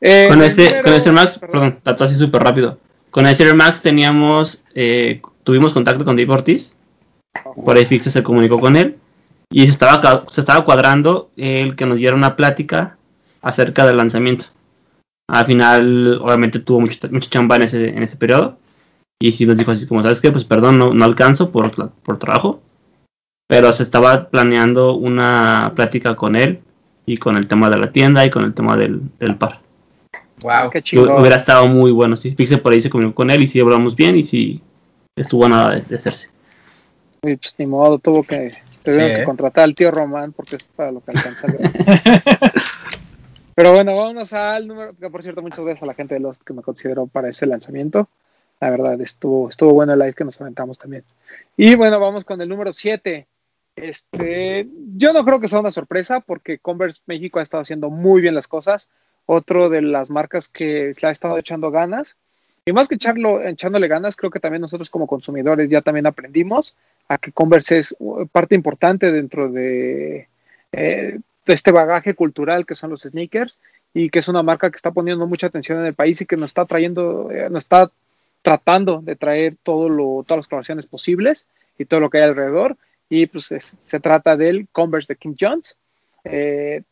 Eh, 0.00 0.26
Con 0.28 0.42
ese, 0.42 0.82
con 0.82 0.92
ese 0.92 1.08
Air 1.10 1.14
Max, 1.14 1.38
perdón. 1.38 1.78
perdón, 1.82 2.04
así 2.06 2.16
súper 2.16 2.42
rápido. 2.42 2.78
Con 3.10 3.26
ese 3.26 3.44
Air 3.44 3.54
Max 3.54 3.80
teníamos, 3.82 4.62
eh, 4.74 5.22
tuvimos 5.44 5.72
contacto 5.72 6.04
con 6.04 6.16
Dave 6.16 6.32
Ortiz. 6.32 6.76
Por 7.64 7.76
ahí 7.76 7.86
Fixe 7.86 8.10
se 8.10 8.22
comunicó 8.22 8.58
con 8.58 8.76
él. 8.76 8.96
Y 9.50 9.64
se 9.64 9.70
estaba, 9.70 10.24
se 10.28 10.40
estaba 10.40 10.64
cuadrando 10.64 11.30
el 11.36 11.76
que 11.76 11.86
nos 11.86 12.00
diera 12.00 12.16
una 12.16 12.34
plática 12.34 12.96
acerca 13.42 13.86
del 13.86 13.96
lanzamiento. 13.98 14.46
Al 15.28 15.46
final, 15.46 16.18
obviamente, 16.20 16.58
tuvo 16.58 16.80
mucho, 16.80 17.08
mucha 17.10 17.30
chamba 17.30 17.56
en 17.56 17.62
ese, 17.62 17.88
en 17.90 18.02
ese 18.02 18.16
periodo. 18.16 18.58
Y 19.20 19.32
sí 19.32 19.46
nos 19.46 19.56
dijo 19.56 19.70
así 19.70 19.86
como, 19.86 20.02
¿sabes 20.02 20.20
qué? 20.20 20.30
Pues 20.30 20.44
perdón, 20.44 20.78
no, 20.78 20.92
no 20.92 21.04
alcanzo 21.04 21.50
por, 21.50 21.70
por 21.70 22.18
trabajo. 22.18 22.60
Pero 23.48 23.72
se 23.72 23.82
estaba 23.82 24.28
planeando 24.28 24.94
una 24.94 25.72
plática 25.74 26.16
con 26.16 26.36
él 26.36 26.60
y 27.06 27.16
con 27.16 27.36
el 27.36 27.46
tema 27.46 27.70
de 27.70 27.78
la 27.78 27.92
tienda 27.92 28.26
y 28.26 28.30
con 28.30 28.44
el 28.44 28.54
tema 28.54 28.76
del, 28.76 29.00
del 29.18 29.36
par. 29.36 29.60
Wow. 30.42 30.70
Qué 30.70 30.78
Y 30.78 30.82
chido. 30.82 31.16
Hubiera 31.18 31.36
estado 31.36 31.66
muy 31.66 31.92
bueno, 31.92 32.16
sí. 32.16 32.34
Fixe 32.34 32.58
por 32.58 32.72
ahí 32.72 32.82
se 32.82 32.90
comunicó 32.90 33.14
con 33.14 33.30
él 33.30 33.42
y 33.42 33.48
sí 33.48 33.60
hablamos 33.60 33.96
bien 33.96 34.16
y 34.16 34.24
sí 34.24 34.60
estuvo 35.16 35.48
nada 35.48 35.76
de, 35.76 35.82
de 35.82 35.96
hacerse. 35.96 36.30
Y 37.22 37.36
pues 37.36 37.54
ni 37.58 37.66
modo, 37.66 37.98
tuvo 37.98 38.22
que 38.22 38.52
Tuvieron 38.86 39.10
Sí, 39.10 39.16
que 39.16 39.22
¿eh? 39.22 39.24
contratar 39.24 39.64
al 39.64 39.74
tío 39.74 39.90
Román 39.90 40.32
porque 40.32 40.56
es 40.56 40.62
para 40.62 40.92
lo 40.92 41.00
que 41.00 41.10
alcanza. 41.10 41.48
Pero 43.56 43.72
bueno, 43.72 43.96
vámonos 43.96 44.32
al 44.32 44.68
número, 44.68 44.94
que 44.94 45.10
por 45.10 45.22
cierto, 45.22 45.42
muchas 45.42 45.58
gracias 45.60 45.82
a 45.82 45.86
la 45.86 45.94
gente 45.94 46.14
de 46.14 46.20
Lost 46.20 46.42
que 46.44 46.52
me 46.52 46.62
consideró 46.62 47.06
para 47.06 47.28
ese 47.28 47.46
lanzamiento. 47.46 48.08
La 48.60 48.70
verdad, 48.70 49.00
estuvo, 49.00 49.48
estuvo 49.48 49.74
bueno 49.74 49.92
el 49.92 49.98
live 49.98 50.14
que 50.14 50.24
nos 50.24 50.40
aventamos 50.40 50.78
también. 50.78 51.04
Y 51.56 51.74
bueno, 51.74 52.00
vamos 52.00 52.24
con 52.24 52.40
el 52.40 52.48
número 52.48 52.72
7. 52.72 53.26
Este, 53.76 54.66
yo 54.96 55.12
no 55.12 55.24
creo 55.24 55.40
que 55.40 55.48
sea 55.48 55.60
una 55.60 55.70
sorpresa 55.70 56.20
porque 56.20 56.58
Converse 56.58 57.02
México 57.06 57.38
ha 57.38 57.42
estado 57.42 57.60
haciendo 57.60 57.90
muy 57.90 58.22
bien 58.22 58.34
las 58.34 58.48
cosas. 58.48 58.88
Otro 59.26 59.68
de 59.68 59.82
las 59.82 60.10
marcas 60.10 60.48
que 60.48 60.92
le 61.00 61.08
ha 61.08 61.10
estado 61.10 61.36
echando 61.38 61.70
ganas. 61.70 62.16
Y 62.64 62.72
más 62.72 62.88
que 62.88 62.96
echarlo, 62.96 63.42
echándole 63.42 63.86
ganas, 63.86 64.16
creo 64.16 64.30
que 64.30 64.40
también 64.40 64.62
nosotros 64.62 64.90
como 64.90 65.06
consumidores 65.06 65.70
ya 65.70 65.82
también 65.82 66.06
aprendimos 66.06 66.74
a 67.06 67.18
que 67.18 67.30
Converse 67.30 67.78
es 67.78 67.94
uh, 68.00 68.26
parte 68.26 68.56
importante 68.56 69.12
dentro 69.12 69.48
de, 69.48 70.28
eh, 70.72 71.18
este 71.46 71.70
bagaje 71.70 72.14
cultural 72.14 72.66
que 72.66 72.74
son 72.74 72.90
los 72.90 73.02
sneakers 73.02 73.60
y 73.94 74.10
que 74.10 74.18
es 74.18 74.28
una 74.28 74.42
marca 74.42 74.68
que 74.70 74.76
está 74.76 74.90
poniendo 74.90 75.26
mucha 75.26 75.46
atención 75.46 75.78
en 75.78 75.86
el 75.86 75.94
país 75.94 76.20
y 76.20 76.26
que 76.26 76.36
nos 76.36 76.50
está 76.50 76.64
trayendo, 76.64 77.30
eh, 77.30 77.48
nos 77.50 77.64
está 77.64 77.90
tratando 78.46 79.00
de 79.02 79.16
traer 79.16 79.56
todo 79.64 79.88
lo, 79.88 80.22
todas 80.24 80.38
las 80.38 80.48
colaboraciones 80.48 80.86
posibles 80.86 81.46
y 81.78 81.84
todo 81.84 81.98
lo 81.98 82.10
que 82.10 82.18
hay 82.18 82.24
alrededor. 82.28 82.76
Y 83.08 83.26
pues 83.26 83.50
es- 83.50 83.76
se 83.84 83.98
trata 83.98 84.36
del 84.36 84.68
Converse 84.70 85.12
de 85.14 85.18
Kim 85.18 85.34
Jones. 85.38 85.76
Eh, 86.22 86.82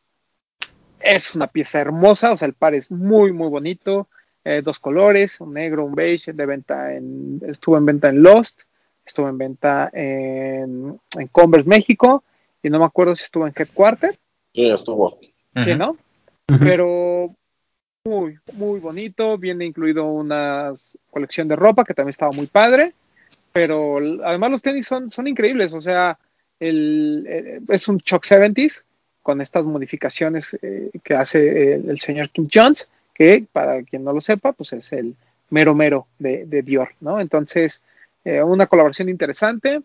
es 0.98 1.34
una 1.36 1.46
pieza 1.46 1.80
hermosa, 1.80 2.32
o 2.32 2.36
sea, 2.36 2.48
el 2.48 2.54
par 2.54 2.74
es 2.74 2.90
muy, 2.90 3.32
muy 3.32 3.48
bonito. 3.48 4.08
eh, 4.46 4.60
dos 4.62 4.78
colores, 4.78 5.40
un 5.40 5.54
negro, 5.54 5.86
un 5.86 5.94
beige, 5.94 6.34
de 6.34 6.44
venta 6.44 6.92
en, 6.94 7.40
estuvo 7.48 7.78
en 7.78 7.86
venta 7.86 8.10
en 8.10 8.22
Lost, 8.22 8.62
estuvo 9.06 9.26
en 9.26 9.38
venta 9.38 9.88
en, 9.90 11.00
en 11.18 11.26
Converse 11.28 11.66
México, 11.66 12.22
y 12.62 12.68
no 12.68 12.78
me 12.78 12.84
acuerdo 12.84 13.14
si 13.16 13.24
estuvo 13.24 13.46
en 13.46 13.54
Headquarter, 13.56 14.18
Sí, 14.52 14.68
estuvo. 14.70 15.18
sí. 15.64 15.74
¿no? 15.76 15.96
Pero 16.58 17.34
muy, 18.04 18.38
muy 18.52 18.80
bonito. 18.80 19.38
Viene 19.38 19.64
incluido 19.64 20.04
una 20.04 20.72
colección 21.10 21.48
de 21.48 21.56
ropa 21.56 21.84
que 21.84 21.94
también 21.94 22.10
estaba 22.10 22.32
muy 22.32 22.46
padre. 22.46 22.92
Pero 23.52 23.98
además 24.24 24.50
los 24.50 24.62
tenis 24.62 24.86
son, 24.86 25.10
son 25.10 25.26
increíbles. 25.26 25.72
O 25.72 25.80
sea, 25.80 26.18
el, 26.60 27.24
eh, 27.26 27.60
es 27.68 27.88
un 27.88 27.98
Chuck 28.00 28.24
70s 28.24 28.82
con 29.22 29.40
estas 29.40 29.64
modificaciones 29.64 30.58
eh, 30.60 30.90
que 31.02 31.14
hace 31.14 31.74
el, 31.74 31.98
señor 31.98 32.28
Kim 32.28 32.46
Jones, 32.52 32.90
que 33.14 33.46
para 33.50 33.82
quien 33.82 34.04
no 34.04 34.12
lo 34.12 34.20
sepa, 34.20 34.52
pues 34.52 34.74
es 34.74 34.92
el 34.92 35.16
mero 35.48 35.74
mero 35.74 36.06
de, 36.18 36.44
de 36.44 36.60
Dior, 36.60 36.90
¿no? 37.00 37.20
Entonces, 37.20 37.82
eh, 38.24 38.42
una 38.42 38.66
colaboración 38.66 39.08
interesante 39.08 39.80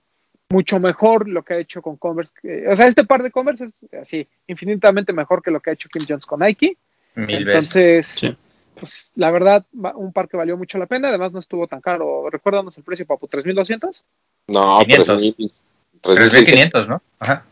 mucho 0.49 0.79
mejor 0.79 1.29
lo 1.29 1.43
que 1.43 1.53
ha 1.53 1.57
hecho 1.59 1.81
con 1.81 1.95
Converse. 1.95 2.33
o 2.67 2.75
sea, 2.75 2.87
este 2.87 3.05
par 3.05 3.21
de 3.23 3.31
Converse 3.31 3.65
es 3.65 3.73
así, 3.93 4.27
infinitamente 4.47 5.13
mejor 5.13 5.41
que 5.43 5.51
lo 5.51 5.59
que 5.59 5.69
ha 5.69 5.73
hecho 5.73 5.89
Kim 5.89 6.05
Jones 6.07 6.25
con 6.25 6.39
Nike. 6.39 6.75
Mil 7.15 7.47
Entonces, 7.47 8.05
Sí. 8.07 8.37
pues 8.75 9.11
la 9.15 9.31
verdad, 9.31 9.65
un 9.73 10.13
par 10.13 10.27
que 10.29 10.37
valió 10.37 10.57
mucho 10.57 10.77
la 10.77 10.85
pena. 10.85 11.09
Además, 11.09 11.31
no 11.33 11.39
estuvo 11.39 11.67
tan 11.67 11.81
caro. 11.81 12.29
Recuérdanos 12.29 12.77
el 12.77 12.83
precio, 12.83 13.05
Papu, 13.05 13.27
3.200. 13.27 14.03
No, 14.47 14.79
500. 14.79 15.07
3.000. 15.07 15.63
3.500, 16.01 16.87
¿no? 16.87 17.01
Ajá. 17.19 17.45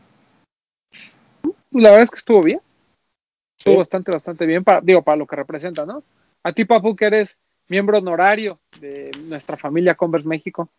Pues 1.41 1.84
la 1.84 1.89
verdad 1.89 2.03
es 2.03 2.12
que 2.12 2.18
estuvo 2.18 2.41
bien. 2.43 2.62
Estuvo 3.58 3.74
Sí. 3.76 3.78
bastante, 3.80 4.12
bastante 4.12 4.45
bien. 4.45 4.64
Para, 4.64 4.82
digo, 4.82 5.01
para 5.01 5.18
lo 5.18 5.28
que 5.28 5.36
representa, 5.36 5.86
¿no? 5.86 6.03
A 6.43 6.53
ti, 6.53 6.66
Papu, 6.66 6.95
que 6.95 7.05
eres 7.05 7.38
miembro 7.68 7.97
honorario 7.97 8.60
de 8.80 9.12
nuestra 9.26 9.58
familia 9.58 9.95
Converse 9.95 10.28
México. 10.28 10.70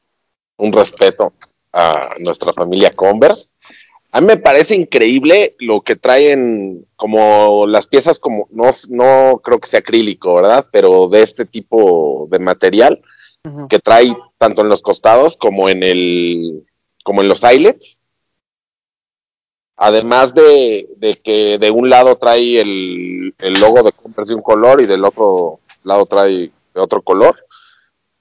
un 0.57 0.73
respeto 0.73 1.33
a 1.73 2.15
nuestra 2.19 2.53
familia 2.53 2.91
Converse. 2.91 3.49
A 4.11 4.21
mí 4.21 4.27
me 4.27 4.37
parece 4.39 4.75
increíble 4.75 5.55
lo 5.59 5.83
que 5.83 5.95
traen 5.95 6.87
como 6.97 7.67
las 7.67 7.87
piezas 7.87 8.19
como, 8.19 8.49
no, 8.51 8.71
no 8.89 9.41
creo 9.45 9.61
que 9.61 9.69
sea 9.69 9.81
acrílico, 9.81 10.35
¿verdad? 10.35 10.67
Pero 10.73 11.09
de 11.09 11.23
este 11.23 11.45
tipo 11.45 12.27
de 12.31 12.39
material 12.39 13.03
que 13.69 13.79
trae 13.79 14.15
tanto 14.37 14.63
en 14.63 14.69
los 14.69 14.83
costados 14.83 15.37
como 15.37 15.69
en 15.69 15.83
el, 15.83 16.67
como 17.05 17.23
en 17.23 17.29
los 17.29 17.43
eyelets. 17.45 18.01
Además 19.77 20.35
de, 20.35 20.89
de 20.97 21.21
que 21.21 21.59
de 21.59 21.71
un 21.71 21.89
lado 21.89 22.17
trae 22.17 22.61
el, 22.61 23.35
el 23.39 23.53
logo 23.61 23.83
de 23.83 23.93
Converse 23.93 24.33
de 24.33 24.37
un 24.37 24.43
color 24.43 24.81
y 24.81 24.87
del 24.87 25.05
otro 25.05 25.61
lado 25.85 26.07
trae 26.07 26.51
de 26.75 26.81
otro 26.81 27.03
color 27.03 27.48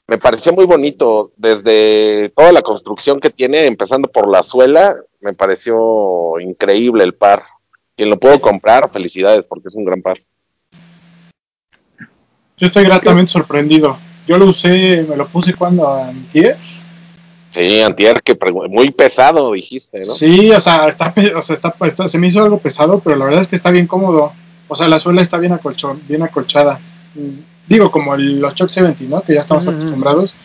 me 0.08 0.18
pareció 0.18 0.53
muy 0.53 0.66
bonito 0.66 1.32
desde 1.36 2.30
toda 2.30 2.51
la 2.51 2.62
construcción 2.62 3.20
que 3.20 3.30
tiene, 3.30 3.66
empezando 3.66 4.10
por 4.10 4.30
la 4.30 4.41
suela, 4.41 4.95
me 5.20 5.34
pareció 5.34 6.39
increíble 6.39 7.03
el 7.03 7.14
par. 7.14 7.43
Quien 7.95 8.10
lo 8.10 8.20
puedo 8.20 8.39
comprar, 8.39 8.89
felicidades, 8.91 9.43
porque 9.47 9.68
es 9.68 9.76
un 9.76 9.84
gran 9.84 10.01
par. 10.01 10.22
Yo 12.58 12.68
estoy 12.68 12.86
gratamente 12.86 13.32
sorprendido. 13.32 13.97
Yo 14.26 14.38
lo 14.38 14.45
usé, 14.45 15.05
me 15.08 15.16
lo 15.16 15.28
puse 15.28 15.53
cuando 15.53 15.88
antier. 15.93 16.58
Sí, 17.51 17.82
Antier, 17.82 18.22
que 18.22 18.38
muy 18.70 18.91
pesado, 18.91 19.53
dijiste, 19.53 19.99
¿no? 19.99 20.14
Sí, 20.14 20.51
o 20.51 20.60
sea, 20.60 20.88
está, 20.88 21.14
o 21.36 21.41
sea 21.41 21.53
está, 21.55 21.74
está- 21.82 22.08
se 22.08 22.20
me 22.20 22.28
hizo 22.28 22.43
algo 22.43 22.60
pesado, 22.60 22.99
pero 22.99 23.16
la 23.16 23.26
verdad 23.26 23.41
es 23.41 23.47
que 23.47 23.55
está 23.55 23.72
bien 23.72 23.88
cómodo. 23.88 24.34
O 24.68 24.76
sea, 24.76 24.88
la 24.88 24.99
suela 24.99 25.22
está 25.22 25.38
bien, 25.38 25.53
acolchón, 25.53 26.01
bien 26.08 26.22
acolchada. 26.24 26.80
Digo, 27.68 27.91
como 27.91 28.15
el- 28.15 28.39
los 28.39 28.55
Chuck 28.55 28.70
70, 28.70 29.03
¿no? 29.09 29.22
Que 29.22 29.34
ya 29.34 29.41
estamos 29.41 29.68
acostumbrados. 29.68 30.36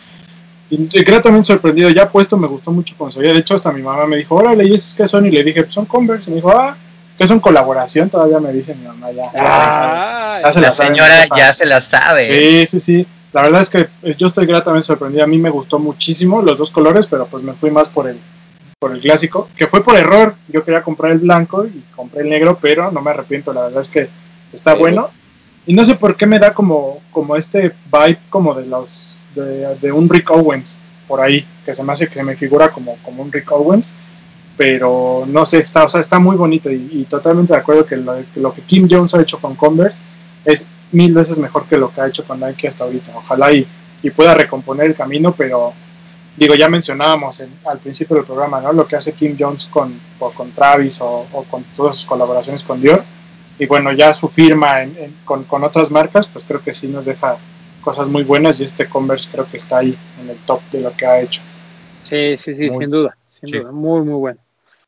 Y, 0.69 0.75
y 0.91 1.03
gratamente 1.03 1.47
sorprendido. 1.47 1.89
Ya 1.89 2.09
puesto, 2.09 2.37
me 2.37 2.47
gustó 2.47 2.71
mucho 2.71 2.95
con 2.97 3.09
De 3.09 3.31
hecho, 3.37 3.55
hasta 3.55 3.71
mi 3.71 3.81
mamá 3.81 4.05
me 4.05 4.17
dijo, 4.17 4.35
órale, 4.35 4.65
¿y 4.65 4.73
esos 4.73 4.93
qué 4.95 5.07
son? 5.07 5.25
Y 5.25 5.31
le 5.31 5.43
dije, 5.43 5.63
pues 5.63 5.73
son 5.73 5.85
Converse. 5.85 6.29
Y 6.29 6.31
me 6.31 6.35
dijo, 6.37 6.51
ah, 6.51 6.75
que 7.17 7.27
son 7.27 7.39
colaboración. 7.39 8.09
Todavía 8.09 8.39
me 8.39 8.51
dice 8.51 8.73
mi 8.75 8.85
mamá, 8.85 9.11
ya. 9.11 9.23
ya 9.23 9.31
se 9.31 9.37
la 9.37 9.71
sabe. 9.71 9.87
Ah, 9.95 10.41
Ya 10.45 10.53
se 10.53 10.61
La 10.61 10.71
señora 10.71 11.25
ya 11.37 11.53
se 11.53 11.65
la 11.65 11.81
sabe. 11.81 12.27
Sí, 12.27 12.65
sí, 12.65 12.79
sí. 12.79 13.07
La 13.33 13.41
verdad 13.43 13.61
es 13.61 13.69
que 13.69 13.87
eh, 14.03 14.13
yo 14.17 14.27
estoy 14.27 14.45
gratamente 14.45 14.85
sorprendido. 14.85 15.23
A 15.23 15.27
mí 15.27 15.37
me 15.37 15.49
gustó 15.49 15.79
muchísimo 15.79 16.41
los 16.41 16.57
dos 16.57 16.69
colores, 16.71 17.07
pero 17.07 17.25
pues 17.27 17.41
me 17.43 17.53
fui 17.53 17.71
más 17.71 17.89
por 17.89 18.07
el, 18.07 18.19
por 18.79 18.91
el 18.93 18.99
clásico, 19.01 19.49
que 19.55 19.67
fue 19.67 19.83
por 19.83 19.95
error. 19.95 20.35
Yo 20.49 20.63
quería 20.63 20.83
comprar 20.83 21.11
el 21.13 21.19
blanco 21.19 21.65
y 21.65 21.83
compré 21.95 22.21
el 22.21 22.29
negro, 22.29 22.57
pero 22.61 22.91
no 22.91 23.01
me 23.01 23.11
arrepiento. 23.11 23.53
La 23.53 23.61
verdad 23.63 23.81
es 23.81 23.89
que 23.89 24.09
está 24.51 24.73
Sí. 24.73 24.79
bueno. 24.79 25.09
Y 25.65 25.73
no 25.73 25.83
sé 25.85 25.95
por 25.95 26.17
qué 26.17 26.25
me 26.27 26.39
da 26.39 26.53
como, 26.53 26.99
como 27.11 27.35
este 27.35 27.73
vibe 27.91 28.19
como 28.29 28.53
de 28.53 28.65
los 28.65 29.19
de, 29.35 29.91
un 29.91 30.09
Rick 30.09 30.29
Owens 30.31 30.81
por 31.07 31.21
ahí, 31.21 31.45
que 31.65 31.73
se 31.73 31.83
me 31.83 31.93
hace 31.93 32.07
que 32.07 32.21
me 32.23 32.35
figura 32.35 32.69
como, 32.71 32.97
como 33.03 33.23
un 33.23 33.31
Rick 33.31 33.51
Owens. 33.51 33.95
Pero 34.55 35.25
no 35.27 35.45
sé, 35.45 35.59
está, 35.59 35.83
o 35.83 35.87
sea, 35.87 35.99
está 35.99 36.19
muy 36.19 36.35
bonito 36.35 36.69
y, 36.71 37.05
totalmente 37.09 37.53
de 37.53 37.59
acuerdo 37.59 37.85
que 37.87 37.95
lo, 37.97 38.15
que 38.31 38.39
lo 38.39 38.53
que 38.53 38.61
Kim 38.61 38.87
Jones 38.89 39.15
ha 39.15 39.21
hecho 39.21 39.39
con 39.39 39.55
Converse 39.55 40.03
es 40.45 40.67
mil 40.91 41.11
veces 41.11 41.39
mejor 41.39 41.65
que 41.65 41.75
lo 41.77 41.91
que 41.91 42.01
ha 42.01 42.07
hecho 42.07 42.23
con 42.23 42.39
Nike 42.39 42.67
hasta 42.67 42.83
ahorita. 42.83 43.13
Ojalá 43.15 43.51
y, 43.51 43.65
y 44.03 44.09
pueda 44.11 44.35
recomponer 44.35 44.85
el 44.87 44.93
camino, 44.93 45.33
pero 45.35 45.73
digo, 46.37 46.53
ya 46.53 46.69
mencionábamos 46.69 47.39
en- 47.39 47.57
al 47.65 47.79
principio 47.79 48.15
del 48.15 48.25
programa, 48.25 48.61
¿no? 48.61 48.71
Lo 48.73 48.85
que 48.85 48.95
hace 48.95 49.13
Kim 49.13 49.35
Jones 49.39 49.65
con, 49.65 49.99
con 50.19 50.51
Travis 50.51 50.99
o 51.01 51.25
con 51.49 51.63
todas 51.75 51.95
sus 51.95 52.05
colaboraciones 52.05 52.63
con 52.63 52.79
Dior. 52.79 53.03
Y 53.59 53.65
bueno, 53.65 53.91
ya 53.93 54.13
su 54.13 54.27
firma 54.27 54.81
en- 54.81 54.97
en- 54.97 55.17
con, 55.25 55.43
con 55.43 55.63
otras 55.63 55.91
marcas, 55.91 56.27
pues 56.27 56.45
creo 56.45 56.61
que 56.61 56.73
sí 56.73 56.87
nos 56.87 57.05
deja 57.05 57.37
cosas 57.81 58.07
muy 58.09 58.23
buenas 58.23 58.59
y 58.59 58.63
este 58.63 58.87
Converse 58.87 59.29
creo 59.31 59.47
que 59.47 59.57
está 59.57 59.79
ahí 59.79 59.95
en 60.21 60.29
el 60.29 60.37
top 60.37 60.61
de 60.71 60.81
lo 60.81 60.93
que 60.95 61.05
ha 61.05 61.19
hecho. 61.21 61.41
Sí, 62.01 62.35
sí, 62.37 62.55
sí, 62.55 62.69
Muy- 62.69 62.79
sin 62.79 62.89
duda, 62.89 63.17
sin 63.39 63.49
sí. 63.49 63.57
duda, 63.59 63.71
muy, 63.71 64.01
muy 64.01 64.15
bueno. 64.15 64.39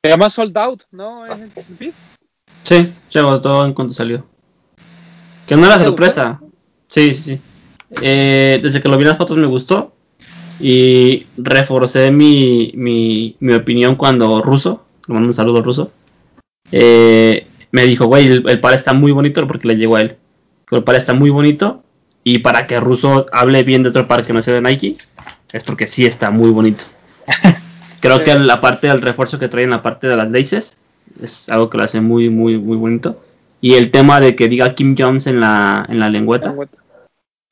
Se 0.03 0.09
llama 0.09 0.29
Sold 0.29 0.57
Out, 0.57 0.83
¿no? 0.91 1.25
¿Es 1.25 1.33
el 1.39 1.51
beat? 1.79 1.93
Sí, 2.63 2.93
se 3.09 3.19
agotó 3.19 3.65
en 3.65 3.73
cuanto 3.73 3.93
salió. 3.93 4.25
Que 5.45 5.55
no 5.55 5.65
era 5.65 5.77
¿Te 5.77 5.85
sorpresa. 5.85 6.41
Sí, 6.87 7.13
sí, 7.13 7.21
sí. 7.21 7.41
Eh, 8.01 8.59
desde 8.63 8.81
que 8.81 8.89
lo 8.89 8.97
vi 8.97 9.03
en 9.03 9.09
las 9.09 9.17
fotos 9.17 9.37
me 9.37 9.45
gustó. 9.47 9.93
Y 10.59 11.27
reforcé 11.37 12.11
mi, 12.11 12.71
mi, 12.75 13.35
mi 13.39 13.53
opinión 13.53 13.95
cuando 13.95 14.41
Ruso, 14.41 14.85
le 15.07 15.13
mando 15.13 15.27
un 15.27 15.33
saludo 15.33 15.57
al 15.57 15.63
Ruso, 15.65 15.91
eh, 16.71 17.45
me 17.75 17.85
dijo, 17.85 18.05
güey, 18.05 18.25
el, 18.27 18.49
el 18.49 18.59
par 18.59 18.73
está 18.73 18.93
muy 18.93 19.11
bonito 19.11 19.45
porque 19.47 19.67
le 19.67 19.75
llegó 19.77 19.97
a 19.97 20.01
él. 20.01 20.15
Pero 20.69 20.79
el 20.79 20.83
par 20.83 20.95
está 20.95 21.13
muy 21.13 21.29
bonito. 21.29 21.83
Y 22.23 22.39
para 22.39 22.65
que 22.65 22.79
Ruso 22.79 23.27
hable 23.31 23.63
bien 23.63 23.83
de 23.83 23.89
otro 23.89 24.07
par 24.07 24.25
que 24.25 24.33
no 24.33 24.41
sea 24.41 24.55
de 24.55 24.61
Nike, 24.61 24.95
es 25.53 25.63
porque 25.63 25.85
sí 25.85 26.05
está 26.05 26.31
muy 26.31 26.49
bonito. 26.49 26.85
Creo 27.99 28.23
que 28.23 28.33
la 28.35 28.61
parte 28.61 28.87
del 28.87 29.01
refuerzo 29.01 29.37
que 29.39 29.47
trae 29.47 29.63
en 29.63 29.69
la 29.69 29.81
parte 29.81 30.07
de 30.07 30.15
las 30.17 30.31
laces 30.31 30.77
es 31.21 31.49
algo 31.49 31.69
que 31.69 31.77
lo 31.77 31.83
hace 31.83 32.01
muy, 32.01 32.29
muy, 32.29 32.57
muy 32.57 32.77
bonito. 32.77 33.21
Y 33.61 33.73
el 33.75 33.91
tema 33.91 34.19
de 34.21 34.35
que 34.35 34.47
diga 34.47 34.73
Kim 34.73 34.95
Jones 34.97 35.27
en 35.27 35.39
la, 35.39 35.85
en 35.89 35.99
la 35.99 36.09
lengüeta, 36.09 36.49
Lengüeta. 36.49 36.77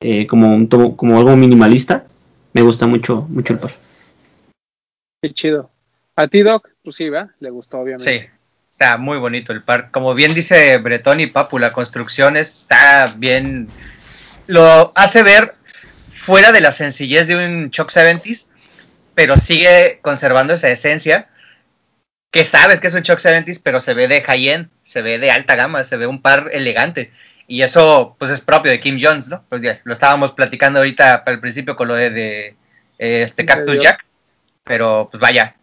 eh, 0.00 0.26
como, 0.26 0.54
un 0.54 0.68
tomo- 0.68 0.96
como 0.96 1.18
algo 1.18 1.36
minimalista, 1.36 2.06
me 2.52 2.62
gusta 2.62 2.86
mucho, 2.86 3.26
mucho 3.30 3.52
el 3.52 3.58
par. 3.60 3.72
Qué 5.22 5.32
chido. 5.32 5.70
A 6.16 6.28
ti, 6.28 6.42
Doc, 6.42 6.68
pues 6.82 6.96
sí, 6.96 7.08
¿verdad? 7.08 7.30
Le 7.40 7.50
gustó, 7.50 7.78
obviamente. 7.78 8.20
Sí, 8.20 8.26
está 8.74 8.96
muy 8.96 9.18
bonito 9.18 9.52
el 9.52 9.62
par. 9.62 9.92
Como 9.92 10.14
bien 10.14 10.34
dice 10.34 10.78
Bretón 10.78 11.20
y 11.20 11.28
Papu, 11.28 11.60
la 11.60 11.72
construcción 11.72 12.36
está 12.36 13.14
bien. 13.16 13.68
Lo 14.48 14.92
hace 14.96 15.22
ver 15.22 15.54
fuera 16.16 16.50
de 16.50 16.60
la 16.60 16.72
sencillez 16.72 17.28
de 17.28 17.36
un 17.36 17.70
Chuck 17.70 17.92
70s, 17.92 18.48
pero 19.14 19.36
sigue 19.36 20.00
conservando 20.02 20.54
esa 20.54 20.70
esencia 20.70 21.28
que 22.32 22.44
sabes 22.44 22.80
que 22.80 22.88
es 22.88 22.94
un 22.94 23.04
Chuck 23.04 23.20
70 23.20 23.60
pero 23.62 23.80
se 23.80 23.94
ve 23.94 24.08
de 24.08 24.22
high-end, 24.22 24.68
se 24.82 25.02
ve 25.02 25.20
de 25.20 25.30
alta 25.30 25.54
gama, 25.54 25.84
se 25.84 25.96
ve 25.96 26.08
un 26.08 26.20
par 26.20 26.50
elegante. 26.52 27.12
Y 27.46 27.62
eso, 27.62 28.16
pues, 28.18 28.32
es 28.32 28.40
propio 28.40 28.72
de 28.72 28.80
Kim 28.80 28.98
Jones, 29.00 29.28
¿no? 29.28 29.44
Pues 29.48 29.62
ya, 29.62 29.80
lo 29.84 29.92
estábamos 29.92 30.32
platicando 30.32 30.80
ahorita 30.80 31.22
al 31.26 31.38
principio 31.38 31.76
con 31.76 31.86
lo 31.86 31.94
de, 31.94 32.10
de, 32.10 32.56
eh, 32.98 33.22
este 33.22 33.44
Cactus 33.44 33.80
Jack. 33.80 34.04
Pero, 34.64 35.08
pues 35.12 35.20
vaya, 35.20 35.54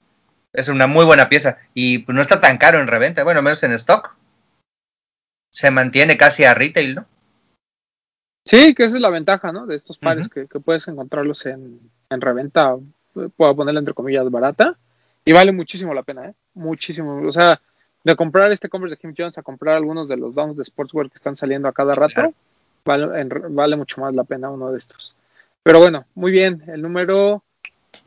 es 0.53 0.67
una 0.67 0.87
muy 0.87 1.05
buena 1.05 1.29
pieza. 1.29 1.57
Y 1.73 1.99
pues 1.99 2.15
no 2.15 2.21
está 2.21 2.41
tan 2.41 2.57
caro 2.57 2.79
en 2.79 2.87
reventa, 2.87 3.23
bueno, 3.23 3.41
menos 3.41 3.63
en 3.63 3.71
stock. 3.73 4.15
Se 5.49 5.71
mantiene 5.71 6.17
casi 6.17 6.43
a 6.43 6.53
retail, 6.53 6.95
¿no? 6.95 7.05
Sí, 8.45 8.73
que 8.73 8.85
esa 8.85 8.95
es 8.95 9.01
la 9.01 9.09
ventaja, 9.09 9.51
¿no? 9.51 9.67
De 9.67 9.75
estos 9.75 9.97
pares 9.97 10.27
que, 10.27 10.47
que, 10.47 10.59
puedes 10.59 10.87
encontrarlos 10.87 11.45
en, 11.45 11.79
en 12.09 12.21
reventa, 12.21 12.75
puedo 13.35 13.55
ponerle 13.55 13.79
entre 13.79 13.93
comillas 13.93 14.29
barata, 14.31 14.77
y 15.23 15.33
vale 15.33 15.51
muchísimo 15.51 15.93
la 15.93 16.03
pena, 16.03 16.29
¿eh? 16.29 16.33
Muchísimo. 16.55 17.21
O 17.27 17.31
sea, 17.31 17.61
de 18.03 18.15
comprar 18.15 18.51
este 18.51 18.69
Converse 18.69 18.95
de 18.95 19.01
Kim 19.01 19.13
Jones 19.15 19.37
a 19.37 19.43
comprar 19.43 19.75
algunos 19.75 20.07
de 20.07 20.17
los 20.17 20.33
downs 20.33 20.57
de 20.57 20.65
sportswear 20.65 21.09
que 21.09 21.15
están 21.15 21.35
saliendo 21.35 21.67
a 21.67 21.73
cada 21.73 21.93
rato, 21.93 22.33
vale, 22.83 23.21
en, 23.21 23.29
vale, 23.55 23.75
mucho 23.75 24.01
más 24.01 24.13
la 24.15 24.23
pena 24.23 24.49
uno 24.49 24.71
de 24.71 24.77
estos. 24.79 25.15
Pero 25.63 25.79
bueno, 25.79 26.05
muy 26.15 26.31
bien. 26.31 26.63
El 26.67 26.81
número 26.81 27.43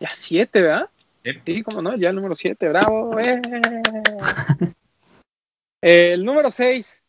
ya 0.00 0.08
7, 0.12 0.62
¿verdad? 0.62 0.88
Sí. 1.24 1.62
como 1.62 1.80
no, 1.80 1.96
ya 1.96 2.10
el 2.10 2.16
número 2.16 2.34
7, 2.34 2.68
bravo. 2.68 3.18
¡Eh! 3.18 3.40
el 5.80 6.24
número 6.24 6.50
6 6.50 7.04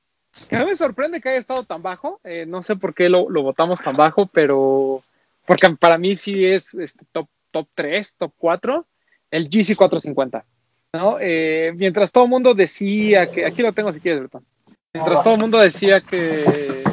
que 0.50 0.58
no 0.58 0.66
me 0.66 0.76
sorprende 0.76 1.22
que 1.22 1.30
haya 1.30 1.40
estado 1.40 1.64
tan 1.64 1.82
bajo. 1.82 2.20
Eh, 2.24 2.46
no 2.48 2.62
sé 2.62 2.76
por 2.76 2.94
qué 2.94 3.10
lo, 3.10 3.26
votamos 3.26 3.82
tan 3.82 3.96
bajo, 3.96 4.28
pero 4.28 5.02
porque 5.46 5.70
para 5.80 5.98
mí 5.98 6.16
sí 6.16 6.46
es 6.46 6.74
este, 6.74 7.06
top, 7.12 7.28
top 7.52 7.68
3, 7.74 8.16
top 8.18 8.34
4, 8.38 8.86
el 9.32 9.46
GC 9.46 9.76
450. 9.76 10.46
¿no? 10.94 11.18
Eh, 11.20 11.74
mientras 11.76 12.12
todo 12.12 12.26
el 12.26 12.30
mundo 12.30 12.54
decía 12.54 13.32
que, 13.32 13.46
aquí 13.46 13.62
lo 13.62 13.74
tengo 13.74 13.92
si 13.92 14.00
quieres, 14.00 14.22
Bertón. 14.22 14.46
Mientras 14.94 15.24
todo 15.24 15.34
el 15.34 15.42
mundo 15.42 15.60
decía 15.60 16.02
que, 16.02 16.84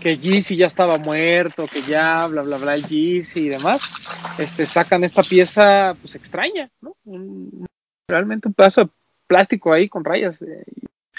que 0.00 0.16
GC 0.16 0.56
ya 0.56 0.66
estaba 0.66 0.96
muerto, 0.96 1.66
que 1.66 1.82
ya 1.82 2.26
bla 2.28 2.42
bla 2.42 2.56
bla 2.56 2.74
el 2.74 2.82
GC 2.82 3.36
y 3.36 3.48
demás, 3.48 3.97
este, 4.38 4.66
sacan 4.66 5.04
esta 5.04 5.22
pieza 5.22 5.96
pues 6.00 6.14
extraña, 6.14 6.70
¿no? 6.80 6.96
Un, 7.04 7.66
realmente 8.08 8.48
un 8.48 8.54
pedazo 8.54 8.84
de 8.84 8.90
plástico 9.26 9.72
ahí 9.72 9.88
con 9.88 10.04
rayas. 10.04 10.40
Eh, 10.42 10.64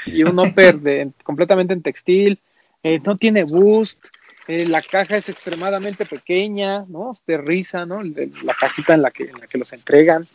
y 0.05 0.23
un 0.23 0.39
upper 0.39 0.79
de, 0.79 1.11
completamente 1.23 1.73
en 1.73 1.81
textil, 1.81 2.39
eh, 2.83 2.99
no 3.03 3.17
tiene 3.17 3.43
boost, 3.43 4.05
eh, 4.47 4.65
la 4.65 4.81
caja 4.81 5.17
es 5.17 5.29
extremadamente 5.29 6.05
pequeña, 6.05 6.85
¿no? 6.87 7.13
De 7.27 7.37
risa, 7.37 7.85
¿no? 7.85 8.01
La 8.01 8.53
cajita 8.59 8.93
en 8.93 9.01
la 9.01 9.11
que, 9.11 9.25
en 9.25 9.39
la 9.39 9.47
que 9.47 9.57
los 9.57 9.73
entregan. 9.73 10.25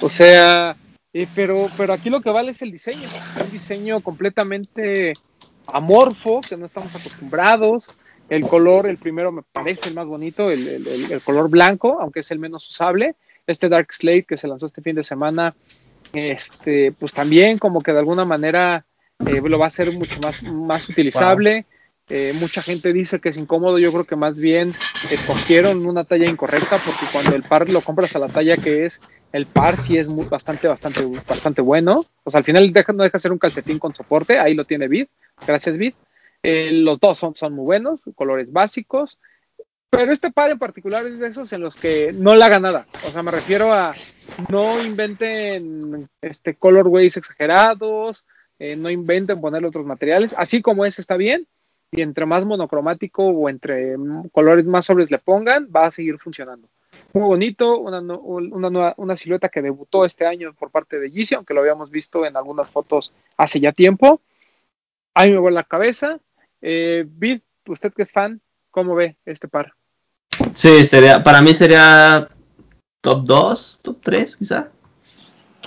O 0.00 0.08
sea, 0.08 0.76
pero, 1.34 1.68
pero 1.76 1.92
aquí 1.92 2.10
lo 2.10 2.22
que 2.22 2.30
vale 2.30 2.52
es 2.52 2.62
el 2.62 2.72
diseño, 2.72 3.06
un 3.44 3.50
diseño 3.50 4.00
completamente 4.00 5.12
amorfo, 5.66 6.40
que 6.40 6.56
no 6.56 6.66
estamos 6.66 6.94
acostumbrados. 6.96 7.88
El 8.28 8.46
color, 8.46 8.86
el 8.86 8.96
primero 8.96 9.30
me 9.30 9.42
parece 9.42 9.88
el 9.88 9.94
más 9.94 10.06
bonito, 10.06 10.50
el, 10.50 10.66
el, 10.66 11.12
el 11.12 11.20
color 11.20 11.50
blanco, 11.50 11.98
aunque 12.00 12.20
es 12.20 12.30
el 12.30 12.38
menos 12.38 12.68
usable. 12.68 13.14
Este 13.46 13.68
Dark 13.68 13.92
Slate 13.92 14.24
que 14.24 14.36
se 14.36 14.48
lanzó 14.48 14.66
este 14.66 14.82
fin 14.82 14.94
de 14.94 15.02
semana, 15.02 15.54
este, 16.12 16.92
pues 16.92 17.12
también 17.12 17.58
como 17.58 17.82
que 17.82 17.92
de 17.92 17.98
alguna 17.98 18.24
manera 18.24 18.84
eh, 19.26 19.40
lo 19.42 19.58
va 19.58 19.66
a 19.66 19.68
hacer 19.68 19.92
mucho 19.92 20.20
más, 20.20 20.42
más 20.42 20.88
utilizable. 20.88 21.54
Wow. 21.54 21.64
Eh, 22.08 22.32
mucha 22.38 22.62
gente 22.62 22.92
dice 22.92 23.20
que 23.20 23.28
es 23.30 23.36
incómodo, 23.36 23.78
yo 23.78 23.92
creo 23.92 24.04
que 24.04 24.16
más 24.16 24.36
bien 24.36 24.72
escogieron 25.10 25.86
una 25.86 26.04
talla 26.04 26.28
incorrecta 26.28 26.76
porque 26.84 27.06
cuando 27.12 27.34
el 27.34 27.42
par 27.42 27.70
lo 27.70 27.80
compras 27.80 28.14
a 28.16 28.18
la 28.18 28.28
talla 28.28 28.56
que 28.56 28.84
es, 28.84 29.00
el 29.32 29.46
par 29.46 29.76
sí 29.76 29.96
es 29.96 30.08
muy, 30.08 30.26
bastante, 30.26 30.68
bastante, 30.68 31.06
bastante 31.26 31.62
bueno. 31.62 32.04
O 32.24 32.30
sea, 32.30 32.38
al 32.38 32.44
final 32.44 32.72
deja, 32.72 32.92
no 32.92 33.04
deja 33.04 33.18
ser 33.18 33.32
un 33.32 33.38
calcetín 33.38 33.78
con 33.78 33.94
soporte, 33.94 34.38
ahí 34.38 34.54
lo 34.54 34.64
tiene 34.64 34.88
Vid, 34.88 35.06
gracias 35.46 35.76
Vid. 35.76 35.94
Eh, 36.42 36.70
los 36.72 36.98
dos 36.98 37.18
son, 37.18 37.52
muy 37.52 37.64
buenos, 37.64 38.02
colores 38.14 38.52
básicos, 38.52 39.18
pero 39.90 40.12
este 40.12 40.30
par 40.30 40.50
en 40.50 40.58
particular 40.58 41.06
es 41.06 41.18
de 41.18 41.28
esos 41.28 41.52
en 41.52 41.60
los 41.60 41.76
que 41.76 42.12
no 42.12 42.34
la 42.34 42.46
haga 42.46 42.58
nada. 42.58 42.84
O 43.06 43.10
sea, 43.10 43.22
me 43.22 43.30
refiero 43.30 43.72
a 43.72 43.94
no 44.48 44.82
inventen 44.82 46.08
este 46.20 46.54
colorways 46.54 47.16
exagerados, 47.16 48.26
eh, 48.58 48.76
no 48.76 48.90
inventen 48.90 49.40
ponerle 49.40 49.68
otros 49.68 49.86
materiales, 49.86 50.34
así 50.36 50.62
como 50.62 50.84
es 50.84 50.98
está 50.98 51.16
bien, 51.16 51.46
y 51.90 52.00
entre 52.00 52.24
más 52.24 52.46
monocromático 52.46 53.24
o 53.24 53.48
entre 53.50 53.96
colores 54.32 54.66
más 54.66 54.86
sobres 54.86 55.10
le 55.10 55.18
pongan, 55.18 55.68
va 55.74 55.86
a 55.86 55.90
seguir 55.90 56.18
funcionando. 56.18 56.68
Muy 57.12 57.24
bonito, 57.24 57.78
una, 57.78 58.00
nueva, 58.00 59.16
silueta 59.16 59.50
que 59.50 59.60
debutó 59.60 60.06
este 60.06 60.26
año 60.26 60.54
por 60.54 60.70
parte 60.70 60.98
de 60.98 61.10
Yeezy, 61.10 61.34
aunque 61.34 61.52
lo 61.52 61.60
habíamos 61.60 61.90
visto 61.90 62.24
en 62.24 62.36
algunas 62.36 62.70
fotos 62.70 63.12
hace 63.36 63.60
ya 63.60 63.72
tiempo. 63.72 64.22
A 65.12 65.26
mí 65.26 65.32
me 65.32 65.38
vuelve 65.38 65.56
la 65.56 65.64
cabeza. 65.64 66.18
Eh, 66.62 67.04
Vid, 67.06 67.40
usted 67.66 67.92
que 67.92 68.02
es 68.02 68.12
fan, 68.12 68.40
¿cómo 68.70 68.94
ve 68.94 69.16
este 69.26 69.48
par? 69.48 69.74
Sí, 70.54 70.86
sería, 70.86 71.22
para 71.22 71.42
mí 71.42 71.52
sería 71.54 72.28
top 73.00 73.24
2, 73.24 73.80
top 73.82 73.98
3 74.02 74.36
quizá. 74.36 74.70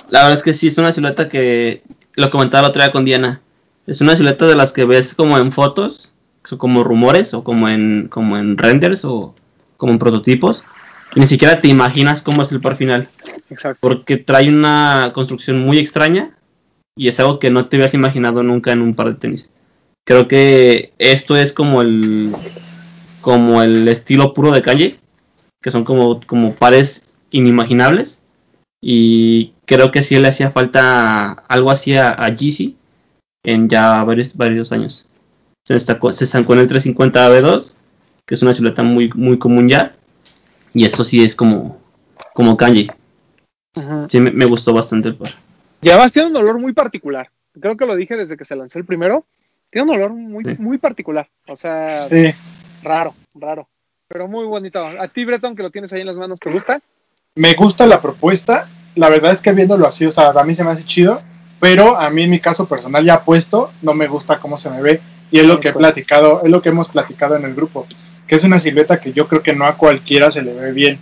La 0.10 0.24
verdad 0.24 0.38
es 0.38 0.44
que 0.44 0.54
sí, 0.54 0.68
es 0.68 0.78
una 0.78 0.92
silueta 0.92 1.30
que 1.30 1.84
lo 2.16 2.30
comentaba 2.32 2.64
la 2.64 2.70
otra 2.70 2.86
día 2.86 2.92
con 2.92 3.06
Diana. 3.06 3.42
Es 3.86 4.02
una 4.02 4.16
silueta 4.16 4.48
de 4.48 4.56
las 4.56 4.74
que 4.74 4.86
ves 4.86 5.14
como 5.14 5.38
en 5.38 5.52
fotos, 5.52 6.14
como 6.58 6.84
rumores 6.84 7.34
o 7.34 7.44
como 7.44 7.70
en, 7.70 8.08
como 8.10 8.38
en 8.38 8.58
renders 8.58 9.06
o 9.06 9.36
como 9.78 9.92
en 9.92 10.00
prototipos. 10.00 10.64
Y 11.16 11.20
ni 11.20 11.28
siquiera 11.28 11.62
te 11.62 11.68
imaginas 11.68 12.22
cómo 12.22 12.44
es 12.44 12.52
el 12.52 12.62
par 12.62 12.78
final. 12.78 13.08
Exacto. 13.50 13.78
Porque 13.82 14.18
trae 14.18 14.50
una 14.50 15.12
construcción 15.14 15.60
muy 15.60 15.78
extraña 15.78 16.38
y 16.96 17.08
es 17.08 17.20
algo 17.20 17.40
que 17.40 17.52
no 17.52 17.68
te 17.68 17.78
habías 17.78 17.94
imaginado 17.94 18.44
nunca 18.44 18.72
en 18.72 18.82
un 18.82 18.96
par 18.96 19.08
de 19.08 19.16
tenis. 19.16 19.52
Creo 20.06 20.28
que 20.28 20.94
esto 21.00 21.36
es 21.36 21.52
como 21.52 21.82
el 21.82 22.36
como 23.26 23.64
el 23.64 23.88
estilo 23.88 24.36
puro 24.36 24.52
de 24.52 24.62
calle, 24.62 25.00
que 25.60 25.72
son 25.72 25.84
como, 25.84 26.22
como 26.28 26.54
pares 26.54 27.08
inimaginables. 27.32 28.20
Y 28.80 29.54
creo 29.66 29.90
que 29.92 30.04
sí 30.04 30.16
le 30.20 30.28
hacía 30.28 30.52
falta 30.52 31.32
algo 31.32 31.72
así 31.72 31.96
a, 31.96 32.10
a 32.10 32.30
Yeezy 32.30 32.78
en 33.44 33.68
ya 33.68 34.04
varios, 34.04 34.38
varios 34.38 34.72
años. 34.72 35.08
Se 35.66 35.74
destacó, 35.74 36.12
se 36.14 36.26
estancó 36.26 36.54
en 36.54 36.60
el 36.60 36.68
350 36.68 37.28
AB2, 37.28 37.74
que 38.28 38.36
es 38.36 38.44
una 38.44 38.54
silueta 38.54 38.84
muy, 38.84 39.10
muy 39.16 39.40
común 39.40 39.68
ya. 39.70 39.96
Y 40.76 40.86
esto 40.86 41.04
sí 41.04 41.24
es 41.24 41.34
como, 41.36 41.82
como 42.36 42.58
Kanye. 42.58 42.92
Sí, 44.10 44.20
me, 44.20 44.30
me, 44.30 44.46
gustó 44.46 44.72
bastante 44.72 45.10
el 45.10 45.16
par. 45.16 45.32
Y 45.82 45.90
además 45.90 46.12
tiene 46.12 46.30
un 46.30 46.38
olor 46.38 46.60
muy 46.60 46.74
particular. 46.74 47.32
Creo 47.60 47.76
que 47.76 47.88
lo 47.88 47.96
dije 47.96 48.16
desde 48.16 48.38
que 48.38 48.46
se 48.46 48.56
lanzó 48.56 48.78
el 48.78 48.86
primero. 48.86 49.26
Tiene 49.76 49.92
un 49.92 49.98
olor 49.98 50.14
muy, 50.14 50.46
sí. 50.46 50.56
muy 50.58 50.78
particular. 50.78 51.28
O 51.50 51.56
sea, 51.58 51.98
sí. 51.98 52.34
raro, 52.82 53.14
raro. 53.34 53.68
Pero 54.08 54.26
muy 54.30 54.46
bonito. 54.46 54.80
A 54.86 55.10
ti, 55.10 55.26
Breton, 55.26 55.54
que 55.54 55.64
lo 55.64 55.70
tienes 55.70 55.92
ahí 55.92 56.00
en 56.00 56.08
las 56.08 56.16
manos, 56.16 56.40
¿te 56.40 56.50
gusta? 56.50 56.80
Me 57.36 57.56
gusta 57.56 57.86
la 57.86 58.00
propuesta. 58.00 58.70
La 58.96 59.10
verdad 59.10 59.34
es 59.34 59.42
que 59.42 59.52
viéndolo 59.52 59.86
así, 59.86 60.06
o 60.06 60.12
sea, 60.12 60.30
a 60.30 60.44
mí 60.46 60.56
se 60.56 60.64
me 60.64 60.72
hace 60.72 60.86
chido. 60.86 61.22
Pero 61.60 62.00
a 62.00 62.10
mí, 62.10 62.24
en 62.24 62.30
mi 62.30 62.40
caso 62.40 62.70
personal, 62.70 63.04
ya 63.04 63.26
puesto, 63.26 63.74
no 63.82 63.94
me 63.94 64.08
gusta 64.08 64.40
cómo 64.40 64.56
se 64.56 64.70
me 64.70 64.82
ve. 64.82 65.02
Y 65.30 65.40
es 65.40 65.46
lo 65.46 65.60
que 65.60 65.68
he 65.68 65.74
platicado, 65.74 66.42
es 66.46 66.50
lo 66.50 66.62
que 66.62 66.70
hemos 66.70 66.88
platicado 66.88 67.36
en 67.36 67.44
el 67.44 67.54
grupo. 67.54 67.86
Que 68.28 68.36
es 68.36 68.46
una 68.46 68.60
silueta 68.60 69.02
que 69.02 69.12
yo 69.12 69.28
creo 69.28 69.44
que 69.44 69.54
no 69.54 69.66
a 69.66 69.76
cualquiera 69.76 70.32
se 70.32 70.42
le 70.42 70.54
ve 70.54 70.72
bien. 70.72 71.02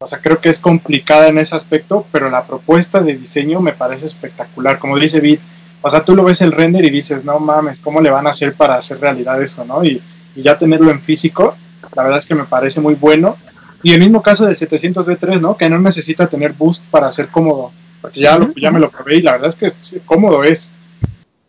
O 0.00 0.06
sea, 0.06 0.18
creo 0.18 0.40
que 0.40 0.48
es 0.48 0.58
complicada 0.58 1.28
en 1.28 1.38
ese 1.38 1.54
aspecto, 1.54 2.06
pero 2.10 2.28
la 2.28 2.44
propuesta 2.44 3.02
de 3.02 3.14
diseño 3.14 3.60
me 3.60 3.72
parece 3.72 4.06
espectacular. 4.06 4.80
Como 4.80 4.98
dice 4.98 5.20
Vid, 5.20 5.38
o 5.80 5.90
sea, 5.90 6.04
tú 6.04 6.14
lo 6.14 6.24
ves 6.24 6.40
el 6.40 6.52
render 6.52 6.84
y 6.84 6.90
dices, 6.90 7.24
no 7.24 7.38
mames, 7.38 7.80
¿cómo 7.80 8.00
le 8.00 8.10
van 8.10 8.26
a 8.26 8.30
hacer 8.30 8.54
para 8.54 8.76
hacer 8.76 9.00
realidad 9.00 9.40
eso, 9.42 9.64
no? 9.64 9.84
Y, 9.84 10.02
y 10.34 10.42
ya 10.42 10.58
tenerlo 10.58 10.90
en 10.90 11.00
físico, 11.00 11.56
la 11.94 12.02
verdad 12.02 12.18
es 12.18 12.26
que 12.26 12.34
me 12.34 12.44
parece 12.44 12.80
muy 12.80 12.94
bueno. 12.94 13.36
Y 13.82 13.92
el 13.92 14.00
mismo 14.00 14.22
caso 14.22 14.46
del 14.46 14.56
700B3, 14.56 15.40
¿no? 15.40 15.56
Que 15.56 15.70
no 15.70 15.78
necesita 15.78 16.26
tener 16.26 16.52
boost 16.52 16.84
para 16.90 17.10
ser 17.10 17.28
cómodo, 17.28 17.72
porque 18.00 18.20
ya, 18.20 18.36
lo, 18.36 18.52
ya 18.54 18.70
me 18.70 18.80
lo 18.80 18.90
probé 18.90 19.16
y 19.16 19.22
la 19.22 19.32
verdad 19.32 19.48
es 19.48 19.56
que 19.56 19.66
es, 19.66 20.00
cómodo 20.04 20.42
es. 20.44 20.72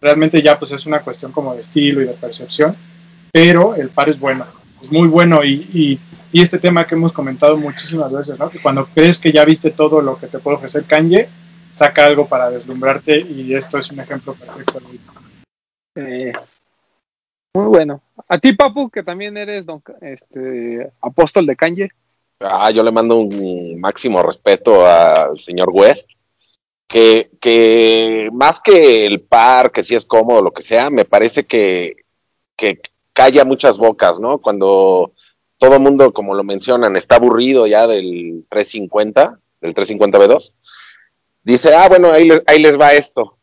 Realmente 0.02 0.42
ya 0.42 0.58
pues 0.58 0.72
es 0.72 0.86
una 0.86 1.02
cuestión 1.02 1.32
como 1.32 1.54
de 1.54 1.62
estilo 1.62 2.02
y 2.02 2.06
de 2.06 2.14
percepción, 2.14 2.76
pero 3.34 3.76
el 3.76 3.90
par 3.90 4.08
es 4.08 4.18
bueno, 4.18 4.46
es 4.82 4.90
muy 4.90 5.10
bueno 5.10 5.44
y, 5.44 5.68
y, 5.74 6.00
y 6.32 6.42
este 6.42 6.58
tema 6.58 6.88
que 6.88 6.96
hemos 6.96 7.12
comentado 7.12 7.58
muchísimas 7.58 8.10
veces, 8.10 8.40
¿no? 8.40 8.50
Que 8.50 8.62
cuando 8.62 8.88
crees 8.88 9.20
que 9.20 9.34
ya 9.34 9.44
viste 9.44 9.72
todo 9.72 10.02
lo 10.02 10.18
que 10.18 10.28
te 10.28 10.40
puede 10.40 10.56
ofrecer 10.56 10.86
Kanye, 10.86 11.28
saca 11.80 12.06
algo 12.06 12.28
para 12.28 12.50
deslumbrarte 12.50 13.22
y 13.22 13.56
esto 13.56 13.78
es 13.78 13.90
un 13.92 14.02
ejemplo 14.02 14.36
perfecto. 14.36 14.82
Eh, 15.96 16.34
muy 17.54 17.66
bueno. 17.66 18.02
A 18.28 18.38
ti, 18.38 18.54
Papu, 18.54 18.90
que 18.90 19.02
también 19.02 19.38
eres 19.38 19.66
don, 19.66 19.82
este, 20.02 20.92
apóstol 21.02 21.46
de 21.46 21.56
Kanye. 21.56 21.90
Ah, 22.42 22.70
yo 22.72 22.84
le 22.84 22.92
mando 22.92 23.16
un 23.16 23.80
máximo 23.80 24.22
respeto 24.22 24.86
al 24.86 25.40
señor 25.40 25.70
West, 25.72 26.10
que, 26.88 27.32
que 27.40 28.30
más 28.34 28.60
que 28.60 29.06
el 29.06 29.22
par, 29.22 29.72
que 29.72 29.84
si 29.84 29.90
sí 29.90 29.96
es 29.96 30.06
cómodo, 30.06 30.42
lo 30.42 30.52
que 30.52 30.64
sea, 30.64 30.90
me 30.90 31.06
parece 31.06 31.46
que, 31.46 31.96
que 32.58 32.82
calla 33.14 33.46
muchas 33.46 33.78
bocas, 33.78 34.20
¿no? 34.20 34.40
Cuando 34.40 35.14
todo 35.58 35.76
el 35.76 35.82
mundo, 35.82 36.12
como 36.12 36.36
lo 36.36 36.44
mencionan, 36.44 36.98
está 36.98 37.16
aburrido 37.16 37.68
ya 37.68 37.88
del 37.88 38.46
350, 38.50 39.40
del 39.62 39.74
350 39.74 40.20
B2, 40.20 40.54
dice, 41.44 41.74
ah, 41.74 41.88
bueno, 41.90 42.12
ahí 42.12 42.28
les, 42.28 42.44
ahí 42.48 42.60
les 42.62 42.80
va 42.80 42.94
esto. 42.94 43.38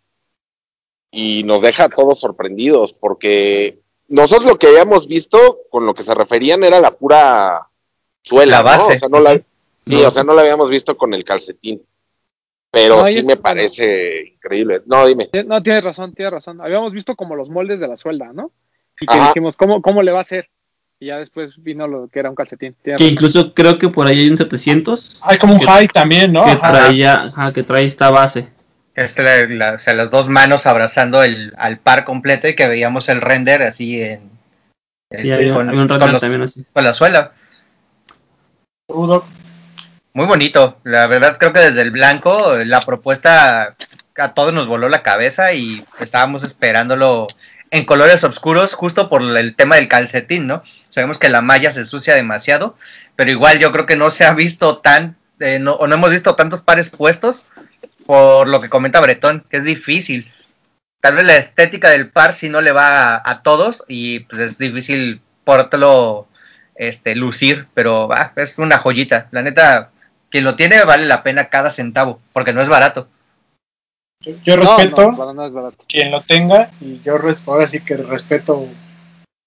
Y 1.10 1.44
nos 1.44 1.62
deja 1.62 1.84
a 1.84 1.88
todos 1.88 2.20
sorprendidos, 2.20 2.92
porque 2.92 3.78
nosotros 4.08 4.44
lo 4.44 4.58
que 4.58 4.66
habíamos 4.68 5.06
visto, 5.06 5.60
con 5.70 5.86
lo 5.86 5.94
que 5.94 6.02
se 6.02 6.14
referían, 6.14 6.62
era 6.64 6.80
la 6.80 6.90
pura 6.92 7.68
suela, 8.22 8.58
La 8.58 8.58
¿no? 8.58 8.64
base. 8.64 8.96
O 8.96 8.98
sea, 8.98 9.08
no 9.08 9.20
la, 9.20 9.32
sí, 9.34 9.42
No. 9.86 10.08
o 10.08 10.10
sea, 10.10 10.24
no 10.24 10.34
la 10.34 10.42
habíamos 10.42 10.68
visto 10.70 10.96
con 10.96 11.14
el 11.14 11.24
calcetín. 11.24 11.82
Pero 12.70 12.96
No, 12.96 13.06
sí 13.06 13.20
es- 13.20 13.26
me 13.26 13.36
parece 13.36 14.26
increíble. 14.34 14.82
No, 14.86 15.06
dime. 15.06 15.30
No, 15.46 15.62
tienes 15.62 15.82
razón, 15.84 16.12
tienes 16.12 16.32
razón. 16.32 16.60
Habíamos 16.60 16.92
visto 16.92 17.16
como 17.16 17.34
los 17.36 17.48
moldes 17.48 17.80
de 17.80 17.88
la 17.88 17.96
suelda, 17.96 18.32
¿no? 18.34 18.50
Y 19.00 19.06
que 19.06 19.14
Ajá. 19.14 19.28
dijimos, 19.28 19.56
¿cómo, 19.56 19.80
¿cómo 19.80 20.02
le 20.02 20.12
va 20.12 20.18
a 20.18 20.22
hacer? 20.22 20.50
Y 20.98 21.06
ya 21.08 21.18
después 21.18 21.62
vino 21.62 21.86
lo 21.86 22.08
que 22.08 22.18
era 22.20 22.30
un 22.30 22.34
calcetín. 22.36 22.74
Que 22.82 23.06
incluso 23.06 23.52
creo 23.52 23.78
que 23.78 23.88
por 23.90 24.06
ahí 24.06 24.20
hay 24.20 24.30
un 24.30 24.36
700 24.38 25.20
Hay 25.22 25.36
como 25.38 25.52
un 25.54 25.60
Que- 25.60 25.66
high 25.66 25.88
también, 25.88 26.32
¿no? 26.32 26.44
que 26.44 26.52
Ajá. 26.52 26.72
trae 26.72 26.96
ya, 26.96 27.24
ajá, 27.24 27.52
que 27.52 27.62
trae 27.62 27.84
esta 27.84 28.08
base. 28.10 28.48
Es 28.94 29.18
la- 29.18 29.46
la- 29.46 29.72
o 29.74 29.78
sea, 29.78 29.92
las 29.92 30.10
dos 30.10 30.28
manos 30.30 30.64
abrazando 30.66 31.22
el, 31.22 31.52
al 31.58 31.78
par 31.78 32.06
completo 32.06 32.48
y 32.48 32.56
que 32.56 32.66
veíamos 32.66 33.10
el 33.10 33.20
render 33.20 33.60
así 33.62 34.00
en. 34.00 34.20
Sí, 35.12 35.18
este, 35.30 35.34
había, 35.34 35.52
con, 35.54 35.68
había 35.68 35.82
un 35.82 35.88
con 35.88 35.98
render 36.00 36.12
los- 36.14 36.20
también 36.22 36.42
así. 36.42 36.64
con 36.72 36.82
la 36.84 36.94
suela. 36.94 37.32
Rudo. 38.88 39.26
Muy 40.14 40.24
bonito. 40.24 40.78
La 40.84 41.06
verdad, 41.08 41.36
creo 41.38 41.52
que 41.52 41.60
desde 41.60 41.82
el 41.82 41.90
blanco 41.90 42.54
la 42.64 42.80
propuesta 42.80 43.76
a 44.16 44.32
todos 44.32 44.54
nos 44.54 44.66
voló 44.66 44.88
la 44.88 45.02
cabeza 45.02 45.52
y 45.52 45.84
estábamos 46.00 46.42
esperándolo 46.42 47.26
en 47.70 47.84
colores 47.84 48.24
oscuros 48.24 48.72
justo 48.72 49.10
por 49.10 49.20
el 49.20 49.54
tema 49.56 49.76
del 49.76 49.88
calcetín, 49.88 50.46
¿no? 50.46 50.62
Sabemos 50.96 51.18
que 51.18 51.28
la 51.28 51.42
malla 51.42 51.70
se 51.72 51.80
ensucia 51.80 52.14
demasiado, 52.14 52.74
pero 53.16 53.30
igual 53.30 53.58
yo 53.58 53.70
creo 53.70 53.84
que 53.84 53.96
no 53.96 54.08
se 54.08 54.24
ha 54.24 54.32
visto 54.32 54.78
tan, 54.78 55.14
eh, 55.40 55.58
no, 55.58 55.74
o 55.74 55.86
no 55.86 55.96
hemos 55.96 56.10
visto 56.10 56.36
tantos 56.36 56.62
pares 56.62 56.88
puestos 56.88 57.44
por 58.06 58.48
lo 58.48 58.60
que 58.60 58.70
comenta 58.70 59.02
Bretón, 59.02 59.44
que 59.50 59.58
es 59.58 59.64
difícil. 59.64 60.32
Tal 61.02 61.16
vez 61.16 61.26
la 61.26 61.36
estética 61.36 61.90
del 61.90 62.08
par 62.08 62.32
si 62.32 62.48
no 62.48 62.62
le 62.62 62.72
va 62.72 63.14
a, 63.14 63.22
a 63.30 63.40
todos 63.42 63.84
y 63.88 64.20
pues 64.20 64.40
es 64.40 64.56
difícil 64.56 65.20
podértelo 65.44 66.28
este, 66.74 67.14
lucir, 67.14 67.66
pero 67.74 68.10
ah, 68.14 68.32
es 68.34 68.56
una 68.56 68.78
joyita. 68.78 69.28
La 69.32 69.42
neta, 69.42 69.90
quien 70.30 70.44
lo 70.44 70.56
tiene 70.56 70.82
vale 70.84 71.04
la 71.04 71.22
pena 71.22 71.50
cada 71.50 71.68
centavo, 71.68 72.20
porque 72.32 72.54
no 72.54 72.62
es 72.62 72.70
barato. 72.70 73.06
Yo, 74.22 74.32
yo 74.42 74.56
No, 74.56 74.78
respeto 74.78 75.12
no, 75.12 75.72
quien 75.86 76.10
lo 76.10 76.22
tenga 76.22 76.70
y 76.80 77.02
yo 77.02 77.18
ahora 77.46 77.66
sí 77.66 77.80
que 77.80 77.98
respeto 77.98 78.66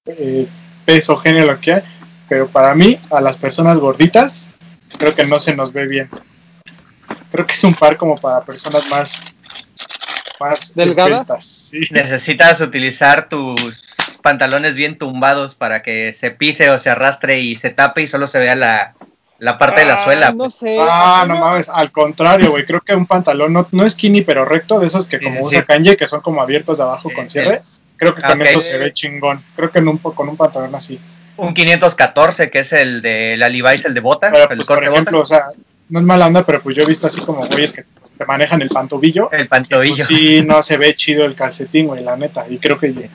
eh, 0.06 0.48
peso, 0.94 1.16
género, 1.18 1.54
lo 1.54 1.60
que 1.60 1.74
hay, 1.74 1.84
pero 2.28 2.48
para 2.48 2.74
mí, 2.74 3.00
a 3.12 3.22
las 3.22 3.38
personas 3.38 3.78
gorditas, 3.78 4.56
creo 4.98 5.14
que 5.14 5.24
no 5.26 5.38
se 5.38 5.56
nos 5.56 5.72
ve 5.72 5.88
bien. 5.88 6.10
Creo 7.32 7.46
que 7.46 7.54
es 7.54 7.64
un 7.64 7.76
par 7.76 7.96
como 7.98 8.16
para 8.18 8.42
personas 8.42 8.90
más, 8.90 9.22
más 10.40 10.74
¿Delgadas? 10.74 11.46
sí. 11.46 11.82
Necesitas 11.92 12.60
utilizar 12.62 13.30
tus 13.30 13.84
pantalones 14.24 14.76
bien 14.76 14.98
tumbados 14.98 15.54
para 15.54 15.84
que 15.84 16.14
se 16.14 16.32
pise 16.32 16.72
o 16.72 16.80
se 16.80 16.90
arrastre 16.90 17.40
y 17.40 17.56
se 17.56 17.70
tape 17.70 18.02
y 18.02 18.08
solo 18.08 18.26
se 18.26 18.40
vea 18.40 18.56
la, 18.56 18.96
la 19.38 19.60
parte 19.60 19.82
de 19.82 19.88
la 19.88 19.94
Ah, 19.94 20.04
suela. 20.04 20.32
No 20.32 20.50
sé. 20.50 20.78
Ah, 20.82 21.24
no 21.28 21.38
mames, 21.38 21.70
al 21.70 21.92
contrario, 21.92 22.50
güey, 22.50 22.66
creo 22.66 22.82
que 22.82 22.96
un 22.96 23.06
pantalón 23.06 23.54
no, 23.54 23.68
no 23.72 23.88
skinny, 23.88 24.24
pero 24.24 24.44
recto, 24.44 24.80
de 24.80 24.88
esos 24.88 25.06
que 25.06 25.20
como 25.20 25.36
sí, 25.36 25.44
usa 25.44 25.60
sí. 25.62 25.66
Kanye, 25.68 25.96
que 25.96 26.08
son 26.08 26.22
como 26.22 26.42
abiertos 26.42 26.78
de 26.80 26.84
abajo 26.84 27.10
Sí, 27.10 27.16
con 27.16 27.30
sí. 27.30 27.34
cierre, 27.40 27.62
creo 28.00 28.14
que 28.14 28.22
con 28.22 28.42
eso 28.42 28.60
se 28.60 28.78
ve 28.78 28.92
chingón. 28.94 29.44
Creo 29.56 29.72
que 29.72 29.80
en 29.80 29.88
un, 29.88 29.98
con 30.00 30.28
un 30.28 30.38
pantalón 30.38 30.74
así. 30.74 31.00
Un 31.38 31.54
514, 31.54 32.50
que 32.50 32.60
es 32.60 32.74
el 32.74 33.02
de 33.02 33.38
la 33.38 33.50
Levi's, 33.50 33.86
el 33.86 33.94
de 33.94 34.00
bota, 34.00 34.32
Pero 34.32 34.50
el 34.50 34.58
pues, 34.58 34.68
por 34.68 34.78
corte 34.78 34.92
ejemplo, 34.92 35.20
bota, 35.20 35.24
o 35.24 35.26
sea, 35.26 35.46
no 35.90 36.00
es 36.00 36.06
mala 36.06 36.28
onda, 36.28 36.46
pero 36.46 36.62
pues 36.62 36.76
yo 36.76 36.84
he 36.84 36.86
visto 36.86 37.08
así 37.08 37.22
como 37.22 37.46
güeyes 37.48 37.74
que 37.74 37.84
pues, 37.84 38.12
te 38.12 38.26
manejan 38.26 38.62
el 38.62 38.70
pantobillo. 38.70 39.32
el 39.32 39.48
pantobillo. 39.48 39.96
Pues 39.96 40.08
sí, 40.08 40.42
no 40.42 40.62
se 40.62 40.78
ve 40.78 40.96
chido 40.96 41.26
el 41.26 41.36
calcetín, 41.36 41.88
güey, 41.88 42.04
la 42.04 42.16
neta. 42.16 42.46
Y 42.50 42.58
creo 42.58 42.80
que 42.80 43.10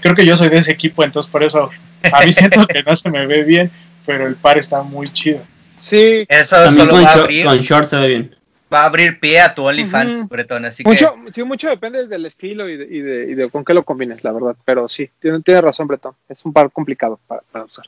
creo 0.00 0.14
que 0.14 0.24
yo 0.24 0.36
soy 0.36 0.48
de 0.48 0.58
ese 0.58 0.72
equipo, 0.72 1.02
entonces 1.04 1.30
por 1.30 1.42
eso 1.42 1.70
a 2.12 2.24
mí 2.24 2.32
siento 2.32 2.66
que 2.66 2.82
no 2.82 2.94
se 2.94 3.10
me 3.10 3.26
ve 3.26 3.42
bien, 3.42 3.70
pero 4.04 4.26
el 4.26 4.36
par 4.36 4.58
está 4.58 4.82
muy 4.82 5.08
chido. 5.08 5.40
Sí, 5.76 6.24
Eso 6.28 6.56
También 6.56 6.86
solo 6.86 6.90
con, 6.92 7.04
va 7.04 7.08
a, 7.08 7.14
abrir, 7.14 7.44
con 7.44 7.58
short 7.58 7.88
se 7.88 7.96
ve 7.96 8.08
bien. 8.08 8.35
Va 8.72 8.82
a 8.82 8.86
abrir 8.86 9.20
pie 9.20 9.40
a 9.40 9.54
tu 9.54 9.64
OnlyFans. 9.64 10.28
Bretón, 10.28 10.64
así 10.64 10.84
mucho, 10.84 11.14
sí, 11.32 11.42
mucho 11.44 11.68
depende 11.68 12.06
del 12.06 12.26
estilo 12.26 12.68
y 12.68 12.76
de, 12.76 12.84
y, 12.84 13.00
de, 13.00 13.30
y 13.30 13.34
de 13.34 13.50
con 13.50 13.64
qué 13.64 13.74
lo 13.74 13.84
combines, 13.84 14.24
la 14.24 14.32
verdad. 14.32 14.56
Pero 14.64 14.88
sí, 14.88 15.10
tiene, 15.20 15.40
tiene 15.42 15.60
razón, 15.60 15.86
Bretón. 15.86 16.14
Es 16.28 16.44
un 16.44 16.52
par 16.52 16.70
complicado 16.70 17.20
para, 17.26 17.42
para 17.52 17.64
usar. 17.64 17.86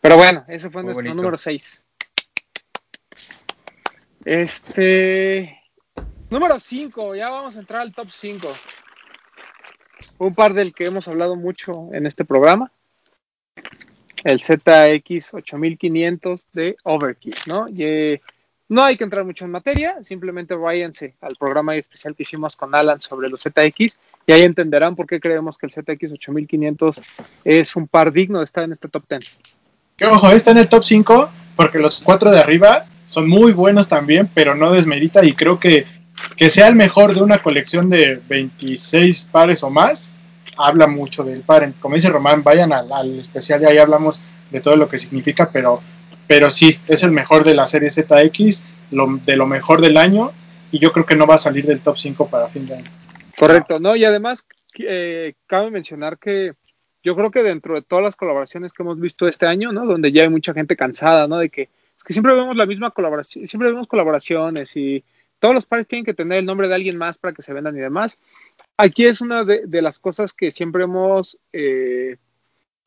Pero 0.00 0.16
bueno, 0.16 0.44
ese 0.48 0.70
fue 0.70 0.82
Muy 0.82 0.88
nuestro 0.88 1.04
bonito. 1.04 1.16
número 1.16 1.36
6. 1.36 1.84
Este. 4.24 5.56
Número 6.28 6.60
5, 6.60 7.16
ya 7.16 7.28
vamos 7.28 7.56
a 7.56 7.60
entrar 7.60 7.82
al 7.82 7.92
top 7.92 8.08
5. 8.08 8.52
Un 10.18 10.34
par 10.34 10.54
del 10.54 10.72
que 10.74 10.84
hemos 10.84 11.08
hablado 11.08 11.34
mucho 11.34 11.88
en 11.92 12.06
este 12.06 12.24
programa. 12.24 12.70
El 14.22 14.40
ZX 14.42 15.34
8500 15.34 16.46
de 16.52 16.76
Overkill, 16.84 17.34
¿no? 17.46 17.66
Y, 17.68 18.20
no 18.70 18.82
hay 18.82 18.96
que 18.96 19.04
entrar 19.04 19.24
mucho 19.24 19.44
en 19.44 19.50
materia, 19.50 19.96
simplemente 20.02 20.54
váyanse 20.54 21.14
al 21.20 21.36
programa 21.36 21.76
especial 21.76 22.14
que 22.14 22.22
hicimos 22.22 22.56
con 22.56 22.74
Alan 22.74 23.00
sobre 23.00 23.28
los 23.28 23.42
ZX 23.42 23.98
y 24.26 24.32
ahí 24.32 24.42
entenderán 24.42 24.96
por 24.96 25.06
qué 25.06 25.20
creemos 25.20 25.58
que 25.58 25.66
el 25.66 25.72
ZX 25.72 26.12
8500 26.12 27.02
es 27.44 27.76
un 27.76 27.88
par 27.88 28.12
digno 28.12 28.38
de 28.38 28.44
estar 28.44 28.64
en 28.64 28.72
este 28.72 28.88
top 28.88 29.04
10. 29.08 29.38
Que 29.96 30.06
ojo, 30.06 30.30
está 30.30 30.52
en 30.52 30.58
el 30.58 30.68
top 30.68 30.84
5 30.84 31.30
porque 31.56 31.78
los 31.78 32.00
cuatro 32.00 32.30
de 32.30 32.38
arriba 32.38 32.86
son 33.06 33.28
muy 33.28 33.52
buenos 33.52 33.88
también, 33.88 34.30
pero 34.32 34.54
no 34.54 34.70
desmerita 34.72 35.24
y 35.24 35.32
creo 35.32 35.58
que 35.58 35.84
que 36.36 36.50
sea 36.50 36.68
el 36.68 36.74
mejor 36.74 37.14
de 37.14 37.22
una 37.22 37.38
colección 37.38 37.88
de 37.88 38.20
26 38.28 39.30
pares 39.32 39.62
o 39.62 39.70
más, 39.70 40.12
habla 40.56 40.86
mucho 40.86 41.24
del 41.24 41.40
par. 41.40 41.72
Como 41.80 41.94
dice 41.94 42.08
Román, 42.08 42.42
vayan 42.42 42.72
al, 42.72 42.92
al 42.92 43.18
especial 43.18 43.62
y 43.62 43.66
ahí 43.66 43.78
hablamos 43.78 44.20
de 44.50 44.60
todo 44.60 44.76
lo 44.76 44.88
que 44.88 44.98
significa, 44.98 45.50
pero, 45.50 45.80
pero 46.30 46.48
sí, 46.48 46.78
es 46.86 47.02
el 47.02 47.10
mejor 47.10 47.42
de 47.42 47.56
la 47.56 47.66
serie 47.66 47.90
ZX, 47.90 48.62
lo, 48.92 49.18
de 49.26 49.34
lo 49.34 49.46
mejor 49.48 49.80
del 49.80 49.96
año, 49.96 50.30
y 50.70 50.78
yo 50.78 50.92
creo 50.92 51.04
que 51.04 51.16
no 51.16 51.26
va 51.26 51.34
a 51.34 51.38
salir 51.38 51.66
del 51.66 51.82
top 51.82 51.98
5 51.98 52.30
para 52.30 52.48
fin 52.48 52.66
de 52.66 52.76
año. 52.76 52.90
Correcto, 53.36 53.80
¿no? 53.80 53.96
Y 53.96 54.04
además, 54.04 54.46
eh, 54.78 55.34
cabe 55.48 55.72
mencionar 55.72 56.18
que 56.18 56.52
yo 57.02 57.16
creo 57.16 57.32
que 57.32 57.42
dentro 57.42 57.74
de 57.74 57.82
todas 57.82 58.04
las 58.04 58.14
colaboraciones 58.14 58.72
que 58.72 58.84
hemos 58.84 59.00
visto 59.00 59.26
este 59.26 59.46
año, 59.46 59.72
¿no? 59.72 59.84
Donde 59.86 60.12
ya 60.12 60.22
hay 60.22 60.28
mucha 60.28 60.54
gente 60.54 60.76
cansada, 60.76 61.26
¿no? 61.26 61.38
De 61.38 61.50
que, 61.50 61.62
es 61.62 62.04
que 62.06 62.12
siempre 62.12 62.32
vemos 62.32 62.56
la 62.56 62.66
misma 62.66 62.92
colaboración, 62.92 63.48
siempre 63.48 63.68
vemos 63.68 63.88
colaboraciones 63.88 64.76
y 64.76 65.02
todos 65.40 65.52
los 65.52 65.66
pares 65.66 65.88
tienen 65.88 66.04
que 66.04 66.14
tener 66.14 66.38
el 66.38 66.46
nombre 66.46 66.68
de 66.68 66.76
alguien 66.76 66.96
más 66.96 67.18
para 67.18 67.34
que 67.34 67.42
se 67.42 67.52
vendan 67.52 67.76
y 67.76 67.80
demás. 67.80 68.20
Aquí 68.76 69.04
es 69.04 69.20
una 69.20 69.42
de, 69.42 69.82
las 69.82 69.98
cosas 69.98 70.32
que 70.32 70.52
siempre 70.52 70.84
hemos 70.84 71.38
eh, 71.52 72.18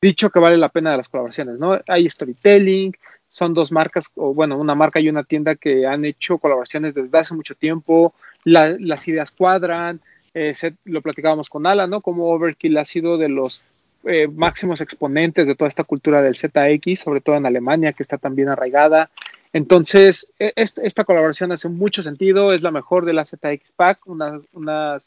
dicho 0.02 0.30
que 0.30 0.40
vale 0.40 0.56
la 0.56 0.70
pena 0.70 0.92
de 0.92 0.98
las 0.98 1.10
colaboraciones, 1.10 1.60
¿no? 1.60 1.78
Hay 1.90 2.10
storytelling, 2.10 2.94
son 3.34 3.56
dos 3.56 3.72
marcas, 3.72 4.12
o 4.16 4.32
bueno, 4.32 4.58
una 4.58 4.76
marca 4.76 5.00
y 5.00 5.10
una 5.10 5.24
tienda 5.24 5.56
que 5.56 5.88
han 5.88 6.06
hecho 6.06 6.38
colaboraciones 6.38 6.94
desde 6.94 7.18
hace 7.18 7.34
mucho 7.34 7.56
tiempo, 7.56 8.14
la, 8.44 8.78
las 8.80 9.08
ideas 9.08 9.32
cuadran, 9.32 10.02
eh, 10.36 10.54
se, 10.54 10.76
lo 10.86 11.02
platicábamos 11.02 11.50
con 11.50 11.66
Alan, 11.66 11.90
¿no? 11.90 12.02
Como 12.02 12.30
Overkill 12.30 12.78
ha 12.78 12.86
sido 12.86 13.18
de 13.18 13.30
los 13.30 13.64
eh, 14.04 14.28
máximos 14.28 14.82
exponentes 14.82 15.48
de 15.48 15.56
toda 15.56 15.68
esta 15.68 15.84
cultura 15.84 16.22
del 16.22 16.38
ZX, 16.38 17.00
sobre 17.00 17.22
todo 17.22 17.36
en 17.38 17.48
Alemania, 17.48 17.94
que 17.94 18.04
está 18.04 18.20
también 18.20 18.50
arraigada. 18.50 19.10
Entonces, 19.52 20.32
esta, 20.38 20.84
esta 20.84 21.04
colaboración 21.04 21.52
hace 21.52 21.70
mucho 21.70 22.04
sentido, 22.04 22.54
es 22.54 22.62
la 22.62 22.70
mejor 22.70 23.04
de 23.04 23.14
la 23.14 23.26
ZX 23.26 23.72
Pack, 23.76 24.06
una, 24.06 24.40
una 24.54 24.98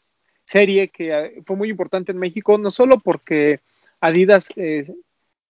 serie 0.44 0.88
que 0.88 1.42
fue 1.46 1.54
muy 1.54 1.70
importante 1.70 2.10
en 2.10 2.18
México, 2.18 2.58
no 2.58 2.72
solo 2.72 2.98
porque 2.98 3.60
Adidas 4.00 4.48
eh, 4.56 4.92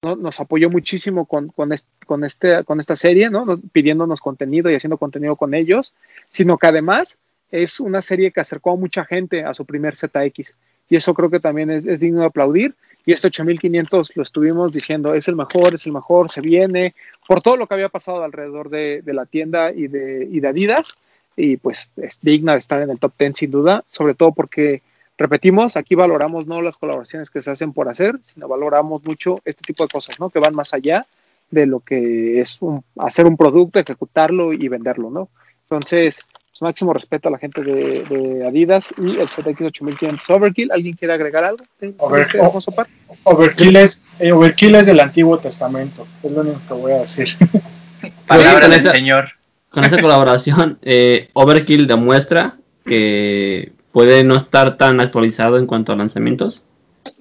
¿no? 0.07 0.17
nos 0.17 0.41
apoyó 0.41 0.71
muchísimo 0.71 1.27
con, 1.27 1.49
con, 1.49 1.73
este, 1.73 2.65
con, 2.65 2.81
esta 2.81 2.97
serie, 2.97 3.29
¿no? 3.29 3.61
pidiéndonos 3.73 4.21
contenido 4.21 4.71
y 4.71 4.77
haciendo 4.77 4.99
contenido 4.99 5.35
con 5.35 5.53
ellos, 5.53 5.93
sino 6.29 6.57
que 6.59 6.69
además 6.69 7.19
es 7.51 7.81
una 7.81 8.01
serie 8.01 8.31
que 8.31 8.41
acercó 8.41 8.73
a 8.73 8.77
mucha 8.77 9.05
gente 9.05 9.45
a 9.45 9.53
su 9.53 9.65
primer 9.65 9.97
ZX. 9.97 10.55
Y 10.89 10.97
eso 10.97 11.15
creo 11.15 11.31
que 11.31 11.41
también 11.41 11.71
es, 11.71 11.85
digno 12.01 12.21
de 12.21 12.27
aplaudir. 12.27 12.75
Y 13.05 13.13
este 13.13 13.29
8500 13.29 14.17
lo 14.17 14.23
estuvimos 14.23 14.73
diciendo, 14.73 15.15
es 15.15 15.29
el 15.29 15.37
mejor, 15.37 15.75
es 15.75 15.87
el 15.87 15.93
mejor, 15.93 16.31
se 16.31 16.41
viene, 16.41 16.95
por 17.27 17.41
todo 17.41 17.57
lo 17.57 17.67
que 17.67 17.75
había 17.75 17.89
pasado 17.89 18.23
alrededor 18.23 18.69
de, 18.69 19.03
de 19.03 19.13
la 19.13 19.27
tienda 19.27 19.73
y 19.73 19.89
de, 19.89 20.29
y 20.31 20.41
de 20.41 20.49
Adidas. 20.49 20.97
Y 21.37 21.57
pues 21.57 21.91
es 21.97 22.21
digna 22.21 22.53
de 22.53 22.59
estar 22.59 22.81
en 22.83 22.91
el 22.91 22.99
top 22.99 23.13
10 23.19 23.37
sin 23.37 23.51
duda, 23.51 23.85
sobre 23.91 24.15
todo 24.15 24.33
porque 24.33 24.83
repetimos, 25.19 25.77
aquí 25.77 25.95
valoramos 25.95 26.47
no 26.47 26.61
las 26.63 26.77
colaboraciones 26.77 27.31
que 27.31 27.43
se 27.43 27.51
hacen 27.51 27.73
por 27.73 27.89
hacer, 27.89 28.19
sino 28.25 28.49
valoramos 28.49 29.05
mucho 29.05 29.41
este 29.45 29.63
tipo 29.63 29.83
de 29.85 29.89
cosas, 29.89 30.21
¿no? 30.21 30.31
Que 30.31 30.39
van 30.39 30.55
más 30.55 30.75
allá 30.75 31.07
de 31.51 31.67
lo 31.67 31.81
que 31.81 32.41
es 32.41 32.59
un, 32.61 32.83
hacer 32.99 33.27
un 33.27 33.37
producto, 33.37 33.79
ejecutarlo 33.79 34.53
y 34.53 34.69
venderlo, 34.69 35.11
¿no? 35.11 35.29
Entonces, 35.63 36.21
pues, 36.51 36.63
máximo 36.63 36.93
respeto 36.93 37.29
a 37.29 37.31
la 37.33 37.39
gente 37.39 37.63
de, 37.63 38.03
de 38.03 38.47
Adidas 38.47 38.89
y 38.99 39.19
el 39.21 39.29
ZX8500 39.29 40.31
Overkill. 40.35 40.73
¿Alguien 40.73 40.95
quiere 40.95 41.15
agregar 41.15 41.45
algo? 41.45 41.65
Over, 41.99 42.23
este 42.23 42.39
hermoso 42.39 42.73
par? 42.73 42.87
overkill, 43.25 43.77
es, 43.77 44.03
eh, 44.19 44.33
overkill 44.33 44.75
es 44.77 44.87
del 44.87 45.01
Antiguo 45.01 45.39
Testamento, 45.39 46.07
es 46.23 46.33
lo 46.33 46.41
único 46.41 46.61
que 46.67 46.75
voy 46.75 46.93
a 46.93 46.99
decir. 47.01 47.29
Palabra 48.27 48.69
del 48.69 48.79
esa- 48.81 48.93
Señor. 48.93 49.29
Con 49.69 49.85
esa 49.85 50.01
colaboración, 50.01 50.79
eh, 50.81 51.29
Overkill 51.35 51.87
demuestra 51.87 52.57
que 52.87 53.73
puede 53.97 54.25
no 54.25 54.37
estar 54.37 54.77
tan 54.77 55.01
actualizado 55.01 55.57
en 55.57 55.65
cuanto 55.65 55.91
a 55.91 55.97
lanzamientos, 55.97 56.65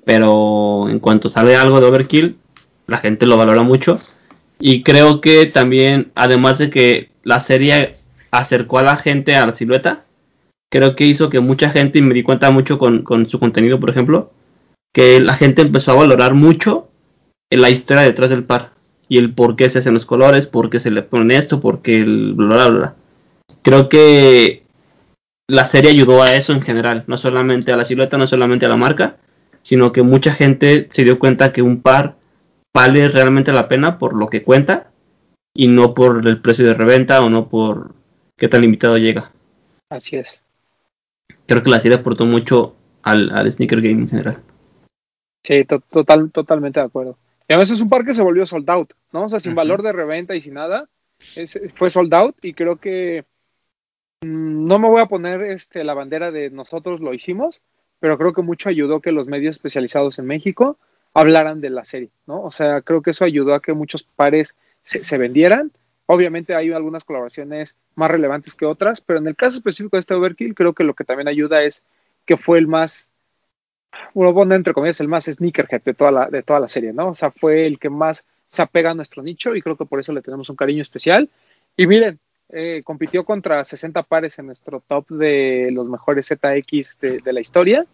pero 0.03 0.89
en 0.89 0.99
cuanto 0.99 1.29
sale 1.29 1.55
algo 1.55 1.79
de 1.79 1.85
Overkill, 1.85 2.35
la 2.85 2.97
gente 2.97 3.25
lo 3.25 3.37
valora 3.37 3.63
mucho. 3.63 3.97
Y 4.59 4.83
creo 4.83 5.21
que 5.21 5.45
también, 5.45 6.11
además 6.15 6.57
de 6.57 6.69
que 6.69 7.11
la 7.23 7.39
serie 7.39 7.95
acercó 8.29 8.79
a 8.79 8.83
la 8.83 8.97
gente 8.97 9.37
a 9.37 9.45
la 9.45 9.55
silueta, 9.55 10.03
creo 10.69 10.97
que 10.97 11.05
hizo 11.05 11.29
que 11.29 11.39
mucha 11.39 11.69
gente, 11.69 11.99
y 11.99 12.01
me 12.01 12.13
di 12.13 12.23
cuenta 12.23 12.51
mucho 12.51 12.77
con, 12.77 13.03
con 13.03 13.29
su 13.29 13.39
contenido, 13.39 13.79
por 13.79 13.91
ejemplo, 13.91 14.33
que 14.93 15.21
la 15.21 15.35
gente 15.35 15.61
empezó 15.61 15.93
a 15.93 15.95
valorar 15.95 16.33
mucho 16.33 16.89
la 17.51 17.69
historia 17.69 18.03
detrás 18.03 18.31
del 18.31 18.43
par 18.43 18.73
y 19.07 19.17
el 19.19 19.33
por 19.33 19.55
qué 19.55 19.69
se 19.69 19.79
hacen 19.79 19.93
los 19.93 20.05
colores, 20.05 20.47
por 20.47 20.69
qué 20.69 20.81
se 20.81 20.91
le 20.91 21.03
pone 21.03 21.37
esto, 21.37 21.61
por 21.61 21.81
qué 21.81 22.01
el 22.01 22.33
bla 22.33 22.47
bla 22.47 22.67
bla. 22.67 22.95
Creo 23.61 23.87
que 23.87 24.64
la 25.47 25.65
serie 25.65 25.91
ayudó 25.91 26.23
a 26.23 26.35
eso 26.35 26.53
en 26.53 26.61
general, 26.61 27.03
no 27.07 27.17
solamente 27.17 27.71
a 27.71 27.77
la 27.77 27.85
silueta, 27.85 28.17
no 28.17 28.27
solamente 28.27 28.65
a 28.65 28.69
la 28.69 28.77
marca, 28.77 29.17
sino 29.61 29.91
que 29.91 30.03
mucha 30.03 30.31
gente 30.33 30.87
se 30.91 31.03
dio 31.03 31.19
cuenta 31.19 31.51
que 31.51 31.61
un 31.61 31.81
par 31.81 32.15
vale 32.73 33.07
realmente 33.09 33.53
la 33.53 33.67
pena 33.67 33.97
por 33.99 34.15
lo 34.15 34.27
que 34.27 34.43
cuenta 34.43 34.91
y 35.55 35.67
no 35.67 35.93
por 35.93 36.27
el 36.27 36.41
precio 36.41 36.65
de 36.65 36.73
reventa 36.73 37.21
o 37.23 37.29
no 37.29 37.47
por 37.47 37.93
qué 38.37 38.47
tan 38.47 38.61
limitado 38.61 38.97
llega. 38.97 39.31
Así 39.89 40.17
es. 40.17 40.41
Creo 41.47 41.63
que 41.63 41.69
la 41.69 41.79
serie 41.79 41.97
aportó 41.97 42.25
mucho 42.25 42.75
al, 43.03 43.29
al 43.31 43.51
sneaker 43.51 43.81
game 43.81 44.01
en 44.01 44.09
general. 44.09 44.41
Sí, 45.45 45.63
to- 45.63 45.79
total, 45.91 46.31
totalmente 46.31 46.79
de 46.79 46.87
acuerdo. 46.87 47.17
Y 47.47 47.53
además 47.53 47.69
es 47.69 47.81
un 47.81 47.89
par 47.89 48.03
que 48.03 48.15
se 48.15 48.23
volvió 48.23 48.45
sold 48.47 48.69
out, 48.69 48.93
¿no? 49.13 49.25
O 49.25 49.29
sea, 49.29 49.39
sin 49.39 49.53
valor 49.53 49.83
de 49.83 49.93
reventa 49.93 50.35
y 50.35 50.41
sin 50.41 50.55
nada, 50.55 50.89
es- 51.19 51.61
fue 51.75 51.89
sold 51.91 52.13
out 52.15 52.35
y 52.41 52.53
creo 52.53 52.77
que 52.77 53.25
no 54.21 54.79
me 54.79 54.87
voy 54.87 55.01
a 55.01 55.07
poner 55.07 55.41
este, 55.41 55.83
la 55.83 55.93
bandera 55.93 56.31
de 56.31 56.49
nosotros 56.49 56.99
lo 56.99 57.13
hicimos, 57.13 57.61
pero 57.99 58.17
creo 58.17 58.33
que 58.33 58.41
mucho 58.41 58.69
ayudó 58.69 59.01
que 59.01 59.11
los 59.11 59.27
medios 59.27 59.55
especializados 59.55 60.19
en 60.19 60.25
México 60.25 60.77
hablaran 61.13 61.61
de 61.61 61.69
la 61.69 61.85
serie, 61.85 62.09
¿no? 62.27 62.43
O 62.43 62.51
sea, 62.51 62.81
creo 62.81 63.01
que 63.01 63.11
eso 63.11 63.25
ayudó 63.25 63.53
a 63.53 63.61
que 63.61 63.73
muchos 63.73 64.03
pares 64.03 64.57
se, 64.81 65.03
se 65.03 65.17
vendieran. 65.17 65.71
Obviamente 66.07 66.55
hay 66.55 66.71
algunas 66.71 67.03
colaboraciones 67.03 67.77
más 67.95 68.11
relevantes 68.11 68.53
que 68.53 68.65
otras, 68.65 69.01
pero 69.01 69.19
en 69.19 69.27
el 69.27 69.35
caso 69.35 69.57
específico 69.57 69.95
de 69.95 70.01
este 70.01 70.13
Overkill, 70.13 70.55
creo 70.55 70.73
que 70.73 70.83
lo 70.83 70.93
que 70.93 71.05
también 71.05 71.27
ayuda 71.27 71.63
es 71.63 71.83
que 72.25 72.37
fue 72.37 72.59
el 72.59 72.67
más 72.67 73.09
bueno, 74.13 74.33
bueno, 74.33 74.55
entre 74.55 74.73
comillas, 74.73 74.99
el 75.01 75.07
más 75.07 75.25
sneakerhead 75.25 75.81
de 75.83 75.93
toda 75.93 76.11
la, 76.11 76.29
de 76.29 76.43
toda 76.43 76.59
la 76.59 76.67
serie, 76.67 76.93
¿no? 76.93 77.09
O 77.09 77.15
sea, 77.15 77.31
fue 77.31 77.65
el 77.65 77.79
que 77.79 77.89
más 77.89 78.25
se 78.45 78.61
apega 78.61 78.91
a 78.91 78.93
nuestro 78.93 79.23
nicho 79.23 79.55
y 79.55 79.61
creo 79.61 79.75
que 79.77 79.85
por 79.85 79.99
eso 79.99 80.13
le 80.13 80.21
tenemos 80.21 80.49
un 80.49 80.55
cariño 80.55 80.81
especial. 80.81 81.29
Y 81.75 81.87
miren, 81.87 82.19
eh, 82.49 82.81
compitió 82.83 83.25
contra 83.25 83.63
60 83.63 84.03
pares 84.03 84.37
en 84.39 84.47
nuestro 84.47 84.81
top 84.87 85.09
de 85.09 85.69
los 85.71 85.87
mejores 85.89 86.27
ZX 86.27 86.99
de, 86.99 87.19
de 87.19 87.33
la 87.33 87.39
historia 87.39 87.85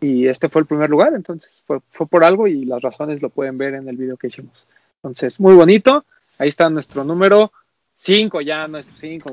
y 0.00 0.28
este 0.28 0.48
fue 0.48 0.60
el 0.60 0.66
primer 0.66 0.90
lugar, 0.90 1.12
entonces 1.14 1.62
fue, 1.66 1.80
fue 1.90 2.06
por 2.06 2.24
algo 2.24 2.46
y 2.46 2.64
las 2.64 2.80
razones 2.82 3.20
lo 3.20 3.30
pueden 3.30 3.58
ver 3.58 3.74
en 3.74 3.88
el 3.88 3.96
video 3.96 4.16
que 4.16 4.28
hicimos. 4.28 4.68
Entonces, 4.96 5.40
muy 5.40 5.54
bonito. 5.54 6.04
Ahí 6.38 6.48
está 6.48 6.70
nuestro 6.70 7.04
número 7.04 7.52
5 7.94 8.40
ya, 8.40 8.68
nuestro 8.68 8.96
5. 8.96 9.30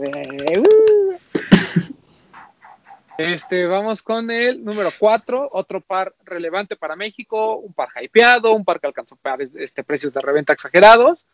Este, 3.18 3.66
vamos 3.66 4.02
con 4.02 4.30
el 4.30 4.66
número 4.66 4.90
4, 5.00 5.50
otro 5.54 5.80
par 5.80 6.14
relevante 6.26 6.76
para 6.76 6.98
México, 6.98 7.56
un 7.56 7.72
par 7.72 7.88
hypeado, 8.02 8.52
un 8.52 8.66
par 8.66 8.82
que 8.82 8.88
alcanzó 8.88 9.16
pares, 9.16 9.56
este, 9.56 9.86
precios 9.86 10.14
de 10.14 10.20
reventa 10.20 10.52
exagerados, 10.52 11.26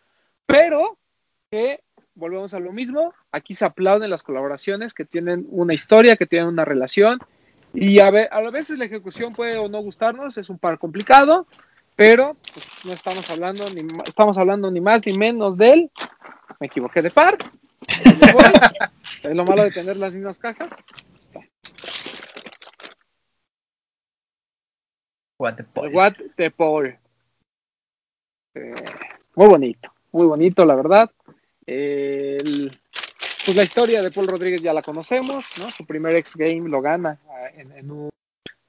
pero 0.45 0.99
que 1.49 1.81
volvemos 2.15 2.53
a 2.53 2.59
lo 2.59 2.71
mismo, 2.71 3.13
aquí 3.31 3.53
se 3.53 3.65
aplauden 3.65 4.09
las 4.09 4.23
colaboraciones 4.23 4.93
que 4.93 5.05
tienen 5.05 5.45
una 5.49 5.73
historia, 5.73 6.17
que 6.17 6.25
tienen 6.25 6.49
una 6.49 6.65
relación, 6.65 7.19
y 7.73 7.99
a, 7.99 8.09
ve, 8.09 8.27
a 8.31 8.41
veces 8.49 8.77
la 8.77 8.85
ejecución 8.85 9.33
puede 9.33 9.57
o 9.57 9.69
no 9.69 9.79
gustarnos, 9.81 10.37
es 10.37 10.49
un 10.49 10.59
par 10.59 10.77
complicado, 10.77 11.47
pero 11.95 12.31
pues, 12.53 12.85
no 12.85 12.93
estamos 12.93 13.29
hablando 13.29 13.65
ni 13.69 13.87
estamos 14.05 14.37
hablando 14.37 14.71
ni 14.71 14.81
más 14.81 15.05
ni 15.05 15.17
menos 15.17 15.57
del, 15.57 15.89
me 16.59 16.67
equivoqué 16.67 17.01
de 17.01 17.11
par, 17.11 17.37
es 19.23 19.35
lo 19.35 19.45
malo 19.45 19.63
de 19.63 19.71
tener 19.71 19.97
las 19.97 20.13
mismas 20.13 20.37
cajas. 20.37 20.69
Guatepol. 25.37 25.91
Guatepol. 25.91 26.99
Eh, 28.53 28.73
muy 29.35 29.47
bonito, 29.47 29.91
muy 30.11 30.27
bonito, 30.27 30.65
la 30.65 30.75
verdad. 30.75 31.09
El, 31.65 32.71
pues 33.45 33.57
la 33.57 33.63
historia 33.63 34.01
de 34.01 34.11
Paul 34.11 34.27
Rodríguez 34.27 34.61
ya 34.61 34.73
la 34.73 34.81
conocemos, 34.81 35.45
¿no? 35.57 35.69
Su 35.69 35.85
primer 35.85 36.15
X 36.17 36.35
Game 36.35 36.69
lo 36.69 36.81
gana 36.81 37.19
en, 37.55 37.71
en 37.71 37.91
un, 37.91 38.09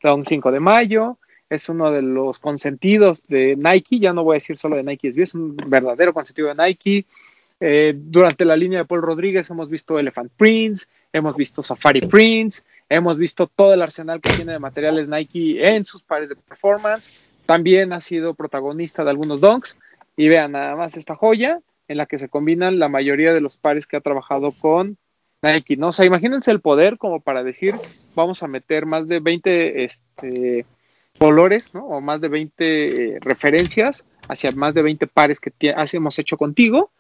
un 0.03 0.25
5 0.25 0.51
de 0.51 0.61
mayo. 0.61 1.19
Es 1.51 1.69
uno 1.69 1.91
de 1.91 2.01
los 2.01 2.39
consentidos 2.39 3.27
de 3.29 3.57
Nike, 3.57 3.99
ya 3.99 4.15
no 4.15 4.25
voy 4.25 4.35
a 4.35 4.41
decir 4.41 4.57
solo 4.57 4.77
de 4.77 4.83
Nike 4.83 5.13
es 5.15 5.35
un 5.35 5.55
verdadero 5.57 6.15
consentido 6.15 6.49
de 6.49 6.55
Nike. 6.55 7.05
Eh, 7.61 7.93
durante 7.95 8.45
la 8.47 8.57
línea 8.57 8.81
de 8.81 8.85
Paul 8.87 9.03
Rodríguez 9.03 9.49
hemos 9.51 9.69
visto 9.69 9.99
Elephant 9.99 10.33
Prince, 10.37 10.87
hemos 11.13 11.37
visto 11.37 11.63
Safari 11.63 12.01
Prince, 12.01 12.63
hemos 12.89 13.19
visto 13.19 13.47
todo 13.47 13.75
el 13.75 13.83
arsenal 13.83 14.21
que 14.21 14.33
tiene 14.33 14.53
de 14.53 14.59
materiales 14.59 15.09
Nike 15.09 15.63
en 15.63 15.85
sus 15.85 16.03
pares 16.03 16.31
de 16.31 16.37
performance. 16.37 17.21
También 17.45 17.93
ha 17.93 18.01
sido 18.01 18.35
protagonista 18.35 19.05
de 19.05 19.11
algunos 19.11 19.41
donks. 19.41 19.79
Y 20.17 20.29
vean 20.29 20.53
nada 20.53 20.77
más 20.77 20.97
esta 20.97 21.15
joya 21.15 21.61
en 21.89 21.97
la 21.97 22.07
que 22.07 22.19
se 22.19 22.29
combinan 22.29 22.79
la 22.79 22.89
mayoría 22.89 23.33
de 23.33 23.41
los 23.41 23.57
pares 23.57 23.87
que 23.87 23.97
ha 23.97 24.01
trabajado 24.01 24.53
con 24.53 24.97
Nike. 25.43 25.77
¿no? 25.77 25.89
O 25.89 25.93
sea, 25.93 26.07
imagínense 26.07 26.51
el 26.51 26.61
poder 26.61 26.99
como 26.99 27.21
para 27.21 27.43
decir, 27.43 27.75
vamos 28.15 28.43
a 28.43 28.49
meter 28.49 28.87
más 28.87 29.09
de 29.09 29.21
20 29.21 29.85
este, 29.85 30.67
colores, 31.19 31.75
¿no? 31.75 31.85
O 31.87 32.01
más 32.01 32.21
de 32.21 32.29
20 32.29 33.15
eh, 33.15 33.19
referencias 33.21 34.05
hacia 34.29 34.53
más 34.53 34.75
de 34.75 34.83
20 34.83 35.07
pares 35.07 35.41
que 35.41 35.53
hemos 35.61 36.19
hecho 36.19 36.37
contigo. 36.37 36.91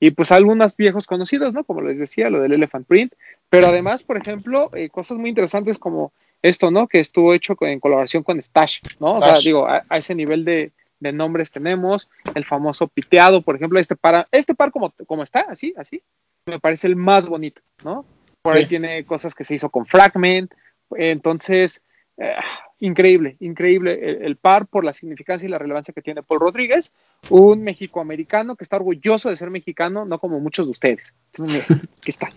Y 0.00 0.10
pues 0.10 0.32
algunos 0.32 0.76
viejos 0.76 1.06
conocidos, 1.06 1.54
¿no? 1.54 1.62
Como 1.62 1.80
les 1.80 1.96
decía, 1.96 2.28
lo 2.28 2.40
del 2.40 2.52
Elephant 2.52 2.88
Print. 2.88 3.12
Pero 3.48 3.68
además, 3.68 4.02
por 4.02 4.16
ejemplo, 4.16 4.68
eh, 4.74 4.88
cosas 4.88 5.16
muy 5.16 5.28
interesantes 5.28 5.78
como 5.78 6.12
esto, 6.42 6.72
¿no? 6.72 6.88
Que 6.88 6.98
estuvo 6.98 7.32
hecho 7.32 7.56
en 7.60 7.78
colaboración 7.78 8.24
con 8.24 8.42
Stash, 8.42 8.80
¿no? 8.98 9.18
Stash. 9.18 9.20
O 9.20 9.20
sea, 9.20 9.34
digo, 9.38 9.68
a, 9.68 9.84
a 9.88 9.98
ese 9.98 10.16
nivel 10.16 10.44
de, 10.44 10.72
de, 11.02 11.12
nombres 11.12 11.50
tenemos 11.50 12.08
el 12.34 12.44
famoso 12.44 12.88
piteado, 12.88 13.42
por 13.42 13.56
ejemplo, 13.56 13.78
este 13.78 13.96
par, 13.96 14.28
este 14.30 14.54
par 14.54 14.70
como, 14.70 14.92
como 15.06 15.22
está, 15.22 15.46
así, 15.48 15.74
así, 15.76 16.02
me 16.46 16.60
parece 16.60 16.86
el 16.86 16.96
más 16.96 17.28
bonito, 17.28 17.60
¿no? 17.84 18.04
Por 18.42 18.54
sí. 18.54 18.60
ahí 18.60 18.66
tiene 18.66 19.04
cosas 19.04 19.34
que 19.34 19.44
se 19.44 19.54
hizo 19.54 19.70
con 19.70 19.86
Fragment, 19.86 20.52
entonces, 20.96 21.84
eh, 22.16 22.34
increíble, 22.80 23.36
increíble 23.40 23.98
el, 24.02 24.22
el, 24.22 24.36
par 24.36 24.66
por 24.66 24.84
la 24.84 24.92
significancia 24.92 25.46
y 25.46 25.50
la 25.50 25.58
relevancia 25.58 25.94
que 25.94 26.02
tiene 26.02 26.22
Paul 26.22 26.40
Rodríguez, 26.40 26.92
un 27.30 27.62
mexicoamericano 27.62 28.56
que 28.56 28.64
está 28.64 28.76
orgulloso 28.76 29.30
de 29.30 29.36
ser 29.36 29.50
mexicano, 29.50 30.04
no 30.04 30.18
como 30.18 30.40
muchos 30.40 30.66
de 30.66 30.72
ustedes. 30.72 31.14
Entonces, 31.32 31.70
mira, 31.70 31.82
aquí 31.98 32.10
está, 32.10 32.26
aquí 32.26 32.36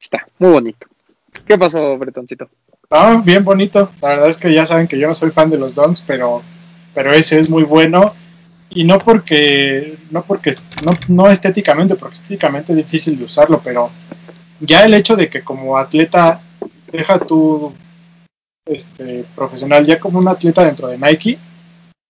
está, 0.00 0.26
muy 0.38 0.50
bonito. 0.50 0.86
¿Qué 1.46 1.58
pasó, 1.58 1.94
Bretoncito? 1.96 2.48
Ah, 2.90 3.20
bien 3.24 3.44
bonito. 3.44 3.90
La 4.00 4.10
verdad 4.10 4.28
es 4.28 4.36
que 4.36 4.52
ya 4.52 4.64
saben 4.64 4.86
que 4.86 4.98
yo 4.98 5.08
no 5.08 5.14
soy 5.14 5.30
fan 5.30 5.50
de 5.50 5.58
los 5.58 5.74
Dons, 5.74 6.02
pero, 6.02 6.42
pero 6.94 7.12
ese 7.12 7.38
es 7.38 7.50
muy 7.50 7.64
bueno. 7.64 8.14
Y 8.70 8.84
no 8.84 8.98
porque, 8.98 9.98
no 10.10 10.24
porque, 10.24 10.52
no, 10.84 10.92
no 11.08 11.30
estéticamente, 11.30 11.94
porque 11.94 12.14
estéticamente 12.14 12.72
es 12.72 12.78
difícil 12.78 13.16
de 13.18 13.24
usarlo, 13.24 13.60
pero 13.62 13.90
ya 14.60 14.84
el 14.84 14.94
hecho 14.94 15.16
de 15.16 15.28
que 15.28 15.42
como 15.42 15.76
atleta, 15.78 16.40
deja 16.90 17.18
tu 17.20 17.72
este, 18.66 19.24
profesional, 19.34 19.84
ya 19.84 20.00
como 20.00 20.18
un 20.18 20.28
atleta 20.28 20.64
dentro 20.64 20.88
de 20.88 20.98
Nike, 20.98 21.38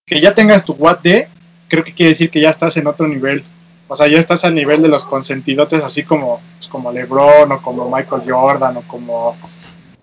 que 0.06 0.20
ya 0.20 0.34
tengas 0.34 0.64
tu 0.64 0.74
Watt 0.74 1.02
D, 1.02 1.28
creo 1.68 1.84
que 1.84 1.94
quiere 1.94 2.10
decir 2.10 2.30
que 2.30 2.40
ya 2.40 2.50
estás 2.50 2.76
en 2.76 2.86
otro 2.86 3.08
nivel. 3.08 3.42
O 3.88 3.96
sea, 3.96 4.06
ya 4.06 4.18
estás 4.18 4.44
al 4.44 4.54
nivel 4.54 4.80
de 4.80 4.88
los 4.88 5.04
consentidotes, 5.04 5.82
así 5.82 6.04
como, 6.04 6.40
pues, 6.56 6.68
como 6.68 6.92
LeBron 6.92 7.52
o 7.52 7.62
como 7.62 7.90
Michael 7.90 8.22
Jordan 8.26 8.78
o 8.78 8.82
como, 8.82 9.36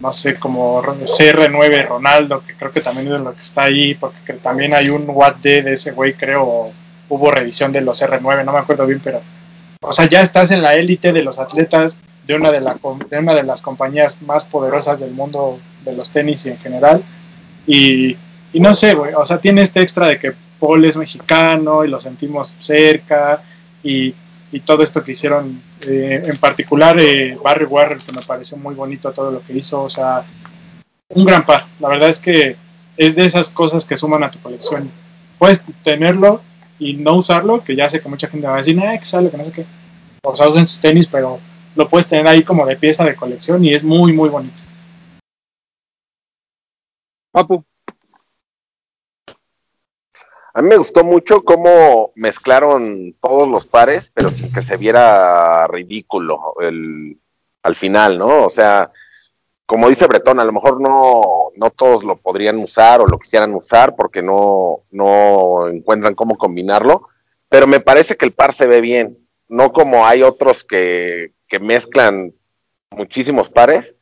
no 0.01 0.11
sé, 0.11 0.35
como 0.35 0.81
CR9 0.81 1.87
Ronaldo, 1.87 2.41
que 2.41 2.55
creo 2.55 2.71
que 2.71 2.81
también 2.81 3.13
es 3.13 3.21
lo 3.21 3.33
que 3.33 3.41
está 3.41 3.63
ahí, 3.63 3.93
porque 3.93 4.33
también 4.33 4.73
hay 4.73 4.89
un 4.89 5.05
Watt 5.07 5.37
de 5.41 5.73
ese 5.73 5.91
güey, 5.91 6.13
creo, 6.13 6.71
hubo 7.07 7.31
revisión 7.31 7.71
de 7.71 7.81
los 7.81 8.01
R9, 8.01 8.43
no 8.43 8.53
me 8.53 8.59
acuerdo 8.59 8.87
bien, 8.87 8.99
pero, 9.03 9.21
o 9.81 9.91
sea, 9.91 10.09
ya 10.09 10.21
estás 10.21 10.49
en 10.51 10.63
la 10.63 10.73
élite 10.73 11.13
de 11.13 11.21
los 11.21 11.37
atletas 11.37 11.97
de 12.25 12.35
una 12.35 12.51
de, 12.51 12.61
la, 12.61 12.77
de 13.09 13.19
una 13.19 13.35
de 13.35 13.43
las 13.43 13.61
compañías 13.61 14.21
más 14.21 14.45
poderosas 14.45 14.99
del 14.99 15.11
mundo 15.11 15.59
de 15.85 15.93
los 15.93 16.11
tenis 16.11 16.45
y 16.45 16.49
en 16.49 16.57
general. 16.57 17.03
Y, 17.67 18.15
y 18.53 18.59
no 18.59 18.73
sé, 18.73 18.95
güey, 18.95 19.13
o 19.13 19.23
sea, 19.23 19.39
tiene 19.39 19.61
este 19.61 19.81
extra 19.81 20.07
de 20.07 20.17
que 20.17 20.33
Paul 20.59 20.83
es 20.85 20.97
mexicano 20.97 21.85
y 21.85 21.89
lo 21.89 21.99
sentimos 21.99 22.55
cerca 22.57 23.43
y, 23.83 24.15
y 24.51 24.59
todo 24.61 24.83
esto 24.83 25.03
que 25.03 25.11
hicieron, 25.13 25.61
eh, 25.81 26.23
en 26.25 26.37
particular 26.37 26.99
eh, 26.99 27.37
Barry 27.41 27.65
Warren, 27.65 27.99
que 27.99 28.11
me 28.11 28.21
pareció 28.21 28.57
muy 28.57 28.75
bonito 28.75 29.11
todo 29.11 29.31
lo 29.31 29.41
que 29.41 29.53
hizo, 29.53 29.83
o 29.83 29.89
sea, 29.89 30.25
un 31.09 31.25
gran 31.25 31.45
par. 31.45 31.67
La 31.79 31.89
verdad 31.89 32.09
es 32.09 32.19
que 32.19 32.57
es 32.97 33.15
de 33.15 33.25
esas 33.25 33.49
cosas 33.49 33.85
que 33.85 33.95
suman 33.95 34.23
a 34.23 34.31
tu 34.31 34.39
colección. 34.39 34.91
Puedes 35.37 35.63
tenerlo 35.83 36.41
y 36.79 36.93
no 36.93 37.15
usarlo, 37.15 37.63
que 37.63 37.75
ya 37.75 37.87
sé 37.87 38.01
que 38.01 38.09
mucha 38.09 38.27
gente 38.27 38.47
va 38.47 38.55
a 38.55 38.57
decir, 38.57 38.77
eh, 38.77 38.97
que 38.99 39.05
sale, 39.05 39.31
que 39.31 39.37
no 39.37 39.45
sé 39.45 39.51
qué. 39.51 39.65
O 40.23 40.35
sea, 40.35 40.49
usen 40.49 40.67
sus 40.67 40.81
tenis, 40.81 41.07
pero 41.07 41.39
lo 41.75 41.89
puedes 41.89 42.07
tener 42.07 42.27
ahí 42.27 42.43
como 42.43 42.65
de 42.65 42.75
pieza 42.75 43.05
de 43.05 43.15
colección 43.15 43.63
y 43.63 43.73
es 43.73 43.83
muy, 43.83 44.13
muy 44.13 44.29
bonito. 44.29 44.63
Papu. 47.31 47.63
A 50.53 50.61
mí 50.61 50.67
me 50.67 50.77
gustó 50.77 51.03
mucho 51.03 51.43
cómo 51.43 52.11
mezclaron 52.15 53.15
todos 53.21 53.47
los 53.47 53.65
pares, 53.65 54.11
pero 54.13 54.31
sin 54.31 54.51
que 54.51 54.61
se 54.61 54.77
viera 54.77 55.65
ridículo 55.67 56.55
el, 56.59 57.17
al 57.63 57.75
final, 57.75 58.17
¿no? 58.17 58.45
O 58.45 58.49
sea, 58.49 58.91
como 59.65 59.87
dice 59.87 60.07
Bretón, 60.07 60.39
a 60.41 60.43
lo 60.43 60.51
mejor 60.51 60.81
no, 60.81 61.51
no 61.55 61.69
todos 61.69 62.03
lo 62.03 62.17
podrían 62.17 62.57
usar 62.57 62.99
o 62.99 63.07
lo 63.07 63.17
quisieran 63.17 63.55
usar 63.55 63.95
porque 63.95 64.21
no, 64.21 64.81
no 64.91 65.69
encuentran 65.69 66.15
cómo 66.15 66.37
combinarlo, 66.37 67.07
pero 67.47 67.67
me 67.67 67.79
parece 67.79 68.17
que 68.17 68.25
el 68.25 68.33
par 68.33 68.53
se 68.53 68.67
ve 68.67 68.81
bien, 68.81 69.17
no 69.47 69.71
como 69.71 70.05
hay 70.05 70.21
otros 70.21 70.65
que, 70.65 71.31
que 71.47 71.59
mezclan 71.59 72.33
muchísimos 72.89 73.49
pares 73.49 73.95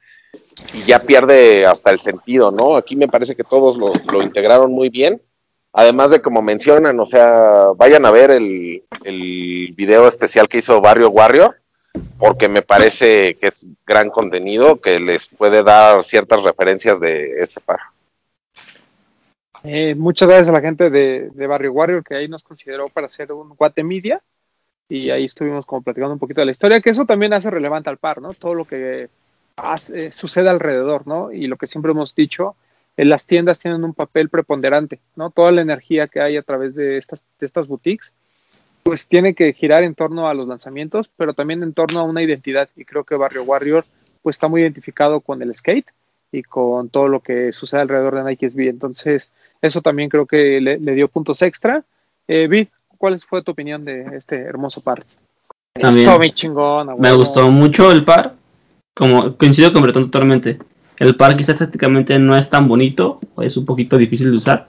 y 0.73 0.83
ya 0.83 0.99
pierde 0.99 1.67
hasta 1.67 1.91
el 1.91 1.99
sentido, 1.99 2.49
¿no? 2.49 2.75
Aquí 2.75 2.95
me 2.95 3.07
parece 3.07 3.35
que 3.35 3.43
todos 3.43 3.77
lo, 3.77 3.93
lo 4.11 4.23
integraron 4.23 4.71
muy 4.71 4.89
bien 4.89 5.21
Además 5.79 6.11
de 6.11 6.21
como 6.21 6.41
mencionan, 6.41 6.99
o 6.99 7.05
sea, 7.05 7.67
vayan 7.77 8.05
a 8.05 8.11
ver 8.11 8.31
el, 8.31 8.83
el 9.05 9.73
video 9.77 10.09
especial 10.09 10.49
que 10.49 10.57
hizo 10.57 10.81
Barrio 10.81 11.09
Warrior, 11.09 11.55
porque 12.17 12.49
me 12.49 12.61
parece 12.61 13.35
que 13.35 13.47
es 13.47 13.65
gran 13.87 14.09
contenido 14.09 14.81
que 14.81 14.99
les 14.99 15.27
puede 15.27 15.63
dar 15.63 16.03
ciertas 16.03 16.43
referencias 16.43 16.99
de 16.99 17.39
este 17.39 17.61
par. 17.61 17.79
Eh, 19.63 19.95
muchas 19.95 20.27
gracias 20.27 20.49
a 20.49 20.51
la 20.51 20.59
gente 20.59 20.89
de, 20.89 21.29
de, 21.33 21.47
Barrio 21.47 21.71
Warrior 21.71 22.03
que 22.03 22.15
ahí 22.15 22.27
nos 22.27 22.43
consideró 22.43 22.83
para 22.89 23.07
hacer 23.07 23.31
un 23.31 23.55
Guate 23.55 23.81
Media 23.81 24.21
y 24.89 25.11
ahí 25.11 25.23
estuvimos 25.23 25.65
como 25.65 25.81
platicando 25.81 26.11
un 26.11 26.19
poquito 26.19 26.41
de 26.41 26.45
la 26.47 26.51
historia, 26.51 26.81
que 26.81 26.89
eso 26.89 27.05
también 27.05 27.31
hace 27.31 27.49
relevante 27.49 27.89
al 27.89 27.99
par, 27.99 28.21
¿no? 28.21 28.33
Todo 28.33 28.53
lo 28.53 28.65
que 28.65 29.07
hace, 29.55 30.11
sucede 30.11 30.49
alrededor, 30.49 31.07
¿no? 31.07 31.31
Y 31.31 31.47
lo 31.47 31.55
que 31.55 31.67
siempre 31.67 31.93
hemos 31.93 32.13
dicho, 32.13 32.57
las 32.97 33.25
tiendas 33.25 33.59
tienen 33.59 33.83
un 33.83 33.93
papel 33.93 34.29
preponderante, 34.29 34.99
¿no? 35.15 35.29
Toda 35.29 35.51
la 35.51 35.61
energía 35.61 36.07
que 36.07 36.21
hay 36.21 36.37
a 36.37 36.41
través 36.41 36.75
de 36.75 36.97
estas, 36.97 37.23
de 37.39 37.45
estas 37.45 37.67
boutiques, 37.67 38.13
pues 38.83 39.07
tiene 39.07 39.33
que 39.33 39.53
girar 39.53 39.83
en 39.83 39.95
torno 39.95 40.27
a 40.27 40.33
los 40.33 40.47
lanzamientos, 40.47 41.09
pero 41.15 41.33
también 41.33 41.63
en 41.63 41.73
torno 41.73 41.99
a 41.99 42.03
una 42.03 42.23
identidad. 42.23 42.69
Y 42.75 42.85
creo 42.85 43.03
que 43.03 43.15
Barrio 43.15 43.43
Warrior, 43.43 43.85
pues 44.21 44.35
está 44.35 44.47
muy 44.47 44.61
identificado 44.61 45.21
con 45.21 45.41
el 45.41 45.55
skate 45.55 45.87
y 46.31 46.43
con 46.43 46.89
todo 46.89 47.07
lo 47.07 47.21
que 47.21 47.51
sucede 47.53 47.81
alrededor 47.81 48.15
de 48.15 48.23
Nike 48.23 48.49
SB. 48.49 48.69
Entonces, 48.69 49.31
eso 49.61 49.81
también 49.81 50.09
creo 50.09 50.25
que 50.25 50.59
le, 50.61 50.79
le 50.79 50.95
dio 50.95 51.07
puntos 51.07 51.41
extra. 51.41 51.83
Eh, 52.27 52.47
Vid, 52.47 52.67
¿cuál 52.97 53.19
fue 53.19 53.41
tu 53.41 53.51
opinión 53.51 53.83
de 53.85 54.15
este 54.15 54.35
hermoso 54.35 54.81
par? 54.81 55.03
También, 55.73 56.07
eso, 56.07 56.19
mi 56.19 56.31
chingón. 56.31 56.99
Me 56.99 57.13
gustó 57.13 57.49
mucho 57.49 57.91
el 57.91 58.03
par. 58.03 58.35
Como 58.93 59.35
coincido 59.37 59.71
con 59.71 59.81
Bretón 59.81 60.11
totalmente. 60.11 60.59
El 60.99 61.15
par 61.15 61.35
quizás 61.35 61.61
estéticamente 61.61 62.19
no 62.19 62.37
es 62.37 62.49
tan 62.49 62.67
bonito, 62.67 63.21
es 63.41 63.55
un 63.55 63.63
poquito 63.63 63.97
difícil 63.97 64.31
de 64.31 64.37
usar, 64.37 64.67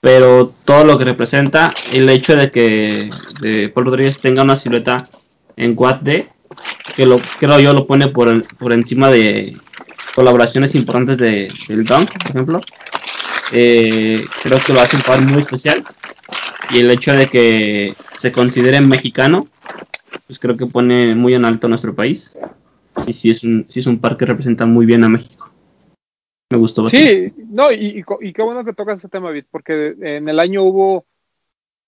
pero 0.00 0.52
todo 0.64 0.84
lo 0.84 0.96
que 0.96 1.04
representa, 1.04 1.74
el 1.92 2.08
hecho 2.08 2.36
de 2.36 2.50
que 2.50 3.10
Paul 3.74 3.86
Rodríguez 3.86 4.20
tenga 4.20 4.42
una 4.42 4.56
silueta 4.56 5.08
en 5.56 5.74
Quad 5.74 5.96
D, 5.96 6.28
que 6.94 7.06
lo 7.06 7.20
creo 7.40 7.58
yo 7.58 7.72
lo 7.72 7.88
pone 7.88 8.06
por, 8.08 8.46
por 8.56 8.72
encima 8.72 9.10
de 9.10 9.56
colaboraciones 10.14 10.76
importantes 10.76 11.18
de, 11.18 11.48
del 11.68 11.84
Dunk, 11.84 12.12
por 12.12 12.30
ejemplo, 12.30 12.60
eh, 13.52 14.20
creo 14.44 14.58
que 14.64 14.72
lo 14.72 14.80
hace 14.80 14.96
un 14.96 15.02
par 15.02 15.20
muy 15.22 15.40
especial. 15.40 15.82
Y 16.70 16.78
el 16.78 16.90
hecho 16.90 17.12
de 17.12 17.26
que 17.26 17.94
se 18.16 18.32
considere 18.32 18.80
mexicano, 18.80 19.48
pues 20.26 20.38
creo 20.38 20.56
que 20.56 20.66
pone 20.66 21.14
muy 21.14 21.34
en 21.34 21.44
alto 21.44 21.68
nuestro 21.68 21.94
país 21.94 22.34
y 23.06 23.12
sí 23.12 23.30
es 23.30 23.42
un, 23.44 23.66
sí 23.68 23.80
es 23.80 23.86
un 23.86 23.98
par 23.98 24.16
que 24.16 24.26
representa 24.26 24.66
muy 24.66 24.86
bien 24.86 25.04
a 25.04 25.08
México. 25.08 25.50
Me 26.50 26.58
gustó 26.58 26.82
bastante. 26.82 27.30
Sí, 27.30 27.34
no, 27.50 27.72
y, 27.72 28.04
y, 28.20 28.32
qué 28.32 28.42
bueno 28.42 28.64
que 28.64 28.74
tocas 28.74 28.98
ese 28.98 29.08
tema, 29.08 29.30
Bit, 29.30 29.46
porque 29.50 29.94
en 30.00 30.28
el 30.28 30.38
año 30.38 30.62
hubo 30.62 31.06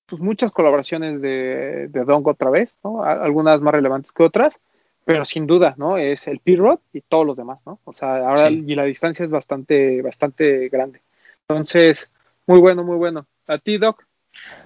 pues, 0.07 0.23
muchas 0.23 0.53
colaboraciones 0.53 1.21
de, 1.21 1.89
de 1.89 2.05
Dong 2.05 2.27
otra 2.27 2.51
vez, 2.51 2.79
¿no? 2.83 3.05
Algunas 3.05 3.61
más 3.61 3.75
relevantes 3.75 4.13
que 4.13 4.23
otras, 4.23 4.61
pero 5.05 5.25
sin 5.27 5.47
duda, 5.47 5.75
¿no? 5.77 5.99
Es 5.99 6.29
el 6.29 6.41
P-Rod 6.41 6.79
y 6.93 7.03
todos 7.03 7.27
los 7.27 7.37
demás, 7.37 7.59
¿no? 7.67 7.79
O 7.85 7.93
sea, 7.93 8.17
ahora 8.17 8.49
sí. 8.49 8.65
y 8.67 8.75
la 8.75 8.85
distancia 8.85 9.25
es 9.25 9.31
bastante, 9.31 10.01
bastante 10.01 10.69
grande. 10.71 11.03
Entonces, 11.47 12.11
muy 12.47 12.59
bueno, 12.59 12.85
muy 12.85 12.97
bueno. 12.97 13.27
¿A 13.47 13.59
ti, 13.59 13.77
Doc? 13.77 14.07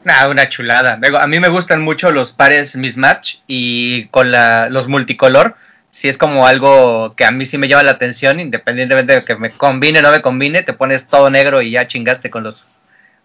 Nah, 0.05 0.31
una 0.31 0.49
chulada. 0.49 1.01
A 1.21 1.27
mí 1.27 1.41
me 1.41 1.49
gustan 1.49 1.83
mucho 1.83 2.13
los 2.13 2.33
pares 2.33 2.77
mismatch 2.77 3.41
y 3.47 4.07
con 4.09 4.31
la, 4.31 4.69
los 4.71 4.89
multicolor 4.89 5.57
si 5.91 6.09
es 6.09 6.19
como 6.19 6.47
algo 6.47 7.15
que 7.17 7.25
a 7.25 7.31
mí 7.31 7.47
sí 7.47 7.59
me 7.59 7.69
llama 7.69 7.83
la 7.83 7.93
atención, 7.93 8.41
independientemente 8.41 9.15
de 9.15 9.25
que 9.25 9.37
me 9.37 9.51
combine 9.51 9.99
o 9.99 10.03
no 10.03 10.11
me 10.11 10.23
combine, 10.23 10.63
te 10.63 10.73
pones 10.73 11.07
todo 11.07 11.31
negro 11.31 11.63
y 11.63 11.71
ya 11.71 11.89
chingaste 11.89 12.31
con 12.31 12.43
los, 12.45 12.65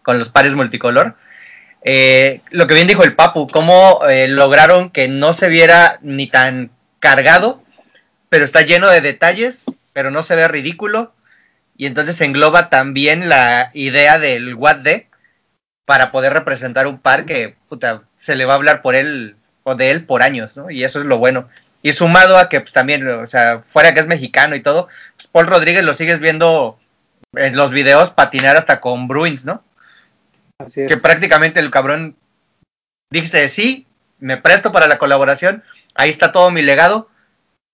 con 0.01 0.19
los 0.19 0.29
pares 0.29 0.53
multicolor. 0.53 1.15
Eh, 1.83 2.41
lo 2.51 2.65
que 2.65 2.75
bien 2.75 2.87
dijo 2.87 3.03
el 3.03 3.15
Papu, 3.15 3.47
cómo 3.47 3.99
eh, 4.09 4.27
lograron 4.27 4.89
que 4.89 5.07
no 5.07 5.33
se 5.33 5.49
viera 5.49 5.99
ni 6.01 6.27
tan 6.27 6.71
cargado, 6.99 7.61
pero 8.29 8.45
está 8.45 8.61
lleno 8.61 8.87
de 8.87 9.01
detalles, 9.01 9.65
pero 9.91 10.09
no 10.09 10.23
se 10.23 10.35
ve 10.35 10.47
ridículo. 10.47 11.13
Y 11.75 11.87
entonces 11.87 12.21
engloba 12.21 12.69
también 12.69 13.29
la 13.29 13.71
idea 13.73 14.19
del 14.19 14.55
What 14.55 14.85
para 15.85 16.11
poder 16.11 16.33
representar 16.33 16.87
un 16.87 16.99
par 16.99 17.25
que 17.25 17.55
puta, 17.67 18.03
se 18.19 18.35
le 18.35 18.45
va 18.45 18.53
a 18.53 18.55
hablar 18.55 18.81
por 18.81 18.95
él 18.95 19.35
o 19.63 19.75
de 19.75 19.91
él 19.91 20.05
por 20.05 20.23
años, 20.23 20.55
¿no? 20.55 20.69
Y 20.69 20.83
eso 20.83 20.99
es 20.99 21.05
lo 21.05 21.17
bueno. 21.17 21.49
Y 21.83 21.91
sumado 21.91 22.37
a 22.37 22.49
que 22.49 22.61
pues, 22.61 22.73
también, 22.73 23.07
o 23.07 23.27
sea, 23.27 23.63
fuera 23.67 23.93
que 23.93 23.99
es 23.99 24.07
mexicano 24.07 24.55
y 24.55 24.61
todo, 24.61 24.87
pues, 25.15 25.27
Paul 25.27 25.47
Rodríguez 25.47 25.83
lo 25.83 25.93
sigues 25.93 26.19
viendo 26.19 26.79
en 27.33 27.55
los 27.55 27.71
videos 27.71 28.09
patinar 28.09 28.55
hasta 28.55 28.79
con 28.79 29.07
Bruins, 29.07 29.45
¿no? 29.45 29.63
Así 30.57 30.81
es. 30.81 30.87
Que 30.87 30.97
prácticamente 30.97 31.59
el 31.59 31.71
cabrón 31.71 32.15
dice, 33.11 33.49
sí, 33.49 33.85
me 34.19 34.37
presto 34.37 34.71
para 34.71 34.87
la 34.87 34.97
colaboración, 34.97 35.63
ahí 35.93 36.09
está 36.09 36.31
todo 36.31 36.49
mi 36.51 36.61
legado, 36.61 37.09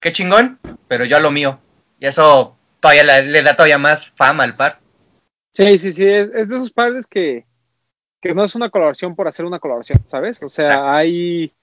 qué 0.02 0.12
chingón, 0.12 0.60
pero 0.88 1.06
yo 1.06 1.16
a 1.16 1.22
lo 1.22 1.30
mío. 1.30 1.60
Y 2.00 2.08
eso 2.08 2.58
todavía 2.80 3.04
le, 3.04 3.24
le 3.28 3.44
da 3.44 3.54
todavía 3.56 3.78
más 3.78 4.10
fama 4.10 4.44
al 4.44 4.56
par. 4.56 4.80
Sí, 5.54 5.78
sí, 5.78 5.94
sí, 5.94 6.06
es, 6.06 6.30
es, 6.34 6.50
de 6.50 6.56
esos 6.56 6.72
padres 6.72 7.06
que, 7.06 7.46
que 8.22 8.34
no 8.34 8.44
es 8.44 8.56
una 8.56 8.70
colaboración 8.70 9.16
por 9.16 9.28
hacer 9.28 9.46
una 9.46 9.60
colaboración, 9.60 10.04
¿sabes? 10.08 10.42
O 10.42 10.50
sea, 10.50 10.66
Exacto. 10.66 10.90
hay 10.90 11.54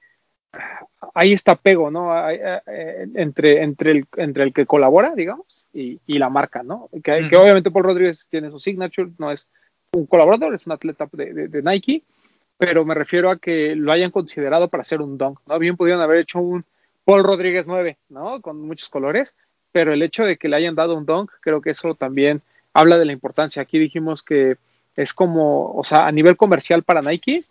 hay 1.15 1.33
este 1.33 1.51
apego, 1.51 1.91
¿no? 1.91 2.13
Hay, 2.13 2.39
eh, 2.41 3.07
entre, 3.15 3.63
entre, 3.63 3.91
el, 3.93 4.07
entre 4.17 4.45
el 4.45 4.53
que 4.53 4.67
colabora, 4.67 5.15
digamos, 5.15 5.47
y, 5.73 5.99
y 6.07 6.19
la 6.19 6.29
marca, 6.29 6.63
¿no? 6.63 6.89
Que, 6.93 7.29
que, 7.29 7.37
obviamente 7.37 7.71
Paul 7.71 7.85
Rodríguez 7.85 8.27
tiene 8.31 8.51
su 8.51 8.61
signature, 8.61 9.11
no 9.19 9.31
es 9.31 9.47
un 9.93 10.07
colaborador, 10.07 10.55
es 10.55 10.67
un 10.67 10.73
atleta 10.73 11.09
de, 11.13 11.33
de, 11.33 11.49
de, 11.49 11.63
Nike, 11.63 12.03
pero 12.59 12.85
me 12.85 12.95
refiero 12.95 13.31
a 13.31 13.39
que 13.39 13.75
lo 13.77 13.93
hayan 13.93 14.11
considerado 14.11 14.69
para 14.69 14.83
hacer 14.83 15.01
un 15.01 15.19
dunk, 15.19 15.41
¿no? 15.47 15.59
Bien 15.59 15.77
pudieron 15.77 16.03
haber 16.03 16.19
hecho 16.19 16.39
un 16.39 16.65
Paul 17.05 17.23
Rodríguez 17.23 17.67
9, 17.67 17.97
¿no? 18.09 18.41
Con 18.41 18.61
muchos 18.61 18.89
colores, 18.89 19.35
pero 19.73 19.93
el 19.93 20.03
hecho 20.03 20.25
de 20.25 20.37
que 20.37 20.49
le 20.49 20.57
hayan 20.57 20.75
dado 20.75 20.97
un 20.97 21.07
dunk, 21.07 21.31
creo 21.41 21.61
que 21.61 21.71
eso 21.71 21.95
también 21.95 22.43
habla 22.73 22.99
de 22.99 23.05
la 23.05 23.13
importancia. 23.13 23.63
Aquí 23.63 23.79
dijimos 23.79 24.23
que 24.23 24.57
es 24.97 25.13
como, 25.13 25.73
o 25.73 25.85
sea, 25.85 26.07
a 26.07 26.13
nivel 26.13 26.37
comercial 26.37 26.83
para 26.83 27.03
Nike, 27.03 27.45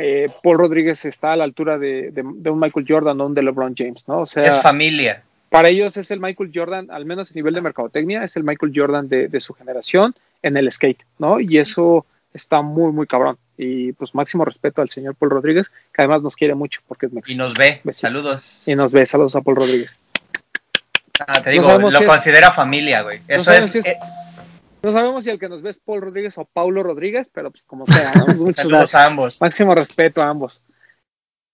eh, 0.00 0.28
Paul 0.42 0.58
Rodríguez 0.58 1.04
está 1.04 1.32
a 1.32 1.36
la 1.36 1.44
altura 1.44 1.78
de, 1.78 2.10
de, 2.10 2.22
de, 2.24 2.50
un 2.50 2.58
Michael 2.58 2.86
Jordan 2.88 3.20
o 3.20 3.26
un 3.26 3.34
de 3.34 3.42
LeBron 3.42 3.74
James, 3.76 4.04
¿no? 4.06 4.20
O 4.20 4.26
sea, 4.26 4.44
es 4.44 4.60
familia. 4.60 5.22
Para 5.48 5.68
ellos 5.68 5.96
es 5.96 6.10
el 6.10 6.20
Michael 6.20 6.50
Jordan, 6.52 6.90
al 6.90 7.04
menos 7.04 7.30
a 7.30 7.34
nivel 7.34 7.54
de 7.54 7.60
mercadotecnia, 7.60 8.24
es 8.24 8.36
el 8.36 8.42
Michael 8.42 8.72
Jordan 8.74 9.08
de, 9.08 9.28
de, 9.28 9.40
su 9.40 9.54
generación 9.54 10.14
en 10.42 10.56
el 10.56 10.70
skate, 10.70 11.04
¿no? 11.18 11.38
Y 11.38 11.58
eso 11.58 12.06
está 12.32 12.60
muy, 12.62 12.92
muy 12.92 13.06
cabrón. 13.06 13.38
Y 13.56 13.92
pues 13.92 14.14
máximo 14.14 14.44
respeto 14.44 14.82
al 14.82 14.90
señor 14.90 15.14
Paul 15.14 15.30
Rodríguez, 15.30 15.70
que 15.92 16.02
además 16.02 16.22
nos 16.22 16.34
quiere 16.34 16.54
mucho 16.54 16.80
porque 16.88 17.06
es 17.06 17.12
mexicano. 17.12 17.44
Y 17.44 17.48
nos 17.48 17.54
ve, 17.56 17.80
Besitos. 17.84 18.00
saludos. 18.00 18.68
Y 18.68 18.74
nos 18.74 18.92
ve, 18.92 19.06
saludos 19.06 19.36
a 19.36 19.42
Paul 19.42 19.56
Rodríguez. 19.56 20.00
Ah, 21.20 21.40
te 21.40 21.50
digo, 21.50 21.68
no 21.78 21.90
lo 21.90 21.98
si 22.00 22.04
considera 22.04 22.48
es... 22.48 22.54
familia, 22.54 23.02
güey. 23.02 23.20
Eso 23.28 23.52
no 23.52 23.56
es, 23.56 23.70
si 23.70 23.78
es... 23.78 23.86
No 24.84 24.92
sabemos 24.92 25.24
si 25.24 25.30
el 25.30 25.38
que 25.38 25.48
nos 25.48 25.62
ve 25.62 25.70
es 25.70 25.78
Paul 25.78 26.02
Rodríguez 26.02 26.36
o 26.36 26.44
Paulo 26.44 26.82
Rodríguez, 26.82 27.30
pero 27.32 27.50
pues 27.50 27.62
como 27.62 27.86
sea, 27.86 28.12
¿no? 28.16 28.26
Muchos 28.34 28.56
Saludos 28.56 28.94
a 28.94 29.06
ambos. 29.06 29.40
Máximo 29.40 29.74
respeto 29.74 30.22
a 30.22 30.28
ambos. 30.28 30.62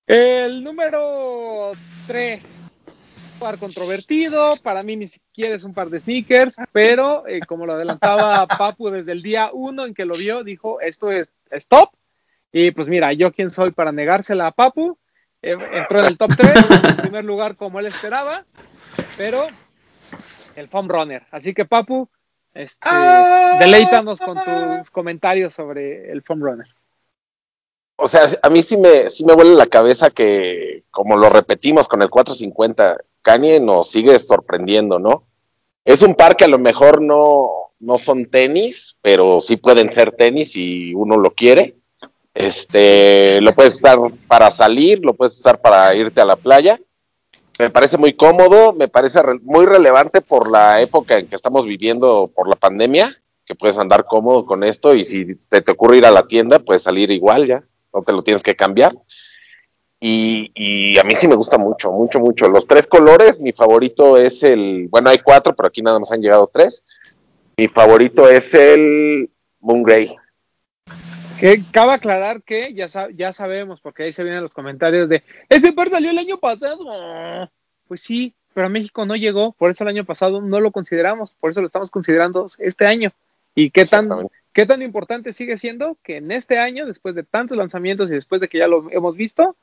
El 0.05 0.65
número 0.65 1.71
3. 2.09 2.45
Par 3.39 3.59
controvertido, 3.59 4.55
para 4.65 4.83
mí 4.83 4.97
ni 4.97 5.07
siquiera 5.07 5.55
es 5.55 5.63
un 5.63 5.73
par 5.75 5.91
de 5.91 6.01
sneakers, 6.01 6.57
pero 6.73 7.25
eh, 7.29 7.39
como 7.47 7.67
lo 7.67 7.75
adelantaba 7.75 8.49
Papu 8.59 8.91
desde 8.91 9.13
el 9.13 9.23
día 9.23 9.51
1 9.53 9.87
en 9.87 9.95
que 9.95 10.07
lo 10.07 10.17
vio, 10.17 10.43
dijo, 10.43 10.81
esto 10.81 11.13
es 11.13 11.31
stop. 11.53 11.91
Y 12.51 12.73
pues 12.73 12.89
mira, 12.89 13.13
yo 13.13 13.33
quién 13.33 13.51
soy 13.51 13.71
para 13.71 13.93
negársela 13.93 14.49
a 14.49 14.51
Papu. 14.51 14.99
Eh, 15.41 15.57
entró 15.75 16.01
en 16.01 16.07
el 16.07 16.19
top 16.19 16.33
3, 16.37 16.53
en 16.89 16.97
primer 16.97 17.25
lugar 17.25 17.55
como 17.55 17.79
él 17.79 17.87
esperaba, 17.87 18.45
pero 19.17 19.47
el 20.57 20.67
foam 20.67 20.89
runner. 20.89 21.23
Así 21.31 21.55
que 21.55 21.65
Papu, 21.65 22.09
este, 22.55 22.89
deleítanos 23.59 24.21
con 24.21 24.39
tus 24.43 24.91
comentarios 24.91 25.55
sobre 25.55 26.11
el 26.11 26.23
foam 26.23 26.43
runner. 26.43 26.67
O 27.97 28.09
sea, 28.09 28.31
a 28.43 28.49
mí 28.49 28.63
sí 28.63 28.77
me, 28.77 29.11
sí 29.11 29.25
me 29.25 29.35
vuelve 29.35 29.55
la 29.55 29.67
cabeza 29.67 30.11
que, 30.11 30.85
como 30.91 31.17
lo 31.17 31.29
repetimos 31.29 31.87
con 31.87 32.01
el 32.01 32.09
450, 32.09 32.97
Kanye 33.23 33.61
nos 33.61 33.91
sigue 33.91 34.19
sorprendiendo, 34.19 34.99
¿no? 34.99 35.25
Es 35.85 36.03
un 36.03 36.15
par 36.15 36.37
que 36.37 36.45
a 36.45 36.49
lo 36.49 36.59
mejor 36.59 37.03
no, 37.03 37.73
no 37.79 37.99
son 37.99 38.27
tenis, 38.27 38.97
pero 39.03 39.41
sí 39.41 39.57
pueden 39.57 39.93
ser 39.93 40.13
tenis 40.13 40.53
si 40.53 40.95
uno 40.95 41.17
lo 41.17 41.33
quiere. 41.33 41.77
Este, 42.35 43.41
lo 43.41 43.53
puedes 43.53 43.77
usar 43.77 43.99
para 44.29 44.51
salir, 44.51 45.01
lo 45.05 45.15
puedes 45.15 45.39
usar 45.39 45.61
para 45.61 45.95
irte 45.95 46.21
a 46.21 46.25
la 46.25 46.37
playa. 46.37 46.81
Me 47.61 47.71
parece 47.71 47.99
muy 47.99 48.15
cómodo, 48.15 48.73
me 48.73 48.89
parece 48.89 49.23
re- 49.23 49.39
muy 49.43 49.67
relevante 49.67 50.21
por 50.23 50.51
la 50.51 50.81
época 50.81 51.19
en 51.19 51.27
que 51.29 51.37
estamos 51.37 51.67
viviendo 51.67 52.31
por 52.35 52.49
la 52.49 52.57
pandemia, 52.57 53.21
que 53.45 53.55
puedes 53.55 53.77
andar 53.77 54.07
cómodo 54.07 54.47
con 54.47 54.65
esto 54.65 54.95
y 54.95 55.05
si 55.05 55.35
te, 55.35 55.61
te 55.61 55.73
ocurre 55.73 55.99
ir 55.99 56.07
a 56.07 56.11
la 56.11 56.27
tienda, 56.27 56.59
puedes 56.61 56.83
salir 56.83 57.11
igual 57.11 57.47
ya, 57.47 57.63
no 57.93 58.03
te 58.03 58.13
lo 58.13 58.23
tienes 58.23 58.43
que 58.43 58.57
cambiar. 58.57 58.97
Y, 60.01 60.51
y 60.55 60.99
a 60.99 61.05
mí 61.05 61.15
sí 61.15 61.29
me 61.29 61.35
gusta 61.35 61.59
mucho, 61.59 61.93
mucho, 61.93 62.19
mucho. 62.21 62.49
Los 62.49 62.67
tres 62.67 62.87
colores, 62.87 63.39
mi 63.39 63.53
favorito 63.53 64.17
es 64.17 64.43
el, 64.43 64.89
bueno, 64.89 65.11
hay 65.11 65.19
cuatro, 65.19 65.55
pero 65.55 65.67
aquí 65.67 65.83
nada 65.83 65.99
más 65.99 66.11
han 66.13 66.23
llegado 66.23 66.49
tres. 66.51 66.83
Mi 67.59 67.69
favorito 67.69 68.27
es 68.27 68.55
el 68.55 69.29
Moon 69.61 69.83
Grey. 69.83 70.17
Que 71.41 71.65
cabe 71.73 71.93
aclarar 71.95 72.43
que 72.43 72.75
ya, 72.75 72.87
ya 73.15 73.33
sabemos, 73.33 73.81
porque 73.81 74.03
ahí 74.05 74.13
se 74.13 74.23
vienen 74.23 74.43
los 74.43 74.55
comentarios 74.55 75.09
de 75.09 75.23
ese 75.49 75.73
par 75.73 75.89
salió 75.89 76.11
el 76.11 76.19
año 76.19 76.39
pasado. 76.39 76.85
Pues 77.89 78.03
sí, 78.03 78.35
pero 78.55 78.67
a 78.67 78.71
México 78.71 79.07
no 79.07 79.17
llegó, 79.17 79.53
por 79.53 79.71
eso 79.71 79.83
el 79.85 79.89
año 79.89 80.05
pasado 80.05 80.41
no 80.43 80.61
lo 80.61 80.71
consideramos, 80.71 81.35
por 81.35 81.51
eso 81.51 81.61
lo 81.61 81.67
estamos 81.67 81.91
considerando 81.91 82.47
este 82.59 82.87
año. 82.87 83.11
¿Y 83.55 83.71
qué 83.71 83.85
tan, 83.87 84.09
qué 84.53 84.67
tan 84.67 84.83
importante 84.83 85.33
sigue 85.33 85.57
siendo 85.57 85.97
que 86.05 86.19
en 86.19 86.31
este 86.31 86.59
año, 86.59 86.87
después 86.87 87.15
de 87.15 87.25
tantos 87.25 87.57
lanzamientos 87.57 88.11
y 88.11 88.15
después 88.15 88.41
de 88.41 88.49
que 88.49 88.59
ya 88.59 88.69
lo 88.69 88.91
hemos 88.91 89.17
visto, 89.17 89.57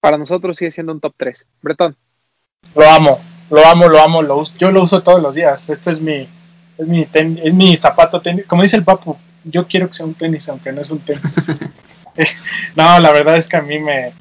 para 0.00 0.18
nosotros 0.18 0.56
sigue 0.56 0.70
siendo 0.70 0.92
un 0.92 1.00
top 1.00 1.14
3? 1.16 1.46
Bretón. 1.62 1.96
Lo 2.74 2.88
amo, 2.88 3.20
lo 3.50 3.64
amo, 3.66 3.88
lo 3.88 4.00
amo, 4.00 4.22
lo 4.22 4.36
uso. 4.38 4.56
Yo 4.58 4.70
lo 4.72 4.82
uso 4.82 5.02
todos 5.02 5.22
los 5.22 5.34
días. 5.34 5.68
Este 5.68 5.90
es 5.90 6.00
mi, 6.00 6.28
es 6.76 6.86
mi, 6.86 7.06
ten- 7.06 7.38
es 7.42 7.54
mi 7.54 7.76
zapato 7.76 8.20
tenis. 8.20 8.46
Como 8.46 8.62
dice 8.62 8.76
el 8.76 8.84
papu, 8.84 9.16
yo 9.44 9.66
quiero 9.66 9.88
que 9.88 9.94
sea 9.94 10.06
un 10.06 10.14
tenis, 10.14 10.48
aunque 10.48 10.72
no 10.72 10.80
es 10.80 10.90
un 10.90 11.00
tenis. 11.00 11.48
no, 12.76 12.98
la 13.00 13.12
verdad 13.12 13.36
es 13.36 13.48
que 13.48 13.56
a 13.56 13.62
mí 13.62 13.78
me. 13.78 14.12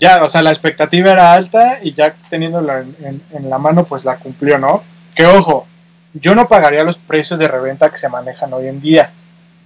Ya, 0.00 0.22
o 0.22 0.28
sea, 0.28 0.42
la 0.42 0.50
expectativa 0.50 1.12
era 1.12 1.32
alta 1.32 1.78
y 1.82 1.94
ya 1.94 2.14
teniéndola 2.28 2.80
en, 2.80 2.96
en- 3.02 3.22
en 3.32 3.50
la 3.50 3.58
mano, 3.58 3.84
pues 3.86 4.04
la 4.04 4.16
cumplió, 4.18 4.58
¿no? 4.58 4.82
Que 5.14 5.24
ojo, 5.26 5.66
yo 6.14 6.34
no 6.34 6.48
pagaría 6.48 6.84
los 6.84 6.98
precios 6.98 7.38
de 7.38 7.48
reventa 7.48 7.90
que 7.90 7.96
se 7.96 8.08
manejan 8.08 8.52
hoy 8.52 8.66
en 8.68 8.80
día. 8.80 9.12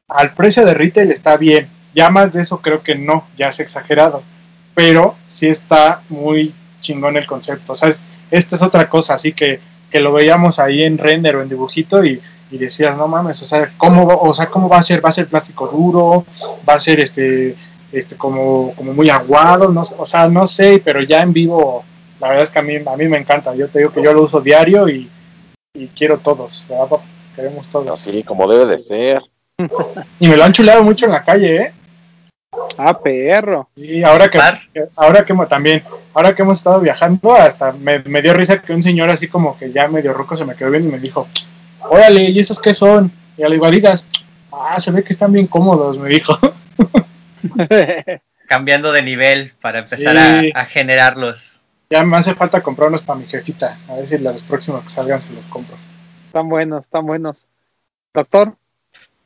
Al 0.09 0.34
precio 0.34 0.64
de 0.64 0.74
retail 0.74 1.11
está 1.12 1.36
bien. 1.36 1.68
Ya 1.94 2.11
más 2.11 2.32
de 2.32 2.42
eso 2.42 2.61
creo 2.61 2.82
que 2.82 2.94
no, 2.94 3.26
ya 3.36 3.48
es 3.48 3.61
exagerado. 3.61 4.22
Pero 4.74 5.16
sí 5.26 5.48
está 5.48 6.02
muy 6.09 6.54
chingón 6.80 7.16
el 7.16 7.26
concepto. 7.26 7.72
O 7.72 7.74
sea, 7.74 7.88
es- 7.88 8.02
esta 8.30 8.56
es 8.56 8.62
otra 8.62 8.88
cosa, 8.88 9.14
así 9.14 9.32
que, 9.32 9.61
que 9.90 10.00
lo 10.00 10.12
veíamos 10.12 10.59
ahí 10.59 10.82
en 10.84 10.98
render 10.98 11.36
o 11.36 11.42
en 11.42 11.48
dibujito 11.48 12.04
y, 12.04 12.20
y 12.51 12.59
decías, 12.59 12.96
no 12.96 13.09
mames, 13.09 13.40
o 13.42 13.44
sea, 13.44 13.72
¿cómo, 13.76 14.07
va- 14.07 14.16
o 14.16 14.32
sea, 14.34 14.46
¿cómo 14.49 14.68
va 14.68 14.78
a 14.78 14.82
ser? 14.82 15.05
¿Va 15.05 15.09
a 15.11 15.12
ser 15.12 15.28
plástico 15.28 15.66
duro? 15.68 16.24
¿Va 16.68 16.74
a 16.74 16.78
ser 16.78 17.01
este, 17.01 17.57
este 17.92 18.16
como, 18.16 18.74
como 18.74 18.92
muy 18.94 19.11
aguado? 19.11 19.70
No, 19.70 19.82
o 19.82 20.05
sea, 20.05 20.28
no 20.28 20.46
sé, 20.46 20.80
pero 20.84 21.03
ya 21.03 21.20
en 21.22 21.32
vivo, 21.32 21.84
la 22.20 22.28
verdad 22.28 22.44
es 22.44 22.51
que 22.51 22.59
a 22.59 22.62
mí, 22.62 22.76
a 22.76 22.96
mí 22.96 23.09
me 23.09 23.18
encanta. 23.18 23.55
Yo 23.55 23.68
te 23.68 23.80
digo 23.80 23.92
que 23.92 24.03
yo 24.03 24.12
lo 24.12 24.22
uso 24.22 24.40
diario 24.40 24.88
y, 24.88 25.11
y 25.74 25.88
quiero 25.88 26.18
todos, 26.18 26.66
¿verdad? 26.68 26.99
Queremos 27.36 27.68
todos. 27.68 27.90
Así 28.01 28.22
como 28.24 28.49
debe 28.49 28.66
de 28.66 28.78
ser. 28.78 29.22
Y 30.20 30.28
me 30.28 30.36
lo 30.36 30.44
han 30.44 30.53
chuleado 30.53 30.82
mucho 30.82 31.07
en 31.07 31.12
la 31.12 31.22
calle, 31.24 31.57
¿eh? 31.57 31.72
Ah, 32.76 32.99
perro. 32.99 33.68
Y 33.76 34.03
ahora 34.03 34.30
que, 34.30 34.38
que- 34.72 34.88
ahora 34.96 35.24
que 35.24 35.34
también, 35.49 35.82
ahora 36.14 36.34
que 36.34 36.42
hemos 36.42 36.59
estado 36.59 36.80
viajando, 36.80 37.32
hasta 37.34 37.72
me, 37.72 37.99
me 38.01 38.22
dio 38.22 38.32
risa 38.34 38.62
que 38.62 38.72
un 38.72 38.82
señor 38.82 39.11
así 39.11 39.28
como 39.28 39.57
que 39.59 39.72
ya 39.72 39.88
medio 39.88 40.12
roco 40.12 40.34
se 40.34 40.44
me 40.44 40.55
quedó 40.55 40.70
bien 40.70 40.84
y 40.84 40.88
me 40.88 40.99
dijo, 40.99 41.28
órale, 41.83 42.22
¿y 42.31 42.39
esos 42.39 42.61
qué 42.61 42.74
son? 42.74 43.12
Y 43.37 43.43
a 43.43 43.49
la 43.49 43.55
igualitas, 43.55 44.07
ah, 44.53 44.79
se 44.81 44.91
ve 44.91 45.05
que 45.05 45.12
están 45.12 45.33
bien 45.33 45.47
cómodos, 45.47 45.99
me 45.99 46.09
dijo. 46.09 46.39
Cambiando 48.49 48.93
de 48.93 49.03
nivel 49.03 49.53
para 49.61 49.81
empezar 49.81 50.16
Sí. 50.41 50.53
a, 50.55 50.61
a 50.61 50.64
generarlos. 50.66 51.61
ya 51.91 52.03
me 52.05 52.16
hace 52.16 52.35
falta 52.35 52.62
comprar 52.62 52.89
unos 52.89 53.03
para 53.03 53.18
mi 53.18 53.26
jefita, 53.26 53.79
a 53.89 53.95
ver 53.95 54.07
si 54.07 54.18
los 54.18 54.43
próximos 54.43 54.83
que 54.83 54.89
salgan 54.89 55.20
se 55.20 55.33
los 55.33 55.47
compro. 55.47 55.76
están 56.26 56.49
buenos, 56.49 56.85
están 56.85 57.07
buenos. 57.07 57.47
Doctor. 58.14 58.55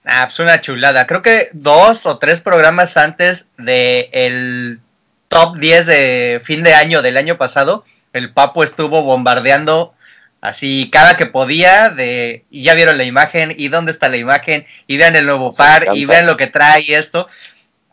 Ah, 0.05 0.25
pues 0.27 0.41
una 0.41 0.61
chulada. 0.61 1.07
Creo 1.07 1.23
que 1.23 1.49
dos 1.53 2.07
o 2.07 2.19
tres 2.19 2.41
programas 2.41 2.97
antes 2.97 3.49
de 3.59 4.11
el 4.13 4.81
top 5.29 5.57
10 5.59 5.87
de 5.87 6.41
fin 6.45 6.63
de 6.65 6.75
año 6.75 7.03
del 7.03 7.17
año 7.17 7.39
pasado, 7.39 7.85
el 8.13 8.33
Papo 8.33 8.65
estuvo 8.65 9.03
bombardeando 9.03 9.95
así 10.43 10.90
cada 10.93 11.16
que 11.16 11.24
podía 11.24 11.88
de 11.88 12.45
y 12.51 12.64
ya 12.64 12.74
vieron 12.74 12.99
la 12.99 13.05
imagen 13.05 13.55
y 13.57 13.68
dónde 13.68 13.93
está 13.93 14.09
la 14.09 14.18
imagen 14.18 14.66
y 14.86 14.99
vean 14.99 15.16
el 15.16 15.24
nuevo 15.24 15.55
par 15.55 15.88
y 15.95 16.05
vean 16.05 16.26
lo 16.26 16.36
que 16.36 16.49
trae 16.49 16.84
esto. 16.88 17.28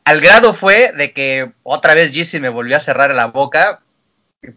Al 0.03 0.19
grado 0.19 0.53
fue 0.53 0.91
de 0.91 1.13
que 1.13 1.51
otra 1.63 1.93
vez 1.93 2.11
Yeezy 2.11 2.39
me 2.39 2.49
volvió 2.49 2.75
a 2.75 2.81
cerrar 2.81 3.13
la 3.13 3.27
boca. 3.27 3.81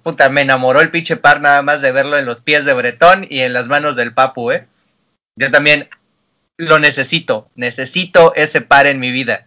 Puta, 0.02 0.30
me 0.30 0.40
enamoró 0.40 0.80
el 0.80 0.90
pinche 0.90 1.16
par 1.16 1.40
nada 1.40 1.60
más 1.60 1.82
de 1.82 1.92
verlo 1.92 2.16
en 2.16 2.24
los 2.24 2.40
pies 2.40 2.64
de 2.64 2.72
Bretón 2.72 3.26
y 3.28 3.40
en 3.40 3.52
las 3.52 3.68
manos 3.68 3.94
del 3.94 4.14
Papu, 4.14 4.50
eh. 4.50 4.66
Yo 5.36 5.50
también 5.50 5.88
lo 6.56 6.78
necesito, 6.78 7.50
necesito 7.56 8.34
ese 8.34 8.62
par 8.62 8.86
en 8.86 9.00
mi 9.00 9.10
vida. 9.10 9.46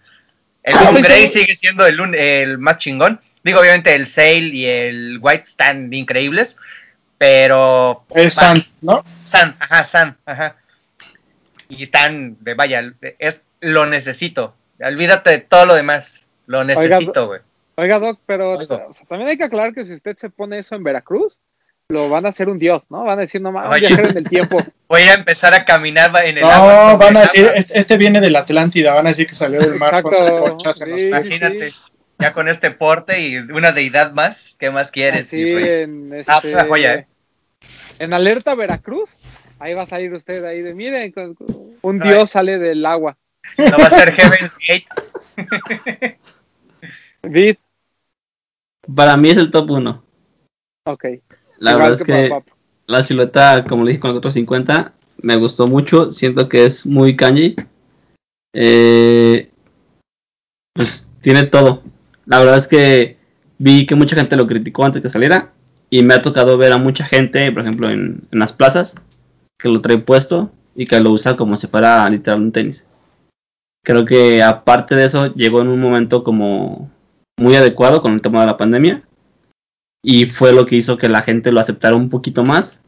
El 0.62 0.76
estoy 0.84 1.02
Grey 1.02 1.28
sigue 1.28 1.56
siendo 1.56 1.88
el, 1.88 2.14
el 2.14 2.60
más 2.60 2.78
chingón. 2.78 3.20
Digo, 3.44 3.60
obviamente 3.60 3.96
el 3.96 4.08
Sail 4.08 4.54
y 4.54 4.66
el 4.66 5.20
White 5.22 5.46
están 5.48 5.92
increíbles, 5.94 6.58
pero... 7.18 8.04
Es 8.14 8.38
va, 8.38 8.42
Sant, 8.42 8.66
¿no? 8.82 9.04
San, 9.24 9.56
ajá, 9.60 9.84
San, 9.84 10.18
ajá. 10.26 10.58
Y 11.70 11.84
están, 11.84 12.38
de 12.42 12.54
vaya, 12.54 12.94
es 13.20 13.44
lo 13.62 13.86
necesito. 13.86 14.54
Olvídate 14.80 15.32
de 15.32 15.40
todo 15.40 15.66
lo 15.66 15.74
demás. 15.76 16.26
Lo 16.46 16.64
necesito, 16.64 17.28
güey. 17.28 17.42
Oiga, 17.78 18.00
Doc, 18.00 18.20
pero 18.26 18.58
Oigo. 18.58 18.82
o 18.90 18.94
sea, 18.94 19.06
también 19.08 19.30
hay 19.30 19.38
que 19.38 19.44
aclarar 19.44 19.74
que 19.74 19.86
si 19.86 19.94
usted 19.96 20.16
se 20.18 20.30
pone 20.30 20.60
eso 20.60 20.76
en 20.76 20.84
Veracruz, 20.84 21.40
lo 21.90 22.10
van 22.10 22.26
a 22.26 22.30
hacer 22.30 22.50
un 22.50 22.58
dios, 22.58 22.84
¿no? 22.90 23.04
Van 23.04 23.18
a 23.18 23.22
decir, 23.22 23.42
no 23.42 23.52
mames, 23.52 23.72
Oye. 23.78 23.88
viajero 23.88 24.10
en 24.10 24.18
el 24.18 24.24
tiempo. 24.30 24.58
Voy 24.88 25.02
a 25.02 25.16
empezar 25.16 25.54
a 25.54 25.66
caminar 25.66 26.12
en 26.24 26.38
el 26.38 26.44
No, 26.44 26.50
agua. 26.52 26.92
sobre 26.92 27.06
van 27.06 27.18
a 27.18 27.22
decir, 27.22 27.52
este, 27.56 27.78
este 27.80 27.98
viene 27.98 28.22
de 28.22 28.30
la 28.30 28.40
Atlántida, 28.40 28.94
van 28.94 29.08
a 29.08 29.10
decir 29.10 29.28
que 29.28 29.36
salió 29.36 29.60
del 29.60 29.76
mar 29.76 30.02
con 30.04 30.14
sus 30.16 30.26
Exacto, 30.28 30.44
conchas 30.44 30.82
en 30.82 30.92
los 30.92 31.02
sí. 31.02 31.08
pies. 31.08 31.26
Imagínate, 31.28 31.74
ya 32.20 32.34
con 32.34 32.48
este 32.48 32.72
porte 32.72 33.22
y 33.28 33.38
una 33.38 33.72
deidad 33.72 34.14
más, 34.14 34.56
¿qué 34.60 34.72
más 34.72 34.92
quieres? 34.92 35.32
Rey? 35.32 35.82
en 35.84 36.12
Ah, 36.28 36.38
este, 36.38 36.54
una 36.54 36.66
joya, 36.66 36.94
¿eh? 36.96 37.08
En 38.00 38.14
Alerta 38.14 38.56
Veracruz, 38.56 39.18
ahí 39.60 39.74
va 39.74 39.84
a 39.84 39.88
salir 39.88 40.14
usted 40.14 40.44
ahí 40.46 40.62
de, 40.62 40.76
miren, 40.76 41.14
un 41.82 42.00
dios 42.00 42.32
sale 42.32 42.58
del 42.60 42.86
agua. 42.86 43.18
No 43.58 43.78
va 43.78 43.88
a 43.88 43.90
ser 43.92 44.12
Heaven's 44.14 44.58
Gate. 44.58 44.88
Vid, 47.24 47.56
Para 48.96 49.18
mí 49.18 49.30
es 49.30 49.38
el 49.38 49.52
top 49.52 49.70
1. 49.72 50.04
ok. 50.86 51.06
La 51.58 51.72
Igual 51.72 51.90
verdad 51.90 52.02
es 52.02 52.04
que 52.04 52.44
la 52.88 53.02
silueta, 53.02 53.64
como 53.68 53.84
le 53.84 53.92
dije 53.92 54.00
con 54.02 54.10
el 54.12 54.16
450, 54.22 54.94
me 55.18 55.36
gustó 55.38 55.68
mucho. 55.68 56.12
Siento 56.12 56.50
que 56.50 56.66
es 56.66 56.86
muy 56.86 57.16
kanji. 57.16 57.56
Eh, 58.54 59.50
pues 60.74 61.08
tiene 61.22 61.46
todo. 61.46 61.82
La 62.26 62.40
verdad 62.40 62.58
es 62.58 62.68
que 62.68 63.18
vi 63.58 63.86
que 63.86 63.96
mucha 63.96 64.16
gente 64.16 64.36
lo 64.36 64.48
criticó 64.48 64.86
antes 64.86 65.02
que 65.02 65.10
saliera. 65.10 65.52
Y 65.90 66.02
me 66.04 66.16
ha 66.16 66.22
tocado 66.22 66.58
ver 66.58 66.72
a 66.72 66.78
mucha 66.78 67.06
gente, 67.06 67.52
por 67.52 67.62
ejemplo, 67.62 67.90
en, 67.90 68.28
las 68.32 68.54
plazas, 68.54 68.96
que 69.58 69.70
lo 69.70 69.82
trae 69.82 70.00
puesto 70.00 70.52
y 70.76 70.86
que 70.86 71.00
lo 71.00 71.12
usa 71.12 71.36
como 71.36 71.58
si 71.58 71.68
fuera 71.68 72.10
literal 72.10 72.42
un 72.42 72.52
tenis. 72.52 72.88
Creo 73.84 74.04
que 74.04 74.42
aparte 74.42 74.96
de 74.96 75.06
eso, 75.06 75.34
llegó 75.36 75.62
en 75.62 75.68
un 75.68 75.80
momento 75.80 76.24
como 76.24 76.92
muy 77.38 77.56
adecuado 77.56 78.02
con 78.02 78.14
el 78.14 78.22
tema 78.22 78.42
de 78.42 78.48
la 78.48 78.58
pandemia 78.58 79.04
y 80.02 80.26
fue 80.26 80.54
lo 80.54 80.66
que 80.66 80.76
hizo 80.76 80.98
que 80.98 81.08
la 81.08 81.22
gente 81.22 81.52
lo 81.52 81.60
aceptara 81.60 81.96
un 81.96 82.10
poquito 82.10 82.44
más. 82.44 82.82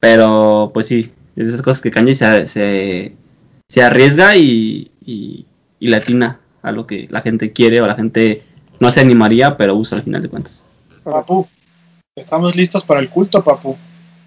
Pero 0.00 0.70
pues 0.72 0.86
sí, 0.86 1.12
esas 1.34 1.62
cosas 1.62 1.82
que 1.82 1.90
Kanye 1.90 2.14
se, 2.14 2.46
se, 2.46 3.82
arriesga 3.82 4.36
y, 4.36 4.92
y, 5.04 5.46
y 5.80 5.88
le 5.88 5.96
atina 5.96 6.40
a 6.62 6.72
lo 6.72 6.86
que 6.86 7.06
la 7.10 7.20
gente 7.20 7.52
quiere 7.52 7.80
o 7.80 7.86
la 7.86 7.94
gente 7.94 8.42
no 8.80 8.90
se 8.90 9.00
animaría, 9.00 9.56
pero 9.56 9.74
usa 9.74 9.98
al 9.98 10.04
final 10.04 10.22
de 10.22 10.28
cuentas. 10.28 10.64
Papu, 11.04 11.46
estamos 12.16 12.54
listos 12.56 12.84
para 12.84 13.00
el 13.00 13.08
culto, 13.10 13.42
papu. 13.42 13.76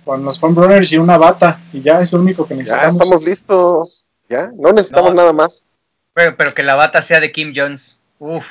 Con 0.04 0.24
los 0.26 0.40
foam 0.40 0.56
runners 0.56 0.92
y 0.92 0.98
una 0.98 1.18
bata. 1.18 1.60
Y 1.72 1.82
ya 1.82 1.98
es 1.98 2.12
lo 2.12 2.20
único 2.20 2.46
que 2.48 2.56
Ya 2.56 2.60
necesitamos. 2.60 2.96
estamos 2.96 3.24
listos. 3.24 4.06
Ya, 4.30 4.50
no 4.58 4.72
necesitamos 4.72 5.12
No. 5.14 5.18
nada 5.22 5.34
más. 5.34 5.66
Pero, 6.14 6.36
pero 6.36 6.54
que 6.54 6.64
la 6.64 6.76
bata 6.76 7.02
sea 7.04 7.20
de 7.20 7.32
Kim 7.32 7.54
Jones. 7.56 8.00
Uf. 8.20 8.46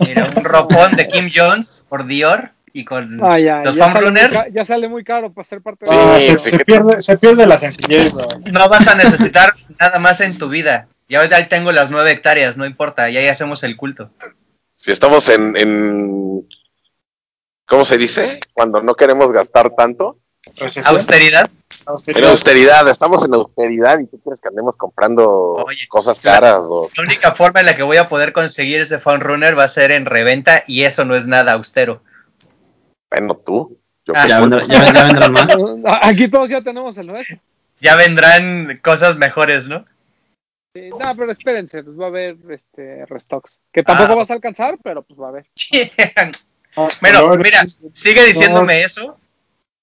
Mira, 0.00 0.28
un 0.36 0.44
ropón 0.44 0.96
de 0.96 1.06
Kim 1.08 1.30
Jones 1.34 1.84
por 1.88 2.06
Dior 2.06 2.50
y 2.72 2.84
con 2.84 3.16
los 3.18 3.38
ya, 3.38 3.62
sale 3.88 4.12
ca- 4.30 4.48
ya 4.52 4.64
sale 4.64 4.88
muy 4.88 5.04
caro 5.04 5.32
para 5.32 5.44
ser 5.44 5.60
parte 5.62 5.86
Ah, 5.88 6.14
de 6.14 6.20
Sí, 6.20 6.30
se, 6.32 6.38
sí, 6.40 6.50
se 6.50 6.58
que- 6.58 6.64
pierde, 6.64 7.00
se 7.00 7.16
pierde 7.16 7.46
la 7.46 7.56
sencillez. 7.56 8.12
No 8.50 8.68
vas 8.68 8.88
a 8.88 8.96
necesitar 8.96 9.54
nada 9.78 10.00
más 10.00 10.20
en 10.20 10.36
tu 10.36 10.48
vida. 10.48 10.88
Ya 11.14 11.20
ahorita 11.20 11.36
ahí 11.36 11.48
tengo 11.48 11.70
las 11.70 11.92
nueve 11.92 12.10
hectáreas, 12.10 12.56
no 12.56 12.66
importa, 12.66 13.08
ya 13.08 13.20
ahí 13.20 13.28
hacemos 13.28 13.62
el 13.62 13.76
culto. 13.76 14.10
Si 14.74 14.90
estamos 14.90 15.28
en, 15.28 15.56
en 15.56 16.48
¿cómo 17.66 17.84
se 17.84 17.98
dice? 17.98 18.40
Cuando 18.52 18.82
no 18.82 18.94
queremos 18.96 19.30
gastar 19.30 19.70
tanto. 19.76 20.18
Recesión. 20.56 20.96
Austeridad. 20.96 21.42
La 21.70 21.76
En 21.84 21.88
austeridad. 21.92 22.30
austeridad, 22.30 22.88
estamos 22.88 23.24
en 23.24 23.34
austeridad 23.34 24.00
y 24.00 24.06
tú 24.08 24.18
quieres 24.24 24.40
que 24.40 24.48
andemos 24.48 24.76
comprando 24.76 25.52
Oye, 25.54 25.86
cosas 25.88 26.18
caras. 26.18 26.62
O... 26.64 26.90
La 26.96 27.04
única 27.04 27.32
forma 27.36 27.60
en 27.60 27.66
la 27.66 27.76
que 27.76 27.84
voy 27.84 27.98
a 27.98 28.08
poder 28.08 28.32
conseguir 28.32 28.80
ese 28.80 28.98
Phone 28.98 29.20
Runner 29.20 29.56
va 29.56 29.62
a 29.64 29.68
ser 29.68 29.92
en 29.92 30.06
reventa 30.06 30.64
y 30.66 30.82
eso 30.82 31.04
no 31.04 31.14
es 31.14 31.28
nada 31.28 31.52
austero. 31.52 32.02
Bueno, 33.08 33.36
tú. 33.36 33.78
Yo 34.04 34.14
Ah, 34.16 34.26
Ya, 34.26 34.40
culpa. 34.40 34.56
vendrá- 34.56 34.66
ya- 34.66 34.92
ya 34.92 35.04
vendrán 35.04 35.32
más. 35.32 35.46
Aquí 36.02 36.26
todos 36.26 36.50
ya 36.50 36.60
tenemos 36.60 36.98
el 36.98 37.06
nuestro. 37.06 37.38
Ya 37.80 37.94
vendrán 37.94 38.80
cosas 38.82 39.16
mejores, 39.16 39.68
¿no? 39.68 39.86
Sí, 40.74 40.90
no, 40.90 41.16
pero 41.16 41.30
espérense, 41.30 41.84
pues 41.84 41.98
va 41.98 42.06
a 42.06 42.08
haber 42.08 42.36
este 42.50 43.06
restocks. 43.06 43.60
Que 43.72 43.84
tampoco 43.84 44.12
Ah. 44.12 44.16
vas 44.16 44.30
a 44.30 44.34
alcanzar, 44.34 44.76
pero 44.82 45.02
pues 45.02 45.18
va 45.20 45.26
a 45.26 45.28
haber. 45.30 45.46
Ah, 46.76 46.88
colores. 47.00 47.38
mira, 47.38 47.64
sigue 47.94 48.24
diciéndome 48.24 48.82
eso. 48.82 49.16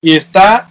Y 0.01 0.13
está, 0.17 0.69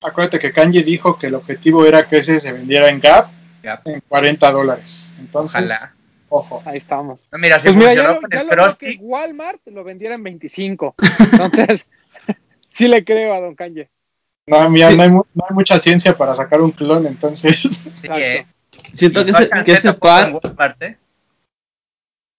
acuérdate 0.00 0.38
que 0.38 0.52
Kanji 0.54 0.82
dijo 0.82 1.18
que 1.18 1.26
el 1.26 1.34
objetivo 1.34 1.84
era 1.84 2.08
que 2.08 2.16
ese 2.16 2.40
se 2.40 2.54
vendiera 2.54 2.88
en 2.88 2.98
Gap 2.98 3.30
Gap. 3.62 3.86
en 3.86 4.00
40 4.08 4.50
dólares. 4.52 5.12
Entonces, 5.18 5.70
Ojalá. 5.70 5.94
ojo. 6.30 6.62
Ahí 6.64 6.78
estamos. 6.78 7.20
No, 7.30 7.36
Mira, 7.38 7.58
si 7.58 7.68
Pues 7.68 7.76
mira, 7.76 7.92
ya, 7.92 8.12
lo- 8.14 8.20
ya 8.30 8.74
que 8.78 8.96
Walmart 9.00 9.60
lo 9.66 9.84
vendiera 9.84 10.14
en 10.14 10.22
25. 10.22 10.94
Entonces, 11.32 11.86
sí 12.70 12.88
le 12.88 13.04
creo 13.04 13.34
a 13.34 13.40
Don 13.40 13.54
Kanye. 13.54 13.90
No, 14.46 14.70
mira, 14.70 14.88
Sí. 14.88 14.96
no, 14.96 15.02
hay, 15.02 15.10
no 15.10 15.24
hay 15.46 15.54
mucha 15.54 15.78
ciencia 15.78 16.16
para 16.16 16.34
sacar 16.34 16.62
un 16.62 16.70
clon, 16.70 17.06
entonces. 17.06 17.56
sí, 17.58 17.92
eh. 18.08 18.46
Siento 18.92 19.24
que 19.24 19.32
No 19.32 19.38
ese, 19.38 19.50
que 19.64 19.72
ese 19.72 19.92
par, 19.94 20.32
Walmart, 20.32 20.82
¿eh? 20.82 20.98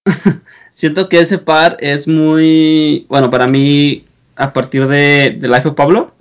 siento 0.71 1.09
que 1.09 1.19
ese 1.19 1.37
par 1.37 1.77
es 1.79 2.07
muy, 2.07 3.05
bueno, 3.09 3.29
para 3.29 3.47
mí, 3.47 4.05
a 4.35 4.53
partir 4.53 4.87
de, 4.87 5.37
de 5.39 5.47
Life 5.47 5.69
of 5.69 5.75
Pablo, 5.75 6.13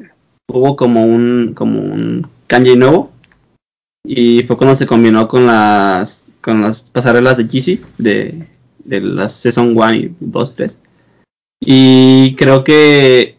hubo 0.49 0.77
como 0.77 1.05
un, 1.05 1.55
como 1.55 1.81
un 1.81 2.29
kanji 2.47 2.77
nuevo. 2.77 3.12
Y 4.05 4.43
fue 4.45 4.57
cuando 4.57 4.77
se 4.77 4.87
combinó 4.87 5.29
con 5.29 5.47
las, 5.47 6.25
con 6.41 6.62
las 6.62 6.83
pasarelas 6.83 7.37
de 7.37 7.47
Yeezy, 7.47 7.81
de, 7.99 8.47
de 8.85 9.01
las 9.01 9.35
Season 9.35 9.77
1 9.77 9.95
y 9.95 10.14
2, 10.21 10.55
3. 10.57 10.81
Y 11.61 12.35
creo 12.37 12.64
que 12.64 13.37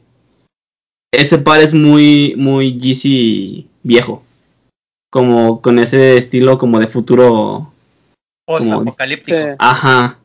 ese 1.11 1.39
par 1.39 1.61
es 1.61 1.73
muy, 1.73 2.35
muy 2.37 2.79
Yeezy 2.79 3.67
viejo. 3.83 4.23
Como 5.11 5.61
con 5.61 5.77
ese 5.77 6.17
estilo 6.17 6.57
como 6.57 6.79
de 6.79 6.87
futuro 6.87 7.71
Post-apocalíptico. 8.47 9.37
Sí. 9.37 9.43
Ajá. 9.59 10.17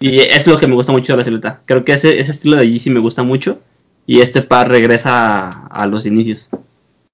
Y 0.00 0.20
es 0.20 0.46
lo 0.46 0.56
que 0.58 0.66
me 0.66 0.74
gusta 0.74 0.92
mucho 0.92 1.12
de 1.12 1.18
la 1.18 1.24
silueta. 1.24 1.60
Creo 1.66 1.84
que 1.84 1.92
ese, 1.92 2.18
ese 2.20 2.30
estilo 2.30 2.56
de 2.56 2.68
Yeezy 2.70 2.88
me 2.90 3.00
gusta 3.00 3.22
mucho. 3.22 3.60
Y 4.06 4.20
este 4.22 4.40
par 4.42 4.68
regresa 4.70 5.46
a, 5.48 5.66
a 5.66 5.86
los 5.86 6.06
inicios. 6.06 6.48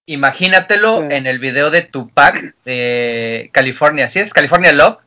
Imagínatelo 0.09 1.01
Sí. 1.01 1.07
en 1.17 1.27
el 1.27 1.41
video 1.41 1.71
de 1.71 1.83
Tupac 1.83 2.55
de 2.65 3.51
California. 3.53 4.09
¿Sí 4.09 4.21
es 4.21 4.33
California 4.33 4.73
Love? 4.73 4.99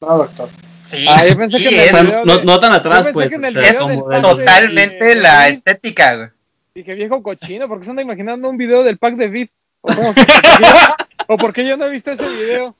No, 0.00 0.18
doctor. 0.18 0.50
Sí, 0.80 1.04
Ah, 1.08 1.26
yo 1.26 1.36
pensé 1.36 1.58
sí, 1.58 1.64
que 1.64 1.70
en 1.70 1.74
el 1.74 1.80
O 1.80 1.84
es 1.84 1.90
sea, 1.90 2.02
video 2.02 2.24
no, 2.24 2.38
de- 2.38 2.44
no 2.44 2.60
tan 2.60 2.72
atrás, 2.72 2.98
pensé 2.98 3.12
pues. 3.12 3.28
que 3.30 3.34
en 3.36 3.44
el 3.44 3.56
o 3.56 3.60
sea, 3.60 3.70
video 3.70 3.80
como 3.82 4.08
del 4.08 4.22
del- 4.22 4.22
pack 4.22 4.22
de- 4.22 4.44
totalmente 4.44 5.04
de- 5.04 5.14
la 5.16 5.48
estética, 5.48 6.16
güey. 6.16 6.28
Dije, 6.74 6.94
viejo 6.94 7.22
cochino, 7.22 7.68
¿por 7.68 7.78
qué 7.78 7.84
se 7.84 7.90
anda 7.90 8.02
imaginando 8.02 8.48
un 8.48 8.56
video 8.56 8.82
del 8.82 8.98
pack 8.98 9.16
de 9.16 9.28
VIP? 9.28 9.50
¿O, 9.82 9.94
cómo 9.94 10.12
se- 10.14 10.24
porque 10.24 10.62
yo- 10.62 10.94
¿O 11.28 11.36
porque 11.36 11.66
yo 11.66 11.76
no 11.76 11.86
he 11.86 11.90
visto 11.90 12.10
ese 12.10 12.28
video? 12.28 12.74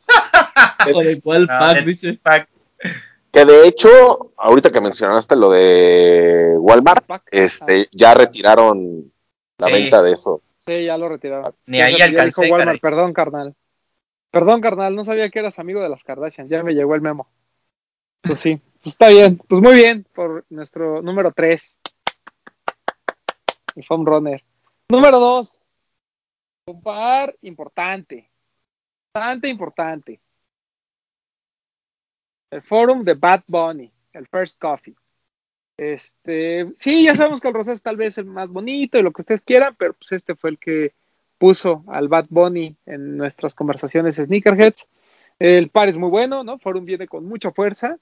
¿O 0.94 1.00
de 1.02 1.20
cuál 1.20 1.42
No, 1.42 1.46
pack 1.58 1.84
dice? 1.84 2.18
Que 3.30 3.44
de 3.44 3.66
hecho, 3.68 4.32
ahorita 4.36 4.70
que 4.70 4.80
mencionaste 4.80 5.36
lo 5.36 5.50
de 5.50 6.54
Walmart, 6.58 7.06
Pack. 7.06 7.22
este, 7.30 7.88
ya 7.92 8.14
retiraron 8.14 9.10
la 9.58 9.68
Sí. 9.68 9.72
venta 9.72 10.02
de 10.02 10.12
eso. 10.12 10.42
Sí, 10.66 10.84
ya 10.84 10.98
lo 10.98 11.08
retiraron. 11.08 11.54
Ni 11.66 11.80
ahí 11.80 11.94
dijo 11.94 12.42
Walmart, 12.42 12.64
caray. 12.64 12.78
perdón, 12.80 13.12
carnal. 13.12 13.54
Perdón, 14.30 14.60
carnal, 14.60 14.94
no 14.94 15.04
sabía 15.04 15.28
que 15.30 15.38
eras 15.38 15.58
amigo 15.58 15.80
de 15.82 15.88
las 15.88 16.04
Kardashian. 16.04 16.48
Ya 16.48 16.62
me 16.62 16.72
llegó 16.74 16.94
el 16.94 17.00
memo. 17.00 17.28
Pues 18.22 18.40
sí, 18.40 18.60
pues 18.82 18.94
está 18.94 19.08
bien. 19.08 19.40
Pues 19.48 19.60
muy 19.62 19.74
bien 19.74 20.06
por 20.14 20.44
nuestro 20.50 21.00
número 21.02 21.32
3. 21.34 21.76
El 23.76 23.84
Foam 23.84 24.04
Runner. 24.06 24.42
Número 24.88 25.18
2. 25.18 25.50
Un 26.66 26.80
par 26.80 27.34
importante. 27.42 28.30
Bastante 29.14 29.48
importante. 29.48 30.20
El 32.50 32.62
forum 32.62 33.02
de 33.02 33.14
Bad 33.14 33.42
Bunny. 33.46 33.92
El 34.12 34.26
First 34.26 34.60
Coffee. 34.60 34.94
Este, 35.76 36.72
sí, 36.78 37.04
ya 37.04 37.14
sabemos 37.16 37.40
que 37.40 37.48
el 37.48 37.54
rosé 37.54 37.72
es 37.72 37.82
tal 37.82 37.96
vez 37.96 38.18
el 38.18 38.26
más 38.26 38.50
bonito 38.50 38.98
y 38.98 39.02
lo 39.02 39.10
que 39.12 39.22
ustedes 39.22 39.42
quieran, 39.42 39.74
pero 39.76 39.94
pues 39.94 40.12
este 40.12 40.36
fue 40.36 40.50
el 40.50 40.58
que 40.58 40.92
puso 41.38 41.82
al 41.88 42.08
Bad 42.08 42.26
Bunny 42.28 42.76
en 42.86 43.16
nuestras 43.16 43.54
conversaciones 43.54 44.16
Sneakerheads. 44.16 44.86
El 45.38 45.70
par 45.70 45.88
es 45.88 45.96
muy 45.96 46.10
bueno, 46.10 46.44
¿no? 46.44 46.58
Forum 46.58 46.84
viene 46.84 47.08
con 47.08 47.24
mucha 47.24 47.50
fuerza, 47.50 47.98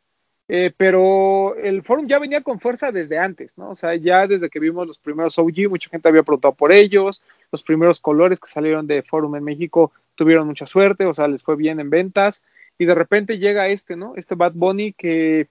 eh, 0.53 0.73
pero 0.77 1.55
el 1.55 1.83
Forum 1.85 2.09
ya 2.09 2.19
venía 2.19 2.41
con 2.41 2.59
fuerza 2.59 2.91
desde 2.91 3.19
antes, 3.19 3.57
¿no? 3.57 3.71
O 3.71 3.75
sea, 3.77 3.95
ya 3.95 4.27
desde 4.27 4.51
que 4.51 4.59
vimos 4.59 4.85
los 4.85 4.99
primeros 4.99 5.39
OG, 5.39 5.69
mucha 5.69 5.89
gente 5.89 6.09
había 6.09 6.25
preguntado 6.25 6.55
por 6.55 6.73
ellos, 6.73 7.23
los 7.53 7.63
primeros 7.63 8.01
colores 8.01 8.41
que 8.41 8.49
salieron 8.51 8.89
de 8.89 9.03
Forum 9.03 9.37
en 9.37 9.45
México 9.45 9.93
tuvieron 10.17 10.49
mucha 10.49 10.67
suerte, 10.67 11.07
o 11.07 11.15
sea, 11.15 11.29
les 11.29 11.45
fue 11.45 11.55
bien 11.55 11.79
en 11.79 11.89
ventas, 11.89 12.43
y 12.79 12.85
de 12.85 12.97
repente 12.97 13.39
llega 13.39 13.69
este, 13.69 13.95
¿no? 13.95 14.15
Este 14.17 14.35
Bad 14.35 14.55
Bunny 14.55 14.93
que 14.93 15.47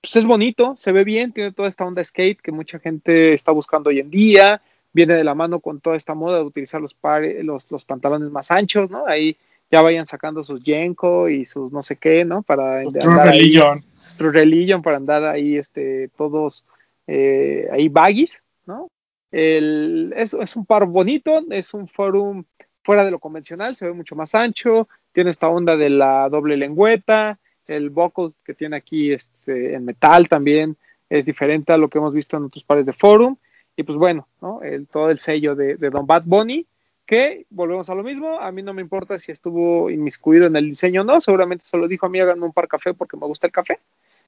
pues 0.00 0.14
es 0.14 0.24
bonito, 0.24 0.76
se 0.76 0.92
ve 0.92 1.02
bien, 1.02 1.32
tiene 1.32 1.50
toda 1.50 1.68
esta 1.68 1.84
onda 1.84 2.04
skate 2.04 2.40
que 2.40 2.52
mucha 2.52 2.78
gente 2.78 3.32
está 3.32 3.50
buscando 3.50 3.90
hoy 3.90 3.98
en 3.98 4.10
día, 4.10 4.62
viene 4.92 5.14
de 5.14 5.24
la 5.24 5.34
mano 5.34 5.58
con 5.58 5.80
toda 5.80 5.96
esta 5.96 6.14
moda 6.14 6.38
de 6.38 6.44
utilizar 6.44 6.80
los, 6.80 6.94
pare- 6.94 7.42
los, 7.42 7.68
los 7.72 7.84
pantalones 7.84 8.30
más 8.30 8.52
anchos, 8.52 8.88
¿no? 8.90 9.06
Ahí 9.08 9.36
ya 9.70 9.82
vayan 9.82 10.06
sacando 10.06 10.42
sus 10.42 10.62
Jenko 10.62 11.28
y 11.28 11.44
sus 11.44 11.72
no 11.72 11.82
sé 11.82 11.96
qué, 11.96 12.24
¿no? 12.24 12.42
Para 12.42 12.82
Pues, 12.82 12.96
andar 13.04 13.28
ahí, 13.28 13.56
sus 14.00 14.16
True 14.16 14.32
Religion, 14.32 14.82
para 14.82 14.96
andar 14.96 15.24
ahí, 15.24 15.56
este, 15.56 16.08
todos 16.16 16.64
eh, 17.06 17.68
ahí 17.72 17.88
baggies, 17.88 18.42
¿no? 18.64 18.88
El, 19.30 20.14
es, 20.16 20.34
es 20.34 20.56
un 20.56 20.66
par 20.66 20.86
bonito, 20.86 21.44
es 21.50 21.74
un 21.74 21.88
forum 21.88 22.44
fuera 22.82 23.04
de 23.04 23.10
lo 23.10 23.18
convencional, 23.18 23.74
se 23.74 23.84
ve 23.84 23.92
mucho 23.92 24.14
más 24.14 24.34
ancho, 24.34 24.88
tiene 25.12 25.30
esta 25.30 25.48
onda 25.48 25.76
de 25.76 25.90
la 25.90 26.28
doble 26.28 26.56
lengüeta, 26.56 27.38
el 27.66 27.90
buckle 27.90 28.30
que 28.44 28.54
tiene 28.54 28.76
aquí 28.76 29.12
este, 29.12 29.74
en 29.74 29.84
metal 29.84 30.28
también 30.28 30.76
es 31.10 31.26
diferente 31.26 31.72
a 31.72 31.76
lo 31.76 31.88
que 31.88 31.98
hemos 31.98 32.14
visto 32.14 32.36
en 32.36 32.44
otros 32.44 32.64
pares 32.64 32.86
de 32.86 32.92
forum. 32.92 33.36
Y 33.76 33.82
pues 33.82 33.98
bueno, 33.98 34.26
¿no? 34.40 34.62
el, 34.62 34.86
todo 34.86 35.10
el 35.10 35.18
sello 35.18 35.54
de, 35.54 35.76
de 35.76 35.90
Don 35.90 36.06
Bad 36.06 36.22
Bunny, 36.24 36.66
que 37.06 37.46
volvemos 37.50 37.88
a 37.88 37.94
lo 37.94 38.02
mismo, 38.02 38.40
a 38.40 38.50
mí 38.52 38.62
no 38.62 38.74
me 38.74 38.82
importa 38.82 39.18
si 39.18 39.32
estuvo 39.32 39.88
inmiscuido 39.90 40.46
en 40.46 40.56
el 40.56 40.68
diseño 40.68 41.02
o 41.02 41.04
no, 41.04 41.20
seguramente 41.20 41.64
solo 41.66 41.88
dijo 41.88 42.06
a 42.06 42.08
mí 42.08 42.20
háganme 42.20 42.44
un 42.44 42.52
par 42.52 42.68
café 42.68 42.92
porque 42.94 43.16
me 43.16 43.26
gusta 43.26 43.46
el 43.46 43.52
café. 43.52 43.78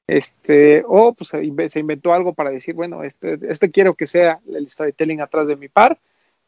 Este, 0.06 0.82
o 0.86 1.12
pues 1.12 1.28
se 1.28 1.42
inve- 1.42 1.68
se 1.68 1.80
inventó 1.80 2.14
algo 2.14 2.32
para 2.32 2.50
decir, 2.50 2.74
bueno, 2.74 3.02
este, 3.04 3.38
este 3.42 3.70
quiero 3.70 3.94
que 3.94 4.06
sea 4.06 4.40
el 4.48 4.66
storytelling 4.68 5.20
atrás 5.20 5.46
de 5.46 5.56
mi 5.56 5.68
par, 5.68 5.98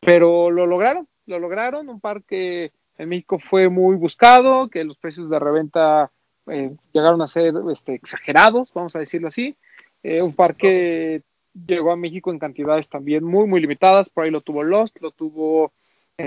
pero 0.01 0.51
lo 0.51 0.65
lograron, 0.67 1.07
lo 1.27 1.39
lograron, 1.39 1.89
un 1.91 2.01
par 2.01 2.23
que 2.23 2.73
en 2.97 3.09
México 3.09 3.39
fue 3.39 3.69
muy 3.69 3.97
buscado, 3.97 4.69
que 4.69 4.85
los 4.85 4.97
precios 4.97 5.29
de 5.29 5.39
reventa 5.39 6.11
eh, 6.47 6.71
llegaron 6.93 7.21
a 7.21 7.29
ser 7.29 7.53
este, 7.71 7.95
exagerados, 7.95 8.73
vamos 8.73 8.97
a 8.97 9.01
decirlo 9.01 9.29
así. 9.29 9.55
Eh, 10.03 10.23
un 10.23 10.33
par 10.33 10.55
que 10.55 11.23
llegó 11.67 11.93
a 11.93 11.97
México 11.97 12.31
en 12.31 12.39
cantidades 12.39 12.89
también 12.89 13.25
muy, 13.25 13.47
muy 13.47 13.61
limitadas. 13.61 14.09
Por 14.09 14.25
ahí 14.25 14.31
lo 14.31 14.41
tuvo 14.41 14.63
Lost, 14.63 14.97
lo 15.01 15.11
tuvo 15.11 15.73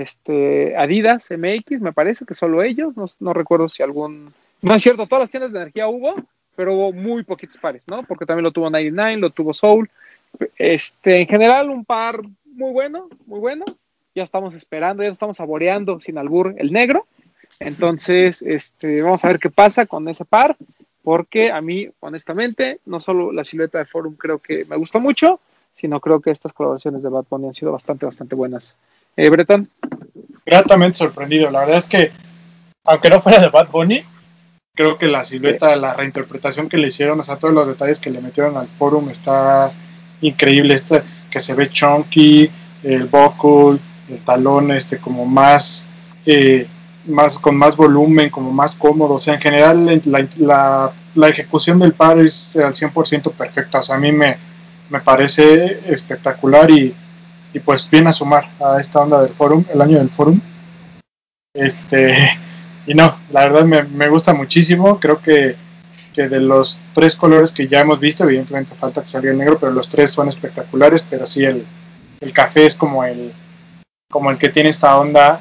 este, 0.00 0.76
Adidas 0.76 1.30
MX, 1.30 1.80
me 1.80 1.92
parece 1.92 2.24
que 2.24 2.34
solo 2.34 2.62
ellos. 2.62 2.94
No, 3.20 3.32
recuerdo 3.32 3.68
si 3.68 3.82
algún. 3.82 4.32
No 4.62 4.74
es 4.74 4.82
cierto, 4.82 5.06
todas 5.06 5.22
las 5.22 5.30
tiendas 5.30 5.52
de 5.52 5.58
energía 5.58 5.88
hubo, 5.88 6.14
pero 6.56 6.74
hubo 6.74 6.92
muy 6.92 7.22
poquitos 7.22 7.58
pares, 7.58 7.86
¿no? 7.86 8.02
Porque 8.02 8.26
también 8.26 8.44
lo 8.44 8.52
tuvo 8.52 8.70
99, 8.70 9.20
lo 9.20 9.30
tuvo 9.30 9.52
Soul. 9.52 9.90
Este, 10.56 11.20
en 11.20 11.26
general, 11.26 11.70
un 11.70 11.84
par 11.84 12.20
muy 12.44 12.72
bueno, 12.72 13.08
muy 13.26 13.40
bueno. 13.40 13.64
Ya 14.14 14.22
estamos 14.22 14.54
esperando, 14.54 15.02
ya 15.02 15.10
estamos 15.10 15.36
saboreando 15.36 16.00
sin 16.00 16.18
albur 16.18 16.54
el 16.58 16.72
negro. 16.72 17.06
Entonces, 17.60 18.42
este, 18.42 19.02
vamos 19.02 19.24
a 19.24 19.28
ver 19.28 19.38
qué 19.38 19.50
pasa 19.50 19.86
con 19.86 20.08
ese 20.08 20.24
par, 20.24 20.56
porque 21.02 21.50
a 21.52 21.60
mí, 21.60 21.88
honestamente, 22.00 22.80
no 22.86 23.00
solo 23.00 23.32
la 23.32 23.44
silueta 23.44 23.78
de 23.78 23.84
Forum 23.84 24.16
creo 24.16 24.38
que 24.38 24.64
me 24.64 24.76
gusta 24.76 24.98
mucho, 24.98 25.40
sino 25.74 26.00
creo 26.00 26.20
que 26.20 26.30
estas 26.30 26.52
colaboraciones 26.52 27.02
de 27.02 27.08
Bad 27.08 27.24
Bunny 27.28 27.48
han 27.48 27.54
sido 27.54 27.72
bastante, 27.72 28.06
bastante 28.06 28.34
buenas. 28.34 28.76
Eh, 29.16 29.28
Breton, 29.30 29.68
Gratamente 30.46 30.98
sorprendido. 30.98 31.50
La 31.50 31.60
verdad 31.60 31.78
es 31.78 31.88
que, 31.88 32.12
aunque 32.84 33.08
no 33.08 33.20
fuera 33.20 33.40
de 33.40 33.48
Bad 33.48 33.70
Bunny, 33.70 34.04
creo 34.74 34.98
que 34.98 35.06
la 35.06 35.24
silueta, 35.24 35.74
la 35.76 35.94
reinterpretación 35.94 36.68
que 36.68 36.76
le 36.76 36.88
hicieron, 36.88 37.18
o 37.18 37.22
sea, 37.22 37.38
todos 37.38 37.54
los 37.54 37.66
detalles 37.66 38.00
que 38.00 38.10
le 38.10 38.20
metieron 38.20 38.56
al 38.56 38.68
forum 38.68 39.08
está 39.08 39.72
increíble. 40.20 40.74
Este 40.74 41.02
que 41.30 41.40
se 41.40 41.54
ve 41.54 41.68
chunky, 41.68 42.50
el 42.82 43.04
buckle, 43.04 43.80
el 44.08 44.22
talón, 44.24 44.70
este, 44.70 44.98
como 44.98 45.24
más, 45.24 45.88
eh, 46.26 46.68
más 47.06 47.38
con 47.38 47.56
más 47.56 47.76
volumen, 47.76 48.30
como 48.30 48.52
más 48.52 48.76
cómodo. 48.76 49.14
O 49.14 49.18
sea, 49.18 49.34
en 49.34 49.40
general, 49.40 50.00
la, 50.04 50.28
la, 50.38 50.92
la 51.14 51.28
ejecución 51.28 51.78
del 51.78 51.94
par 51.94 52.18
es 52.18 52.56
al 52.56 52.74
100% 52.74 53.32
perfecta. 53.32 53.78
O 53.78 53.82
sea, 53.82 53.96
a 53.96 53.98
mí 53.98 54.12
me, 54.12 54.36
me 54.94 55.00
parece 55.00 55.92
espectacular 55.92 56.70
y 56.70 56.94
y 57.54 57.60
pues 57.60 57.88
viene 57.88 58.10
a 58.10 58.12
sumar 58.12 58.50
a 58.60 58.78
esta 58.80 59.00
onda 59.00 59.22
del 59.22 59.32
forum, 59.32 59.64
el 59.72 59.80
año 59.80 59.98
del 59.98 60.10
forum. 60.10 60.40
Este, 61.54 62.12
y 62.86 62.94
no, 62.94 63.20
la 63.30 63.48
verdad 63.48 63.64
me, 63.64 63.84
me 63.84 64.08
gusta 64.08 64.34
muchísimo, 64.34 64.98
creo 64.98 65.22
que, 65.22 65.56
que, 66.12 66.28
de 66.28 66.40
los 66.40 66.80
tres 66.92 67.14
colores 67.14 67.52
que 67.52 67.68
ya 67.68 67.80
hemos 67.80 68.00
visto, 68.00 68.24
evidentemente 68.24 68.74
falta 68.74 69.02
que 69.02 69.08
salga 69.08 69.30
el 69.30 69.38
negro, 69.38 69.58
pero 69.58 69.72
los 69.72 69.88
tres 69.88 70.10
son 70.10 70.28
espectaculares, 70.28 71.06
pero 71.08 71.24
sí 71.26 71.44
el, 71.44 71.64
el 72.20 72.32
café 72.32 72.66
es 72.66 72.74
como 72.74 73.04
el, 73.04 73.32
como 74.10 74.32
el 74.32 74.38
que 74.38 74.48
tiene 74.48 74.70
esta 74.70 74.98
onda 74.98 75.40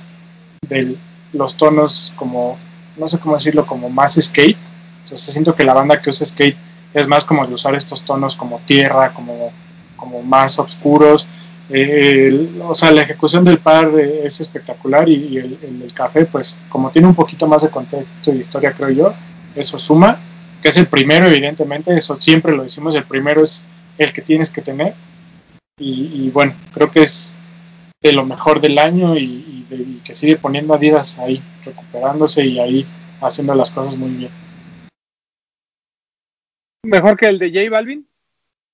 de 0.61 0.95
los 1.33 1.57
tonos 1.57 2.13
como, 2.15 2.59
no 2.95 3.07
sé 3.07 3.19
cómo 3.19 3.33
decirlo, 3.33 3.65
como 3.65 3.89
más 3.89 4.19
skate. 4.21 4.57
O 5.03 5.07
sea, 5.07 5.17
siento 5.17 5.55
que 5.55 5.63
la 5.63 5.73
banda 5.73 5.99
que 5.99 6.11
usa 6.11 6.27
skate 6.27 6.57
es 6.93 7.07
más 7.07 7.23
como 7.23 7.45
de 7.45 7.53
usar 7.53 7.75
estos 7.75 8.03
tonos 8.03 8.35
como 8.35 8.59
tierra, 8.59 9.13
como, 9.13 9.51
como 9.95 10.21
más 10.21 10.59
oscuros. 10.59 11.27
Eh, 11.69 12.59
o 12.61 12.73
sea, 12.73 12.91
la 12.91 13.01
ejecución 13.01 13.43
del 13.43 13.59
par 13.59 13.91
es 13.97 14.41
espectacular 14.41 15.07
y, 15.07 15.37
el, 15.37 15.59
el, 15.61 15.93
café, 15.93 16.25
pues 16.25 16.61
como 16.69 16.91
tiene 16.91 17.07
un 17.07 17.15
poquito 17.15 17.47
más 17.47 17.63
de 17.63 17.69
contexto 17.69 18.33
y 18.33 18.39
historia, 18.39 18.73
creo 18.73 18.89
yo, 18.89 19.13
eso 19.55 19.77
suma, 19.77 20.19
que 20.61 20.69
es 20.69 20.77
el 20.77 20.87
primero, 20.87 21.27
evidentemente, 21.27 21.95
eso 21.95 22.15
siempre 22.15 22.55
lo 22.55 22.63
decimos, 22.63 22.95
el 22.95 23.05
primero 23.05 23.41
es 23.41 23.65
el 23.97 24.11
que 24.13 24.21
tienes 24.21 24.49
que 24.49 24.61
tener. 24.61 24.93
Y, 25.79 26.29
bueno, 26.29 26.53
creo 26.71 26.91
que 26.91 27.01
es 27.01 27.35
de 28.01 28.13
lo 28.13 28.25
mejor 28.25 28.61
del 28.61 28.77
año 28.77 29.17
y, 29.17 29.23
y, 29.23 29.65
de, 29.69 29.75
y, 29.77 30.01
que 30.03 30.13
sigue 30.13 30.35
poniendo 30.35 30.73
a 30.73 30.77
Adidas 30.77 31.17
ahí, 31.17 31.41
recuperándose 31.65 32.45
y 32.45 32.59
ahí 32.59 32.85
haciendo 33.21 33.55
las 33.55 33.71
cosas 33.71 33.97
muy 33.97 34.11
bien. 34.11 34.42
¿Mejor 36.85 37.17
que 37.17 37.27
el 37.27 37.39
de 37.39 37.49
J 37.49 37.69
Balvin? 37.69 38.05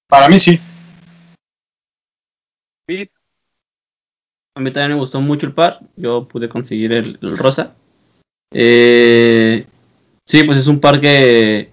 Para 0.07 0.27
mí 0.27 0.39
sí. 0.39 0.59
A 4.55 4.61
mí 4.61 4.71
también 4.71 4.93
me 4.93 4.99
gustó 4.99 5.21
mucho 5.21 5.45
el 5.45 5.53
par. 5.53 5.79
Yo 5.95 6.27
pude 6.27 6.49
conseguir 6.49 6.91
el, 6.91 7.19
el 7.21 7.37
rosa. 7.37 7.75
Eh, 8.51 9.65
sí, 10.25 10.43
pues 10.43 10.57
es 10.57 10.67
un 10.67 10.79
par 10.79 10.99
que 10.99 11.69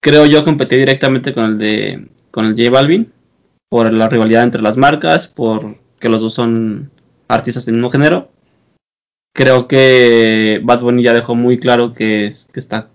creo 0.00 0.26
yo 0.26 0.44
competí 0.44 0.76
directamente 0.76 1.34
con 1.34 1.44
el 1.44 1.58
de 1.58 2.08
con 2.30 2.46
el 2.46 2.54
J 2.56 2.70
Balvin 2.70 3.12
por 3.68 3.92
la 3.92 4.08
rivalidad 4.08 4.44
entre 4.44 4.62
las 4.62 4.76
marcas, 4.76 5.26
por 5.26 5.76
que 5.98 6.08
los 6.08 6.20
dos 6.20 6.34
son 6.34 6.90
artistas 7.26 7.66
del 7.66 7.74
mismo 7.74 7.90
género. 7.90 8.30
Creo 9.34 9.66
que 9.66 10.60
Bad 10.62 10.82
Bunny 10.82 11.02
ya 11.02 11.12
dejó 11.14 11.34
muy 11.34 11.58
claro 11.58 11.94
que, 11.94 12.32
que 12.52 12.60
está 12.60 12.91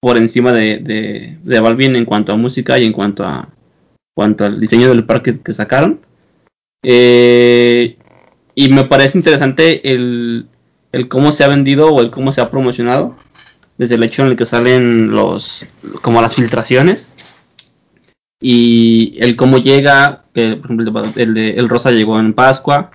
por 0.00 0.16
encima 0.16 0.52
de, 0.52 0.78
de, 0.78 1.38
de, 1.42 1.60
Balvin 1.60 1.94
en 1.94 2.06
cuanto 2.06 2.32
a 2.32 2.36
música 2.36 2.78
y 2.78 2.86
en 2.86 2.92
cuanto 2.92 3.24
a 3.24 3.50
cuanto 4.14 4.44
al 4.44 4.58
diseño 4.58 4.88
del 4.88 5.04
parque 5.04 5.40
que 5.40 5.54
sacaron. 5.54 6.00
Eh, 6.82 7.96
y 8.54 8.68
me 8.70 8.84
parece 8.84 9.18
interesante 9.18 9.92
el, 9.92 10.48
el 10.92 11.08
cómo 11.08 11.32
se 11.32 11.44
ha 11.44 11.48
vendido 11.48 11.90
o 11.90 12.00
el 12.00 12.10
cómo 12.10 12.32
se 12.32 12.40
ha 12.40 12.50
promocionado 12.50 13.16
desde 13.78 13.94
el 13.94 14.02
hecho 14.02 14.22
en 14.22 14.28
el 14.28 14.36
que 14.36 14.46
salen 14.46 15.10
los 15.10 15.66
como 16.02 16.20
las 16.20 16.34
filtraciones 16.34 17.10
y 18.40 19.16
el 19.20 19.36
cómo 19.36 19.58
llega, 19.58 20.24
que 20.34 20.56
por 20.56 20.66
ejemplo 20.66 21.02
el, 21.16 21.34
de, 21.34 21.50
el 21.50 21.68
rosa 21.68 21.90
llegó 21.90 22.18
en 22.18 22.32
Pascua, 22.32 22.90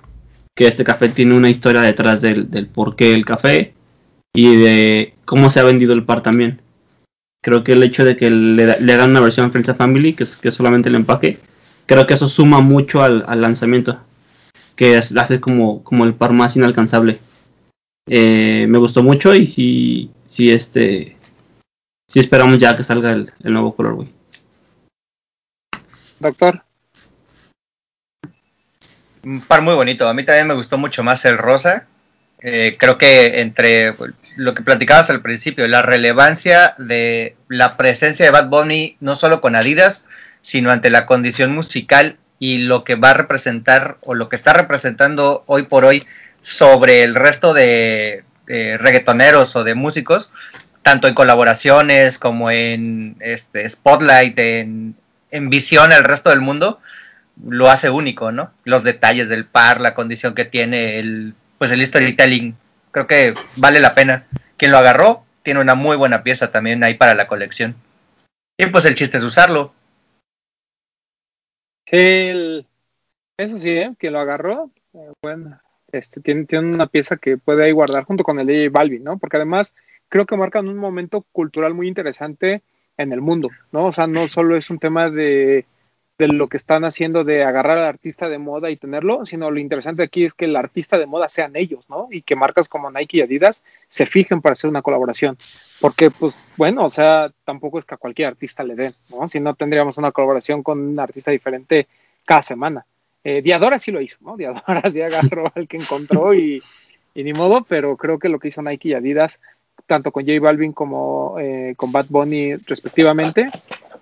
que 0.54 0.66
este 0.66 0.84
café 0.84 1.08
tiene 1.08 1.34
una 1.34 1.50
historia 1.50 1.82
detrás 1.82 2.20
del, 2.20 2.50
del 2.50 2.66
por 2.66 2.96
qué 2.96 3.14
el 3.14 3.24
café 3.24 3.74
y 4.34 4.56
de 4.56 5.14
cómo 5.24 5.50
se 5.50 5.60
ha 5.60 5.64
vendido 5.64 5.92
el 5.92 6.04
par 6.04 6.22
también. 6.22 6.60
Creo 7.46 7.62
que 7.62 7.74
el 7.74 7.82
hecho 7.84 8.04
de 8.04 8.16
que 8.16 8.28
le, 8.28 8.80
le 8.80 8.92
hagan 8.92 9.10
una 9.10 9.20
versión 9.20 9.52
Friends 9.52 9.68
of 9.68 9.76
Family, 9.76 10.14
que 10.14 10.24
es, 10.24 10.36
que 10.36 10.48
es 10.48 10.54
solamente 10.56 10.88
el 10.88 10.96
empaque, 10.96 11.38
creo 11.86 12.04
que 12.04 12.14
eso 12.14 12.26
suma 12.26 12.60
mucho 12.60 13.04
al, 13.04 13.22
al 13.28 13.40
lanzamiento, 13.40 14.00
que 14.74 14.98
es, 14.98 15.16
hace 15.16 15.38
como, 15.38 15.84
como 15.84 16.04
el 16.04 16.14
par 16.14 16.32
más 16.32 16.56
inalcanzable. 16.56 17.20
Eh, 18.08 18.66
me 18.68 18.78
gustó 18.78 19.04
mucho 19.04 19.32
y 19.32 19.46
sí, 19.46 20.10
sí, 20.26 20.50
este, 20.50 21.16
sí 22.08 22.18
esperamos 22.18 22.58
ya 22.58 22.76
que 22.76 22.82
salga 22.82 23.12
el, 23.12 23.30
el 23.44 23.52
nuevo 23.52 23.76
color, 23.76 23.94
güey. 23.94 24.08
Doctor. 26.18 26.64
Un 29.22 29.40
par 29.40 29.62
muy 29.62 29.74
bonito. 29.74 30.08
A 30.08 30.14
mí 30.14 30.24
también 30.24 30.48
me 30.48 30.54
gustó 30.54 30.78
mucho 30.78 31.04
más 31.04 31.24
el 31.26 31.38
rosa. 31.38 31.86
Eh, 32.40 32.76
creo 32.76 32.98
que 32.98 33.40
entre 33.40 33.94
lo 34.36 34.54
que 34.54 34.62
platicabas 34.62 35.10
al 35.10 35.22
principio, 35.22 35.66
la 35.66 35.82
relevancia 35.82 36.74
de 36.78 37.36
la 37.48 37.76
presencia 37.76 38.24
de 38.24 38.30
Bad 38.30 38.48
Bunny, 38.48 38.96
no 39.00 39.16
solo 39.16 39.40
con 39.40 39.56
Adidas, 39.56 40.04
sino 40.42 40.70
ante 40.70 40.90
la 40.90 41.06
condición 41.06 41.52
musical 41.52 42.18
y 42.38 42.58
lo 42.58 42.84
que 42.84 42.94
va 42.94 43.10
a 43.10 43.14
representar 43.14 43.96
o 44.02 44.14
lo 44.14 44.28
que 44.28 44.36
está 44.36 44.52
representando 44.52 45.42
hoy 45.46 45.64
por 45.64 45.84
hoy 45.84 46.04
sobre 46.42 47.02
el 47.02 47.14
resto 47.14 47.54
de 47.54 48.24
eh, 48.46 48.76
reggaetoneros 48.78 49.56
o 49.56 49.64
de 49.64 49.74
músicos, 49.74 50.32
tanto 50.82 51.08
en 51.08 51.14
colaboraciones 51.14 52.18
como 52.18 52.50
en 52.50 53.16
este, 53.20 53.68
Spotlight, 53.68 54.38
en, 54.38 54.94
visión 55.50 55.92
al 55.92 56.04
resto 56.04 56.30
del 56.30 56.40
mundo, 56.40 56.78
lo 57.46 57.68
hace 57.68 57.90
único, 57.90 58.32
¿no? 58.32 58.52
Los 58.64 58.84
detalles 58.84 59.28
del 59.28 59.44
par, 59.44 59.80
la 59.80 59.94
condición 59.94 60.34
que 60.34 60.46
tiene, 60.46 60.98
el, 60.98 61.34
pues 61.58 61.72
el 61.72 61.84
storytelling, 61.84 62.56
creo 62.96 63.06
que 63.06 63.34
vale 63.56 63.78
la 63.78 63.94
pena. 63.94 64.26
Quien 64.56 64.70
lo 64.70 64.78
agarró 64.78 65.22
tiene 65.42 65.60
una 65.60 65.74
muy 65.74 65.98
buena 65.98 66.22
pieza 66.22 66.50
también 66.50 66.82
ahí 66.82 66.94
para 66.94 67.14
la 67.14 67.26
colección. 67.28 67.76
Y 68.56 68.66
pues 68.66 68.86
el 68.86 68.94
chiste 68.94 69.18
es 69.18 69.22
usarlo. 69.22 69.74
Sí, 71.84 71.98
el, 71.98 72.66
eso 73.36 73.58
sí, 73.58 73.70
¿eh? 73.70 73.94
quien 73.98 74.14
lo 74.14 74.20
agarró, 74.20 74.70
eh, 74.94 75.12
bueno, 75.20 75.60
este, 75.92 76.22
tiene, 76.22 76.46
tiene 76.46 76.72
una 76.72 76.86
pieza 76.86 77.18
que 77.18 77.36
puede 77.36 77.64
ahí 77.64 77.72
guardar 77.72 78.04
junto 78.04 78.24
con 78.24 78.40
el 78.40 78.46
de 78.46 78.70
Balvin, 78.70 79.04
¿no? 79.04 79.18
Porque 79.18 79.36
además 79.36 79.74
creo 80.08 80.24
que 80.24 80.38
marcan 80.38 80.66
un 80.66 80.78
momento 80.78 81.26
cultural 81.32 81.74
muy 81.74 81.88
interesante 81.88 82.62
en 82.96 83.12
el 83.12 83.20
mundo, 83.20 83.50
¿no? 83.72 83.84
O 83.84 83.92
sea, 83.92 84.06
no 84.06 84.26
solo 84.26 84.56
es 84.56 84.70
un 84.70 84.78
tema 84.78 85.10
de, 85.10 85.66
de, 86.18 86.28
lo 86.28 86.48
que 86.48 86.56
están 86.56 86.84
haciendo 86.84 87.24
de 87.24 87.44
agarrar 87.44 87.78
al 87.78 87.86
artista 87.86 88.28
de 88.28 88.38
moda 88.38 88.70
y 88.70 88.76
tenerlo, 88.76 89.24
sino 89.24 89.50
lo 89.50 89.58
interesante 89.58 90.02
aquí 90.02 90.24
es 90.24 90.34
que 90.34 90.46
el 90.46 90.56
artista 90.56 90.98
de 90.98 91.06
moda 91.06 91.28
sean 91.28 91.56
ellos, 91.56 91.88
¿no? 91.88 92.08
Y 92.10 92.22
que 92.22 92.36
marcas 92.36 92.68
como 92.68 92.90
Nike 92.90 93.18
y 93.18 93.20
Adidas 93.22 93.62
se 93.88 94.06
fijen 94.06 94.40
para 94.40 94.54
hacer 94.54 94.70
una 94.70 94.82
colaboración. 94.82 95.36
Porque, 95.80 96.10
pues, 96.10 96.36
bueno, 96.56 96.84
o 96.84 96.90
sea, 96.90 97.30
tampoco 97.44 97.78
es 97.78 97.84
que 97.84 97.94
a 97.94 97.98
cualquier 97.98 98.28
artista 98.28 98.64
le 98.64 98.74
den, 98.74 98.92
¿no? 99.10 99.28
Si 99.28 99.40
no 99.40 99.54
tendríamos 99.54 99.98
una 99.98 100.12
colaboración 100.12 100.62
con 100.62 100.80
un 100.80 100.98
artista 100.98 101.30
diferente 101.30 101.86
cada 102.24 102.42
semana. 102.42 102.86
Eh, 103.24 103.42
Diadora 103.42 103.78
sí 103.78 103.90
lo 103.90 104.00
hizo, 104.00 104.18
¿no? 104.20 104.36
Diadora 104.38 104.88
sí 104.88 105.02
agarró 105.02 105.52
al 105.54 105.66
que 105.66 105.76
encontró 105.76 106.32
y, 106.32 106.62
ni 107.14 107.32
modo, 107.32 107.64
pero 107.68 107.96
creo 107.96 108.18
que 108.18 108.28
lo 108.28 108.38
que 108.38 108.48
hizo 108.48 108.62
Nike 108.62 108.90
y 108.90 108.94
Adidas 108.94 109.40
tanto 109.86 110.10
con 110.10 110.24
J 110.24 110.40
Balvin 110.40 110.72
como 110.72 111.36
eh, 111.38 111.74
con 111.76 111.92
Bad 111.92 112.06
Bunny 112.08 112.54
respectivamente, 112.54 113.50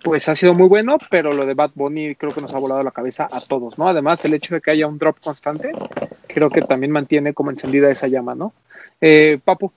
pues 0.05 0.29
ha 0.29 0.35
sido 0.35 0.53
muy 0.53 0.69
bueno, 0.69 0.99
pero 1.11 1.33
lo 1.33 1.47
de 1.47 1.55
Bad 1.55 1.71
Bunny 1.75 2.15
creo 2.15 2.31
que 2.31 2.43
nos 2.43 2.53
ha 2.53 2.59
volado 2.59 2.83
la 2.83 2.91
cabeza 2.91 3.27
a 3.33 3.41
todos, 3.41 3.79
¿no? 3.79 3.89
Además, 3.89 4.23
el 4.27 4.35
hecho 4.35 4.55
de 4.55 4.61
que 4.61 4.71
haya 4.71 4.87
un 4.87 4.99
drop 4.99 5.19
constante, 5.19 5.73
creo 6.27 6.51
que 6.51 6.61
también 6.61 6.93
mantiene 6.93 7.33
como 7.33 7.51
encendida 7.51 7.89
esa 7.89 8.07
llama, 8.07 8.35
¿no? 8.35 8.53
Eh, 9.01 9.41
Papu. 9.43 9.73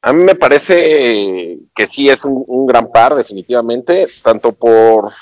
A 0.00 0.14
mí 0.14 0.24
me 0.24 0.34
parece 0.34 1.58
que 1.74 1.86
sí 1.86 2.08
es 2.08 2.24
un, 2.24 2.44
un 2.48 2.66
gran 2.66 2.90
par, 2.90 3.14
definitivamente, 3.14 4.06
tanto 4.22 4.52
por 4.52 5.12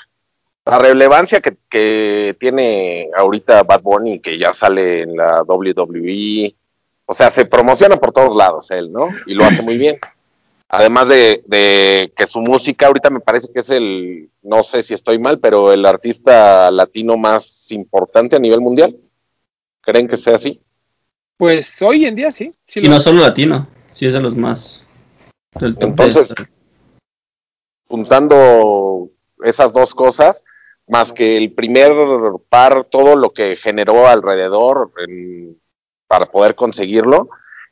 la 0.65 0.79
relevancia 0.79 1.41
que, 1.41 1.57
que, 1.69 2.37
tiene 2.39 3.09
ahorita 3.17 3.63
Bad 3.63 3.81
Bunny, 3.81 4.19
que 4.19 4.37
ya 4.37 4.53
sale 4.53 5.01
en 5.01 5.17
la 5.17 5.43
WWE, 5.43 6.55
o 7.05 7.13
sea, 7.13 7.29
se 7.29 7.43
promociona 7.43 7.97
por 7.97 8.13
todos 8.13 8.33
lados 8.33 8.71
él, 8.71 8.93
¿no? 8.93 9.09
Y 9.25 9.33
lo 9.33 9.43
hace 9.43 9.61
muy 9.61 9.77
bien. 9.77 9.99
Además 10.69 11.09
de, 11.09 11.43
de, 11.47 12.13
que 12.15 12.27
su 12.27 12.41
música 12.41 12.85
ahorita 12.87 13.09
me 13.09 13.19
parece 13.19 13.51
que 13.51 13.61
es 13.61 13.71
el, 13.71 14.29
no 14.43 14.61
sé 14.61 14.83
si 14.83 14.93
estoy 14.93 15.17
mal, 15.17 15.39
pero 15.39 15.73
el 15.73 15.83
artista 15.83 16.69
latino 16.69 17.17
más 17.17 17.71
importante 17.71 18.35
a 18.35 18.39
nivel 18.39 18.61
mundial. 18.61 18.95
¿Creen 19.81 20.07
que 20.07 20.17
sea 20.17 20.35
así? 20.35 20.61
Pues 21.37 21.81
hoy 21.81 22.05
en 22.05 22.15
día 22.15 22.31
sí. 22.31 22.53
sí 22.67 22.81
y 22.83 22.87
no 22.87 23.01
solo 23.01 23.21
latino, 23.21 23.67
sí 23.91 24.05
es 24.05 24.13
de 24.13 24.21
los 24.21 24.35
más. 24.35 24.85
Del 25.59 25.75
Entonces, 25.79 26.33
juntando 27.87 29.09
esas 29.43 29.73
dos 29.73 29.95
cosas, 29.95 30.43
más 30.87 31.11
que 31.11 31.35
el 31.37 31.51
primer 31.53 31.91
par, 32.47 32.83
todo 32.83 33.15
lo 33.15 33.31
que 33.31 33.55
generó 33.55 34.07
alrededor 34.07 34.91
en 34.97 35.59
para 36.09 36.25
poder 36.25 36.55
conseguirlo, 36.55 37.29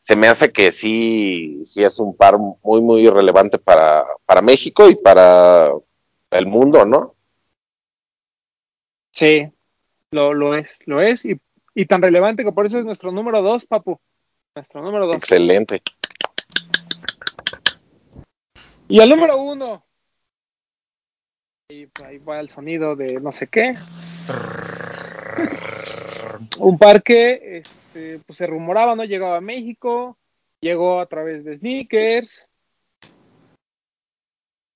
se 0.07 0.15
me 0.15 0.29
hace 0.29 0.53
que 0.53 0.71
sí, 0.71 1.65
sí 1.65 1.83
es 1.83 1.99
un 1.99 2.15
par 2.15 2.37
muy, 2.37 2.79
muy 2.79 3.09
relevante 3.09 3.57
para, 3.57 4.05
para 4.25 4.41
México 4.41 4.89
y 4.89 4.95
para 4.95 5.73
el 6.31 6.45
mundo, 6.45 6.85
¿no? 6.85 7.13
Sí, 9.11 9.51
lo, 10.11 10.33
lo 10.33 10.55
es, 10.55 10.79
lo 10.85 11.01
es, 11.01 11.25
y, 11.25 11.37
y 11.75 11.85
tan 11.87 12.01
relevante 12.01 12.45
que 12.45 12.53
por 12.53 12.65
eso 12.65 12.79
es 12.79 12.85
nuestro 12.85 13.11
número 13.11 13.41
dos, 13.41 13.65
Papu. 13.65 13.99
Nuestro 14.55 14.81
número 14.81 15.07
dos. 15.07 15.17
Excelente. 15.17 15.81
Y 18.87 19.01
el 19.01 19.09
número 19.09 19.35
uno. 19.35 19.85
Y 21.67 21.89
ahí 22.05 22.17
va 22.19 22.39
el 22.39 22.49
sonido 22.49 22.95
de 22.95 23.19
no 23.19 23.33
sé 23.33 23.47
qué. 23.47 23.75
Un 26.59 26.77
par 26.77 27.03
que 27.03 27.61
este, 27.97 28.19
pues 28.19 28.37
se 28.37 28.47
rumoraba, 28.47 28.95
¿no? 28.95 29.03
Llegaba 29.03 29.37
a 29.37 29.41
México, 29.41 30.17
llegó 30.61 30.99
a 30.99 31.07
través 31.07 31.43
de 31.43 31.55
sneakers. 31.55 32.47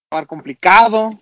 Par 0.09 0.27
complicado 0.27 1.19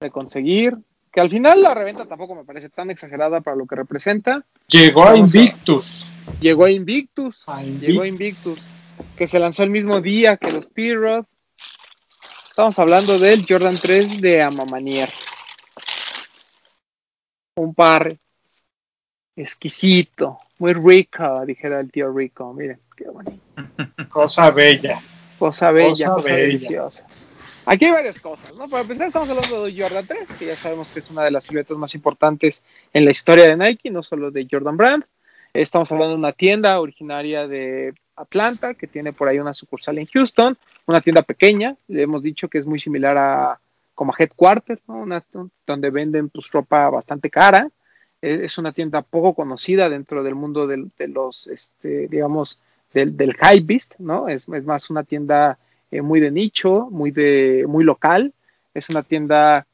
de 0.00 0.10
conseguir. 0.10 0.76
Que 1.10 1.20
al 1.20 1.30
final 1.30 1.62
la 1.62 1.74
reventa 1.74 2.06
tampoco 2.06 2.34
me 2.34 2.44
parece 2.44 2.68
tan 2.68 2.90
exagerada 2.90 3.40
para 3.40 3.56
lo 3.56 3.66
que 3.66 3.74
representa. 3.74 4.44
Llegó 4.68 5.08
a 5.08 5.16
Invictus. 5.16 6.10
Llegó 6.40 6.66
a 6.66 6.70
Invictus. 6.70 7.48
A 7.48 7.62
Llegó 7.62 8.02
a 8.02 8.06
Invictus. 8.06 8.46
Invictus. 8.46 9.16
Que 9.16 9.26
se 9.26 9.38
lanzó 9.38 9.64
el 9.64 9.70
mismo 9.70 10.00
día 10.00 10.36
que 10.36 10.52
los 10.52 10.66
P-Rod. 10.66 11.24
Estamos 12.50 12.78
hablando 12.78 13.18
del 13.18 13.44
Jordan 13.48 13.76
3 13.80 14.20
de 14.20 14.42
Amamanier. 14.42 15.08
Un 17.56 17.74
par 17.74 18.16
exquisito, 19.42 20.38
muy 20.58 20.72
rico, 20.72 21.44
dijera 21.46 21.80
el 21.80 21.90
tío 21.90 22.12
Rico. 22.12 22.52
Miren, 22.52 22.78
qué 22.96 23.04
bonito. 23.08 23.40
Cosa 24.08 24.50
bella. 24.50 25.00
Cosa 25.38 25.70
bella, 25.70 25.90
Cosa 25.90 26.14
cosa, 26.14 26.32
bella. 26.34 26.42
deliciosa. 26.46 27.06
Aquí 27.66 27.84
hay 27.84 27.92
varias 27.92 28.18
cosas, 28.18 28.56
¿no? 28.58 28.66
Para 28.68 28.82
empezar, 28.82 29.06
estamos 29.06 29.28
hablando 29.28 29.64
de 29.66 29.78
Jordan 29.80 30.06
3, 30.06 30.32
que 30.38 30.46
ya 30.46 30.56
sabemos 30.56 30.88
que 30.92 31.00
es 31.00 31.10
una 31.10 31.22
de 31.24 31.30
las 31.30 31.44
siluetas 31.44 31.76
más 31.76 31.94
importantes 31.94 32.64
en 32.94 33.04
la 33.04 33.10
historia 33.10 33.44
de 33.46 33.56
Nike, 33.56 33.90
no 33.90 34.02
solo 34.02 34.30
de 34.30 34.48
Jordan 34.50 34.76
Brand. 34.76 35.04
Estamos 35.52 35.92
hablando 35.92 36.12
de 36.14 36.18
una 36.18 36.32
tienda 36.32 36.80
originaria 36.80 37.46
de 37.46 37.92
Atlanta, 38.16 38.74
que 38.74 38.86
tiene 38.86 39.12
por 39.12 39.28
ahí 39.28 39.38
una 39.38 39.52
sucursal 39.54 39.98
en 39.98 40.06
Houston, 40.06 40.56
una 40.86 41.00
tienda 41.02 41.22
pequeña, 41.22 41.76
le 41.88 42.02
hemos 42.02 42.22
dicho 42.22 42.48
que 42.48 42.58
es 42.58 42.66
muy 42.66 42.78
similar 42.78 43.16
a 43.18 43.58
como 43.94 44.12
a 44.12 44.16
Headquarter, 44.18 44.80
¿no? 44.88 44.94
Una- 45.00 45.22
donde 45.66 45.90
venden 45.90 46.30
pues 46.30 46.50
ropa 46.50 46.88
bastante 46.88 47.28
cara. 47.30 47.68
Eh, 48.22 48.40
Es 48.44 48.58
una 48.58 48.72
tienda 48.72 49.02
poco 49.02 49.34
conocida 49.34 49.88
dentro 49.88 50.22
del 50.22 50.34
mundo 50.34 50.66
del- 50.66 50.90
de 50.98 51.08
los, 51.08 51.46
este, 51.48 52.08
digamos, 52.08 52.60
del, 52.92 53.34
high 53.36 53.60
beast, 53.60 53.94
¿no? 53.98 54.28
Es, 54.28 54.48
es 54.48 54.64
más 54.64 54.90
una 54.90 55.04
tienda 55.04 55.58
eh, 55.90 56.02
muy 56.02 56.20
de 56.20 56.30
nicho, 56.30 56.88
muy 56.90 57.10
de 57.10 57.64
muy 57.68 57.84
local. 57.84 58.32
Es 58.74 58.90
una 58.90 59.02
tienda 59.02 59.66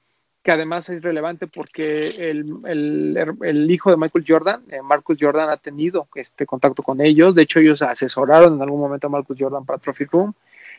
que 0.43 0.51
además 0.53 0.91
es 0.91 1.03
relevante 1.03 1.47
porque 1.47 2.31
el, 2.31 2.45
el- 2.67 3.37
el 3.43 3.71
hijo 3.71 3.91
de 3.91 3.97
Michael 3.97 4.25
Jordan, 4.29 4.63
eh, 4.71 4.83
Marcus 4.83 5.17
Jordan, 5.21 5.49
ha 5.51 5.57
tenido 5.57 6.07
este 6.15 6.45
contacto 6.47 6.83
con 6.83 7.01
ellos. 7.01 7.35
De 7.35 7.43
hecho, 7.43 7.61
ellos 7.61 7.81
asesoraron 7.83 8.55
en 8.55 8.63
algún 8.63 8.81
momento 8.81 9.07
a 9.07 9.11
Marcus 9.11 9.37
Jordan 9.39 9.65
para 9.65 9.79
Trophy 9.79 10.05
Room. 10.05 10.35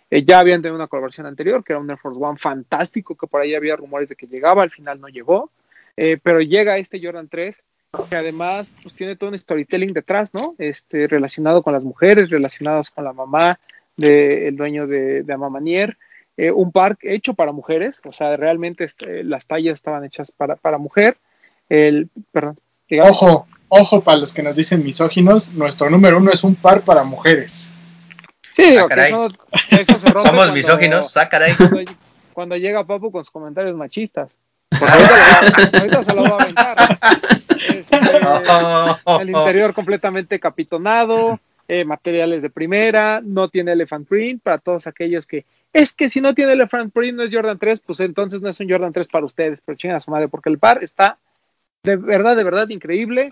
Eh, 0.10 0.24
ya 0.24 0.40
habían 0.40 0.62
tenido 0.62 0.76
una 0.76 0.88
colaboración 0.88 1.26
anterior, 1.28 1.64
que 1.64 1.74
era 1.74 1.80
un 1.80 1.90
Air 1.90 1.98
Force 2.00 2.20
One 2.22 2.38
fantástico, 2.38 3.16
que 3.16 3.28
por 3.28 3.42
ahí 3.42 3.56
había 3.56 3.76
rumores 3.76 4.10
de 4.10 4.16
que 4.16 4.28
llegaba, 4.28 4.62
al 4.64 4.70
final 4.72 5.02
no 5.02 5.08
llegó. 5.08 5.50
Eh, 5.98 6.18
pero 6.22 6.42
llega 6.42 6.78
este 6.78 7.00
Jordan 7.02 7.28
3, 7.30 7.62
que 8.10 8.16
además 8.16 8.74
pues, 8.82 8.94
tiene 8.94 9.16
todo 9.16 9.30
un 9.30 9.38
storytelling 9.38 9.94
detrás, 9.94 10.34
¿no? 10.34 10.56
Este, 10.58 11.08
relacionado 11.08 11.64
con 11.64 11.74
las 11.74 11.84
mujeres, 11.84 12.30
relacionadas 12.30 12.92
con 12.92 13.04
la 13.06 13.14
mamá 13.14 13.60
del 13.96 14.56
dueño 14.58 14.88
de, 14.88 15.24
de 15.24 15.34
Amamanier. 15.34 15.98
Eh, 16.38 16.52
un 16.52 16.74
par 16.74 16.98
hecho 17.02 17.34
para 17.34 17.54
mujeres, 17.54 18.02
o 18.04 18.12
sea, 18.12 18.36
realmente 18.36 18.84
este, 18.84 19.24
las 19.24 19.48
tallas 19.48 19.74
estaban 19.76 20.04
hechas 20.04 20.32
para, 20.32 20.58
para 20.58 20.78
mujer. 20.78 21.16
El, 21.70 22.10
perdón, 22.34 22.60
digamos, 22.90 23.24
Ojo, 23.24 23.48
ojo 23.70 24.02
para 24.04 24.18
los 24.18 24.34
que 24.34 24.44
nos 24.44 24.58
dicen 24.58 24.84
misóginos, 24.84 25.54
nuestro 25.54 25.90
número 25.90 26.18
uno 26.18 26.32
es 26.32 26.44
un 26.44 26.56
par 26.56 26.84
para 26.84 27.04
mujeres. 27.06 27.72
Sí, 28.52 28.76
Ah, 28.78 28.84
que 28.84 28.88
caray. 28.90 29.14
eso, 29.14 29.28
eso 29.72 30.00
se 30.00 30.10
rompe 30.12 30.28
Somos 30.30 30.34
cuando- 30.42 30.54
misóginos, 30.54 31.16
ah, 31.16 31.30
caray. 31.30 31.54
Cuando, 31.56 31.92
cuando 32.34 32.58
llega 32.58 32.86
Papu 32.86 33.12
con 33.14 33.24
sus 33.24 33.32
comentarios 33.32 33.76
machistas. 33.78 34.30
Ahorita, 34.81 36.03
se 36.03 36.14
lo 36.14 36.23
va 36.23 36.38
a 36.38 36.41
aventar. 36.43 36.77
Este, 37.56 37.97
el 39.22 39.30
interior 39.30 39.73
completamente 39.73 40.39
capitonado, 40.39 41.39
eh, 41.68 41.85
materiales 41.85 42.41
de 42.41 42.49
primera, 42.49 43.22
no 43.23 43.49
tiene 43.49 43.72
elephant 43.72 44.07
print 44.07 44.41
para 44.43 44.57
todos 44.57 44.88
aquellos 44.88 45.26
que 45.26 45.45
es 45.73 45.91
que 45.93 46.10
si 46.10 46.22
no 46.22 46.34
tiene 46.34 46.53
elephant 46.53 46.93
print 46.93 47.18
no 47.18 47.23
es 47.23 47.34
Jordan 47.34 47.57
3, 47.57 47.81
pues 47.81 47.99
entonces 47.99 48.41
no 48.41 48.49
es 48.49 48.60
un 48.60 48.69
Jordan 48.69 48.93
3 48.93 49.07
para 49.07 49.26
ustedes, 49.26 49.61
pero 49.65 49.77
chinga 49.77 49.99
su 49.99 50.11
madre, 50.11 50.27
porque 50.27 50.49
el 50.49 50.57
par 50.57 50.84
está 50.84 51.18
de 51.85 51.95
verdad, 51.95 52.35
de 52.35 52.43
verdad 52.43 52.68
increíble. 52.69 53.31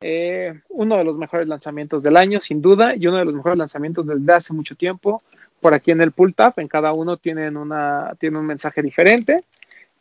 Eh, 0.00 0.60
uno 0.70 0.96
de 0.96 1.04
los 1.04 1.16
mejores 1.16 1.46
lanzamientos 1.46 2.02
del 2.02 2.16
año, 2.16 2.40
sin 2.40 2.60
duda, 2.60 2.96
y 2.96 3.06
uno 3.06 3.18
de 3.18 3.24
los 3.24 3.34
mejores 3.34 3.58
lanzamientos 3.58 4.06
desde 4.06 4.32
hace 4.32 4.52
mucho 4.52 4.74
tiempo. 4.74 5.22
Por 5.60 5.74
aquí 5.74 5.92
en 5.92 6.00
el 6.00 6.10
pull 6.10 6.34
tab, 6.34 6.54
en 6.56 6.66
cada 6.66 6.92
uno 6.92 7.18
tienen 7.18 7.56
una, 7.56 8.14
tiene 8.18 8.38
un 8.38 8.46
mensaje 8.46 8.82
diferente. 8.82 9.44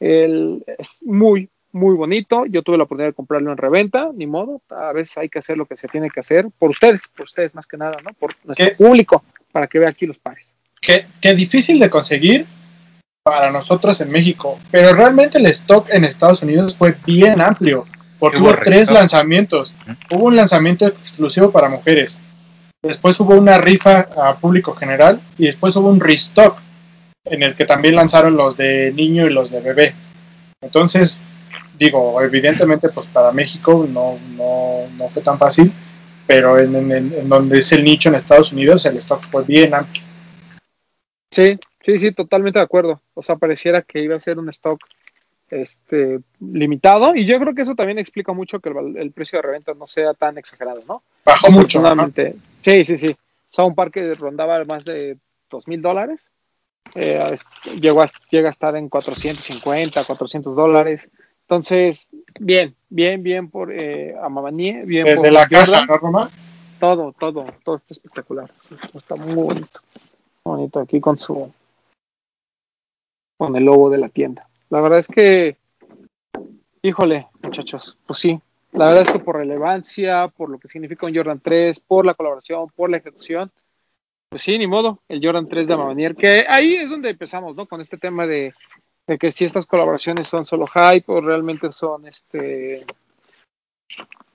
El- 0.02 0.66
es 0.78 0.98
muy, 1.02 1.48
muy 1.72 1.96
bonito. 1.96 2.46
Yo 2.48 2.64
tuve 2.64 2.78
la 2.78 2.84
oportunidad 2.84 3.12
de 3.12 3.16
comprarlo 3.16 3.52
en 3.52 3.58
reventa, 3.58 4.10
ni 4.14 4.28
modo. 4.28 4.62
A 4.70 4.92
veces 4.92 5.18
hay 5.18 5.30
que 5.30 5.40
hacer 5.40 5.56
lo 5.58 5.66
que 5.66 5.78
se 5.78 5.88
tiene 5.88 6.10
que 6.10 6.20
hacer 6.20 6.48
por 6.60 6.72
ustedes, 6.72 7.02
por 7.16 7.26
ustedes 7.26 7.56
más 7.56 7.68
que 7.68 7.78
nada, 7.78 7.98
¿no? 8.04 8.12
Por 8.14 8.36
nuestro 8.44 8.66
¿Qué? 8.66 8.72
público, 8.76 9.24
para 9.52 9.68
que 9.68 9.80
vea 9.80 9.90
aquí 9.90 10.06
los 10.06 10.18
pares. 10.18 10.48
Que, 10.82 11.06
que 11.22 11.34
difícil 11.36 11.80
de 11.80 11.90
conseguir 11.90 12.48
para 13.24 13.52
nosotros 13.52 14.02
en 14.02 14.10
México, 14.10 14.60
pero 14.72 14.94
realmente 14.94 15.38
el 15.38 15.46
stock 15.46 15.88
en 15.94 16.04
Estados 16.04 16.42
Unidos 16.42 16.76
fue 16.76 16.96
bien 17.06 17.40
amplio, 17.40 17.86
porque 18.18 18.40
Hubo 18.40 18.50
hubo 18.50 18.58
tres 18.64 18.90
lanzamientos. 18.90 19.76
Hubo 20.10 20.26
un 20.26 20.36
lanzamiento 20.36 20.88
exclusivo 20.88 21.52
para 21.52 21.70
mujeres, 21.70 22.20
después 22.82 23.20
hubo 23.20 23.36
una 23.36 23.60
rifa 23.60 24.10
a 24.18 24.38
público 24.40 24.74
general 24.74 25.22
y 25.38 25.46
después 25.46 25.76
hubo 25.76 25.88
un 25.90 26.00
restock 26.00 26.58
en 27.26 27.44
el 27.44 27.56
que 27.56 27.66
también 27.66 27.96
lanzaron 27.96 28.36
los 28.36 28.58
de 28.58 28.92
niño 28.94 29.28
y 29.28 29.34
los 29.34 29.52
de 29.52 29.62
bebé. 29.62 29.94
Entonces, 30.62 31.24
digo, 31.78 32.22
evidentemente 32.22 32.90
pues 32.90 33.08
para 33.08 33.32
México 33.32 33.88
no, 33.90 34.18
no, 34.36 34.88
no 34.98 35.10
fue 35.10 35.22
tan 35.22 35.38
fácil, 35.38 35.72
pero 36.28 36.58
en, 36.60 36.76
en- 36.76 36.92
en- 36.92 37.14
en 37.14 37.30
donde 37.30 37.60
es 37.60 37.72
el 37.72 37.84
nicho 37.84 38.10
en 38.10 38.16
Estados 38.16 38.54
Unidos 38.54 38.86
el 38.86 38.98
stock 38.98 39.24
fue 39.24 39.44
bien 39.44 39.74
amplio. 39.74 40.04
Sí, 41.32 41.58
sí, 41.82 42.00
sí, 42.00 42.12
totalmente 42.12 42.60
de 42.60 42.66
acuerdo. 42.66 43.02
O 43.14 43.24
sea, 43.24 43.36
pareciera 43.38 43.82
que 43.82 44.02
iba 44.02 44.16
a 44.16 44.20
ser 44.20 44.38
un 44.38 44.50
stock 44.50 44.82
este, 45.50 46.20
limitado 46.40 47.16
y 47.16 47.26
yo 47.26 47.40
creo 47.40 47.54
que 47.54 47.62
eso 47.62 47.76
también 47.76 48.00
explica 48.00 48.34
mucho 48.34 48.60
que 48.60 48.70
el, 48.70 49.12
precio 49.12 49.38
de 49.38 49.44
reventa 49.44 49.74
no 49.74 49.86
sea 49.86 50.14
tan 50.14 50.38
exagerado, 50.38 50.82
¿no? 50.88 51.04
Bajó 51.26 51.48
mucho. 51.52 51.80
Afortunadamente. 51.80 52.36
Sí, 52.62 52.86
sí, 52.86 52.98
sí. 52.98 53.08
O 53.08 53.54
sea, 53.54 53.66
un 53.66 53.76
par 53.76 53.92
que 53.92 54.16
rondaba 54.16 54.64
más 54.66 54.86
de 54.86 55.18
dos 55.50 55.68
mil 55.68 55.82
dólares. 55.82 56.31
Eh, 56.96 57.36
llegó 57.80 58.02
a, 58.02 58.08
llega 58.30 58.50
a 58.50 58.52
estar 58.52 58.76
en 58.76 58.90
450, 58.90 60.04
400 60.04 60.56
dólares. 60.56 61.10
Entonces, 61.42 62.08
bien, 62.40 62.76
bien, 62.90 63.24
bien 63.24 63.50
por 63.50 63.72
eh, 63.72 64.16
bien 64.86 65.06
Desde 65.06 65.30
por 65.30 65.34
la 65.34 65.48
Jordan. 65.52 65.88
¿no? 66.12 66.30
Todo, 66.80 67.14
todo, 67.14 67.46
todo 67.64 67.76
está 67.76 67.94
espectacular. 67.94 68.52
Está 68.94 69.16
muy 69.16 69.36
bonito. 69.36 69.80
Bonito 70.44 70.80
aquí 70.80 71.00
con 71.00 71.18
su 71.18 71.52
con 73.38 73.56
el 73.56 73.66
logo 73.66 73.90
de 73.90 73.98
la 73.98 74.10
tienda. 74.10 74.48
La 74.70 74.82
verdad 74.82 75.00
es 75.00 75.08
que, 75.08 75.58
híjole, 76.82 77.28
muchachos, 77.42 77.98
pues 78.06 78.20
sí. 78.20 78.40
La 78.72 78.86
verdad 78.86 79.02
es 79.02 79.12
que 79.12 79.20
por 79.20 79.36
relevancia, 79.36 80.28
por 80.30 80.50
lo 80.50 80.60
que 80.60 80.70
significa 80.70 81.06
un 81.06 81.16
Jordan 81.16 81.42
3, 81.44 81.80
por 81.80 82.06
la 82.06 82.14
colaboración, 82.14 82.70
por 82.76 82.90
la 82.90 82.98
ejecución, 82.98 83.52
pues 84.32 84.44
sí, 84.44 84.58
ni 84.58 84.66
modo, 84.66 85.00
el 85.10 85.20
Jordan 85.22 85.50
3 85.50 85.68
de 85.68 85.74
Amamanier, 85.74 86.16
que 86.16 86.46
ahí 86.48 86.76
es 86.76 86.90
donde 86.90 87.10
empezamos, 87.10 87.54
¿no? 87.54 87.66
Con 87.66 87.82
este 87.82 87.98
tema 87.98 88.26
de, 88.26 88.54
que 89.20 89.30
si 89.30 89.44
estas 89.44 89.66
colaboraciones 89.66 90.26
son 90.26 90.46
solo 90.46 90.68
hype 90.68 91.04
o 91.08 91.20
realmente 91.20 91.70
son 91.74 92.08
este 92.08 92.86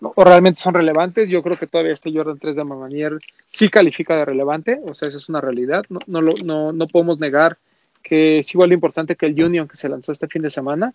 o 0.02 0.22
realmente 0.22 0.60
son 0.60 0.74
relevantes. 0.74 1.30
Yo 1.30 1.42
creo 1.42 1.56
que 1.56 1.66
todavía 1.66 1.94
este 1.94 2.12
Jordan 2.12 2.38
3 2.38 2.56
de 2.56 2.64
Mamanier 2.64 3.16
sí 3.46 3.70
califica 3.70 4.14
de 4.16 4.26
relevante, 4.26 4.78
o 4.84 4.92
sea, 4.92 5.08
eso 5.08 5.16
es 5.16 5.30
una 5.30 5.40
realidad. 5.40 5.86
No, 5.88 6.00
no, 6.06 6.20
no, 6.20 6.72
no 6.74 6.86
podemos 6.88 7.18
negar 7.18 7.56
que 8.02 8.40
es 8.40 8.54
igual 8.54 8.68
de 8.68 8.74
importante 8.74 9.16
que 9.16 9.24
el 9.24 9.42
Union 9.42 9.66
que 9.66 9.76
se 9.76 9.88
lanzó 9.88 10.12
este 10.12 10.28
fin 10.28 10.42
de 10.42 10.50
semana, 10.50 10.92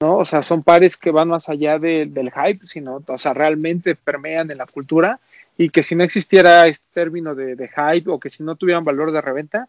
¿no? 0.00 0.16
O 0.16 0.24
sea, 0.24 0.42
son 0.42 0.64
pares 0.64 0.96
que 0.96 1.12
van 1.12 1.28
más 1.28 1.48
allá 1.48 1.78
de- 1.78 2.06
del 2.06 2.32
hype, 2.32 2.66
sino, 2.66 3.00
o 3.06 3.18
sea, 3.18 3.32
realmente 3.32 3.94
permean 3.94 4.50
en 4.50 4.58
la 4.58 4.66
cultura 4.66 5.20
y 5.60 5.68
que 5.68 5.82
si 5.82 5.94
no 5.94 6.04
existiera 6.04 6.66
este 6.68 6.86
término 6.94 7.34
de, 7.34 7.54
de 7.54 7.68
hype 7.68 8.10
o 8.10 8.18
que 8.18 8.30
si 8.30 8.42
no 8.42 8.56
tuvieran 8.56 8.82
valor 8.82 9.12
de 9.12 9.20
reventa, 9.20 9.68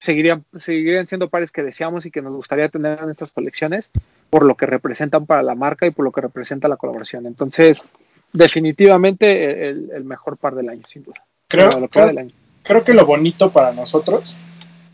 seguirían, 0.00 0.44
seguirían 0.58 1.06
siendo 1.06 1.28
pares 1.28 1.52
que 1.52 1.62
deseamos 1.62 2.06
y 2.06 2.10
que 2.10 2.22
nos 2.22 2.32
gustaría 2.32 2.68
tener 2.68 2.98
en 3.00 3.08
estas 3.08 3.30
colecciones 3.30 3.88
por 4.30 4.44
lo 4.44 4.56
que 4.56 4.66
representan 4.66 5.26
para 5.26 5.44
la 5.44 5.54
marca 5.54 5.86
y 5.86 5.92
por 5.92 6.04
lo 6.04 6.10
que 6.10 6.22
representa 6.22 6.66
la 6.66 6.76
colaboración. 6.76 7.24
Entonces, 7.24 7.84
definitivamente 8.32 9.68
el, 9.68 9.92
el 9.94 10.02
mejor 10.02 10.38
par 10.38 10.56
del 10.56 10.70
año, 10.70 10.82
sin 10.88 11.04
duda. 11.04 11.22
Creo, 11.46 11.68
creo, 11.88 12.06
del 12.08 12.18
año. 12.18 12.32
creo 12.64 12.82
que 12.82 12.92
lo 12.92 13.06
bonito 13.06 13.52
para 13.52 13.70
nosotros 13.70 14.40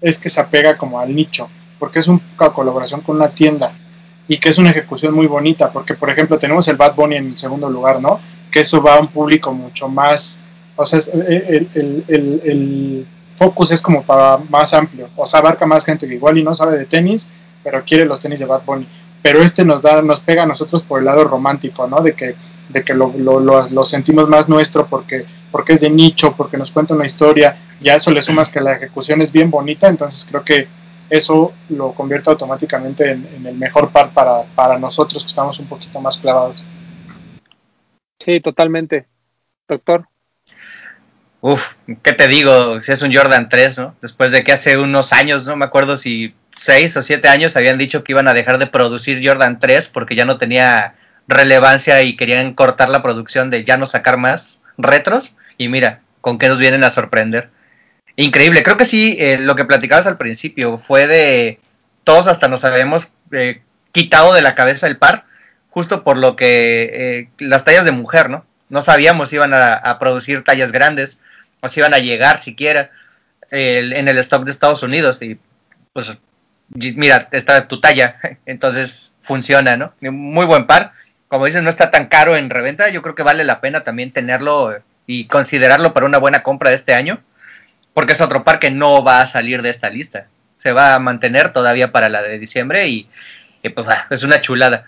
es 0.03 0.19
que 0.19 0.29
se 0.29 0.43
apega 0.43 0.77
como 0.77 1.01
al 1.01 1.15
nicho, 1.15 1.49
porque 1.79 2.01
es 2.01 2.09
una 2.09 2.21
colaboración 2.53 3.01
con 3.01 3.17
una 3.17 3.31
tienda 3.31 3.79
y 4.29 4.37
que 4.37 4.51
es 4.51 4.59
una 4.59 4.73
ejecución 4.73 5.15
muy 5.15 5.27
bonita, 5.27 5.73
porque 5.73 5.95
por 5.95 6.11
ejemplo 6.11 6.39
tenemos 6.39 6.69
el 6.69 6.77
Bad 6.77 6.97
Bunny 6.97 7.17
en 7.17 7.29
el 7.29 7.39
segundo 7.39 7.71
lugar, 7.71 8.03
¿no? 8.03 8.21
Que 8.55 8.61
eso 8.61 8.81
va 8.81 8.95
a 8.97 9.01
un 9.01 9.09
público 9.09 9.53
mucho 9.53 9.89
más, 9.89 10.41
o 10.77 10.85
sea, 10.85 10.99
es- 11.01 11.09
el, 11.09 11.69
el, 11.75 12.05
el, 12.09 12.41
el 12.45 13.07
focus 13.35 13.73
es 13.73 13.83
como 13.83 14.03
para 14.05 14.39
más 14.49 14.73
amplio, 14.75 15.09
o 15.17 15.27
sea, 15.27 15.41
abarca 15.41 15.67
más 15.67 15.85
gente 15.85 16.07
que 16.07 16.15
igual 16.15 16.39
y 16.39 16.45
no 16.45 16.55
sabe 16.55 16.79
de 16.79 16.85
tenis, 16.85 17.29
pero 17.65 17.83
quiere 17.85 18.05
los 18.05 18.21
tenis 18.21 18.39
de 18.41 18.47
Bad 18.47 18.63
Bunny. 18.65 18.87
Pero 19.23 19.43
este 19.43 19.65
nos 19.65 19.81
da, 19.83 20.03
nos 20.03 20.21
pega 20.21 20.43
a 20.43 20.47
nosotros 20.47 20.83
por 20.83 20.99
el 21.01 21.07
lado 21.07 21.25
romántico, 21.25 21.87
¿no? 21.89 22.01
De 22.01 22.13
que, 22.13 22.37
de 22.69 22.85
que 22.85 22.95
lo, 22.95 23.13
lo, 23.17 23.41
lo, 23.41 23.69
lo 23.71 23.85
sentimos 23.85 24.29
más 24.29 24.49
nuestro 24.49 24.87
porque, 24.87 25.25
porque 25.51 25.73
es 25.73 25.81
de 25.81 25.91
nicho, 25.91 26.35
porque 26.37 26.57
nos 26.59 26.71
cuenta 26.73 26.95
una 26.95 27.07
historia, 27.07 27.57
y 27.81 27.89
a 27.89 27.97
eso 27.97 28.11
le 28.13 28.23
sumas 28.23 28.51
que 28.51 28.61
la 28.61 28.75
ejecución 28.75 29.21
es 29.23 29.33
bien 29.33 29.51
bonita, 29.51 29.89
entonces 29.89 30.27
creo 30.29 30.45
que 30.45 30.69
eso 31.11 31.53
lo 31.71 31.93
convierte 31.93 32.31
automáticamente 32.31 33.11
en, 33.11 33.27
en 33.37 33.47
el 33.47 33.57
mejor 33.57 33.91
par 33.91 34.11
para, 34.13 34.43
para 34.55 34.79
nosotros 34.79 35.23
que 35.25 35.29
estamos 35.29 35.59
un 35.59 35.67
poquito 35.67 36.01
más 36.01 36.19
clavados. 36.19 36.63
Sí, 38.25 38.41
totalmente. 38.41 39.07
Doctor. 39.69 40.09
Uf, 41.41 41.75
¿qué 42.03 42.15
te 42.15 42.27
digo? 42.27 42.81
Si 42.81 42.91
es 42.91 43.03
un 43.03 43.15
Jordan 43.15 43.51
3, 43.51 43.79
¿no? 43.79 43.95
Después 44.01 44.31
de 44.31 44.43
que 44.45 44.53
hace 44.53 44.79
unos 44.79 45.13
años, 45.13 45.47
no 45.47 45.57
me 45.57 45.67
acuerdo 45.67 45.99
si 45.99 46.35
seis 46.53 46.97
o 46.97 47.03
siete 47.03 47.29
años 47.29 47.57
habían 47.57 47.77
dicho 47.77 48.03
que 48.03 48.13
iban 48.13 48.29
a 48.29 48.35
dejar 48.35 48.59
de 48.59 48.67
producir 48.67 49.21
Jordan 49.23 49.61
3 49.61 49.89
porque 49.89 50.15
ya 50.15 50.25
no 50.25 50.39
tenía 50.39 50.95
relevancia 51.29 52.03
y 52.03 52.17
querían 52.17 52.55
cortar 52.55 52.89
la 52.89 53.03
producción 53.03 53.51
de 53.51 53.65
ya 53.65 53.77
no 53.77 53.87
sacar 53.87 54.17
más 54.17 54.63
retros. 54.79 55.37
Y 55.59 55.69
mira, 55.69 56.01
con 56.23 56.39
qué 56.39 56.49
nos 56.49 56.59
vienen 56.59 56.83
a 56.83 56.91
sorprender. 56.91 57.51
Increíble, 58.17 58.63
creo 58.63 58.79
que 58.79 58.87
sí, 58.87 59.17
eh, 59.19 59.39
lo 59.39 59.57
que 59.57 59.67
platicabas 59.67 60.07
al 60.07 60.17
principio 60.17 60.79
fue 60.79 61.07
de 61.07 61.61
todos 62.05 62.27
hasta 62.27 62.49
nos 62.49 62.65
habíamos 62.65 63.13
eh, 63.33 63.61
quitado 63.93 64.33
de 64.33 64.41
la 64.41 64.55
cabeza 64.55 64.87
el 64.87 64.97
par, 64.97 65.25
justo 65.75 66.05
por 66.05 66.17
lo 66.17 66.37
que 66.37 66.91
eh, 66.95 67.29
las 67.39 67.65
tallas 67.65 67.85
de 67.85 67.91
mujer, 67.91 68.31
¿no? 68.31 68.47
No 68.69 68.81
sabíamos 68.81 69.31
si 69.31 69.37
iban 69.37 69.53
a, 69.53 69.99
producir 69.99 70.45
tallas 70.45 70.71
grandes 70.71 71.21
o 71.61 71.69
si 71.69 71.81
iban 71.81 71.95
a 71.95 71.99
llegar 71.99 72.39
siquiera 72.39 72.93
el, 73.51 73.93
en 73.93 74.07
el 74.07 74.19
stock 74.19 74.45
de 74.45 74.53
Estados 74.53 74.85
Unidos 74.85 75.21
y 75.21 75.37
pues 75.93 76.17
mira, 76.69 77.29
está 77.33 77.67
tu 77.67 77.81
talla, 77.81 78.21
entonces 78.47 79.13
funciona, 79.23 79.77
¿no? 79.77 79.93
Muy 80.01 80.47
buen 80.47 80.69
par. 80.69 80.93
Como 81.27 81.47
dices, 81.47 81.65
no 81.65 81.71
está 81.71 81.91
tan 81.91 82.07
caro 82.07 82.37
en 82.37 82.51
reventa, 82.51 82.89
yo 82.91 83.03
creo 83.03 83.17
que 83.17 83.25
vale 83.25 83.43
la 83.43 83.61
pena 83.61 83.81
también 83.81 84.13
tenerlo 84.13 84.77
y 85.09 85.27
considerarlo 85.27 85.93
para 85.93 86.07
una 86.07 86.19
buena 86.19 86.45
compra 86.45 86.71
de 86.71 86.77
este 86.77 86.95
año, 86.95 87.21
porque 87.95 88.13
es 88.13 88.21
otro 88.21 88.45
par 88.45 88.61
que 88.61 88.71
no 88.71 89.03
va 89.03 89.23
a 89.23 89.27
salir 89.27 89.61
de 89.63 89.71
esta 89.71 89.91
lista. 89.91 90.29
Se 90.59 90.71
va 90.71 90.95
a 90.95 91.01
mantener 91.01 91.53
todavía 91.53 91.91
para 91.91 92.09
la 92.09 92.23
de 92.23 92.39
diciembre 92.39 92.87
y, 92.87 93.09
y 93.65 93.71
pues 93.71 93.89
es 94.11 94.23
una 94.23 94.41
chulada. 94.41 94.87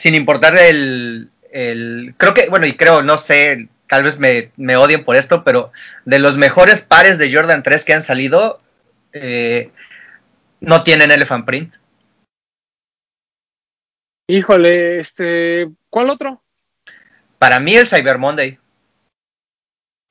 Sin 0.00 0.14
importar 0.14 0.56
el, 0.56 1.28
el, 1.52 2.14
creo 2.16 2.32
que, 2.32 2.48
bueno, 2.48 2.64
y 2.64 2.72
creo, 2.72 3.02
no 3.02 3.18
sé, 3.18 3.68
tal 3.86 4.02
vez 4.02 4.18
me, 4.18 4.50
me, 4.56 4.74
odien 4.76 5.04
por 5.04 5.14
esto, 5.14 5.44
pero 5.44 5.72
de 6.06 6.18
los 6.18 6.38
mejores 6.38 6.80
pares 6.80 7.18
de 7.18 7.30
Jordan 7.30 7.62
3 7.62 7.84
que 7.84 7.92
han 7.92 8.02
salido, 8.02 8.56
eh, 9.12 9.70
no 10.60 10.84
tienen 10.84 11.10
Elephant 11.10 11.44
Print. 11.44 11.74
Híjole, 14.26 15.00
este, 15.00 15.68
¿cuál 15.90 16.08
otro? 16.08 16.42
Para 17.38 17.60
mí 17.60 17.74
el 17.74 17.86
Cyber 17.86 18.16
Monday. 18.16 18.58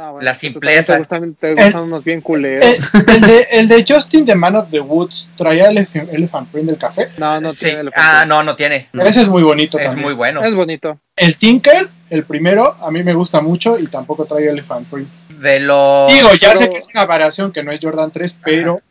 Ah, 0.01 0.11
bueno, 0.11 0.23
la 0.23 0.33
simpleza. 0.33 0.93
Te 0.93 0.99
gustan, 0.99 1.35
te 1.35 1.49
gustan 1.49 1.67
el, 1.73 1.79
unos 1.79 2.05
bien 2.05 2.21
culeros. 2.21 2.63
El, 2.63 3.15
el, 3.15 3.21
de, 3.21 3.47
el, 3.51 3.67
de, 3.67 3.85
Justin 3.85 4.25
the 4.25 4.33
Man 4.33 4.55
of 4.55 4.69
the 4.71 4.79
Woods, 4.79 5.29
¿traía 5.35 5.67
el 5.67 5.77
Elephant 5.77 6.49
Print 6.49 6.67
del 6.69 6.77
café? 6.77 7.09
No, 7.17 7.41
no 7.41 7.51
sí. 7.51 7.65
tiene 7.65 7.81
Elephant 7.81 8.01
Ah, 8.05 8.19
Print. 8.19 8.29
no, 8.29 8.43
no 8.43 8.55
tiene. 8.55 8.87
Pero 8.93 9.03
ese 9.03 9.21
es 9.23 9.27
muy 9.27 9.43
bonito 9.43 9.77
Es 9.77 9.87
también. 9.87 10.05
muy 10.05 10.13
bueno. 10.13 10.41
Es 10.41 10.55
bonito. 10.55 10.97
El 11.17 11.37
Tinker, 11.37 11.89
el 12.09 12.23
primero, 12.23 12.77
a 12.79 12.89
mí 12.91 13.03
me 13.03 13.11
gusta 13.13 13.41
mucho 13.41 13.77
y 13.77 13.87
tampoco 13.87 14.23
trae 14.23 14.47
Elephant 14.47 14.89
Print. 14.89 15.09
De 15.37 15.59
los. 15.59 16.13
Digo, 16.13 16.29
ya 16.35 16.53
pero- 16.53 16.59
sé 16.61 16.69
que 16.69 16.77
es 16.77 16.87
una 16.93 17.05
variación 17.05 17.51
que 17.51 17.61
no 17.65 17.73
es 17.73 17.79
Jordan 17.83 18.09
3, 18.09 18.39
pero 18.41 18.81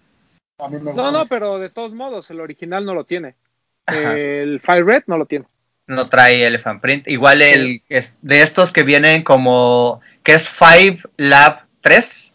a 0.58 0.68
mí 0.68 0.76
me 0.78 0.92
gusta. 0.92 1.10
No, 1.10 1.18
no, 1.20 1.26
pero 1.26 1.58
de 1.58 1.70
todos 1.70 1.94
modos, 1.94 2.30
el 2.30 2.40
original 2.40 2.84
no 2.84 2.92
lo 2.94 3.04
tiene. 3.04 3.34
Ajá. 3.86 4.14
El 4.14 4.60
Fire 4.60 4.84
Red 4.84 5.04
no 5.06 5.16
lo 5.16 5.24
tiene. 5.24 5.46
No 5.86 6.10
trae 6.10 6.44
Elephant 6.46 6.82
Print. 6.82 7.08
Igual 7.08 7.40
el 7.40 7.80
es 7.88 8.18
de 8.20 8.42
estos 8.42 8.74
que 8.74 8.82
vienen 8.82 9.22
como. 9.22 10.02
Que 10.28 10.34
es 10.34 10.46
Five 10.46 10.98
Lab 11.16 11.62
3. 11.80 12.34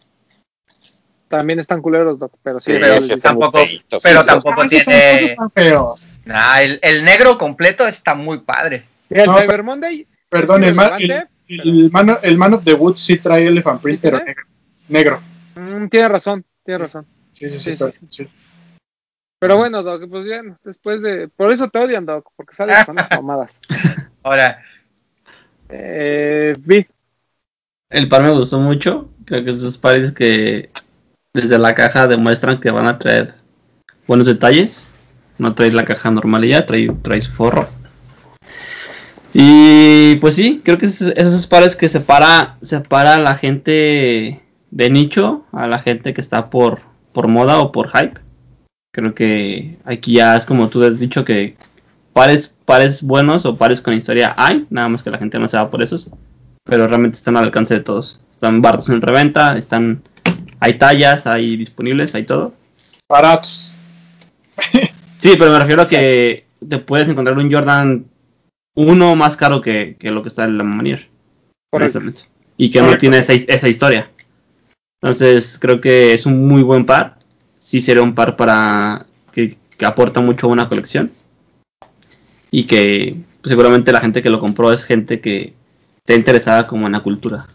También 1.28 1.60
están 1.60 1.80
culeros, 1.80 2.18
Doc, 2.18 2.34
pero 2.42 2.60
sí. 2.60 2.72
Sí, 2.74 2.80
pero 2.80 3.20
tampoco- 3.20 3.60
feitos, 3.60 4.02
pero 4.02 4.22
sí, 4.22 4.26
tampoco 4.28 4.62
tiene- 4.68 5.12
esos 5.14 5.30
están 5.30 5.52
feos. 5.52 6.10
Nah, 6.26 6.62
el, 6.62 6.80
el 6.82 7.06
negro 7.06 7.38
completo 7.38 7.86
está 7.86 8.16
muy 8.16 8.40
padre. 8.40 8.84
el 9.12 9.28
No, 9.28 9.34
Cyber 9.36 9.62
Monday. 9.62 10.08
Perdón, 10.28 10.64
el 10.64 10.74
man, 10.74 10.94
el, 11.48 11.92
man, 11.92 12.18
el 12.24 12.36
Man 12.40 12.54
of 12.56 12.66
the 12.66 12.74
Woods 12.74 13.00
sí 13.00 13.18
trae 13.18 13.46
Elephant 13.46 13.80
Print, 13.80 14.00
¿Sí 14.00 14.02
pero 14.02 14.18
tiene? 14.18 14.36
negro. 14.90 15.22
negro. 15.56 15.82
mm, 15.84 15.88
tiene 15.90 16.10
razón, 16.10 16.44
tiene 16.66 16.78
Sí. 16.80 16.84
razón. 16.84 17.06
Sí, 17.34 17.50
sí, 17.52 17.60
sí. 17.60 17.70
Sí, 17.72 17.76
pero- 17.78 17.92
sí, 17.92 18.00
sí. 18.10 18.28
Pero 19.38 19.58
bueno, 19.58 19.84
Doc, 19.84 20.10
pues 20.10 20.24
bien, 20.24 20.58
después 20.64 21.00
de. 21.04 21.28
Por 21.28 21.52
eso 21.52 21.70
te 21.70 21.78
odian, 21.78 22.08
Doc, 22.08 22.32
porque 22.36 22.56
sales 22.56 22.86
con 22.86 22.96
las 22.96 23.08
mamadas. 23.22 23.60
Ahora, 24.24 24.64
Eh, 25.70 26.56
Vi, 26.60 26.86
El 27.94 28.10
par 28.10 28.24
me 28.24 28.32
gustó 28.32 28.60
mucho. 28.60 29.08
Creo 29.26 29.46
que 29.46 29.52
esos 29.52 29.78
pares 29.78 30.12
que 30.12 30.72
desde 31.32 31.60
la 31.60 31.76
caja 31.76 32.08
demuestran 32.08 32.60
que 32.60 32.72
van 32.72 32.88
a 32.88 32.98
traer 32.98 33.36
buenos 34.08 34.26
detalles. 34.26 34.84
No 35.38 35.54
trae 35.54 35.72
la 35.72 35.86
caja 35.86 36.10
normal 36.10 36.44
y 36.44 36.50
ya, 36.50 36.66
trae, 36.66 36.90
trae 37.04 37.22
su 37.22 37.32
forro. 37.32 37.70
Y 39.32 40.16
pues 40.16 40.36
sí, 40.36 40.62
creo 40.66 40.80
que 40.80 40.88
es 40.88 41.02
esos 41.02 41.46
pares 41.46 41.76
que 41.76 41.88
separa, 41.88 42.58
separa 42.64 43.16
a 43.16 43.20
la 43.20 43.36
gente 43.36 44.42
de 44.72 44.90
nicho 44.90 45.46
a 45.52 45.68
la 45.68 45.78
gente 45.78 46.16
que 46.16 46.22
está 46.22 46.50
por, 46.50 46.82
por 47.12 47.28
moda 47.28 47.60
o 47.60 47.72
por 47.72 47.90
hype. 47.90 48.20
Creo 48.92 49.14
que 49.14 49.78
aquí 49.86 50.14
ya 50.14 50.36
es 50.36 50.46
como 50.48 50.70
tú 50.70 50.84
has 50.84 51.00
dicho 51.00 51.26
que 51.26 51.58
pares, 52.12 52.58
pares 52.66 53.04
buenos 53.04 53.46
o 53.46 53.56
pares 53.56 53.82
con 53.82 53.94
historia 53.94 54.34
hay, 54.36 54.66
nada 54.72 54.90
más 54.90 55.04
que 55.04 55.12
la 55.12 55.20
gente 55.20 55.38
no 55.38 55.48
se 55.48 55.58
va 55.58 55.70
por 55.70 55.84
esos 55.84 56.10
pero 56.64 56.88
realmente 56.88 57.18
están 57.18 57.38
al 57.38 57.46
alcance 57.46 57.74
de 57.74 57.80
todos. 57.82 58.22
Están 58.32 58.62
baratos 58.62 58.90
en 58.90 59.02
reventa, 59.02 59.58
están 59.58 60.04
hay 60.60 60.78
tallas, 60.78 61.28
hay 61.28 61.58
disponibles, 61.58 62.16
hay 62.16 62.24
todo. 62.24 62.54
Baratos. 63.10 63.76
Sí, 65.18 65.36
pero 65.40 65.52
me 65.52 65.60
refiero 65.60 65.84
a 65.84 65.86
que 65.86 66.48
te 66.68 66.80
puedes 66.80 67.08
encontrar 67.08 67.38
un 67.38 67.50
Jordan 67.50 68.08
1 68.76 69.16
más 69.16 69.38
caro 69.38 69.62
que, 69.62 69.96
que 69.98 70.12
lo 70.12 70.22
que 70.22 70.28
está 70.28 70.44
en 70.44 70.58
la 70.58 70.66
Manier. 70.66 71.08
Y 72.58 72.72
que 72.72 72.82
no 72.82 72.98
tiene 72.98 73.20
esa, 73.20 73.32
esa 73.32 73.70
historia. 73.70 74.12
Entonces 75.02 75.58
creo 75.62 75.80
que 75.80 76.14
es 76.14 76.26
un 76.26 76.46
muy 76.46 76.62
buen 76.62 76.86
par. 76.86 77.20
Sí 77.58 77.82
sería 77.82 78.04
un 78.04 78.16
par 78.16 78.36
para 78.36 79.06
que, 79.32 79.56
que 79.78 79.86
aporta 79.86 80.20
mucho 80.20 80.48
a 80.48 80.50
una 80.50 80.68
colección. 80.68 81.10
Y 82.52 82.66
que 82.66 83.16
pues, 83.42 83.50
seguramente 83.50 83.94
la 83.94 84.02
gente 84.02 84.22
que 84.22 84.30
lo 84.30 84.42
compró 84.42 84.74
es 84.74 84.84
gente 84.84 85.22
que 85.22 85.54
está 86.04 86.14
interesada 86.16 86.68
como 86.68 86.86
en 86.86 86.92
la 86.92 87.00
cultura. 87.00 87.46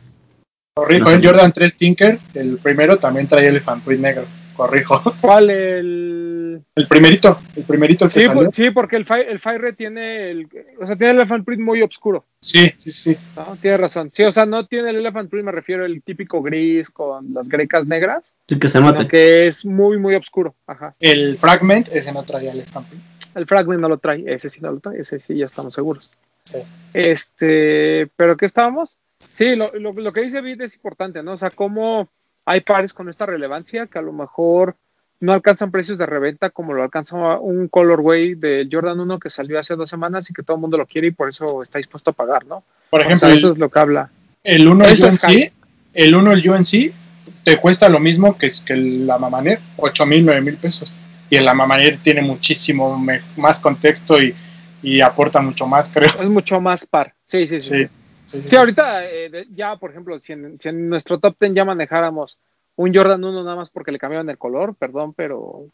Corrijo, 0.75 1.11
No 1.11 1.21
sé. 1.21 1.27
Jordan 1.27 1.53
3 1.53 1.77
Tinker, 1.77 2.19
el 2.35 2.59
primero 2.59 2.99
también 2.99 3.29
trae 3.29 3.47
Elephant 3.47 3.85
Print 3.85 4.01
negro. 4.03 4.27
Corrijo. 4.57 5.01
¿cuál 5.21 5.51
el.? 5.51 6.63
El 6.75 6.89
primerito, 6.89 7.41
el 7.55 7.65
primerito 7.65 8.07
el 8.07 8.11
que 8.13 8.21
Sí, 8.21 8.27
salió. 8.27 8.45
por- 8.47 8.55
sí, 8.55 8.71
porque 8.71 8.97
el 8.97 9.05
Fire, 9.05 9.29
el 9.29 9.39
Fire 9.39 9.61
Red 9.61 9.75
tiene 9.77 10.31
el. 10.31 10.49
O 10.81 10.87
sea, 10.87 10.97
tiene 10.97 11.13
el 11.13 11.17
Elephant 11.19 11.45
Print 11.45 11.61
muy 11.63 11.83
oscuro. 11.83 12.25
Sí, 12.41 12.73
sí, 12.77 12.91
sí. 12.91 13.17
¿no? 13.37 13.57
Tiene 13.61 13.77
razón. 13.77 14.11
Sí, 14.15 14.23
o 14.25 14.33
sea, 14.33 14.47
no 14.47 14.67
tiene 14.67 14.91
el 14.91 14.97
Elephant 14.97 15.31
Print, 15.31 15.45
me 15.45 15.53
refiero 15.53 15.85
al 15.85 16.03
típico 16.03 16.43
gris 16.43 16.91
con 16.91 17.35
las 17.35 17.49
grecas 17.49 17.87
negras, 17.87 18.33
Así 18.49 18.59
que 18.59 18.69
se 18.69 18.81
que 19.09 19.47
es 19.47 19.65
muy, 19.67 19.99
muy 19.99 20.15
oscuro. 20.15 20.55
Ajá. 20.67 20.95
El 20.99 21.37
Fragment, 21.39 21.89
ese 21.93 22.13
no 22.13 22.25
traía 22.25 22.53
Elephant 22.53 22.89
Print. 22.89 23.03
El 23.35 23.47
Fragment 23.47 23.81
no 23.81 23.89
lo 23.89 23.99
trae, 23.99 24.25
ese 24.27 24.51
sí 24.51 24.61
no 24.61 24.73
lo 24.73 24.81
trae, 24.81 25.01
ese 25.01 25.19
sí 25.21 25.37
ya 25.37 25.47
estamos 25.47 25.75
seguros. 25.75 26.11
Sí. 26.53 26.59
Este, 26.95 28.09
¿pero 28.17 28.37
qué 28.37 28.47
estábamos? 28.47 28.97
Sí, 29.35 29.57
lo, 29.57 29.71
lo, 29.79 29.93
lo 29.93 30.13
que 30.13 30.23
dice 30.23 30.41
Vid 30.41 30.61
es 30.63 30.75
importante, 30.75 31.23
¿no? 31.23 31.33
O 31.33 31.37
sea, 31.37 31.51
cómo 31.51 32.09
hay 32.45 32.61
pares 32.61 32.93
con 32.93 33.09
esta 33.09 33.27
relevancia 33.27 33.87
que 33.87 33.99
a 33.99 34.03
lo 34.03 34.13
mejor 34.13 34.77
no 35.21 35.33
alcanzan 35.33 35.71
precios 35.73 35.99
de 35.99 36.07
reventa 36.07 36.51
como 36.51 36.73
lo 36.75 36.83
alcanza 36.83 37.17
un 37.41 37.69
colorway 37.69 38.35
de 38.35 38.69
Jordan 38.71 39.01
1 39.01 39.19
que 39.19 39.31
salió 39.31 39.59
hace 39.59 39.75
dos 39.75 39.91
semanas 39.91 40.31
y 40.31 40.33
que 40.35 40.43
todo 40.45 40.57
el 40.57 40.61
mundo 40.61 40.79
lo 40.79 40.87
quiere 40.87 41.09
y 41.09 41.13
por 41.13 41.29
eso 41.29 41.63
está 41.63 41.79
dispuesto 41.79 42.11
a 42.11 42.15
pagar, 42.15 42.47
¿no? 42.47 42.63
Por 42.91 43.01
O 43.03 43.03
ejemplo, 43.03 43.29
eso 43.29 43.51
es 43.51 43.59
lo 43.59 43.69
que 43.69 43.79
habla. 43.81 44.11
el 44.45 44.67
1 44.69 44.85
el 44.87 45.05
UNC, 45.05 45.53
el 45.95 46.15
1 46.15 46.33
el 46.33 46.51
UNC 46.51 46.95
te 47.43 47.57
cuesta 47.59 47.89
lo 47.89 47.99
mismo 47.99 48.39
que, 48.39 48.49
que 48.65 48.77
la 48.77 49.19
Mamaner, 49.19 49.61
8 49.77 50.07
mil, 50.07 50.25
9 50.25 50.41
mil 50.41 50.57
pesos. 50.57 50.95
Y 51.31 51.37
el 51.37 51.45
Mamaner 51.45 51.99
tiene 51.99 52.23
muchísimo 52.23 53.05
más 53.37 53.61
contexto 53.61 54.23
y, 54.23 54.35
y 54.83 55.01
aporta 55.01 55.41
mucho 55.41 55.67
más, 55.67 55.89
creo. 55.89 56.09
Es 56.09 56.29
mucho 56.29 56.61
más 56.61 56.87
par. 56.87 57.15
Sí, 57.27 57.47
sí, 57.47 57.61
sí. 57.61 57.69
Sí, 57.69 57.85
sí. 57.85 57.89
sí, 58.27 58.41
sí, 58.41 58.49
Sí, 58.49 58.57
ahorita 58.57 59.05
eh, 59.05 59.47
ya, 59.55 59.77
por 59.77 59.91
ejemplo, 59.91 60.19
si 60.19 60.33
en, 60.33 60.59
si 60.61 60.69
en 60.69 60.89
nuestro 60.89 61.19
top 61.19 61.37
10 61.41 61.55
ya 61.55 61.65
manejáramos 61.65 62.39
un 62.77 62.95
Jordan 62.95 63.23
1 63.23 63.45
nada 63.45 63.57
más 63.57 63.71
porque 63.71 63.93
le 63.93 63.99
cambiaron 63.99 64.31
el 64.31 64.39
color, 64.39 64.75
perdón, 64.77 65.13
pero 65.13 65.67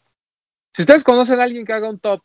si 0.73 0.81
ustedes 0.81 1.03
conocen 1.03 1.39
a 1.39 1.43
alguien 1.43 1.65
que 1.65 1.73
haga 1.73 1.89
un 1.89 1.99
top 1.99 2.21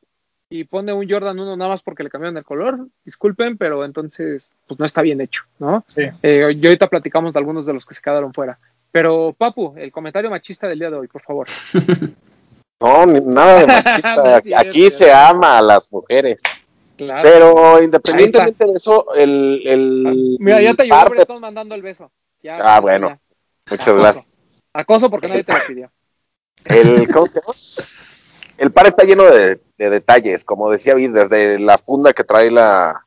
y 0.48 0.64
pone 0.64 0.92
un 0.92 1.08
Jordan 1.08 1.38
1 1.38 1.56
nada 1.56 1.70
más 1.70 1.82
porque 1.82 2.02
le 2.02 2.10
cambiaron 2.10 2.38
el 2.38 2.44
color, 2.44 2.86
disculpen, 3.04 3.58
pero 3.58 3.84
entonces 3.84 4.50
pues 4.66 4.80
no 4.80 4.86
está 4.86 5.02
bien 5.02 5.20
hecho, 5.20 5.42
¿no? 5.58 5.84
sí. 5.86 6.04
Eh, 6.22 6.50
y 6.58 6.66
ahorita 6.66 6.88
platicamos 6.88 7.32
de 7.32 7.38
algunos 7.38 7.66
de 7.66 7.74
los 7.74 7.84
que 7.84 7.94
se 7.94 8.02
quedaron 8.02 8.32
fuera. 8.32 8.58
Pero 8.90 9.34
Papu, 9.36 9.74
el 9.76 9.92
comentario 9.92 10.30
machista 10.30 10.66
del 10.66 10.78
día 10.78 10.90
de 10.90 10.96
hoy, 10.96 11.08
por 11.08 11.22
favor. 11.22 11.46
No, 12.82 13.04
nada 13.04 13.60
de 13.60 13.66
machista. 13.66 14.36
Aquí 14.58 14.88
se 14.88 15.12
ama 15.12 15.58
a 15.58 15.62
las 15.62 15.92
mujeres. 15.92 16.40
Claro. 17.00 17.22
Pero 17.22 17.82
independientemente 17.82 18.64
de 18.66 18.72
eso, 18.72 19.14
el, 19.14 19.62
el 19.64 20.04
Ah, 20.06 20.36
Mira, 20.38 20.60
ya 20.60 20.74
te 20.74 20.82
ayudó 20.82 20.96
par 20.98 21.08
de- 21.08 21.14
Bretón 21.16 21.40
mandando 21.40 21.74
el 21.74 21.80
beso. 21.80 22.10
Ya, 22.42 22.58
Ah, 22.60 22.78
bueno. 22.80 23.08
ya. 23.08 23.20
Muchas 23.70 23.88
Acoso. 23.88 24.02
gracias. 24.02 24.38
Acoso 24.74 25.10
porque 25.10 25.28
nadie 25.28 25.44
te 25.44 25.52
lo 25.52 25.58
pidió. 25.66 25.90
El. 26.66 27.08
El 28.58 28.70
par 28.72 28.86
está 28.86 29.04
lleno 29.04 29.24
de, 29.24 29.62
de 29.78 29.90
detalles, 29.90 30.44
como 30.44 30.68
decía 30.70 30.92
Vid, 30.94 31.12
desde 31.12 31.58
la 31.58 31.78
funda 31.78 32.12
que 32.12 32.24
trae 32.24 32.50
la, 32.50 33.06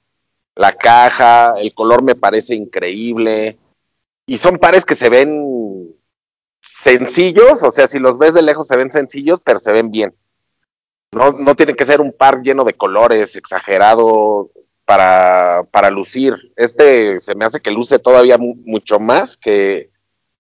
la 0.56 0.72
caja, 0.72 1.54
el 1.60 1.72
color 1.76 2.02
me 2.02 2.16
parece 2.16 2.56
increíble. 2.56 3.60
Y 4.26 4.40
son 4.40 4.58
pares 4.58 4.84
que 4.86 4.96
se 4.96 5.10
ven 5.10 5.94
sencillos, 6.60 7.62
o 7.62 7.70
sea, 7.70 7.88
si 7.88 8.00
los 8.00 8.18
ves 8.18 8.34
de 8.34 8.42
lejos 8.42 8.68
se 8.68 8.76
ven 8.78 8.92
sencillos, 8.92 9.42
pero 9.44 9.60
se 9.60 9.72
ven 9.72 9.92
bien. 9.92 10.16
No, 11.14 11.32
no 11.32 11.56
tiene 11.56 11.76
que 11.76 11.86
ser 11.86 12.02
un 12.02 12.12
par 12.14 12.42
lleno 12.42 12.64
de 12.64 12.74
colores, 12.74 13.36
exagerado, 13.36 14.52
para, 14.86 15.64
para 15.72 15.90
lucir. 15.90 16.34
Este 16.56 17.20
se 17.22 17.36
me 17.36 17.46
hace 17.46 17.62
que 17.62 17.72
luce 17.72 18.00
todavía 18.00 18.38
mu- 18.38 18.56
mucho 18.66 19.00
más 19.00 19.38
que, 19.38 19.90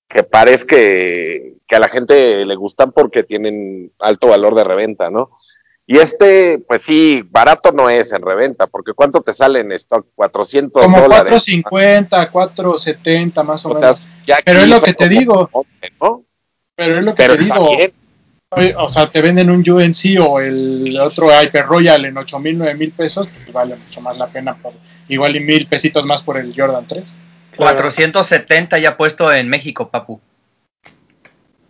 que 0.10 0.24
pares 0.24 0.66
que, 0.66 1.56
que 1.68 1.76
a 1.76 1.80
la 1.80 1.88
gente 1.88 2.46
le 2.46 2.56
gustan 2.56 2.92
porque 2.92 3.24
tienen 3.24 3.92
alto 4.00 4.28
valor 4.28 4.54
de 4.56 4.64
reventa, 4.66 5.10
¿no? 5.10 5.32
Y 5.86 5.98
este, 6.00 6.60
pues 6.60 6.82
sí, 6.82 7.24
barato 7.30 7.72
no 7.74 7.90
es 7.90 8.14
en 8.14 8.22
reventa, 8.22 8.68
porque 8.68 8.94
¿cuánto 8.94 9.22
te 9.22 9.34
sale 9.34 9.60
en 9.62 9.72
stock? 9.74 10.08
400 10.16 10.82
Como 10.82 11.02
dólares. 11.02 11.46
4.50, 11.48 12.32
4.70 12.32 13.44
más 13.44 13.66
o 13.66 13.74
menos. 13.74 14.06
Pero 14.46 14.60
es 14.60 14.68
lo 14.68 14.82
que 14.82 14.94
te 14.94 15.10
digo. 15.10 15.50
11, 15.52 15.70
¿no? 16.02 16.24
Pero 16.76 16.98
es 17.00 17.04
lo 17.04 17.12
que 17.16 17.24
Pero 17.24 17.36
te 17.38 17.44
digo. 17.44 17.70
bien. 17.78 17.94
O 18.78 18.90
sea, 18.90 19.10
te 19.10 19.22
venden 19.22 19.50
un 19.50 19.64
UNC 19.68 20.20
o 20.22 20.40
el 20.40 20.98
otro 21.00 21.28
Hyper 21.30 21.66
Royal 21.66 22.06
en 22.06 22.18
8 22.18 22.40
mil, 22.40 22.58
9 22.58 22.76
mil 22.76 22.92
pesos, 22.92 23.28
pues 23.28 23.52
vale 23.52 23.76
mucho 23.76 24.02
más 24.02 24.18
la 24.18 24.28
pena. 24.28 24.56
Por, 24.56 24.74
igual 25.08 25.36
y 25.36 25.40
mil 25.40 25.68
pesitos 25.68 26.06
más 26.06 26.24
por 26.24 26.38
el 26.38 26.54
Jordan 26.56 26.86
3. 26.88 27.16
470 27.56 28.80
ya 28.80 28.98
puesto 28.98 29.32
en 29.32 29.48
México, 29.50 29.90
papu. 29.90 30.20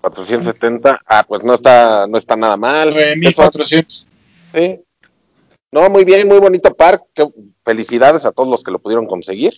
470, 0.01 0.99
ah, 1.07 1.23
pues 1.27 1.43
no 1.43 1.53
está, 1.53 2.07
no 2.07 2.17
está 2.17 2.35
nada 2.35 2.57
mal. 2.57 2.91
9 2.91 3.15
mil 3.15 3.29
Eso- 3.29 3.37
400. 3.37 4.07
sí. 4.53 4.79
No, 5.71 5.89
muy 5.89 6.03
bien, 6.03 6.27
muy 6.27 6.37
bonito 6.39 6.73
par. 6.75 7.01
Qué- 7.15 7.27
felicidades 7.65 8.25
a 8.25 8.31
todos 8.31 8.47
los 8.47 8.63
que 8.63 8.69
lo 8.71 8.79
pudieron 8.79 9.07
conseguir. 9.07 9.53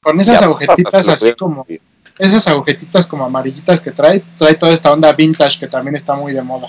Con 0.00 0.20
esas 0.20 0.42
agujetitas 0.42 1.08
así 1.08 1.32
como, 1.34 1.56
conseguir. 1.64 1.80
Esas 2.18 2.46
agujetitas 2.48 3.06
como 3.06 3.24
amarillitas 3.24 3.80
que 3.80 3.90
trae, 3.92 4.20
trae 4.36 4.54
toda 4.54 4.72
esta 4.72 4.92
onda 4.92 5.12
vintage 5.12 5.58
que 5.60 5.66
también 5.68 5.96
está 5.96 6.14
muy 6.14 6.32
de 6.32 6.42
moda. 6.42 6.68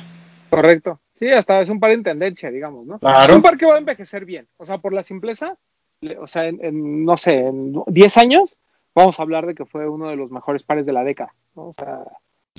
Correcto. 0.50 1.00
Sí, 1.16 1.30
hasta 1.30 1.60
es 1.62 1.70
un 1.70 1.80
par 1.80 1.92
en 1.92 2.04
tendencia, 2.04 2.50
digamos, 2.50 2.86
¿no? 2.86 3.00
Claro. 3.00 3.24
Es 3.24 3.30
un 3.36 3.42
par 3.42 3.58
que 3.58 3.66
va 3.66 3.76
a 3.76 3.80
envejecer 3.80 4.26
bien. 4.26 4.48
O 4.58 4.66
sea, 4.66 4.78
por 4.78 4.94
la 4.94 5.04
simpleza, 5.04 5.58
le- 6.02 6.18
o 6.18 6.28
sea, 6.28 6.46
en, 6.46 6.64
en, 6.64 7.04
no 7.06 7.18
sé, 7.18 7.34
en 7.40 7.74
10 7.88 8.18
años, 8.18 8.56
vamos 8.96 9.20
a 9.20 9.24
hablar 9.24 9.46
de 9.46 9.54
que 9.56 9.66
fue 9.66 9.88
uno 9.90 10.08
de 10.10 10.16
los 10.16 10.32
mejores 10.32 10.64
pares 10.64 10.86
de 10.86 10.94
la 10.94 11.04
década, 11.04 11.34
¿no? 11.56 11.68
O 11.68 11.74
sea, 11.74 12.00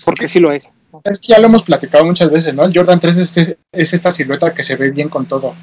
porque 0.04 0.28
sí 0.28 0.40
lo 0.40 0.52
es. 0.52 0.70
¿no? 0.92 1.00
Es 1.04 1.18
que 1.20 1.28
ya 1.28 1.38
lo 1.38 1.46
hemos 1.46 1.62
platicado 1.62 2.04
muchas 2.04 2.30
veces, 2.30 2.54
¿no? 2.54 2.64
El 2.64 2.72
Jordan 2.74 3.00
3 3.00 3.16
es, 3.16 3.36
es- 3.38 3.56
es 3.72 3.94
esta 3.94 4.10
silueta 4.10 4.52
que 4.52 4.62
se 4.62 4.76
ve 4.76 4.90
bien 4.90 5.08
con 5.08 5.26
todo. 5.26 5.54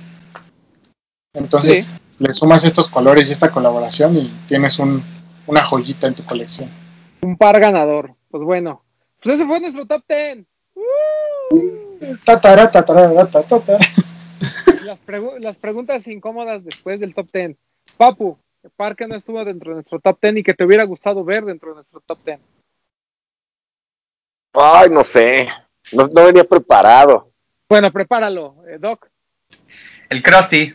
Entonces, 1.34 1.94
le 2.20 2.34
sumas 2.34 2.66
estos 2.66 2.90
colores 2.90 3.30
y 3.30 3.32
esta 3.32 3.52
colaboración 3.52 4.18
y 4.18 4.34
tienes 4.48 4.80
un, 4.80 5.04
una 5.45 5.64
joyita 5.64 6.08
en 6.08 6.16
tu 6.16 6.24
colección. 6.24 6.70
Un 7.22 7.38
par 7.38 7.60
ganador. 7.60 8.15
Pues 8.30 8.44
bueno, 8.44 8.84
pues 9.22 9.35
ese 9.35 9.48
fue 9.48 9.60
nuestro 9.60 9.85
top 9.85 10.03
10. 10.07 10.45
Tatara, 12.23 12.69
tatara, 12.69 13.30
tatara. 13.30 13.77
Y 14.68 14.84
Las, 14.85 15.06
pregu- 15.06 15.39
las 15.39 15.57
preguntas 15.57 16.07
incómodas 16.07 16.64
después 16.64 16.99
del 16.99 17.14
top 17.14 17.27
10. 17.34 17.57
Papu, 17.98 18.38
¿qué 18.61 18.69
par 18.69 18.95
que 18.95 19.07
no 19.07 19.15
estuvo 19.15 19.44
dentro 19.44 19.72
de 19.72 19.76
nuestro 19.76 19.99
top 19.99 20.19
10 20.22 20.38
y 20.38 20.44
que 20.44 20.53
te 20.53 20.64
hubiera 20.64 20.84
gustado 20.84 21.23
ver 21.23 21.44
dentro 21.45 21.69
de 21.69 21.76
nuestro 21.76 21.99
top 22.02 22.19
10? 22.26 22.39
Ay, 24.53 24.89
no 24.89 25.03
sé. 25.03 25.48
No, 25.94 26.07
no 26.07 26.26
venía 26.26 26.44
preparado. 26.44 27.31
Bueno, 27.69 27.91
prepáralo, 27.91 28.56
eh, 28.68 28.77
Doc. 28.80 29.07
El 30.10 30.23
Krusty, 30.23 30.73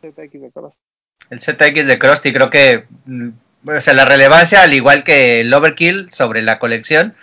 ZX 0.00 0.32
de 0.40 0.50
Coros. 0.52 0.74
el 1.30 1.40
ZX 1.40 1.86
de 1.86 1.98
Krusty, 1.98 2.32
creo 2.32 2.48
que 2.50 2.86
mm, 3.04 3.28
o 3.66 3.80
sea, 3.80 3.94
la 3.94 4.04
relevancia, 4.04 4.62
al 4.62 4.72
igual 4.74 5.04
que 5.04 5.40
el 5.40 5.52
Overkill 5.52 6.10
sobre 6.10 6.42
la 6.42 6.58
colección, 6.58 7.14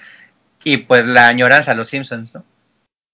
y 0.63 0.77
pues 0.77 1.05
la 1.05 1.27
añoranza 1.27 1.71
a 1.71 1.75
los 1.75 1.89
Simpsons, 1.89 2.33
¿no? 2.33 2.43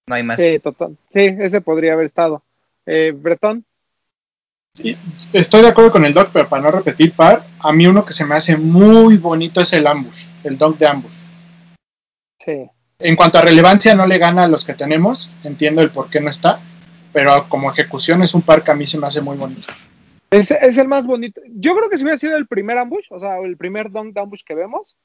No 0.06 0.14
hay 0.14 0.22
más. 0.22 0.38
Sí, 0.38 0.58
total. 0.58 0.96
Sí, 1.12 1.36
ese 1.38 1.60
podría 1.60 1.92
haber 1.92 2.06
estado. 2.06 2.42
Eh, 2.86 3.12
Bretón. 3.14 3.64
Sí, 4.74 4.96
estoy 5.32 5.62
de 5.62 5.68
acuerdo 5.68 5.90
con 5.90 6.04
el 6.04 6.14
Doc, 6.14 6.30
pero 6.32 6.48
para 6.48 6.62
no 6.62 6.70
repetir 6.70 7.12
par, 7.14 7.44
a 7.58 7.72
mí 7.72 7.86
uno 7.86 8.04
que 8.04 8.12
se 8.12 8.24
me 8.24 8.36
hace 8.36 8.56
muy 8.56 9.16
bonito 9.18 9.60
es 9.60 9.72
el 9.72 9.86
Ambush, 9.86 10.28
el 10.44 10.56
Doc 10.56 10.78
de 10.78 10.86
Ambush. 10.86 11.22
Sí. 12.44 12.70
En 12.98 13.16
cuanto 13.16 13.38
a 13.38 13.42
relevancia, 13.42 13.94
no 13.94 14.06
le 14.06 14.18
gana 14.18 14.44
a 14.44 14.48
los 14.48 14.64
que 14.64 14.74
tenemos, 14.74 15.32
entiendo 15.42 15.82
el 15.82 15.90
por 15.90 16.08
qué 16.08 16.20
no 16.20 16.30
está, 16.30 16.60
pero 17.12 17.48
como 17.48 17.70
ejecución 17.70 18.22
es 18.22 18.34
un 18.34 18.42
par 18.42 18.62
que 18.62 18.70
a 18.70 18.74
mí 18.74 18.86
se 18.86 18.98
me 18.98 19.06
hace 19.06 19.20
muy 19.20 19.36
bonito. 19.36 19.72
Es, 20.30 20.50
es 20.50 20.78
el 20.78 20.88
más 20.88 21.06
bonito. 21.06 21.40
Yo 21.48 21.74
creo 21.74 21.90
que 21.90 21.98
si 21.98 22.04
hubiera 22.04 22.16
sido 22.16 22.36
el 22.36 22.46
primer 22.46 22.78
ambush, 22.78 23.06
o 23.10 23.18
sea, 23.18 23.38
el 23.38 23.56
primer 23.56 23.90
dunk 23.90 24.14
de 24.14 24.20
ambush 24.20 24.42
que 24.44 24.54
vemos, 24.54 24.96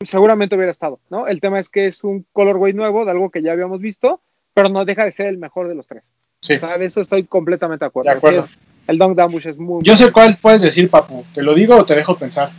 seguramente 0.00 0.56
hubiera 0.56 0.70
estado, 0.70 0.98
¿no? 1.08 1.26
El 1.28 1.40
tema 1.40 1.60
es 1.60 1.68
que 1.68 1.86
es 1.86 2.02
un 2.02 2.26
colorway 2.32 2.72
nuevo 2.72 3.04
de 3.04 3.12
algo 3.12 3.30
que 3.30 3.42
ya 3.42 3.52
habíamos 3.52 3.80
visto, 3.80 4.20
pero 4.54 4.68
no 4.68 4.84
deja 4.84 5.04
de 5.04 5.12
ser 5.12 5.26
el 5.26 5.38
mejor 5.38 5.68
de 5.68 5.76
los 5.76 5.86
tres. 5.86 6.02
Sí, 6.40 6.54
O 6.54 6.58
sea, 6.58 6.76
de 6.76 6.86
eso 6.86 7.00
estoy 7.00 7.24
completamente 7.24 7.84
de 7.84 7.88
acuerdo. 7.88 8.10
de 8.10 8.16
acuerdo. 8.16 8.46
Sí, 8.48 8.54
el 8.88 8.98
dunk 8.98 9.16
de 9.16 9.22
ambush 9.22 9.46
es 9.46 9.58
muy 9.58 9.82
Yo 9.84 9.94
sé 9.94 10.10
cuál 10.10 10.36
puedes 10.42 10.62
decir, 10.62 10.90
papu. 10.90 11.24
¿Te 11.32 11.42
lo 11.42 11.54
digo 11.54 11.76
o 11.76 11.86
te 11.86 11.94
dejo 11.94 12.16
pensar? 12.18 12.50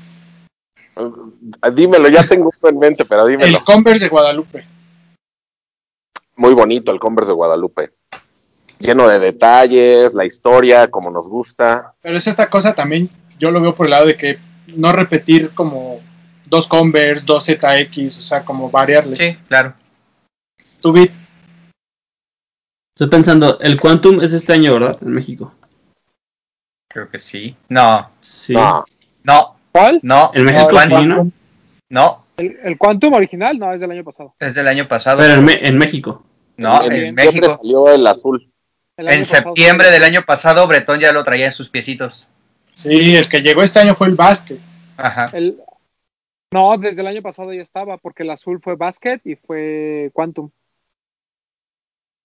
Eh, 0.95 1.71
Dímelo, 1.73 2.07
ya 2.07 2.25
tengo 2.25 2.51
uno 2.61 2.69
en 2.69 2.79
mente, 2.79 3.03
pero 3.03 3.25
dímelo. 3.25 3.57
El 3.57 3.63
Converse 3.65 4.05
de 4.05 4.09
Guadalupe. 4.09 4.65
Muy 6.37 6.53
bonito 6.53 6.91
el 6.91 6.99
Converse 6.99 7.31
de 7.31 7.35
Guadalupe. 7.35 7.91
Lleno 8.83 9.07
de 9.07 9.17
detalles, 9.19 10.13
la 10.13 10.25
historia, 10.25 10.89
como 10.89 11.09
nos 11.09 11.29
gusta. 11.29 11.93
Pero 12.01 12.17
es 12.17 12.27
esta 12.27 12.49
cosa 12.49 12.75
también, 12.75 13.09
yo 13.39 13.49
lo 13.49 13.61
veo 13.61 13.73
por 13.73 13.85
el 13.87 13.91
lado 13.91 14.05
de 14.07 14.17
que 14.17 14.39
no 14.75 14.91
repetir 14.91 15.51
como 15.53 16.01
dos 16.49 16.67
Converse, 16.67 17.25
dos 17.25 17.45
ZX, 17.45 18.17
o 18.17 18.21
sea, 18.21 18.43
como 18.43 18.69
variarle. 18.69 19.15
Sí, 19.15 19.37
claro. 19.47 19.73
Tu 20.81 20.91
bit, 20.91 21.13
Estoy 22.95 23.07
pensando, 23.09 23.57
el 23.61 23.79
Quantum 23.79 24.21
es 24.21 24.33
este 24.33 24.53
año, 24.53 24.73
¿verdad? 24.73 24.97
En 25.01 25.11
México. 25.11 25.53
Creo 26.89 27.09
que 27.09 27.17
sí. 27.17 27.55
No, 27.69 28.11
Sí. 28.19 28.53
No, 28.53 28.83
no, 29.23 29.55
¿Cuál? 29.71 29.99
no. 30.03 30.29
En 30.33 30.43
México 30.43 30.69
No, 30.71 30.99
sí, 30.99 31.05
¿no? 31.07 31.31
no, 31.89 32.25
El, 32.37 32.59
el 32.63 32.77
Quantum 32.77 33.13
original, 33.13 33.57
no, 33.57 33.73
es 33.73 33.79
del 33.79 33.89
año 33.91 34.03
pasado. 34.03 34.35
es 34.39 34.53
del 34.53 34.67
año 34.67 34.87
pasado. 34.87 35.17
Pero 35.19 35.35
en, 35.35 35.45
Me- 35.45 35.65
en 35.67 35.77
México. 35.77 36.23
no, 36.57 36.83
en, 36.83 36.91
en, 36.91 37.15
México. 37.15 37.55
salió 37.55 37.89
el 37.89 38.05
azul. 38.05 38.47
En 38.97 39.25
septiembre 39.25 39.89
del 39.89 40.03
año 40.03 40.21
pasado, 40.23 40.67
Bretón 40.67 40.99
ya 40.99 41.11
lo 41.11 41.23
traía 41.23 41.47
en 41.47 41.51
sus 41.53 41.69
piecitos. 41.69 42.27
sí, 42.73 43.15
el 43.15 43.27
que 43.29 43.41
llegó 43.41 43.63
este 43.63 43.79
año 43.79 43.95
fue 43.95 44.07
el 44.07 44.15
básquet. 44.15 44.59
Ajá. 44.97 45.31
el- 45.33 45.59
no, 46.51 46.77
desde 46.77 47.01
el 47.01 47.07
año 47.07 47.23
pasado 47.23 47.51
ya 47.51 47.63
estaba, 47.63 47.97
porque 47.97 48.21
el 48.21 48.29
azul 48.29 48.61
fue 48.61 48.75
Basket 48.75 49.19
y 49.25 49.35
fue 49.35 50.11
Quantum. 50.13 50.51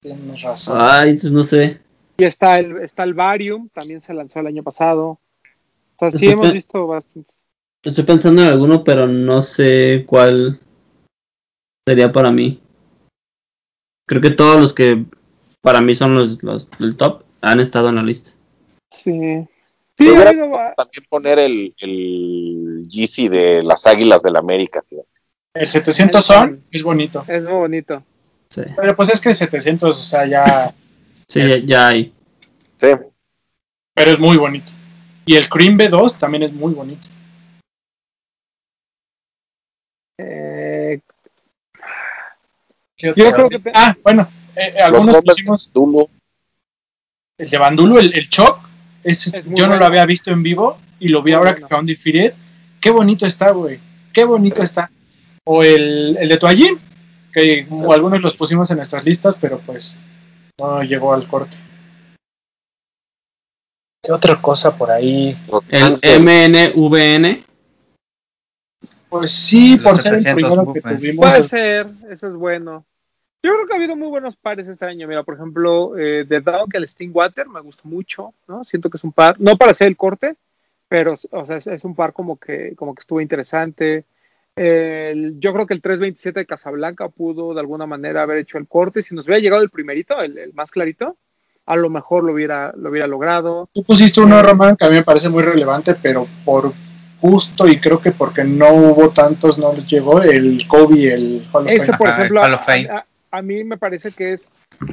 Tienes 0.03 0.43
razón. 0.43 0.79
Ay, 0.79 1.13
pues 1.15 1.33
no 1.33 1.43
sé. 1.43 1.81
Y 2.19 2.25
está 2.25 2.59
el, 2.59 2.77
está 2.83 3.05
el 3.05 3.15
Varium, 3.15 3.71
también 3.71 4.03
se 4.03 4.13
lanzó 4.13 4.41
el 4.41 4.47
año 4.49 4.63
pasado. 4.63 5.09
O 5.09 5.21
sea, 5.99 6.11
sí 6.11 6.17
Estoy 6.17 6.33
hemos 6.33 6.53
visto 6.53 6.87
bastante. 6.87 7.33
Estoy 7.83 8.05
pensando 8.05 8.43
en 8.43 8.49
alguno, 8.49 8.85
pero 8.85 9.07
no 9.07 9.41
sé 9.41 10.05
cuál 10.07 10.61
sería 11.89 12.13
para 12.13 12.31
mí. 12.31 12.61
Creo 14.07 14.21
que 14.21 14.31
todos 14.31 14.61
los 14.61 14.75
que 14.75 15.07
para 15.61 15.81
mí 15.81 15.95
son 15.95 16.15
los, 16.15 16.43
los 16.43 16.69
del 16.79 16.97
top 16.97 17.23
han 17.41 17.61
estado 17.61 17.89
en 17.89 17.97
la 17.97 18.03
lista. 18.03 18.31
Sí. 18.91 19.47
Sí, 19.97 20.09
habido 20.09 20.49
va- 20.51 20.75
También 20.77 21.05
poner 21.09 21.39
el, 21.41 21.75
el 21.79 22.87
Yeezy 22.89 23.29
de 23.29 23.63
las 23.65 23.87
Águilas 23.87 24.23
del 24.23 24.37
América. 24.37 24.83
fíjate. 24.89 25.09
El 25.55 25.67
700 25.67 26.25
son, 26.25 26.65
es 26.71 26.83
bonito. 26.83 27.25
es 27.27 27.43
muy 27.43 27.53
bonito. 27.53 28.05
Sí, 28.49 28.63
Pero 28.77 28.95
pues 28.95 29.11
es 29.11 29.21
que 29.21 29.31
el 29.31 29.35
700, 29.35 29.99
o 29.99 30.03
sea, 30.03 30.25
ya. 30.27 30.73
sí 31.27 31.41
ya, 31.41 31.57
ya 31.59 31.89
hay. 31.89 32.13
Sí, 32.81 32.87
Pero 33.95 34.11
es 34.11 34.21
muy 34.21 34.37
bonito. 34.37 34.73
Y 35.27 35.35
el 35.37 35.49
Cream 35.49 35.77
B2 35.77 36.17
también 36.17 36.45
es 36.45 36.53
muy 36.53 36.73
bonito. 36.75 37.09
Eh, 40.19 41.01
¿Qué 42.97 43.13
Yo 43.15 43.33
creo 43.33 43.49
que 43.49 43.61
Ah, 43.75 43.97
bueno, 44.03 44.29
eh, 44.59 44.75
eh, 44.77 44.81
algunos 44.83 45.17
pusimos 45.23 45.71
el 47.39 47.51
de 47.51 47.59
Bandulu, 47.59 47.99
el, 47.99 48.13
el 48.15 48.29
Choc. 48.29 48.69
ese 49.05 49.39
Es 49.39 49.45
yo 49.55 49.69
no 49.69 49.77
lo 49.77 49.85
había 49.85 50.05
visto 50.05 50.31
en 50.33 50.43
vivo 50.43 50.79
y 50.99 51.09
lo 51.09 51.23
vi 51.23 51.31
Muy 51.31 51.37
ahora 51.37 51.51
bueno. 51.53 51.65
que 51.65 51.69
fue 51.69 51.77
a 51.77 51.81
Undefeated. 51.81 52.35
Qué 52.81 52.91
bonito 52.91 53.27
está, 53.27 53.51
güey. 53.53 53.81
Qué 54.13 54.25
bonito 54.25 54.63
está. 54.63 54.91
O 55.45 55.63
el, 55.63 56.17
el 56.21 56.29
de 56.29 56.37
Toallín, 56.37 56.81
que 57.33 57.67
algunos 57.91 58.21
los 58.21 58.37
pusimos 58.37 58.71
en 58.71 58.79
nuestras 58.79 59.05
listas, 59.05 59.39
pero 59.41 59.61
pues 59.61 59.99
no 60.59 60.83
llegó 60.83 61.15
al 61.15 61.29
corte. 61.29 61.59
¿Qué 64.03 64.13
otra 64.13 64.41
cosa 64.41 64.77
por 64.77 64.91
ahí? 64.91 65.39
El 65.71 66.23
MNVN. 66.23 67.45
Pues 69.09 69.31
sí, 69.31 69.77
Los 69.77 69.85
por 69.85 69.99
ser 69.99 70.15
el 70.15 70.21
700 70.21 70.35
primero 70.35 70.73
que 70.73 70.81
tuvimos. 70.81 71.25
Puede 71.25 71.43
ser, 71.45 71.87
eso 72.11 72.29
es 72.29 72.35
bueno. 72.35 72.85
Yo 73.43 73.53
creo 73.55 73.67
que 73.67 73.73
ha 73.73 73.77
habido 73.77 73.95
muy 73.97 74.09
buenos 74.09 74.35
pares 74.37 74.67
este 74.67 74.85
año. 74.85 75.07
Mira, 75.07 75.23
por 75.23 75.35
ejemplo, 75.35 75.97
eh, 75.97 76.25
The 76.29 76.41
Dog, 76.41 76.69
el 76.73 76.89
Stingwater, 76.89 77.49
me 77.49 77.61
gustó 77.61 77.87
mucho, 77.89 78.35
¿no? 78.49 78.65
Siento 78.65 78.91
que 78.91 78.97
es 78.97 79.05
un 79.05 79.13
par, 79.13 79.37
no 79.39 79.57
para 79.57 79.71
hacer 79.71 79.87
el 79.87 79.97
corte, 79.97 80.35
pero 80.89 81.15
o 81.31 81.45
sea, 81.45 81.57
es, 81.57 81.67
es 81.69 81.85
un 81.85 81.95
par 81.95 82.13
como 82.13 82.37
que, 82.37 82.75
como 82.75 82.95
que 82.95 83.01
estuvo 83.01 83.21
interesante. 83.21 84.05
El- 84.57 85.39
yo 85.39 85.53
creo 85.53 85.67
que 85.67 85.75
el 85.75 85.81
327 85.81 86.41
de 86.41 86.47
Casablanca 86.47 87.09
pudo 87.09 87.55
de 87.55 87.61
alguna 87.61 87.87
manera 87.87 88.23
haber 88.23 88.39
hecho 88.39 88.59
el 88.59 88.67
corte. 88.67 89.03
Si 89.03 89.15
nos 89.15 89.27
hubiera 89.27 89.41
llegado 89.41 89.63
el 89.63 89.71
primerito, 89.71 90.21
el, 90.21 90.37
el 90.37 90.53
más 90.53 90.73
clarito, 90.73 91.17
a 91.67 91.77
lo 91.77 91.91
mejor 91.91 92.25
lo 92.25 92.33
hubiera, 92.33 92.73
lo 92.77 92.91
hubiera 92.91 93.07
logrado. 93.07 93.69
Tú 93.73 93.85
pusiste 93.85 94.21
uno, 94.21 94.43
Román, 94.43 94.77
que 94.77 94.85
a 94.85 94.89
mí 94.89 94.97
me 94.97 95.05
parece 95.05 95.29
muy 95.29 95.45
relevante, 95.45 95.95
pero 95.95 96.27
por 96.45 96.73
gusto 97.21 97.69
y 97.69 97.79
creo 97.79 98.01
que 98.01 98.11
porque 98.11 98.43
no 98.43 98.73
hubo 98.73 99.11
tantos, 99.11 99.59
no 99.59 99.73
les 99.75 99.87
llegó 99.87 100.23
el 100.23 100.67
Kobe, 100.67 101.13
el 101.13 101.47
Hall 101.53 101.67
of 101.67 101.71
Ese, 101.71 101.87
Fame. 101.87 101.99
por 101.99 102.09
Ajá, 102.09 102.17
el 102.17 102.23
ejemplo, 102.25 102.41
Hall 102.43 102.53
a, 102.53 102.57
of 102.57 102.67
Fame. 102.67 102.89
a- 102.89 103.05
a 103.31 103.43
mí 103.43 103.65
me 103.65 103.77
parece 103.77 104.13
que 104.13 104.33
es 104.33 104.51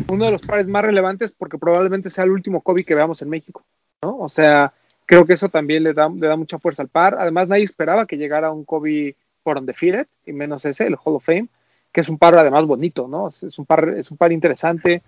uno 0.08 0.26
de 0.26 0.32
los 0.32 0.42
pares 0.42 0.68
más 0.68 0.84
relevantes 0.84 1.32
porque 1.32 1.58
probablemente 1.58 2.10
sea 2.10 2.24
el 2.24 2.32
último 2.32 2.62
Kobe 2.62 2.84
que 2.84 2.96
veamos 2.96 3.22
en 3.22 3.30
México, 3.30 3.64
¿no? 4.02 4.18
O 4.18 4.30
sea, 4.30 4.74
creo 5.06 5.26
que 5.26 5.34
eso 5.34 5.50
también 5.50 5.84
le 5.84 5.94
da, 5.94 6.10
le 6.10 6.28
da 6.28 6.36
mucha 6.36 6.60
fuerza 6.60 6.84
al 6.84 6.90
par. 6.90 7.16
Además, 7.20 7.48
nadie 7.48 7.64
esperaba 7.64 8.06
que 8.06 8.18
llegara 8.18 8.52
un 8.52 8.66
Kobe 8.66 9.16
por 9.44 9.58
undefeated, 9.58 10.08
y 10.26 10.34
menos 10.34 10.66
ese, 10.66 10.88
el 10.88 10.96
Hall 10.96 11.16
of 11.16 11.26
Fame, 11.26 11.48
que 11.92 12.02
es 12.02 12.10
un 12.10 12.18
par 12.18 12.38
además 12.38 12.66
bonito, 12.66 13.08
¿no? 13.08 13.28
Es 13.28 13.60
un 13.60 13.66
par, 13.66 13.90
es 13.90 14.10
un 14.12 14.18
par 14.18 14.32
interesante. 14.32 15.02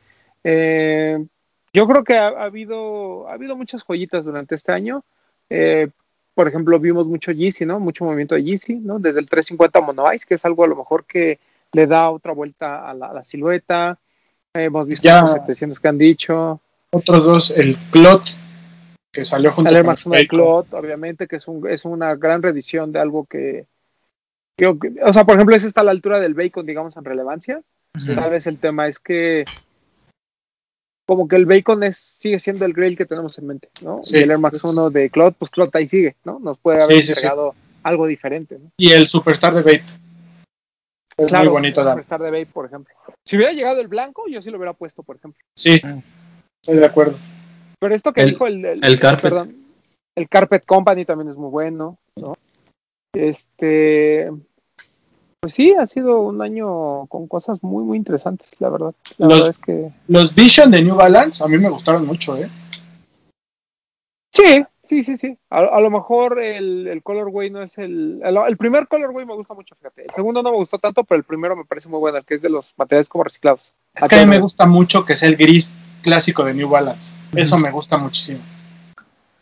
Eh, 0.44 1.24
yo 1.74 1.88
creo 1.88 2.04
que 2.04 2.16
ha, 2.16 2.28
ha 2.28 2.44
habido, 2.44 3.28
ha 3.28 3.34
habido 3.34 3.56
muchas 3.56 3.84
joyitas 3.84 4.26
durante 4.26 4.56
este 4.56 4.72
año. 4.72 5.04
Eh, 5.50 5.90
por 6.38 6.48
ejemplo, 6.48 6.80
vimos 6.80 7.08
mucho 7.08 7.32
Yeezy, 7.32 7.66
¿no? 7.66 7.80
Mucho 7.80 8.06
movimiento 8.06 8.36
de 8.36 8.44
Yeezy, 8.44 8.76
¿no? 8.76 9.00
Desde 9.00 9.20
el 9.20 9.28
350 9.28 9.82
Mono 9.82 10.14
Ice, 10.14 10.26
que 10.28 10.36
es 10.36 10.46
algo 10.46 10.64
a 10.64 10.68
lo 10.68 10.76
mejor 10.76 11.04
que 11.06 11.40
le 11.74 11.86
da 11.88 12.10
otra 12.10 12.34
vuelta 12.34 12.90
a 12.90 12.94
la, 12.94 13.08
a 13.08 13.14
la 13.14 13.24
silueta. 13.24 14.00
Hemos 14.54 14.88
visto 14.88 15.04
Ya. 15.04 15.22
los 15.22 15.32
700 15.34 15.80
que 15.80 15.88
han 15.88 15.98
dicho. 15.98 16.62
Otros 16.92 17.26
dos, 17.26 17.52
el 17.52 17.78
Clot, 17.92 18.24
que 19.12 19.24
salió 19.26 19.52
junto 19.52 19.70
El 19.70 19.76
Air 19.78 19.86
con 19.86 19.92
Max 19.92 20.06
1 20.06 20.16
de 20.16 20.22
Bacon. 20.24 20.38
Clot, 20.40 20.74
obviamente, 20.74 21.28
que 21.28 21.36
es, 21.36 21.48
un, 21.48 21.68
es 21.70 21.86
una 21.86 22.16
gran 22.16 22.42
reedición 22.42 22.92
de 22.92 23.00
algo 23.00 23.26
que, 23.26 23.66
que- 24.58 24.68
O 25.06 25.14
sea, 25.14 25.26
por 25.26 25.36
ejemplo, 25.36 25.56
ese 25.56 25.68
está 25.68 25.82
a 25.82 25.84
la 25.84 25.92
altura 25.92 26.20
del 26.20 26.34
Bacon, 26.34 26.66
digamos, 26.66 26.96
en 26.98 27.06
relevancia. 27.06 27.62
Sí. 27.98 28.16
Tal 28.16 28.30
vez 28.32 28.48
el 28.48 28.58
tema 28.58 28.88
es 28.88 29.00
que 29.00 29.46
como 31.06 31.28
que 31.28 31.38
el 31.38 31.46
Bacon 31.46 31.84
es, 31.84 31.98
sigue 31.98 32.38
siendo 32.40 32.66
el 32.66 32.74
grill 32.74 32.98
que 32.98 33.06
tenemos 33.06 33.38
en 33.40 33.48
mente, 33.48 33.70
¿no? 33.82 34.02
Sí, 34.04 34.18
y 34.18 34.22
el 34.24 34.32
Air 34.32 34.40
Max 34.40 34.60
sí, 34.62 34.68
sí. 34.68 34.74
1 34.78 34.90
de 34.90 35.10
Clot, 35.10 35.36
pues 35.38 35.50
Clot 35.52 35.74
ahí 35.76 35.88
sigue, 35.88 36.16
¿no? 36.26 36.38
Nos 36.40 36.58
puede 36.58 36.84
haber 36.84 37.02
Sí, 37.02 37.12
entregado 37.14 37.56
algo 37.84 38.08
diferente, 38.08 38.60
¿no? 38.60 38.72
Y 38.78 38.92
el 38.92 39.08
Superstar 39.08 39.54
de 39.56 39.62
Vape. 39.62 39.86
Es 41.20 41.28
Claro, 41.28 41.46
muy 41.46 41.54
bonito 41.54 41.82
también. 41.84 42.04
Superstar 42.04 42.22
de 42.22 42.32
Vape, 42.32 42.52
por 42.54 42.66
ejemplo. 42.68 42.94
Si 43.26 43.36
hubiera 43.38 43.52
llegado 43.52 43.82
el 43.82 43.88
blanco, 43.88 44.26
yo 44.30 44.42
sí 44.42 44.52
lo 44.52 44.58
hubiera 44.58 44.74
puesto, 44.74 45.02
por 45.04 45.16
ejemplo. 45.16 45.42
Sí, 45.56 45.82
estoy 46.62 46.78
de 46.80 46.86
acuerdo. 46.86 47.18
Pero 47.80 47.96
esto 47.96 48.14
que 48.14 48.22
El- 48.22 48.30
dijo 48.32 48.46
el, 48.48 48.64
el, 48.66 48.84
el 48.84 49.00
Carpet. 49.00 49.22
perdón, 49.24 49.56
el 50.16 50.30
Carpet 50.30 50.66
Company 50.66 51.06
también 51.06 51.30
es 51.32 51.36
muy 51.38 51.50
bueno, 51.50 51.98
¿no? 52.18 52.36
Este, 53.16 54.32
pues 55.40 55.54
sí, 55.54 55.74
ha 55.74 55.86
sido 55.88 56.22
un 56.22 56.42
año 56.42 57.08
con 57.08 57.28
cosas 57.28 57.64
muy, 57.64 57.84
muy 57.84 57.98
interesantes, 57.98 58.50
la 58.60 58.70
verdad. 58.70 58.94
La 59.18 59.28
Los- 59.28 59.38
verdad 59.40 59.50
es 59.50 59.58
que 59.58 59.92
Los 60.08 60.36
Vision 60.36 60.70
de 60.70 60.84
New 60.84 60.96
Balance 60.96 61.44
a 61.44 61.48
mí 61.48 61.58
me 61.58 61.70
gustaron 61.70 62.06
mucho, 62.06 62.38
¿eh? 62.38 62.50
sí, 64.34 64.64
sí, 64.88 65.04
sí, 65.04 65.18
sí. 65.18 65.38
A, 65.50 65.60
a 65.60 65.80
lo 65.80 65.90
mejor 65.90 66.40
el, 66.40 66.88
el 66.88 67.04
Colorway 67.04 67.50
no 67.50 67.62
es 67.62 67.78
el, 67.78 68.22
el, 68.24 68.38
el 68.48 68.58
primer 68.58 68.88
Colorway 68.88 69.26
me 69.26 69.36
gusta 69.36 69.54
mucho, 69.54 69.76
fíjate. 69.76 70.04
El 70.06 70.12
segundo 70.14 70.42
no 70.42 70.52
me 70.52 70.58
gustó 70.58 70.80
tanto, 70.80 71.04
pero 71.04 71.20
el 71.20 71.24
primero 71.24 71.56
me 71.56 71.66
parece 71.66 71.90
muy 71.90 72.00
bueno, 72.00 72.18
el 72.18 72.26
que 72.26 72.36
es 72.36 72.42
de 72.42 72.50
los 72.50 72.74
materiales 72.78 73.08
como 73.10 73.24
reciclados. 73.24 73.74
Es 73.94 74.08
que 74.08 74.16
a 74.16 74.26
mí 74.26 74.30
me 74.30 74.40
gusta 74.40 74.66
mucho 74.66 75.06
que 75.06 75.16
sea 75.16 75.30
el 75.30 75.36
gris 75.36 75.76
clásico 76.02 76.44
de 76.44 76.54
New 76.54 76.70
Balance. 76.70 77.18
Eso 77.36 77.58
me 77.58 77.72
gusta 77.72 77.98
muchísimo. 77.98 78.42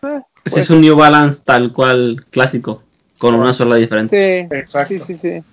Eh, 0.01 0.17
Ese 0.17 0.25
pues, 0.43 0.57
es 0.57 0.69
un 0.69 0.81
New 0.81 0.95
Balance 0.95 1.41
tal 1.43 1.73
cual 1.73 2.25
clásico, 2.29 2.83
con 3.19 3.35
una 3.35 3.53
sola 3.53 3.75
diferencia. 3.75 4.17
sí, 4.19 4.47
Exacto. 4.55 5.05
Sí, 5.05 5.15
sí, 5.15 5.17
sí. 5.21 5.43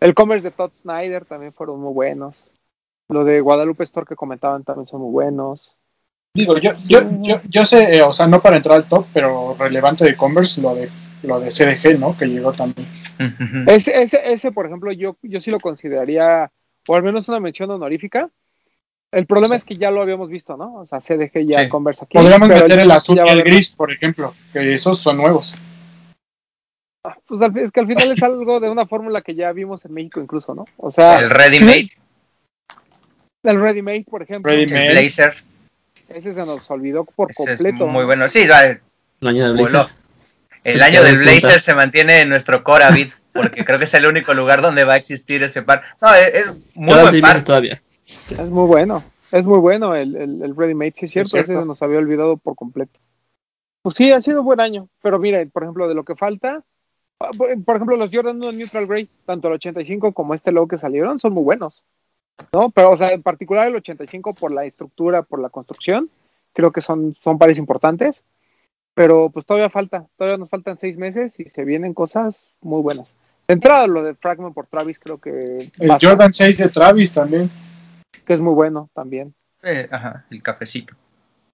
El 0.00 0.14
Commerce 0.14 0.44
de 0.44 0.50
Todd 0.50 0.72
Snyder 0.74 1.24
también 1.24 1.52
fueron 1.52 1.80
muy 1.80 1.92
buenos. 1.92 2.36
Lo 3.08 3.24
de 3.24 3.40
Guadalupe 3.40 3.84
Store 3.84 4.06
que 4.06 4.16
comentaban 4.16 4.64
también 4.64 4.86
son 4.88 5.00
muy 5.00 5.10
buenos. 5.10 5.75
Digo, 6.36 6.58
yo, 6.58 6.72
yo, 6.86 7.00
yo, 7.22 7.40
yo 7.48 7.64
sé, 7.64 7.96
eh, 7.98 8.02
o 8.02 8.12
sea, 8.12 8.26
no 8.26 8.42
para 8.42 8.56
entrar 8.56 8.76
al 8.76 8.86
top, 8.88 9.06
pero 9.12 9.54
relevante 9.58 10.04
de 10.04 10.16
Converse, 10.16 10.60
lo 10.60 10.74
de 10.74 10.90
lo 11.22 11.40
de 11.40 11.50
CDG, 11.50 11.98
¿no? 11.98 12.16
Que 12.16 12.26
llegó 12.26 12.52
también. 12.52 12.86
Ese, 13.66 14.00
ese, 14.02 14.20
ese, 14.32 14.52
por 14.52 14.66
ejemplo, 14.66 14.92
yo, 14.92 15.16
yo 15.22 15.40
sí 15.40 15.50
lo 15.50 15.58
consideraría, 15.58 16.52
o 16.86 16.94
al 16.94 17.02
menos 17.02 17.28
una 17.28 17.40
mención 17.40 17.70
honorífica. 17.70 18.28
El 19.10 19.26
problema 19.26 19.54
Sí. 19.54 19.56
es 19.56 19.64
que 19.64 19.76
ya 19.76 19.90
lo 19.90 20.02
habíamos 20.02 20.28
visto, 20.28 20.56
¿no? 20.56 20.74
O 20.74 20.84
sea, 20.86 21.00
CDG 21.00 21.46
ya 21.46 21.62
Sí. 21.64 21.68
Converse 21.68 22.04
aquí. 22.04 22.18
Podríamos 22.18 22.48
meter 22.48 22.78
el 22.78 22.90
azul 22.90 23.18
y 23.24 23.30
el 23.30 23.42
gris, 23.42 23.70
por 23.70 23.90
ejemplo, 23.90 24.34
que 24.52 24.74
esos 24.74 24.98
son 24.98 25.16
nuevos. 25.16 25.54
más. 27.02 27.16
Pues 27.26 27.40
al- 27.40 27.56
es 27.58 27.72
que 27.72 27.80
al 27.80 27.86
final 27.86 28.10
es 28.12 28.22
algo 28.22 28.60
de 28.60 28.68
una 28.68 28.86
fórmula 28.86 29.22
que 29.22 29.34
ya 29.34 29.50
vimos 29.52 29.84
en 29.84 29.94
México 29.94 30.20
incluso, 30.20 30.54
¿no? 30.54 30.64
O 30.76 30.90
sea, 30.90 31.20
El 31.20 31.30
Ready 31.30 31.60
Made, 31.60 31.88
el 33.44 33.60
Ready 33.60 33.82
Made, 33.82 34.04
por 34.10 34.22
ejemplo, 34.22 34.50
Ready 34.52 34.72
el. 34.74 34.92
Blazer, 34.92 35.34
ese 36.08 36.34
se 36.34 36.46
nos 36.46 36.70
olvidó 36.70 37.04
por 37.04 37.30
ese 37.30 37.42
es 37.42 37.48
completo. 37.48 37.86
muy 37.86 38.00
¿no? 38.00 38.06
bueno. 38.06 38.28
Sí, 38.28 38.42
El 38.42 39.28
año 39.28 39.52
de 39.52 39.62
voló. 39.62 39.70
Blazer. 39.70 39.96
El 40.64 40.82
año 40.82 41.02
del. 41.02 41.18
Blazer 41.18 41.60
se 41.60 41.74
mantiene 41.74 42.20
en 42.22 42.28
nuestro 42.28 42.62
core 42.64 42.84
Avid, 42.84 43.08
porque 43.32 43.64
creo 43.64 43.78
que 43.78 43.84
es 43.84 43.94
el 43.94 44.06
único 44.06 44.34
lugar 44.34 44.62
donde 44.62 44.84
va 44.84 44.94
a 44.94 44.96
existir 44.96 45.42
ese 45.42 45.62
par. 45.62 45.82
No, 46.00 46.14
es, 46.14 46.34
es 46.34 46.52
muy 46.74 46.98
buen 47.00 47.20
par. 47.20 47.42
todavía. 47.44 47.82
Es 48.30 48.48
muy 48.48 48.66
bueno, 48.66 49.02
es 49.32 49.44
muy 49.44 49.58
bueno 49.58 49.94
el, 49.94 50.16
el, 50.16 50.42
el 50.42 50.56
Ready 50.56 50.74
Made, 50.74 50.94
sí 50.96 51.04
es 51.06 51.10
cierto, 51.10 51.30
cierto. 51.30 51.52
ese 51.52 51.60
se 51.60 51.66
nos 51.66 51.82
había 51.82 51.98
olvidado 51.98 52.36
por 52.36 52.54
completo. 52.54 52.98
Pues 53.82 53.94
sí, 53.96 54.10
ha 54.12 54.20
sido 54.20 54.42
buen 54.42 54.60
año, 54.60 54.88
pero 55.02 55.18
mire, 55.18 55.46
por 55.46 55.62
ejemplo, 55.62 55.88
de 55.88 55.94
lo 55.94 56.04
que 56.04 56.16
falta, 56.16 56.62
ah, 57.20 57.30
por 57.36 57.64
por 57.64 57.76
ejemplo, 57.76 57.96
los 57.96 58.10
Jordan 58.12 58.36
1 58.36 58.52
Neutral 58.52 58.86
Grey, 58.86 59.08
tanto 59.24 59.48
el 59.48 59.54
85 59.54 60.12
como 60.12 60.34
este 60.34 60.50
logo 60.52 60.66
que 60.68 60.78
salieron, 60.78 61.20
son 61.20 61.32
muy 61.32 61.44
buenos, 61.44 61.82
¿no? 62.52 62.70
Pero, 62.70 62.90
o 62.90 62.96
sea, 62.96 63.10
en 63.12 63.22
particular 63.22 63.68
el 63.68 63.76
85 63.76 64.34
por 64.34 64.52
la 64.52 64.64
estructura, 64.64 65.22
por 65.22 65.40
la 65.40 65.48
construcción, 65.50 66.10
creo 66.52 66.72
que 66.72 66.80
son, 66.80 67.16
son 67.22 67.38
pares 67.38 67.58
importantes, 67.58 68.22
pero 68.94 69.30
pues 69.30 69.44
todavía 69.44 69.70
falta, 69.70 70.06
todavía 70.16 70.38
nos 70.38 70.48
faltan 70.48 70.78
seis 70.78 70.96
meses 70.96 71.38
y 71.38 71.44
se 71.48 71.64
vienen 71.64 71.94
cosas 71.94 72.48
muy 72.62 72.80
buenas. 72.82 73.12
De 73.46 73.54
entrada, 73.54 73.86
lo 73.86 74.02
de 74.02 74.14
Fragment 74.14 74.54
por 74.54 74.66
Travis 74.66 74.98
creo 74.98 75.18
que, 75.18 75.58
El 75.78 75.90
Jordan 76.00 76.32
6 76.32 76.58
de 76.58 76.68
Travis 76.68 77.12
también. 77.12 77.50
que 78.24 78.32
es 78.34 78.40
muy 78.40 78.54
bueno 78.54 78.88
también. 78.92 79.34
Eh, 79.62 79.86
ajá, 79.90 80.24
el 80.30 80.42
cafecito. 80.42 80.94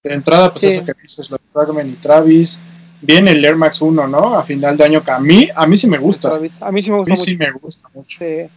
De 0.02 0.14
entrada, 0.14 0.50
pues 0.50 0.60
Sí. 0.62 0.66
eso 0.68 0.84
que 0.84 0.94
dices, 1.00 1.30
los 1.30 1.40
Fragment 1.52 1.92
y 1.92 1.96
Travis. 1.96 2.62
Viene 3.02 3.32
el 3.32 3.44
Air 3.44 3.56
Max 3.56 3.82
1, 3.82 4.06
¿no? 4.06 4.38
A 4.38 4.42
final 4.44 4.76
de 4.76 4.84
año, 4.84 5.02
que 5.04 5.10
a 5.10 5.18
mí, 5.18 5.48
a 5.54 5.66
mí 5.66 5.76
sí 5.76 5.88
me 5.88 5.98
gusta. 5.98 6.28
A 6.28 6.30
Travis. 6.32 6.52
A 6.60 6.70
mí 6.72 6.82
sí 6.82 6.90
me 6.92 6.98
gusta 6.98 7.10
mí 7.10 7.16
mucho. 7.18 7.24
sí 7.30 7.36
me 7.36 7.50
gusta 7.50 7.88
mucho. 7.92 8.18
Sí. 8.18 8.48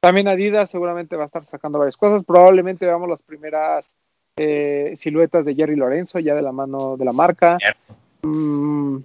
También 0.00 0.28
Adidas 0.28 0.70
seguramente 0.70 1.16
va 1.16 1.24
a 1.24 1.26
estar 1.26 1.44
sacando 1.44 1.78
varias 1.78 1.96
cosas. 1.96 2.24
Probablemente 2.24 2.86
veamos 2.86 3.08
las 3.08 3.20
primeras 3.22 3.88
eh, 4.36 4.94
siluetas 4.96 5.44
de 5.44 5.54
Jerry 5.54 5.74
Lorenzo 5.76 6.18
ya 6.20 6.34
de 6.34 6.42
la 6.42 6.52
mano 6.52 6.96
de 6.96 7.04
la 7.04 7.12
marca. 7.12 7.58
Mm, 8.22 8.96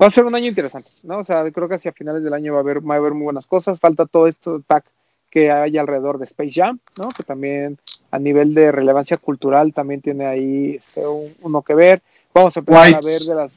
va 0.00 0.06
a 0.06 0.10
ser 0.10 0.24
un 0.24 0.34
año 0.34 0.46
interesante, 0.46 0.90
¿no? 1.04 1.18
O 1.18 1.24
sea, 1.24 1.50
creo 1.50 1.68
que 1.68 1.74
hacia 1.74 1.92
finales 1.92 2.22
del 2.22 2.34
año 2.34 2.52
va 2.52 2.58
a 2.58 2.62
haber, 2.62 2.80
va 2.88 2.94
a 2.94 2.98
haber 2.98 3.14
muy 3.14 3.24
buenas 3.24 3.46
cosas. 3.48 3.80
Falta 3.80 4.06
todo 4.06 4.26
esto 4.28 4.62
pack 4.66 4.84
que 5.30 5.50
hay 5.50 5.76
alrededor 5.76 6.18
de 6.18 6.24
Space 6.24 6.52
Jam, 6.52 6.78
¿no? 6.96 7.08
Que 7.10 7.22
también 7.24 7.78
a 8.10 8.18
nivel 8.18 8.54
de 8.54 8.70
relevancia 8.72 9.16
cultural 9.18 9.74
también 9.74 10.00
tiene 10.00 10.26
ahí 10.26 10.76
este, 10.76 11.06
un- 11.06 11.34
uno 11.42 11.62
que 11.62 11.74
ver. 11.74 12.02
Vamos 12.32 12.56
a 12.56 12.60
empezar 12.60 12.86
a 12.94 13.00
ver 13.00 13.20
de 13.20 13.34
las 13.34 13.52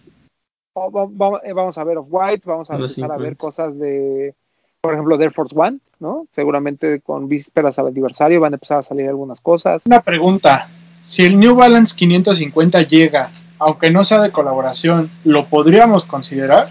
oh, 0.73 1.39
eh, 1.43 1.53
vamos 1.53 1.77
a 1.77 1.83
ver 1.83 1.97
of 1.99 2.07
White, 2.09 2.43
vamos 2.45 2.71
a 2.71 2.75
empezar 2.75 3.11
a 3.11 3.17
ver 3.17 3.35
50. 3.35 3.39
cosas 3.39 3.77
de, 3.77 4.33
por 4.81 4.93
ejemplo, 4.93 5.17
de 5.17 5.23
Air 5.25 5.33
Force 5.33 5.55
One, 5.57 5.79
¿no? 6.01 6.27
Seguramente 6.33 6.99
con 6.99 7.29
vísperas 7.29 7.79
al 7.79 7.87
aniversario 7.87 8.41
van 8.41 8.53
a 8.53 8.55
empezar 8.57 8.79
a 8.79 8.83
salir 8.83 9.07
algunas 9.07 9.39
cosas. 9.39 9.83
Una 9.85 10.01
pregunta. 10.01 10.69
Si 10.99 11.23
el 11.23 11.39
New 11.39 11.55
Balance 11.55 11.95
550 11.95 12.81
llega, 12.81 13.31
aunque 13.59 13.89
no 13.91 14.03
sea 14.03 14.19
de 14.21 14.31
colaboración, 14.31 15.09
¿lo 15.23 15.47
podríamos 15.47 16.05
considerar? 16.05 16.69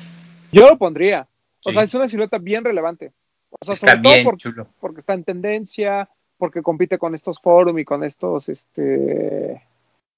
Yo 0.53 0.69
lo 0.69 0.77
pondría. 0.77 1.27
O 1.65 1.71
Sí. 1.71 1.75
sea, 1.75 1.83
es 1.85 1.95
una 1.95 2.09
silueta 2.09 2.39
bien 2.39 2.65
relevante. 2.65 3.13
O 3.51 3.65
sea, 3.65 3.75
Está 3.75 3.89
sobre 3.93 4.03
todo 4.03 4.13
bien 4.13 4.25
por- 4.25 4.37
chulo. 4.37 4.67
porque 4.81 5.01
está 5.01 5.15
en 5.15 5.25
tendencia, 5.25 6.09
porque 6.39 6.63
compite 6.63 6.99
con 6.99 7.15
estos 7.15 7.39
forum 7.41 7.79
y 7.79 7.85
con 7.85 8.03
estos, 8.05 8.49
este, 8.49 9.63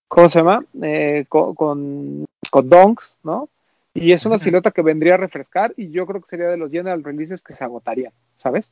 ¿cómo 0.09 0.29
se 0.29 0.39
llama? 0.39 0.65
Eh, 0.83 1.25
con, 1.29 1.55
con, 1.55 2.25
con 2.51 2.69
donks, 2.69 3.17
¿no? 3.25 3.49
Y 3.95 4.13
es 4.13 4.25
una 4.25 4.39
silueta 4.39 4.71
que 4.71 4.83
vendría 4.83 5.15
a 5.15 5.19
refrescar 5.19 5.75
y 5.77 5.91
yo 5.91 6.07
creo 6.07 6.21
que 6.21 6.29
sería 6.29 6.49
de 6.49 6.57
los 6.57 6.71
general 6.71 7.05
releases 7.05 7.43
que 7.43 7.55
se 7.55 7.63
agotarían, 7.65 8.13
¿sabes? 8.37 8.71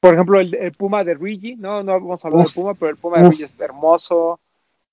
Por 0.00 0.14
ejemplo, 0.14 0.40
el, 0.40 0.54
el 0.54 0.72
Puma 0.72 1.04
de 1.04 1.14
Rigi, 1.14 1.56
no, 1.56 1.82
no 1.82 1.92
vamos 1.92 2.24
a 2.24 2.28
hablar 2.28 2.44
Uf. 2.44 2.54
del 2.54 2.62
Puma, 2.62 2.74
pero 2.74 2.90
el 2.90 2.96
Puma 2.96 3.18
de. 3.18 3.30
Rigi 3.30 3.44
es 3.44 3.60
hermoso. 3.60 4.40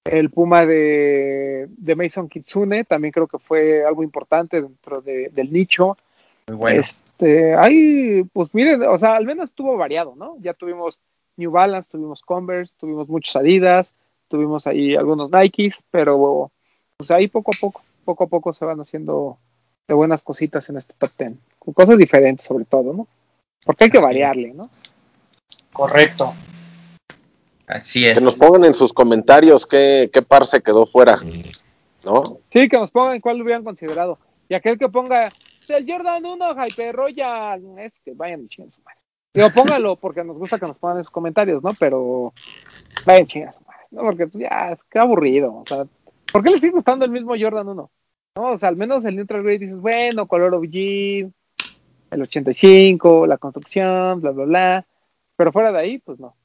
El 0.03 0.29
Puma 0.29 0.65
de, 0.65 1.67
de 1.69 1.95
Mason 1.95 2.29
Kitsune 2.29 2.85
también 2.85 3.11
creo 3.11 3.27
que 3.27 3.37
fue 3.37 3.83
algo 3.85 4.03
importante 4.03 4.61
dentro 4.61 5.01
de- 5.01 5.29
del 5.29 5.51
nicho. 5.51 5.97
Muy 6.47 6.55
bueno. 6.57 6.79
Este, 6.79 7.53
hay, 7.55 8.23
pues 8.33 8.53
miren, 8.53 8.81
o 8.83 8.97
sea, 8.97 9.15
al 9.15 9.25
menos 9.25 9.49
estuvo 9.49 9.77
variado, 9.77 10.15
¿no? 10.15 10.37
Ya 10.41 10.53
tuvimos 10.53 10.99
New 11.37 11.51
Balance, 11.51 11.89
tuvimos 11.91 12.21
Converse, 12.21 12.73
tuvimos 12.79 13.07
muchos 13.09 13.35
Adidas, 13.35 13.93
tuvimos 14.27 14.65
ahí 14.65 14.95
algunos 14.95 15.29
Nikes, 15.29 15.83
pero 15.91 16.51
pues 16.97 17.11
ahí 17.11 17.27
poco 17.27 17.51
a 17.53 17.57
poco, 17.59 17.81
poco 18.03 18.25
a 18.25 18.27
poco 18.27 18.53
se 18.53 18.65
van 18.65 18.79
haciendo 18.79 19.37
de 19.87 19.93
buenas 19.93 20.23
cositas 20.23 20.69
en 20.69 20.77
este 20.77 20.93
top 20.97 21.11
10, 21.17 21.33
con 21.59 21.73
cosas 21.73 21.97
diferentes 21.97 22.45
sobre 22.45 22.65
todo, 22.65 22.93
¿no? 22.93 23.07
Porque 23.63 23.85
hay 23.85 23.89
que 23.89 23.99
variarle, 23.99 24.53
¿no? 24.53 24.69
Correcto. 25.73 26.33
Así 27.67 28.05
es. 28.05 28.17
Que 28.17 28.23
nos 28.23 28.37
pongan 28.37 28.65
en 28.65 28.73
sus 28.73 28.91
comentarios 28.91 29.65
qué, 29.65 30.09
qué 30.11 30.21
par 30.21 30.45
se 30.45 30.61
quedó 30.61 30.85
fuera, 30.85 31.19
¿no? 32.03 32.39
Sí, 32.51 32.67
que 32.67 32.77
nos 32.77 32.91
pongan 32.91 33.21
cuál 33.21 33.37
lo 33.37 33.43
hubieran 33.43 33.63
considerado. 33.63 34.17
Y 34.49 34.53
aquel 34.53 34.77
que 34.77 34.89
ponga 34.89 35.29
el 35.69 35.89
Jordan 35.89 36.25
1 36.25 36.65
Hyper 36.65 36.95
Royal, 36.95 37.61
es 37.77 37.93
que 38.03 38.13
vayan 38.13 38.43
y 38.43 38.47
chinguen 38.47 38.71
su 38.71 38.81
madre. 38.81 38.99
Digo, 39.33 39.49
póngalo 39.51 39.95
porque 40.01 40.23
nos 40.23 40.37
gusta 40.37 40.59
que 40.59 40.67
nos 40.67 40.77
pongan 40.77 40.99
esos 40.99 41.11
comentarios, 41.11 41.63
¿no? 41.63 41.69
Pero 41.79 42.33
vayan 43.05 43.27
chingas 43.27 43.55
su 43.55 43.63
madre, 43.63 43.85
¿no? 43.91 44.01
Porque 44.01 44.27
pues, 44.27 44.41
ya, 44.41 44.71
es 44.73 44.83
que 44.83 44.99
aburrido. 44.99 45.55
O 45.55 45.63
sea, 45.65 45.85
¿por 46.31 46.43
qué 46.43 46.49
les 46.49 46.61
sigue 46.61 46.73
gustando 46.73 47.05
el 47.05 47.11
mismo 47.11 47.33
Jordan 47.39 47.67
1? 47.67 47.91
¿No? 48.35 48.51
O 48.51 48.57
sea, 48.57 48.69
al 48.69 48.77
menos 48.77 49.03
el 49.05 49.15
Neutral 49.15 49.43
Grade 49.43 49.59
dices, 49.59 49.79
bueno, 49.79 50.27
color 50.27 50.53
OG, 50.53 51.31
el 52.11 52.21
85, 52.21 53.27
la 53.27 53.37
construcción, 53.37 54.21
bla, 54.21 54.31
bla, 54.31 54.45
bla. 54.45 54.85
Pero 55.35 55.51
fuera 55.51 55.71
de 55.71 55.79
ahí, 55.79 55.97
pues 55.99 56.19
no. 56.19 56.35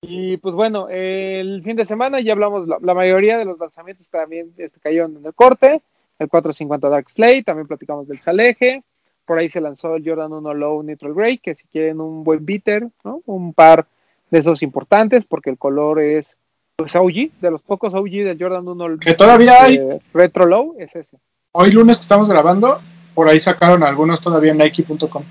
Y 0.00 0.36
pues 0.38 0.54
bueno, 0.54 0.88
el 0.88 1.62
fin 1.62 1.76
de 1.76 1.84
semana 1.84 2.20
ya 2.20 2.32
hablamos, 2.32 2.66
la, 2.66 2.94
mayoría 2.94 3.38
de 3.38 3.44
los 3.44 3.58
lanzamientos 3.58 4.08
también 4.08 4.52
este, 4.56 4.80
cayeron 4.80 5.16
en 5.16 5.26
el 5.26 5.34
corte. 5.34 5.82
El 6.18 6.28
450 6.28 6.88
Dark 6.88 7.08
Slate, 7.08 7.44
también 7.44 7.68
platicamos 7.68 8.08
del 8.08 8.20
Saleje. 8.20 8.82
Por 9.24 9.38
ahí 9.38 9.48
se 9.48 9.60
lanzó 9.60 9.94
el 9.94 10.04
Jordan 10.04 10.32
1 10.32 10.54
Low 10.54 10.82
Neutral 10.82 11.14
Grey, 11.14 11.38
que 11.38 11.54
si 11.54 11.66
quieren 11.68 12.00
un 12.00 12.24
buen 12.24 12.44
beater, 12.44 12.88
¿no? 13.04 13.22
Un 13.26 13.54
par 13.54 13.86
de 14.30 14.38
esos 14.38 14.62
importantes, 14.62 15.24
porque 15.24 15.50
el 15.50 15.58
color 15.58 16.00
es 16.00 16.36
pues 16.76 16.94
OG, 16.96 17.40
de 17.40 17.50
los 17.50 17.62
pocos 17.62 17.94
OG 17.94 18.10
del 18.10 18.38
Jordan 18.38 18.66
1 18.66 18.98
Que 18.98 19.14
todavía 19.14 19.68
este, 19.68 20.00
Retro 20.12 20.46
Low, 20.46 20.74
es 20.78 20.94
ese. 20.96 21.18
Hoy 21.52 21.70
lunes 21.70 21.98
que 21.98 22.02
estamos 22.02 22.28
grabando, 22.28 22.80
por 23.14 23.28
ahí 23.28 23.38
sacaron 23.38 23.82
algunos 23.82 24.20
todavía 24.20 24.52
en 24.52 24.58
Nike.com. 24.58 25.22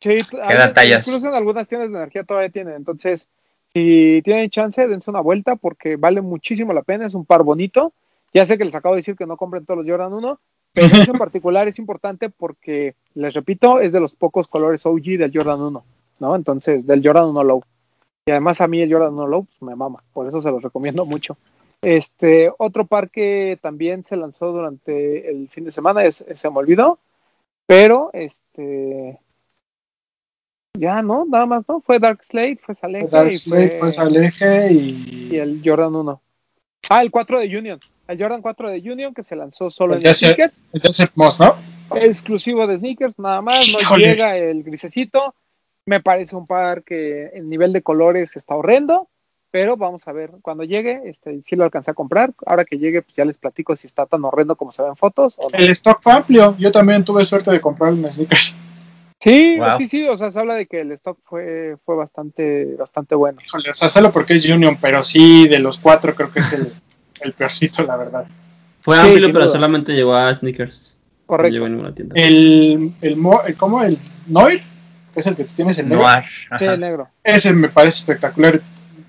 Sí, 0.00 0.18
Quedan 0.30 0.68
hay- 0.68 0.74
tallas. 0.74 1.06
Incluso 1.06 1.28
en 1.28 1.34
algunas 1.34 1.68
tiendas 1.68 1.90
de 1.90 1.96
energía 1.96 2.24
todavía 2.24 2.50
tienen. 2.50 2.74
Entonces, 2.74 3.28
si 3.72 4.20
tienen 4.24 4.50
chance, 4.50 4.86
dense 4.86 5.08
una 5.10 5.20
vuelta 5.20 5.56
porque 5.56 5.96
vale 5.96 6.20
muchísimo 6.20 6.72
la 6.72 6.82
pena. 6.82 7.06
Es 7.06 7.14
un 7.14 7.24
par 7.24 7.42
bonito. 7.42 7.92
Ya 8.34 8.44
sé 8.44 8.58
que 8.58 8.64
les 8.64 8.74
acabo 8.74 8.94
de 8.94 9.00
decir 9.00 9.16
que 9.16 9.26
no 9.26 9.36
compren 9.36 9.64
todos 9.64 9.78
los 9.78 9.88
Jordan 9.88 10.12
1, 10.12 10.40
pero 10.72 10.86
eso 11.08 11.12
en 11.12 11.18
particular 11.18 11.68
es 11.68 11.78
importante 11.78 12.28
porque, 12.28 12.96
les 13.14 13.32
repito, 13.32 13.80
es 13.80 13.92
de 13.92 14.00
los 14.00 14.14
pocos 14.14 14.48
colores 14.48 14.84
OG 14.84 15.16
del 15.16 15.32
Jordan 15.32 15.60
1, 15.60 15.84
¿no? 16.18 16.36
Entonces, 16.36 16.86
del 16.86 17.02
Jordan 17.06 17.26
1 17.26 17.44
Low. 17.44 17.62
Y 18.28 18.32
además 18.32 18.60
a 18.60 18.66
mí 18.66 18.80
el 18.80 18.92
Jordan 18.92 19.14
1 19.14 19.26
Low 19.28 19.44
pues, 19.44 19.62
me 19.62 19.76
mama, 19.76 20.02
por 20.12 20.26
eso 20.26 20.42
se 20.42 20.50
los 20.50 20.60
recomiendo 20.60 21.04
mucho. 21.06 21.36
Este, 21.80 22.50
otro 22.58 22.84
par 22.84 23.08
que 23.08 23.56
también 23.62 24.04
se 24.04 24.16
lanzó 24.16 24.50
durante 24.50 25.30
el 25.30 25.48
fin 25.48 25.64
de 25.64 25.70
semana, 25.70 26.04
es, 26.04 26.24
se 26.34 26.50
me 26.50 26.58
olvidó, 26.58 26.98
pero 27.66 28.10
este 28.12 29.20
ya 30.76 31.02
no, 31.02 31.24
nada 31.24 31.46
más 31.46 31.64
no, 31.68 31.80
fue 31.80 32.00
Dark 32.00 32.24
Slate, 32.24 32.58
fue 32.60 32.74
Saleje 32.74 33.06
Dark 33.06 33.32
Slate 33.32 33.70
fue- 33.70 33.78
fue 33.78 33.92
Saleje 33.92 34.72
y, 34.72 35.28
y 35.30 35.36
el 35.36 35.62
Jordan 35.64 35.94
1. 35.94 36.20
Ah, 36.90 37.02
el 37.02 37.12
4 37.12 37.38
de 37.38 37.56
Union, 37.56 37.78
el 38.08 38.18
Jordan 38.20 38.42
4 38.42 38.70
de 38.70 38.78
Union 38.90 39.14
que 39.14 39.22
se 39.22 39.36
lanzó 39.36 39.70
solo 39.70 39.94
El 39.94 39.98
en 40.00 40.02
Desert. 40.02 40.34
sneakers, 40.34 40.58
el 40.72 40.80
Desert 40.80 41.12
Moss, 41.14 41.38
¿no? 41.38 41.54
exclusivo 41.94 42.66
de 42.66 42.78
sneakers, 42.78 43.16
nada 43.20 43.40
más, 43.40 43.64
no 43.72 43.96
llega 43.96 44.36
el 44.36 44.64
grisecito. 44.64 45.32
Me 45.86 46.00
parece 46.00 46.34
un 46.34 46.46
par 46.46 46.82
que 46.82 47.26
el 47.34 47.48
nivel 47.48 47.72
de 47.72 47.80
colores 47.82 48.34
está 48.36 48.56
horrendo, 48.56 49.08
pero 49.52 49.76
vamos 49.76 50.08
a 50.08 50.12
ver 50.12 50.32
cuando 50.42 50.64
llegue, 50.64 51.00
este, 51.04 51.40
si 51.42 51.54
lo 51.54 51.62
alcancé 51.62 51.92
a 51.92 51.94
comprar. 51.94 52.34
Ahora 52.44 52.64
que 52.64 52.78
llegue, 52.78 53.02
pues 53.02 53.14
ya 53.14 53.24
les 53.24 53.38
platico 53.38 53.76
si 53.76 53.86
está 53.86 54.04
tan 54.04 54.24
horrendo 54.24 54.56
como 54.56 54.72
se 54.72 54.82
ve 54.82 54.88
en 54.88 54.96
fotos. 54.96 55.36
O 55.38 55.48
no. 55.48 55.56
El 55.56 55.70
stock 55.70 55.98
fue 56.02 56.12
amplio. 56.12 56.56
Yo 56.58 56.72
también 56.72 57.04
tuve 57.04 57.24
suerte 57.24 57.52
de 57.52 57.60
comprar 57.60 57.92
en 57.92 58.12
sneakers. 58.12 58.56
Sí, 59.20 59.56
Wow. 59.58 59.78
sí, 59.78 59.86
sí, 59.86 60.06
o 60.08 60.16
sea, 60.16 60.30
se 60.32 60.40
habla 60.40 60.54
de 60.54 60.66
que 60.66 60.80
el 60.80 60.90
stock 60.92 61.18
fue, 61.24 61.76
fue 61.84 61.94
bastante, 61.94 62.74
bastante 62.76 63.14
bueno. 63.14 63.38
Híjole, 63.46 63.70
o 63.70 63.74
sea, 63.74 63.88
solo 63.88 64.10
porque 64.10 64.34
es 64.34 64.48
Union, 64.48 64.78
pero 64.80 65.04
sí, 65.04 65.46
de 65.46 65.60
los 65.60 65.78
cuatro 65.78 66.16
creo 66.16 66.32
que 66.32 66.40
es 66.40 66.52
el, 66.52 66.74
el 67.20 67.32
peorcito, 67.32 67.84
la 67.84 67.96
verdad. 67.96 68.26
Fue 68.80 68.96
Sí, 69.00 69.06
amplio, 69.06 69.28
pero 69.28 69.44
duda. 69.44 69.52
solamente 69.54 69.92
llegó 69.94 70.14
a 70.16 70.34
sneakers. 70.34 70.96
No 71.20 71.26
Correcto. 71.28 71.52
llegó 71.52 71.66
a 71.66 71.68
ninguna 71.68 71.94
tienda. 71.94 72.14
El, 72.16 72.92
el, 73.00 73.16
mo- 73.16 73.42
el 73.46 73.56
¿cómo? 73.56 73.82
El 73.82 73.98
Noir, 74.26 74.60
es 75.20 75.26
el 75.26 75.36
que 75.36 75.44
tienes 75.44 75.78
en 75.78 75.88
negro. 75.88 76.04
Noir. 76.04 76.24
Sí, 76.58 76.64
el 76.64 76.80
negro. 76.80 77.08
Ese 77.24 77.52
me 77.52 77.68
parece 77.68 77.98
espectacular. 77.98 78.60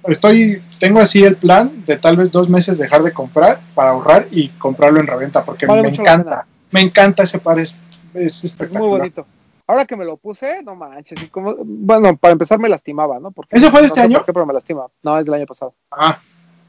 Estoy, 0.05 0.61
tengo 0.79 0.99
así 0.99 1.23
el 1.23 1.35
plan 1.35 1.83
de 1.85 1.97
tal 1.97 2.15
vez 2.15 2.31
dos 2.31 2.49
meses 2.49 2.77
dejar 2.77 3.03
de 3.03 3.11
comprar 3.11 3.59
para 3.75 3.91
ahorrar 3.91 4.27
y 4.31 4.49
comprarlo 4.49 4.99
en 4.99 5.07
reventa 5.07 5.43
porque 5.43 5.65
Vale 5.65 5.81
me 5.81 5.89
encanta. 5.89 6.45
Me 6.71 6.81
encanta 6.81 7.23
ese 7.23 7.39
par, 7.39 7.59
es, 7.59 7.77
es 8.13 8.43
Es 8.43 8.43
muy 8.43 8.49
espectacular. 8.49 8.99
bonito. 8.99 9.25
Ahora 9.69 9.85
que 9.85 9.97
me 9.97 10.05
lo 10.05 10.15
puse, 10.15 10.63
no 10.63 10.75
manches, 10.75 11.21
y 11.21 11.27
como, 11.27 11.55
bueno, 11.59 12.15
para 12.15 12.31
empezar 12.31 12.57
me 12.57 12.69
lastimaba, 12.69 13.19
¿no? 13.19 13.31
Porque, 13.31 13.57
¿Ese 13.57 13.69
fue 13.69 13.81
de 13.81 13.87
no 13.87 13.87
este 13.87 13.99
año? 13.99 14.17
por 14.19 14.25
qué, 14.25 14.31
pero 14.33 14.45
me 14.45 14.53
lastima. 14.53 14.85
No, 15.03 15.19
es 15.19 15.25
del 15.25 15.33
año 15.33 15.45
pasado. 15.45 15.73
Ah, 15.91 16.17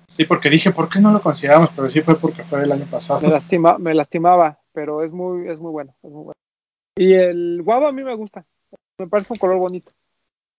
sí, 0.06 0.24
porque 0.24 0.50
dije, 0.50 0.72
¿por 0.72 0.88
qué 0.88 0.98
no 1.00 1.12
lo 1.12 1.22
consideramos? 1.22 1.70
Pero 1.76 1.88
sí 1.88 2.00
fue 2.00 2.18
porque 2.18 2.42
fue 2.42 2.62
el 2.64 2.72
año 2.72 2.86
pasado. 2.90 3.20
Me 3.20 3.28
lastima, 3.28 3.78
me 3.78 3.94
lastimaba, 3.94 4.58
pero 4.72 5.04
es 5.04 5.12
muy, 5.12 5.48
es 5.48 5.60
muy 5.60 5.70
bueno, 5.70 5.94
es 6.02 6.10
muy 6.10 6.24
bueno. 6.24 6.32
Y 6.96 7.12
el 7.14 7.62
guava 7.62 7.90
a 7.90 7.92
mí 7.92 8.02
me 8.02 8.16
gusta, 8.16 8.44
me 8.98 9.06
parece 9.06 9.32
un 9.32 9.38
color 9.38 9.58
bonito. 9.58 9.92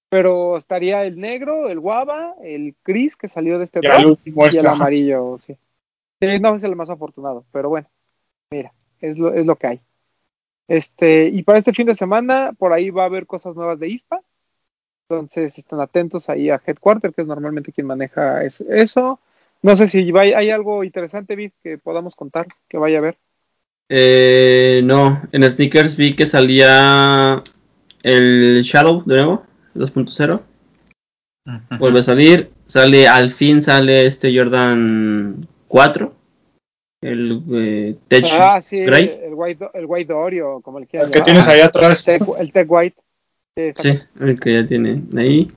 Pero 0.09 0.57
estaría 0.57 1.03
el 1.03 1.19
negro, 1.19 1.69
el 1.69 1.79
guava, 1.79 2.33
el 2.41 2.75
gris 2.83 3.15
que 3.15 3.27
salió 3.27 3.59
de 3.59 3.65
este 3.65 3.79
y 4.25 4.57
el 4.57 4.65
amarillo, 4.67 5.37
sí. 5.39 5.55
Sí, 6.21 6.39
no 6.39 6.55
es 6.55 6.63
el 6.63 6.75
más 6.75 6.89
afortunado, 6.89 7.45
pero 7.51 7.69
bueno, 7.69 7.87
mira, 8.51 8.73
es 8.99 9.17
lo, 9.17 9.33
es 9.33 9.45
lo 9.45 9.55
que 9.55 9.67
hay. 9.67 9.79
Este, 10.67 11.27
y 11.27 11.43
para 11.43 11.59
este 11.59 11.73
fin 11.73 11.87
de 11.87 11.95
semana, 11.95 12.53
por 12.57 12.73
ahí 12.73 12.89
va 12.89 13.03
a 13.03 13.05
haber 13.05 13.25
cosas 13.25 13.55
nuevas 13.55 13.79
de 13.79 13.89
ISPA. 13.89 14.21
Entonces 15.09 15.57
estén 15.57 15.79
atentos 15.79 16.29
ahí 16.29 16.49
a 16.49 16.61
Headquarter, 16.63 17.13
que 17.13 17.21
es 17.21 17.27
normalmente 17.27 17.71
quien 17.71 17.87
maneja 17.87 18.43
es- 18.43 18.61
eso. 18.61 19.19
No 19.61 19.75
sé 19.75 19.87
si 19.87 20.11
va- 20.11 20.21
hay 20.21 20.51
algo 20.51 20.83
interesante, 20.83 21.35
Vic, 21.35 21.53
que 21.63 21.77
podamos 21.77 22.15
contar, 22.15 22.45
que 22.67 22.77
vaya 22.77 22.97
a 22.97 22.99
haber. 22.99 23.17
Eh, 23.89 24.81
no, 24.83 25.21
en 25.31 25.49
sneakers 25.49 25.97
vi 25.97 26.15
que 26.15 26.27
salía 26.27 27.43
el 28.03 28.61
Shadow 28.63 29.03
de 29.05 29.15
nuevo, 29.17 29.45
2.0. 29.75 30.41
Ujú. 31.45 31.77
Vuelve 31.79 31.99
a 31.99 32.03
salir. 32.03 32.51
Sale, 32.65 33.07
al 33.07 33.31
fin 33.31 33.61
sale 33.61 34.05
este 34.05 34.35
Jordan 34.35 35.47
4. 35.67 36.13
El 37.01 37.43
eh, 37.53 37.95
Tech 38.07 38.25
Ah, 38.33 38.61
sí, 38.61 38.79
el 38.79 39.33
White, 39.33 39.69
el 39.73 39.85
White 39.85 40.13
Oreo, 40.13 40.59
como 40.61 40.79
el 40.79 40.87
que 40.87 40.99
tienes 41.23 41.47
ahí 41.47 41.61
atrás. 41.61 42.07
El 42.07 42.19
Tech, 42.19 42.29
el 42.37 42.51
Tech 42.51 42.69
White. 42.69 42.97
Sí, 43.75 43.99
el 44.19 44.39
que 44.39 44.53
ya 44.53 44.67
tiene 44.67 45.01
ahí. 45.17 45.49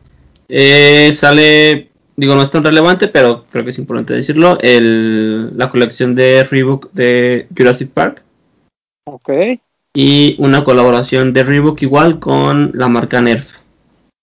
Eh, 0.48 1.12
sale, 1.12 1.90
digo, 2.16 2.34
no 2.34 2.42
es 2.42 2.50
tan 2.50 2.64
relevante, 2.64 3.08
pero 3.08 3.46
creo 3.50 3.64
que 3.64 3.70
es 3.70 3.78
importante 3.78 4.14
decirlo. 4.14 4.58
El, 4.60 5.56
la 5.56 5.70
colección 5.70 6.14
de 6.14 6.44
Reebok 6.44 6.92
de 6.92 7.48
Jurassic 7.56 7.90
Park. 7.90 8.22
Ok. 9.04 9.30
Y 9.94 10.36
una 10.38 10.64
colaboración 10.64 11.32
de 11.32 11.42
Reebok 11.44 11.82
igual 11.82 12.18
con 12.18 12.70
la 12.74 12.88
marca 12.88 13.20
Nerf. 13.20 13.52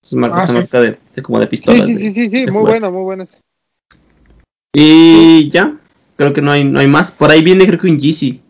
Es 0.02 0.14
marca, 0.14 0.44
Ah, 0.44 0.48
sí. 0.48 0.54
marca 0.54 0.82
de, 0.82 0.98
de 1.16 1.22
como 1.22 1.40
de 1.40 1.46
Sí, 1.46 1.50
pistolas. 1.50 1.86
sí, 1.86 1.96
sí, 1.98 2.14
sí, 2.14 2.30
sí, 2.30 2.46
de 2.46 2.52
muy 2.52 2.62
bueno, 2.62 2.92
muy 2.92 3.04
bueno. 3.04 3.24
ese. 3.24 3.38
Y 4.74 5.50
ya, 5.50 5.78
creo 6.16 6.34
que 6.34 6.42
no 6.42 6.52
hay, 6.52 6.64
no 6.64 6.80
hay 6.80 6.88
más. 6.88 7.12
Por 7.12 7.30
ahí 7.30 7.44
viene 7.44 7.68
creo 7.68 7.80
que 7.80 7.88
un 7.88 8.00
Yeezy. 8.00 8.42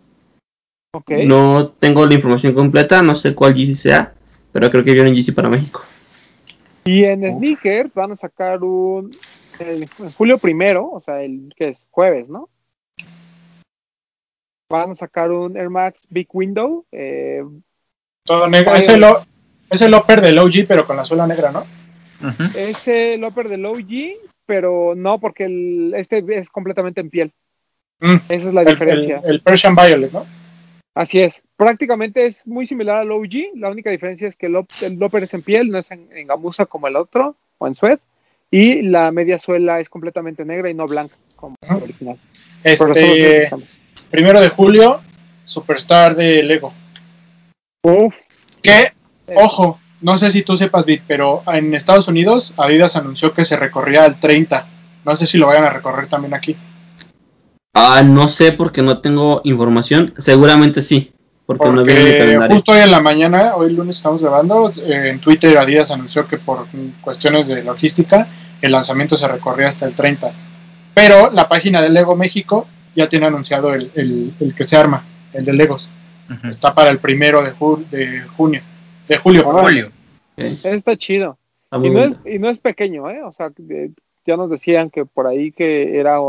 Ok. 0.94 1.12
No 1.26 1.74
tengo 1.80 2.06
la 2.06 2.14
información 2.14 2.54
completa, 2.54 3.02
no 3.02 3.16
sé 3.16 3.36
cuál 3.36 3.54
Yeezy 3.54 3.76
sea, 3.76 4.14
pero 4.52 4.70
creo 4.72 4.84
que 4.84 4.94
viene 4.94 5.10
un 5.10 5.16
Yeezy 5.16 5.32
para 5.32 5.50
México. 5.50 5.84
Y 6.86 7.04
en 7.04 7.26
Uf. 7.26 7.36
sneakers 7.36 7.94
van 7.94 8.14
a 8.14 8.16
sacar 8.16 8.64
un 8.64 9.12
el, 9.60 9.88
julio 10.18 10.38
primero, 10.38 10.90
o 10.90 11.00
sea, 11.00 11.22
el 11.22 11.54
que 11.56 11.70
es 11.70 11.86
jueves, 11.92 12.30
¿no? 12.30 12.50
Van 14.70 14.92
a 14.92 14.96
sacar 14.96 15.32
un 15.32 15.58
Air 15.58 15.70
Max 15.72 16.06
Big 16.10 16.28
Window. 16.32 16.86
eh, 16.92 17.44
Todo 18.24 18.48
negro. 18.48 18.76
Es 18.76 18.88
el, 18.88 19.04
es 19.72 19.82
el 19.82 19.94
upper 19.96 20.22
del 20.22 20.38
OG, 20.38 20.68
pero 20.68 20.86
con 20.86 20.96
la 20.96 21.04
suela 21.06 21.26
negra, 21.26 21.52
¿no? 21.52 21.66
Ujú. 22.22 22.44
es 22.56 22.88
el 22.88 23.24
upper 23.24 23.48
del 23.50 23.66
OG, 23.66 24.20
pero 24.46 24.94
no 24.96 25.20
porque 25.20 25.46
el, 25.46 25.94
este 25.96 26.24
es 26.38 26.50
completamente 26.50 27.02
en 27.02 27.10
piel. 27.10 27.32
Mm, 28.02 28.16
Esa 28.30 28.50
es 28.50 28.54
la 28.54 28.62
el, 28.62 28.68
diferencia. 28.68 29.22
el- 29.24 29.32
el 29.32 29.42
Persian 29.42 29.74
Violet, 29.76 30.12
¿no? 30.12 30.26
Así 30.94 31.20
es. 31.22 31.42
prácticamente 31.56 32.26
es 32.26 32.46
muy 32.46 32.66
similar 32.66 32.98
al 32.98 33.12
OG, 33.12 33.56
la 33.56 33.70
única 33.70 33.90
diferencia 33.90 34.28
es 34.28 34.36
que 34.36 34.48
el, 34.48 34.58
el 34.82 35.02
upper 35.02 35.24
es 35.24 35.34
en 35.34 35.42
piel, 35.44 35.72
no 35.72 35.78
es 35.80 35.90
en, 35.92 36.10
en 36.12 36.28
gamuza 36.28 36.66
como 36.66 36.88
el 36.88 36.96
otro, 36.98 37.36
o 37.58 37.68
en 37.68 37.74
suede, 37.76 38.00
y 38.52 38.82
la 38.82 39.10
media 39.12 39.40
suela 39.40 39.80
es 39.80 39.90
completamente 39.90 40.44
negra 40.46 40.70
y 40.70 40.74
no 40.74 40.86
blanca 40.88 41.16
como 41.38 41.56
el 41.62 41.70
Ajá. 41.70 41.78
original. 41.84 42.18
Este. 42.64 43.50
Primero 44.10 44.42
de 44.42 44.50
julio, 44.50 45.02
Superstar 45.46 46.16
de 46.16 46.44
Lego. 46.44 46.74
Uf, 47.84 48.14
Que, 48.62 48.94
ojo, 49.36 49.80
no 50.02 50.18
sé 50.18 50.32
si 50.32 50.44
tú 50.44 50.58
sepas, 50.58 50.86
Vic, 50.86 51.04
pero 51.08 51.44
en 51.48 51.74
Estados 51.74 52.08
Unidos 52.08 52.54
Adidas 52.58 52.96
anunció 52.96 53.34
que 53.34 53.46
se 53.46 53.58
recorría 53.58 54.04
al 54.06 54.20
30. 54.20 54.68
No 55.06 55.16
sé 55.16 55.26
si 55.26 55.38
lo 55.38 55.48
vayan 55.48 55.66
a 55.66 55.70
recorrer 55.70 56.08
también 56.08 56.34
aquí. 56.34 56.56
Ah, 57.74 58.02
no 58.06 58.28
sé 58.30 58.52
porque 58.52 58.82
no 58.82 59.00
tengo 59.00 59.42
información. 59.44 60.14
Seguramente 60.18 60.82
sí, 60.82 61.12
porque, 61.46 61.66
no 61.70 61.84
vi 61.84 61.94
Porque 61.94 62.18
calendario. 62.18 62.56
justo 62.56 62.72
hoy 62.74 62.80
en 62.80 62.92
la 62.92 63.00
mañana, 63.00 63.56
hoy 63.56 63.74
lunes 63.74 63.98
estamos 63.98 64.22
grabando, 64.22 64.70
eh, 64.70 65.10
en 65.10 65.20
Twitter 65.20 65.58
Adidas 65.58 65.92
anunció 65.92 66.28
que 66.28 66.38
por 66.38 66.68
cuestiones 67.02 67.48
de 67.48 67.64
logística 67.64 68.28
el 68.62 68.72
lanzamiento 68.72 69.16
se 69.16 69.28
recorría 69.28 69.68
hasta 69.68 69.86
el 69.86 69.96
30. 69.96 70.32
Pero 70.94 71.32
la 71.32 71.48
página 71.48 71.82
de 71.82 71.90
Lego 71.90 72.16
México 72.16 72.68
ya 72.96 73.08
tiene 73.10 73.28
anunciado 73.28 73.74
el, 73.74 73.92
el- 73.96 74.34
el 74.40 74.56
que 74.56 74.64
se 74.64 74.78
arma, 74.78 75.06
el 75.34 75.46
de 75.46 75.54
Legos. 75.54 75.90
Está 76.48 76.74
para 76.76 76.92
el 76.92 77.00
primero 77.00 77.42
de, 77.42 77.52
ju- 77.52 77.88
de 77.90 78.22
junio. 78.22 78.62
De 79.08 79.18
julio, 79.18 79.44
perdón. 79.46 79.62
Julio. 79.64 79.92
Está 80.38 80.96
chido. 80.96 81.38
está 81.64 81.78
Y 81.86 81.90
no, 81.90 82.04
es, 82.04 82.18
y 82.26 82.40
no 82.40 82.50
es 82.50 82.60
pequeño, 82.60 83.10
¿eh? 83.10 83.24
O 83.24 83.34
sea, 83.34 83.50
que, 83.50 83.92
ya 84.26 84.38
nos 84.38 84.50
decían 84.50 84.90
que 84.92 85.06
por 85.06 85.26
ahí 85.28 85.52
que 85.52 86.00
era 86.00 86.20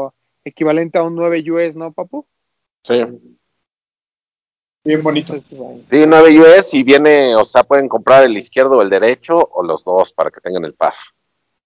equivalente 0.45 0.97
a 0.99 1.03
un 1.03 1.15
9 1.17 1.45
US, 1.51 1.77
¿no, 1.77 1.93
papu? 1.93 2.27
Sí, 2.83 3.05
Bien 4.83 5.03
bonito. 5.03 5.35
Pues, 5.35 5.45
sí 5.91 6.05
9 6.09 6.41
US 6.41 6.73
y 6.75 6.83
viene, 6.83 7.35
o 7.37 7.45
sea, 7.45 7.63
pueden 7.65 7.89
comprar 7.89 8.25
el 8.25 8.37
izquierdo 8.39 8.79
o 8.79 8.83
el 8.83 8.89
derecho 8.89 9.37
o 9.37 9.63
los 9.63 9.85
dos 9.85 10.13
para 10.13 10.31
que 10.31 10.41
tengan 10.41 10.65
el 10.65 10.73
par. 10.73 10.95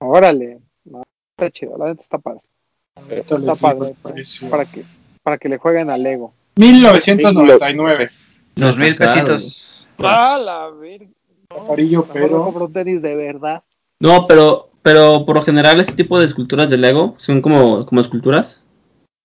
Órale, 0.01 0.59
no, 0.85 1.03
está 1.37 1.51
chido, 1.53 1.79
la 1.79 1.87
neta 1.87 2.03
está 2.03 2.19
padre. 2.19 2.41
Está 3.11 3.55
padre, 3.61 3.89
el 3.91 4.12
precio. 4.12 4.49
para 4.51 4.65
que, 4.66 4.85
para 5.23 5.39
que 5.39 5.49
le 5.49 5.59
jueguen 5.59 5.91
a 5.91 5.99
Lego. 5.99 6.33
1999. 6.57 8.11
Dos 8.55 8.79
mil 8.79 8.95
pesitos. 8.95 9.89
¡Ah, 9.99 10.39
la 10.43 10.71
verga! 10.71 11.07
No, 11.51 11.65
pero- 12.12 12.39
me 12.39 12.45
compro 12.45 12.69
tenis 12.69 13.03
de 13.03 13.15
verdad. 13.15 13.62
No, 14.01 14.27
pero, 14.27 14.71
pero 14.83 15.25
por 15.27 15.37
lo 15.37 15.43
general 15.43 15.81
ese 15.81 15.93
tipo 15.93 16.19
de 16.19 16.27
esculturas 16.27 16.71
de 16.71 16.77
Lego 16.79 17.15
son 17.19 17.41
como, 17.43 17.85
como 17.87 18.01
esculturas. 18.01 18.62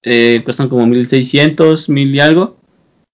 Eh, 0.03 0.41
cuestan 0.43 0.69
como 0.69 0.85
1600, 0.87 1.89
1000 1.89 2.15
y 2.15 2.19
algo. 2.19 2.57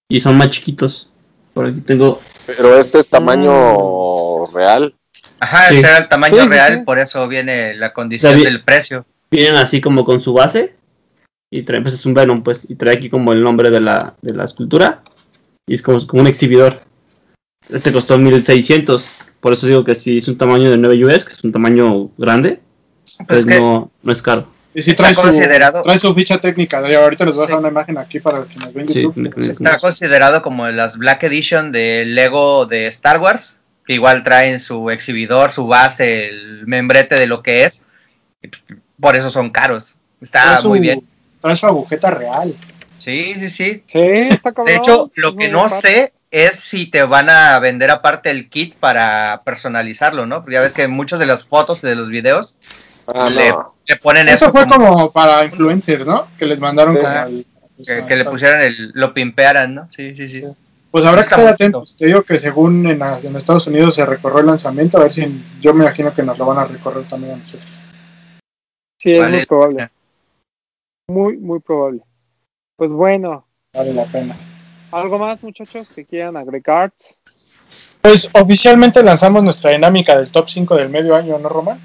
Y 0.09 0.21
son 0.21 0.37
más 0.37 0.51
chiquitos. 0.51 1.09
Por 1.53 1.65
aquí 1.67 1.81
tengo. 1.81 2.19
Pero 2.45 2.77
este 2.77 2.99
es 2.99 3.07
tamaño 3.07 4.45
real. 4.47 4.95
Ajá, 5.39 5.69
Sí. 5.69 5.77
ese 5.77 5.87
era 5.87 5.97
el 5.99 6.09
tamaño 6.09 6.35
Sí, 6.37 6.41
sí, 6.43 6.47
real, 6.49 6.73
sí. 6.79 6.83
por 6.85 6.99
eso 6.99 7.27
viene 7.27 7.73
la 7.75 7.91
condición 7.93 8.33
David. 8.33 8.45
del 8.45 8.63
precio. 8.63 9.05
Vienen 9.31 9.55
así 9.55 9.81
como 9.81 10.05
con 10.05 10.21
su 10.21 10.33
base. 10.33 10.75
Y 11.51 11.63
trae, 11.63 11.81
pues 11.81 11.93
es 11.93 12.05
un 12.05 12.13
Venom, 12.13 12.43
pues. 12.43 12.65
Y 12.69 12.75
trae 12.75 12.95
aquí 12.95 13.09
como 13.09 13.31
el 13.33 13.41
nombre 13.43 13.69
de 13.69 13.79
la, 13.79 14.15
de 14.21 14.33
la 14.33 14.45
escultura. 14.45 15.03
Y 15.67 15.75
es 15.75 15.81
como, 15.81 16.05
como 16.07 16.21
un 16.21 16.27
exhibidor. 16.27 16.79
Este 17.69 17.91
costó 17.91 18.17
1600. 18.17 19.09
Por 19.39 19.53
eso 19.53 19.67
digo 19.67 19.83
que 19.83 19.95
si 19.95 20.17
es 20.17 20.27
un 20.27 20.37
tamaño 20.37 20.69
de 20.69 20.77
9 20.77 21.05
US, 21.05 21.25
que 21.25 21.33
es 21.33 21.43
un 21.43 21.51
tamaño 21.51 22.09
grande, 22.17 22.59
Pues 23.27 23.45
pues 23.45 23.45
no, 23.45 23.91
no 24.03 24.11
es 24.11 24.21
caro. 24.21 24.47
Y 24.73 24.81
sí 24.81 24.91
Está 24.91 25.03
trae 25.03 25.13
su, 25.13 25.21
considerado- 25.21 25.81
trae 25.83 25.97
su 25.97 26.13
ficha 26.13 26.37
técnica. 26.39 26.79
Ahorita 26.79 27.25
les 27.25 27.35
voy 27.35 27.43
a 27.43 27.47
dejar 27.47 27.59
Sí. 27.59 27.61
una 27.61 27.69
imagen 27.69 27.97
aquí 27.97 28.19
para 28.19 28.41
que 28.43 28.55
nos 28.57 28.73
vean 28.73 28.87
Sí, 28.89 29.01
YouTube. 29.03 29.15
me- 29.17 29.29
me- 29.29 29.45
está 29.47 29.77
considerado 29.77 30.41
como 30.41 30.67
las 30.67 30.97
Black 30.97 31.23
Edition 31.23 31.71
de 31.71 32.03
Lego 32.05 32.65
de 32.65 32.87
Star 32.87 33.19
Wars, 33.21 33.61
que 33.85 33.93
igual 33.93 34.23
traen 34.23 34.59
su 34.59 34.89
exhibidor, 34.89 35.51
su 35.51 35.65
base, 35.67 36.27
el 36.27 36.67
membrete 36.67 37.15
de 37.15 37.27
lo 37.27 37.41
que 37.41 37.63
es. 37.65 37.85
Por 38.99 39.15
eso 39.15 39.29
son 39.29 39.49
caros. 39.49 39.95
Está 40.21 40.57
su- 40.57 40.69
muy 40.69 40.79
bien. 40.79 41.05
Trae 41.41 41.55
su 41.55 41.65
agujeta 41.67 42.09
real. 42.11 42.55
Sí, 42.97 43.35
sí, 43.37 43.49
sí. 43.49 43.83
Sí, 43.87 43.99
está 43.99 44.51
cabrón. 44.51 44.65
De 44.65 44.75
hecho, 44.75 45.11
lo 45.15 45.35
que 45.35 45.49
no 45.49 45.67
sé 45.69 46.13
es 46.31 46.55
si 46.55 46.87
te 46.87 47.03
van 47.03 47.29
a 47.29 47.59
vender 47.59 47.91
aparte 47.91 48.31
el 48.31 48.49
kit 48.49 48.73
para 48.75 49.41
personalizarlo, 49.45 50.25
¿no? 50.25 50.41
Porque 50.41 50.53
ya 50.55 50.61
ves 50.61 50.73
que 50.73 50.83
en 50.83 50.91
muchas 50.91 51.19
de 51.19 51.25
las 51.25 51.45
fotos 51.45 51.83
y 51.83 51.87
de 51.87 51.95
los 51.95 52.09
videos 52.09 52.57
Ah, 53.07 53.29
le, 53.29 53.49
no. 53.51 53.65
le 53.85 53.95
ponen 53.97 54.27
Eso 54.27 54.45
eso, 54.45 54.51
fue 54.51 54.65
como 54.67 54.87
como 54.89 55.11
para 55.11 55.43
influencers, 55.45 56.07
¿no? 56.07 56.27
Que 56.39 56.45
les 56.45 56.59
mandaron 56.59 56.95
como 56.95 57.07
Ah, 57.07 57.25
el- 57.27 57.45
que, 57.85 58.05
que 58.07 58.15
le 58.15 58.25
pusieran 58.25 58.61
el, 58.61 58.91
lo 58.95 59.13
pimpearan, 59.13 59.75
¿no? 59.75 59.87
Sí, 59.91 60.15
sí, 60.15 60.27
sí. 60.27 60.39
Sí. 60.39 60.45
Pues 60.89 61.05
habrá 61.05 61.21
que 61.21 61.25
Está 61.25 61.35
estar 61.41 61.53
atentos. 61.53 61.95
Te 61.97 62.05
digo 62.07 62.23
que 62.23 62.37
según 62.37 62.87
en, 62.87 63.01
en 63.01 63.35
Estados 63.35 63.67
Unidos 63.67 63.93
se 63.95 64.05
recorrió 64.05 64.39
el 64.39 64.45
lanzamiento, 64.47 64.97
a 64.97 65.01
ver 65.01 65.11
si 65.11 65.43
yo 65.61 65.73
me 65.73 65.83
imagino 65.83 66.13
que 66.15 66.23
nos 66.23 66.37
lo 66.39 66.45
van 66.45 66.57
a 66.57 66.65
recorrer 66.65 67.03
también 67.07 67.33
a 67.33 67.37
nosotros. 67.37 67.69
Sí, 69.05 69.11
es 69.11 69.19
Vale. 69.19 69.37
muy 69.37 69.45
probable. 69.45 69.89
Muy, 71.09 71.37
muy 71.37 71.59
probable. 71.59 72.01
Pues 72.75 72.89
bueno, 72.89 73.45
Vale 73.71 73.93
la 73.93 74.05
pena. 74.05 74.35
¿algo 74.91 75.19
más, 75.19 75.43
muchachos, 75.43 75.93
que 75.93 76.05
quieran 76.05 76.35
agregar? 76.35 76.91
Pues 78.01 78.27
oficialmente 78.33 79.03
lanzamos 79.03 79.43
nuestra 79.43 79.69
dinámica 79.69 80.17
del 80.17 80.31
top 80.31 80.49
5 80.49 80.75
del 80.75 80.89
medio 80.89 81.13
año, 81.13 81.37
¿no, 81.37 81.49
Román? 81.49 81.79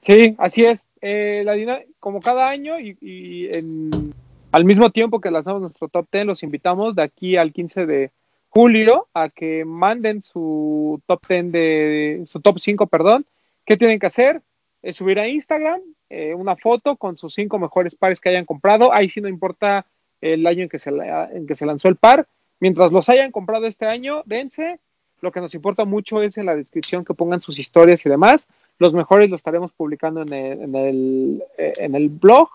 Sí, 0.00 0.36
así 0.38 0.64
es. 0.64 0.84
Eh, 1.00 1.42
la 1.44 1.80
como 1.98 2.20
cada 2.20 2.48
año 2.48 2.78
y, 2.78 2.96
y 3.00 3.46
en- 3.56 4.14
al 4.52 4.64
mismo 4.64 4.90
tiempo 4.90 5.20
que 5.20 5.32
lanzamos 5.32 5.60
nuestro 5.60 5.88
top 5.88 6.06
10, 6.12 6.24
los 6.24 6.44
invitamos 6.44 6.94
de 6.94 7.02
aquí 7.02 7.36
al 7.36 7.52
15 7.52 7.84
de 7.84 8.12
julio 8.48 9.08
a 9.12 9.28
que 9.28 9.64
manden 9.64 10.22
su 10.22 11.02
top 11.06 11.26
10 11.28 11.50
de 11.50 12.22
su 12.28 12.40
top 12.40 12.60
5, 12.60 12.86
perdón. 12.86 13.26
¿Qué 13.66 13.76
tienen 13.76 13.98
que 13.98 14.06
hacer? 14.06 14.40
Eh, 14.82 14.92
subir 14.92 15.18
a 15.18 15.26
Instagram 15.26 15.80
eh, 16.10 16.34
una 16.34 16.56
foto 16.56 16.96
con 16.96 17.16
sus 17.16 17.34
cinco 17.34 17.58
mejores 17.58 17.94
pares 17.94 18.20
que 18.20 18.28
hayan 18.28 18.44
comprado. 18.44 18.92
Ahí 18.92 19.08
sí 19.08 19.20
no 19.20 19.28
importa 19.28 19.86
el 20.20 20.46
año 20.46 20.62
en 20.62 20.68
que 20.68 20.78
se, 20.78 20.90
en 20.90 21.46
que 21.46 21.56
se 21.56 21.66
lanzó 21.66 21.88
el 21.88 21.96
par. 21.96 22.26
Mientras 22.60 22.92
los 22.92 23.08
hayan 23.08 23.30
comprado 23.30 23.66
este 23.66 23.86
año, 23.86 24.22
dense. 24.26 24.80
Lo 25.20 25.32
que 25.32 25.40
nos 25.40 25.54
importa 25.54 25.84
mucho 25.84 26.22
es 26.22 26.38
en 26.38 26.46
la 26.46 26.54
descripción 26.54 27.04
que 27.04 27.14
pongan 27.14 27.40
sus 27.40 27.58
historias 27.58 28.04
y 28.06 28.08
demás. 28.08 28.46
Los 28.78 28.94
mejores 28.94 29.30
los 29.30 29.38
estaremos 29.38 29.72
publicando 29.72 30.22
en 30.22 30.32
el, 30.32 30.62
en 30.62 30.74
el, 30.74 31.44
eh, 31.56 31.72
en 31.78 31.94
el 31.94 32.08
blog. 32.08 32.50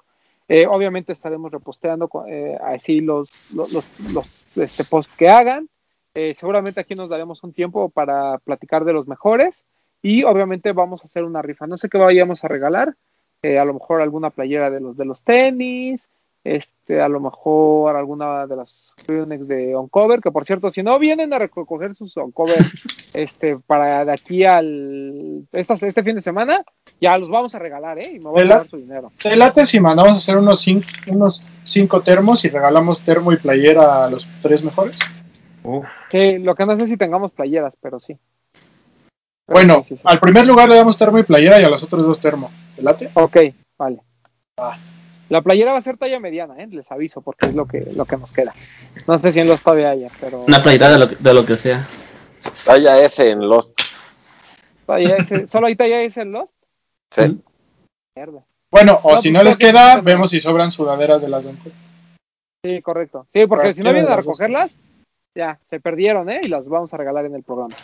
Eh, 0.47 0.67
obviamente 0.67 1.13
estaremos 1.13 1.51
reposteando 1.51 2.09
eh, 2.27 2.57
así 2.63 3.01
los, 3.01 3.53
los, 3.53 3.71
los, 3.71 3.85
los, 4.13 4.27
este, 4.55 4.83
posts 4.83 5.13
que 5.15 5.29
hagan. 5.29 5.69
Eh, 6.13 6.33
seguramente 6.35 6.79
aquí 6.79 6.95
nos 6.95 7.09
daremos 7.09 7.43
un 7.43 7.53
tiempo 7.53 7.89
para 7.89 8.37
platicar 8.39 8.85
de 8.85 8.93
los 8.93 9.07
mejores. 9.07 9.63
Y 10.01 10.23
obviamente 10.23 10.73
vamos 10.73 11.01
a 11.01 11.05
hacer 11.05 11.23
una 11.23 11.41
rifa. 11.41 11.65
No 11.65 11.77
sé 11.77 11.89
qué 11.89 11.97
vayamos 11.97 12.43
a 12.43 12.49
regalar. 12.49 12.95
Eh, 13.43 13.59
a 13.59 13.65
lo 13.65 13.73
mejor 13.73 14.01
alguna 14.01 14.29
playera 14.31 14.69
de 14.71 14.79
los 14.79 14.97
de 14.97 15.05
los 15.05 15.21
tenis. 15.21 16.07
Este, 16.45 17.01
a 17.01 17.07
lo 17.07 17.21
mejor 17.21 17.95
alguna 17.95 18.45
de 18.47 18.57
las 18.57 18.91
crewnex 19.05 19.47
de 19.47 19.75
Oncover, 19.75 20.19
que 20.19 20.29
por 20.29 20.43
cierto, 20.43 20.69
si 20.69 20.83
no 20.83 20.99
vienen 20.99 21.33
a 21.33 21.39
recoger 21.39 21.95
sus 21.95 22.17
Oncover 22.17 22.57
este, 23.13 23.57
para 23.59 24.03
de 24.03 24.11
aquí 24.11 24.43
al 24.43 25.47
estas- 25.53 25.83
este 25.83 26.03
fin 26.03 26.15
de 26.15 26.21
semana, 26.21 26.65
ya 26.99 27.17
los 27.17 27.29
vamos 27.29 27.55
a 27.55 27.59
regalar, 27.59 27.97
¿eh? 27.99 28.11
Y 28.15 28.19
me 28.19 28.29
voy 28.29 28.41
a 28.41 28.45
dar 28.47 28.67
su 28.67 28.75
dinero. 28.75 29.09
Te 29.21 29.37
late 29.37 29.65
si 29.65 29.79
mandamos 29.79 30.13
a 30.13 30.17
hacer 30.17 30.35
unos 30.37 30.59
5 30.59 30.85
unos 31.07 31.45
cinco 31.63 32.01
termos 32.01 32.43
y 32.43 32.49
regalamos 32.49 33.01
termo 33.03 33.31
y 33.31 33.37
playera 33.37 34.03
a 34.03 34.09
los 34.09 34.27
tres 34.41 34.63
mejores. 34.63 34.99
Uf. 35.63 35.87
Sí, 36.09 36.39
lo 36.39 36.55
que 36.55 36.65
no 36.65 36.77
sé 36.77 36.87
si 36.89 36.97
tengamos 36.97 37.31
playeras, 37.31 37.77
pero 37.81 38.01
sí. 38.01 38.17
Pero 39.45 39.55
Bueno, 39.59 39.75
sí, 39.83 39.89
sí, 39.89 39.95
sí. 39.95 40.01
al 40.03 40.19
primer 40.19 40.45
lugar 40.45 40.67
le 40.67 40.75
damos 40.75 40.97
termo 40.97 41.19
y 41.19 41.23
playera 41.23 41.61
y 41.61 41.63
a 41.63 41.69
los 41.69 41.83
otros 41.83 42.05
dos 42.05 42.19
termo. 42.19 42.51
Ok, 43.15 43.37
vale. 43.77 43.99
Ah. 44.57 44.77
La 45.29 45.41
playera 45.41 45.71
va 45.71 45.77
a 45.77 45.81
ser 45.81 45.97
talla 45.97 46.19
mediana, 46.19 46.61
¿eh? 46.61 46.67
les 46.67 46.91
aviso, 46.91 47.21
porque 47.21 47.47
es 47.47 47.55
lo 47.55 47.65
que, 47.65 47.79
lo 47.95 48.05
que 48.05 48.17
nos 48.17 48.31
queda. 48.31 48.53
No 49.07 49.17
sé 49.17 49.31
si 49.31 49.39
en 49.39 49.47
los 49.47 49.61
todavía 49.61 49.89
haya, 49.91 50.09
pero. 50.19 50.41
Una 50.41 50.61
playera 50.61 50.91
de 50.91 50.99
lo, 50.99 51.09
que- 51.09 51.15
de 51.15 51.33
lo 51.33 51.45
que 51.45 51.55
sea. 51.55 51.87
Talla 52.65 52.99
S 52.99 53.27
en 53.29 53.39
Lost. 53.47 53.79
Talla 54.85 55.15
S, 55.17 55.47
¿Solo 55.51 55.67
hay 55.67 55.75
talla 55.75 56.01
S 56.01 56.21
en 56.21 56.31
los? 56.33 56.49
Sí. 57.11 57.39
Mierda. 58.15 58.43
Bueno, 58.69 58.99
o 59.03 59.11
No, 59.13 59.21
si 59.21 59.29
pues 59.29 59.33
no 59.33 59.43
les 59.43 59.57
que 59.57 59.67
queda, 59.67 60.01
vemos 60.01 60.29
si 60.29 60.39
sobran 60.39 60.71
sudaderas 60.71 61.21
de 61.21 61.29
las 61.29 61.45
Donko. 61.45 61.69
Sí, 62.65 62.81
correcto. 62.81 63.27
Sí, 63.33 63.45
porque 63.47 63.73
si 63.73 63.81
no 63.81 63.93
vienen 63.93 64.11
a 64.11 64.15
recogerlas, 64.17 64.75
ya, 65.35 65.59
se 65.67 65.79
perdieron, 65.79 66.29
¿eh? 66.29 66.41
Y 66.43 66.47
las 66.47 66.67
vamos 66.67 66.93
a 66.93 66.97
regalar 66.97 67.25
en 67.25 67.35
el 67.35 67.43
programa. 67.43 67.75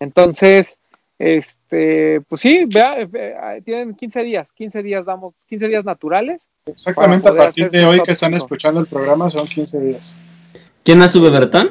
Entonces, 0.00 0.78
este, 1.18 2.20
pues 2.28 2.40
sí, 2.40 2.64
vea, 2.72 3.00
eh, 3.00 3.08
eh, 3.12 3.62
tienen 3.64 3.94
15 3.94 4.22
días, 4.22 4.48
15 4.52 4.82
días 4.82 5.04
damos, 5.04 5.34
15 5.48 5.68
días 5.68 5.84
naturales. 5.84 6.42
Exactamente 6.66 7.28
a 7.28 7.36
partir 7.36 7.70
de 7.70 7.84
hoy 7.84 8.00
que 8.02 8.12
están 8.12 8.30
cinco. 8.32 8.44
escuchando 8.44 8.80
el 8.80 8.86
programa 8.86 9.28
son 9.30 9.46
15 9.46 9.80
días. 9.80 10.16
¿Quién 10.82 10.98
más 10.98 11.12
sube 11.12 11.30
Bertán? 11.30 11.70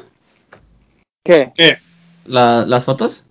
¿Qué? 1.24 1.52
¿Qué? 1.56 1.78
La- 2.26 2.66
¿Las 2.66 2.84
fotos? 2.84 3.26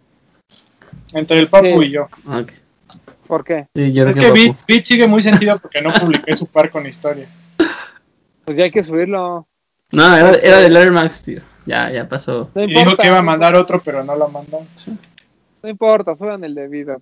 Entre 1.14 1.38
el 1.38 1.48
Papu 1.48 1.82
Sí. 1.82 1.88
y 1.88 1.90
yo. 1.90 2.08
Ah, 2.26 2.40
ok. 2.40 2.52
¿Por 3.26 3.44
qué? 3.44 3.66
Sí, 3.74 3.92
yo 3.92 4.06
Es 4.08 4.16
que 4.16 4.30
Bit, 4.30 4.56
Bit 4.66 4.84
sigue 4.84 5.06
muy 5.06 5.22
sentido 5.22 5.58
porque 5.58 5.80
no 5.80 5.92
publiqué 5.92 6.34
su 6.34 6.46
par 6.46 6.70
con 6.70 6.86
historia. 6.86 7.28
Pues 8.44 8.56
ya 8.56 8.64
hay 8.64 8.70
que 8.72 8.82
subirlo. 8.82 9.46
No, 9.92 10.16
era, 10.16 10.32
era 10.38 10.56
del 10.58 10.76
Air 10.76 10.90
Max, 10.90 11.22
tío. 11.22 11.42
Ya, 11.64 11.88
ya 11.92 12.08
pasó. 12.08 12.50
No 12.56 12.64
Y 12.64 12.74
dijo 12.74 12.96
que 12.96 13.06
iba 13.06 13.18
a 13.18 13.22
mandar 13.22 13.54
otro, 13.54 13.80
pero 13.84 14.02
no 14.02 14.16
lo 14.16 14.28
mandó. 14.28 14.66
No 15.62 15.68
importa, 15.68 16.14
suban 16.14 16.42
el 16.44 16.54
de 16.54 16.88
la- 16.88 16.98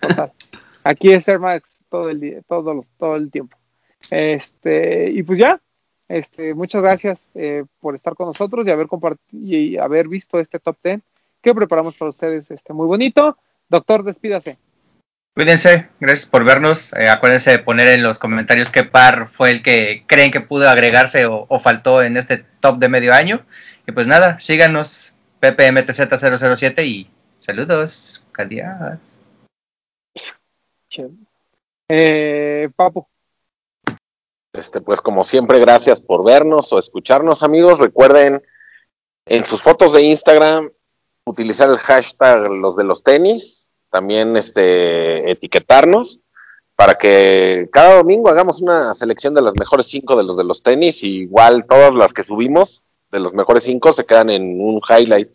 total. 0.00 0.32
Aquí 0.84 1.12
es 1.12 1.28
Air 1.28 1.38
Max 1.38 1.80
todo 1.88 2.10
el 2.10 2.20
día, 2.20 2.40
todo, 2.48 2.84
todo 2.98 3.16
el 3.16 3.30
tiempo. 3.30 3.56
Este, 4.10 5.10
y 5.10 5.22
pues 5.22 5.38
ya, 5.38 5.60
este, 6.08 6.54
muchas 6.54 6.82
gracias 6.82 7.28
eh, 7.34 7.64
por 7.80 7.94
estar 7.94 8.14
con 8.14 8.26
nosotros 8.26 8.66
y 8.66 8.70
haber 8.70 8.88
compartido 8.88 9.38
y 9.40 9.78
haber 9.78 10.08
visto 10.08 10.38
este 10.40 10.58
top 10.58 10.76
10 10.82 11.00
que 11.40 11.54
preparamos 11.54 11.96
para 11.96 12.10
ustedes, 12.10 12.50
este, 12.50 12.72
muy 12.72 12.86
bonito. 12.86 13.36
Doctor, 13.68 14.04
despídase. 14.04 14.58
Cuídense, 15.34 15.88
gracias 15.98 16.28
por 16.28 16.44
vernos. 16.44 16.92
Eh, 16.92 17.08
acuérdense 17.08 17.50
de 17.52 17.58
poner 17.58 17.88
en 17.88 18.02
los 18.02 18.18
comentarios 18.18 18.70
qué 18.70 18.84
par 18.84 19.28
fue 19.32 19.50
el 19.50 19.62
que 19.62 20.04
creen 20.06 20.30
que 20.30 20.40
pudo 20.40 20.68
agregarse 20.68 21.26
o, 21.26 21.46
o 21.48 21.58
faltó 21.58 22.02
en 22.02 22.16
este 22.16 22.44
top 22.60 22.78
de 22.78 22.88
medio 22.88 23.14
año. 23.14 23.44
Y 23.86 23.92
pues 23.92 24.06
nada, 24.06 24.38
síganos, 24.40 25.14
PPMTZ007 25.40 26.84
y 26.84 27.10
saludos. 27.42 28.24
Adiós. 28.38 28.98
Eh, 31.88 32.68
Papu, 32.76 33.06
Este, 34.52 34.80
pues 34.80 35.00
como 35.00 35.24
siempre, 35.24 35.58
gracias 35.58 36.00
por 36.00 36.24
vernos 36.24 36.72
o 36.72 36.78
escucharnos, 36.78 37.42
amigos. 37.42 37.80
Recuerden 37.80 38.42
en 39.26 39.46
sus 39.46 39.62
fotos 39.62 39.92
de 39.92 40.02
Instagram 40.02 40.70
utilizar 41.24 41.68
el 41.70 41.78
hashtag 41.78 42.50
los 42.50 42.76
de 42.76 42.84
los 42.84 43.02
tenis, 43.02 43.70
también 43.90 44.36
este 44.36 45.30
etiquetarnos 45.30 46.20
para 46.74 46.96
que 46.96 47.68
cada 47.70 47.96
domingo 47.96 48.28
hagamos 48.28 48.60
una 48.60 48.92
selección 48.94 49.34
de 49.34 49.42
las 49.42 49.54
mejores 49.58 49.86
cinco 49.86 50.16
de 50.16 50.24
los 50.24 50.36
de 50.36 50.44
los 50.44 50.62
tenis 50.62 51.02
y 51.02 51.20
igual 51.20 51.66
todas 51.66 51.94
las 51.94 52.12
que 52.12 52.24
subimos 52.24 52.82
de 53.10 53.20
los 53.20 53.34
mejores 53.34 53.64
cinco 53.64 53.92
se 53.92 54.04
quedan 54.04 54.30
en 54.30 54.60
un 54.60 54.80
highlight. 54.88 55.30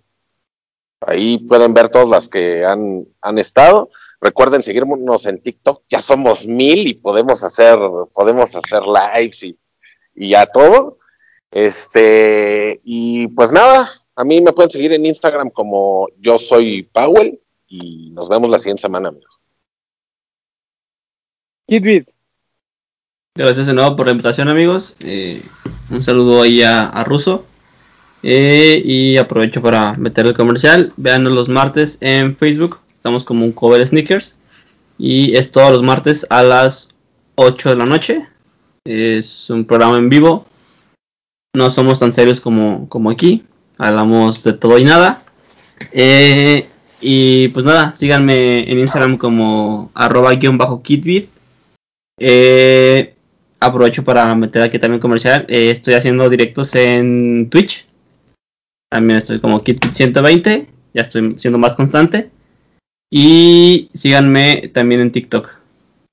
Ahí 1.02 1.38
pueden 1.38 1.74
ver 1.74 1.90
todas 1.90 2.08
las 2.08 2.28
que 2.28 2.66
han, 2.66 3.06
han 3.22 3.38
estado. 3.38 3.90
Recuerden 4.20 4.64
seguirnos 4.64 5.26
en 5.28 5.42
TikTok, 5.42 5.84
ya 5.90 6.02
somos 6.02 6.46
mil 6.46 6.88
y 6.88 6.96
podemos 6.96 7.44
hacer, 7.44 7.78
podemos 8.14 8.56
hacer 8.56 8.82
lives 8.84 9.44
y, 9.44 9.60
y 10.16 10.30
ya 10.30 10.46
todo. 10.48 10.98
Este, 11.52 12.82
y 12.84 13.28
pues 13.28 13.52
nada, 13.52 13.92
a 14.16 14.24
mí 14.24 14.42
me 14.42 14.54
pueden 14.54 14.72
seguir 14.72 14.92
en 14.94 15.06
Instagram 15.06 15.52
como 15.52 16.08
yo 16.20 16.40
soy 16.40 16.84
Powell 16.84 17.40
y 17.68 18.10
nos 18.12 18.28
vemos 18.28 18.50
la 18.50 18.58
siguiente 18.58 18.82
semana, 18.82 19.10
amigos. 19.10 19.40
Kid 21.68 21.84
Beat, 21.84 22.08
Gracias 23.38 23.68
de 23.68 23.74
nuevo 23.76 23.96
por 23.96 24.08
la 24.08 24.14
invitación, 24.14 24.50
amigos. 24.50 24.96
Eh, 25.06 25.44
un 25.92 26.02
saludo 26.02 26.42
ahí 26.42 26.64
a, 26.64 26.88
a 26.88 27.04
Russo. 27.04 27.46
Eh, 28.24 28.82
y 28.84 29.18
aprovecho 29.18 29.62
para 29.62 29.94
meter 29.94 30.26
el 30.26 30.34
comercial. 30.34 30.94
Veanos 30.98 31.34
los 31.34 31.50
martes 31.50 31.98
en 32.02 32.36
Facebook. 32.36 32.80
Estamos 32.94 33.26
como 33.26 33.46
un 33.46 33.52
cover 33.52 33.86
sneakers. 33.88 34.38
Y 34.98 35.36
es 35.36 35.52
todos 35.52 35.72
los 35.72 35.84
martes 35.84 36.26
a 36.30 36.44
las 36.44 36.90
8 37.36 37.70
de 37.70 37.76
la 37.76 37.86
noche. 37.86 38.28
Es 38.86 39.50
un 39.50 39.66
programa 39.66 39.98
en 39.98 40.10
vivo. 40.10 40.46
No 41.56 41.70
somos 41.70 42.00
tan 42.00 42.14
serios 42.14 42.42
como, 42.42 42.88
como 42.90 43.10
aquí. 43.10 43.44
Hablamos 43.78 44.44
de 44.44 44.54
todo 44.54 44.78
y 44.78 44.84
nada. 44.84 45.24
Eh, 45.92 46.68
y 47.02 47.50
pues 47.50 47.66
nada, 47.66 47.94
síganme 47.96 48.70
en 48.72 48.80
Instagram 48.80 49.18
como 49.18 49.92
arroba 49.94 50.34
guion 50.34 50.58
bajo 50.58 50.82
kitbit. 50.82 51.30
Eh, 52.20 53.16
aprovecho 53.60 54.04
para 54.04 54.34
meter 54.36 54.62
aquí 54.62 54.80
también 54.80 55.00
comercial. 55.00 55.46
Eh, 55.48 55.72
estoy 55.72 55.94
haciendo 55.94 56.30
directos 56.30 56.74
en 56.76 57.50
Twitch. 57.50 57.87
También 58.90 59.18
estoy 59.18 59.40
como 59.40 59.64
KitBit120. 59.64 60.68
Ya 60.94 61.02
estoy 61.02 61.32
siendo 61.40 61.58
más 61.60 61.76
constante. 61.76 62.30
Y 63.12 63.90
síganme 63.94 64.70
también 64.74 65.02
en 65.02 65.12
TikTok. 65.12 65.50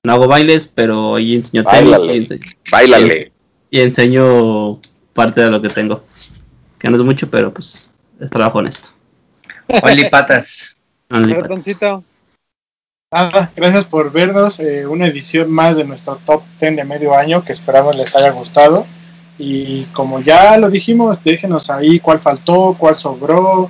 No 0.05 0.13
hago 0.13 0.27
bailes, 0.27 0.67
pero 0.73 1.15
ahí 1.15 1.35
enseño 1.35 1.63
tenis 1.65 1.91
Báilale. 1.91 2.13
y, 2.15 2.19
ense- 2.25 2.55
Báilale. 2.71 3.31
y 3.71 3.79
enseño 3.79 4.79
parte 5.13 5.41
de 5.41 5.49
lo 5.49 5.61
que 5.61 5.69
tengo. 5.69 6.03
Que 6.79 6.89
no 6.89 6.97
es 6.97 7.03
mucho, 7.03 7.29
pero 7.29 7.53
pues 7.53 7.91
es 8.19 8.29
trabajo 8.29 8.59
honesto. 8.59 8.89
Only 9.81 10.09
patas. 10.09 10.79
Only 11.09 11.33
patas. 11.33 11.49
Ratoncito, 11.49 12.03
Nada, 13.11 13.51
gracias 13.55 13.85
por 13.85 14.11
vernos. 14.11 14.59
eh, 14.59 14.85
una 14.85 15.07
edición 15.07 15.49
más 15.51 15.77
de 15.77 15.85
nuestro 15.85 16.17
top 16.25 16.43
10 16.59 16.75
de 16.75 16.83
medio 16.83 17.15
año 17.15 17.43
que 17.43 17.51
esperamos 17.53 17.95
les 17.95 18.15
haya 18.15 18.29
gustado. 18.31 18.85
Y 19.37 19.83
como 19.85 20.21
ya 20.21 20.57
lo 20.57 20.69
dijimos, 20.69 21.23
déjenos 21.23 21.69
ahí 21.69 21.99
cuál 21.99 22.19
faltó, 22.19 22.75
cuál 22.77 22.95
sobró, 22.95 23.69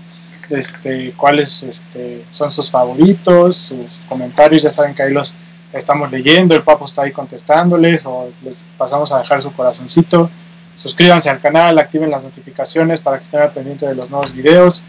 este, 0.50 1.14
cuáles 1.14 1.64
este, 1.64 2.26
son 2.30 2.52
sus 2.52 2.70
favoritos, 2.70 3.56
sus 3.56 4.02
comentarios. 4.08 4.64
Ya 4.64 4.70
saben 4.70 4.94
que 4.94 5.04
ahí 5.04 5.12
los 5.12 5.36
estamos 5.74 6.12
leyendo. 6.12 6.56
El 6.56 6.64
Papo 6.64 6.86
está 6.86 7.04
ahí 7.04 7.12
contestándoles 7.12 8.06
o 8.06 8.30
les 8.44 8.66
pasamos 8.78 9.12
a 9.12 9.20
dejar 9.20 9.42
su 9.42 9.52
corazoncito. 9.54 10.30
Suscríbanse 10.76 11.30
al 11.30 11.40
canal, 11.40 11.80
activen 11.80 12.12
las 12.12 12.24
notificaciones 12.24 13.00
para 13.00 13.18
que 13.18 13.24
estén 13.24 13.42
al 13.42 13.54
pendiente 13.54 13.88
de 13.88 13.96
los 13.96 14.10
nuevos 14.10 14.34
videos. 14.34 14.84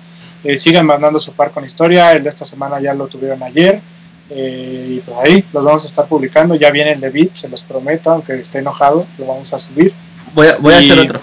Eh, 0.45 0.57
sigan 0.57 0.85
mandando 0.85 1.19
su 1.19 1.33
par 1.33 1.53
con 1.53 1.65
historia. 1.65 2.13
El 2.13 2.23
de 2.23 2.29
esta 2.29 2.45
semana 2.45 2.81
ya 2.81 2.93
lo 2.93 3.07
tuvieron 3.07 3.43
ayer. 3.43 3.81
Eh, 4.29 4.87
y 4.89 5.01
pues 5.01 5.17
ahí 5.19 5.45
los 5.53 5.65
vamos 5.65 5.85
a 5.85 5.87
estar 5.87 6.07
publicando. 6.07 6.55
Ya 6.55 6.71
viene 6.71 6.93
el 6.93 7.01
de 7.01 7.11
Beat, 7.11 7.35
se 7.35 7.49
los 7.49 7.63
prometo, 7.63 8.11
aunque 8.11 8.35
esté 8.35 8.59
enojado, 8.59 9.07
lo 9.19 9.27
vamos 9.27 9.55
a 9.55 9.59
subir. 9.59 9.95
Voy 10.37 10.47
a, 10.47 10.57
voy 10.59 10.75
a 10.75 10.81
Y- 10.81 10.91
hacer 10.91 11.03
otro. 11.05 11.21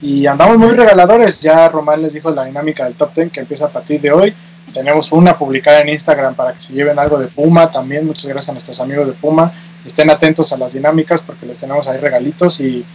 Y 0.00 0.26
andamos 0.26 0.56
muy 0.58 0.70
regaladores. 0.70 1.40
Ya 1.42 1.68
Román 1.68 2.00
les 2.02 2.14
dijo 2.14 2.30
la 2.30 2.44
dinámica 2.44 2.84
del 2.84 2.94
top 2.96 3.12
10 3.14 3.32
que 3.32 3.40
empieza 3.40 3.66
a 3.66 3.70
partir 3.70 4.00
de 4.00 4.12
hoy. 4.12 4.32
Tenemos 4.72 5.10
una 5.12 5.36
publicada 5.36 5.80
en 5.80 5.88
Instagram 5.88 6.34
para 6.36 6.52
que 6.52 6.60
se 6.60 6.72
lleven 6.72 6.98
algo 6.98 7.18
de 7.18 7.26
Puma 7.26 7.70
también. 7.70 8.06
Muchas 8.06 8.26
gracias 8.26 8.48
a 8.50 8.52
nuestros 8.52 8.80
amigos 8.80 9.08
de 9.08 9.14
Puma. 9.14 9.52
Estén 9.84 10.08
atentos 10.10 10.52
a 10.52 10.56
las 10.56 10.72
dinámicas 10.74 11.20
porque 11.22 11.46
les 11.46 11.58
tenemos 11.58 11.88
ahí 11.88 11.98
regalitos. 11.98 12.60
Y, 12.60 12.86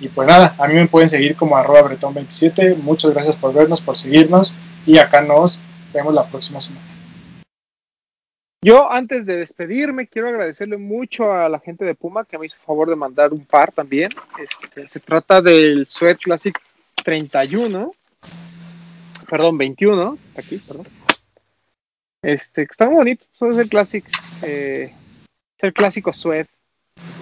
y 0.00 0.08
pues 0.08 0.26
nada, 0.26 0.54
a 0.58 0.66
mí 0.66 0.74
me 0.74 0.88
pueden 0.88 1.08
seguir 1.08 1.36
como 1.36 1.56
arroba 1.56 1.82
bretón27. 1.88 2.76
Muchas 2.76 3.12
gracias 3.12 3.36
por 3.36 3.54
vernos, 3.54 3.80
por 3.80 3.96
seguirnos. 3.96 4.54
Y 4.84 4.98
acá 4.98 5.20
nos 5.20 5.60
vemos 5.94 6.12
la 6.12 6.26
próxima 6.26 6.60
semana. 6.60 6.84
Yo, 8.60 8.90
antes 8.90 9.24
de 9.24 9.36
despedirme, 9.36 10.08
quiero 10.08 10.28
agradecerle 10.28 10.78
mucho 10.78 11.32
a 11.32 11.48
la 11.48 11.60
gente 11.60 11.84
de 11.84 11.94
Puma 11.94 12.24
que 12.24 12.38
me 12.38 12.46
hizo 12.46 12.56
favor 12.56 12.88
de 12.88 12.96
mandar 12.96 13.32
un 13.32 13.44
par 13.44 13.70
también. 13.70 14.10
Este, 14.36 14.88
se 14.88 14.98
trata 14.98 15.40
del 15.40 15.86
Sweat 15.86 16.18
Classic 16.18 16.58
31, 17.04 17.92
perdón, 19.30 19.58
21, 19.58 20.18
aquí, 20.36 20.58
perdón. 20.58 20.88
Este, 22.20 22.62
está 22.62 22.86
muy 22.86 22.96
bonito, 22.96 23.24
eso 23.32 23.52
es 23.52 23.58
el 23.58 23.68
Classic, 23.68 24.04
eh, 24.42 24.92
es 25.56 25.62
el 25.62 25.72
clásico 25.72 26.12
Sweat 26.12 26.48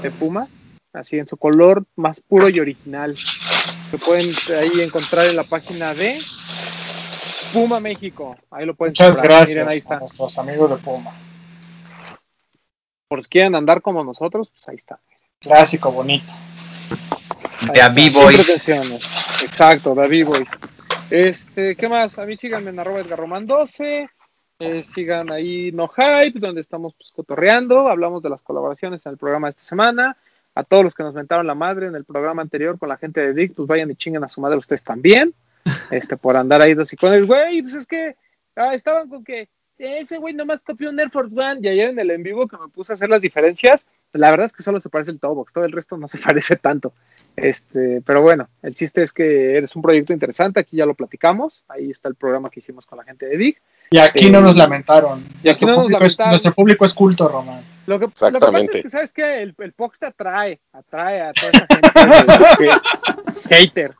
de 0.00 0.10
Puma, 0.10 0.48
así 0.94 1.18
en 1.18 1.26
su 1.26 1.36
color 1.36 1.84
más 1.96 2.18
puro 2.20 2.48
y 2.48 2.60
original. 2.60 3.14
Se 3.14 3.98
pueden 3.98 4.26
ahí 4.58 4.80
encontrar 4.80 5.26
en 5.26 5.36
la 5.36 5.44
página 5.44 5.92
de 5.92 6.18
Puma 7.52 7.80
México. 7.80 8.36
Ahí 8.50 8.66
lo 8.66 8.74
pueden 8.74 8.90
Muchas 8.92 9.12
comprar. 9.18 9.30
gracias 9.38 9.56
Miren, 9.56 9.68
ahí 9.68 9.74
a 9.74 9.78
está. 9.78 9.98
nuestros 9.98 10.38
amigos 10.38 10.70
de 10.70 10.76
Puma. 10.78 11.12
por 13.08 13.22
si 13.22 13.28
quieren 13.28 13.54
andar 13.54 13.82
como 13.82 14.02
nosotros, 14.04 14.50
pues 14.50 14.68
ahí 14.68 14.76
está. 14.76 14.98
Clásico, 15.40 15.92
bonito. 15.92 16.32
De 17.72 17.80
a 17.80 17.88
B-Boys. 17.88 18.36
pretensiones. 18.36 19.42
Exacto, 19.44 19.94
de 19.94 20.08
B-Boys. 20.08 20.46
Este, 21.10 21.76
¿qué 21.76 21.88
más? 21.88 22.18
A 22.18 22.26
mí 22.26 22.36
síganme 22.36 22.70
en 22.70 22.80
arroba 22.80 23.00
Edgarroman 23.00 23.46
12. 23.46 24.08
eh, 24.58 24.82
sigan 24.84 25.30
ahí 25.30 25.70
No 25.72 25.86
Hype, 25.88 26.38
donde 26.40 26.60
estamos 26.62 26.94
pues, 26.94 27.12
cotorreando. 27.12 27.88
Hablamos 27.88 28.22
de 28.22 28.30
las 28.30 28.42
colaboraciones 28.42 29.04
en 29.06 29.12
el 29.12 29.18
programa 29.18 29.46
de 29.48 29.50
esta 29.50 29.62
semana. 29.64 30.16
A 30.54 30.64
todos 30.64 30.82
los 30.82 30.94
que 30.94 31.02
nos 31.02 31.14
mentaron 31.14 31.46
la 31.46 31.54
madre 31.54 31.86
en 31.86 31.94
el 31.94 32.04
programa 32.06 32.40
anterior 32.42 32.78
con 32.78 32.88
la 32.88 32.96
gente 32.96 33.20
de 33.20 33.34
Dick, 33.34 33.52
pues 33.54 33.68
vayan 33.68 33.90
y 33.90 33.94
chinguen 33.94 34.24
a 34.24 34.28
su 34.28 34.40
madre 34.40 34.56
ustedes 34.56 34.82
también. 34.82 35.34
Este, 35.90 36.16
por 36.16 36.36
andar 36.36 36.60
ahí 36.62 36.74
dos 36.74 36.92
y 36.92 36.96
con 36.96 37.12
el 37.12 37.26
güey, 37.26 37.62
pues 37.62 37.74
es 37.74 37.86
que 37.86 38.16
ah, 38.56 38.74
estaban 38.74 39.08
con 39.08 39.22
que 39.24 39.48
ese 39.78 40.16
güey 40.18 40.32
nomás 40.32 40.60
copió 40.62 40.88
un 40.88 40.98
Air 40.98 41.10
Force 41.10 41.38
One 41.38 41.60
y 41.62 41.68
ayer 41.68 41.90
en 41.90 41.98
el 41.98 42.10
en 42.10 42.22
vivo 42.22 42.48
que 42.48 42.56
me 42.56 42.68
puse 42.68 42.92
a 42.92 42.94
hacer 42.94 43.10
las 43.10 43.20
diferencias, 43.20 43.86
la 44.14 44.30
verdad 44.30 44.46
es 44.46 44.54
que 44.54 44.62
solo 44.62 44.80
se 44.80 44.88
parece 44.88 45.10
el 45.10 45.20
Tobox, 45.20 45.52
todo 45.52 45.64
el 45.66 45.72
resto 45.72 45.98
no 45.98 46.08
se 46.08 46.16
parece 46.34 46.56
tanto. 46.56 46.92
Este, 47.36 48.00
pero 48.06 48.22
bueno, 48.22 48.48
el 48.62 48.74
chiste 48.74 49.02
es 49.02 49.12
que 49.12 49.54
eres 49.56 49.76
un 49.76 49.82
proyecto 49.82 50.14
interesante, 50.14 50.58
aquí 50.60 50.76
ya 50.78 50.86
lo 50.86 50.94
platicamos, 50.94 51.62
ahí 51.68 51.90
está 51.90 52.08
el 52.08 52.14
programa 52.14 52.48
que 52.48 52.60
hicimos 52.60 52.86
con 52.86 52.96
la 52.96 53.04
gente 53.04 53.26
de 53.26 53.36
Dig. 53.36 53.60
Y 53.90 53.98
aquí 53.98 54.28
Eh, 54.28 54.30
no 54.30 54.40
nos 54.40 54.56
lamentaron. 54.56 55.26
y 55.42 55.44
nuestro, 55.44 55.68
no 55.68 55.74
nos 55.74 55.82
público 55.82 56.04
es, 56.04 56.12
lamentaron. 56.18 56.30
nuestro 56.30 56.54
público 56.54 56.84
es 56.86 56.94
culto, 56.94 57.28
Román. 57.28 57.62
Lo 57.86 57.98
que, 58.00 58.06
lo 58.06 58.10
que 58.40 58.46
pasa 58.46 58.58
es 58.60 58.70
que, 58.82 58.88
¿sabes 58.90 59.12
qué? 59.12 59.42
El, 59.42 59.54
el 59.58 59.72
Pox 59.74 59.98
te 59.98 60.06
atrae, 60.06 60.58
atrae 60.72 61.20
a 61.20 61.32
toda 61.32 61.50
esa 61.50 61.66
gente 61.70 62.58
de- 62.64 62.66
de- 62.66 63.54
hater. 63.56 63.90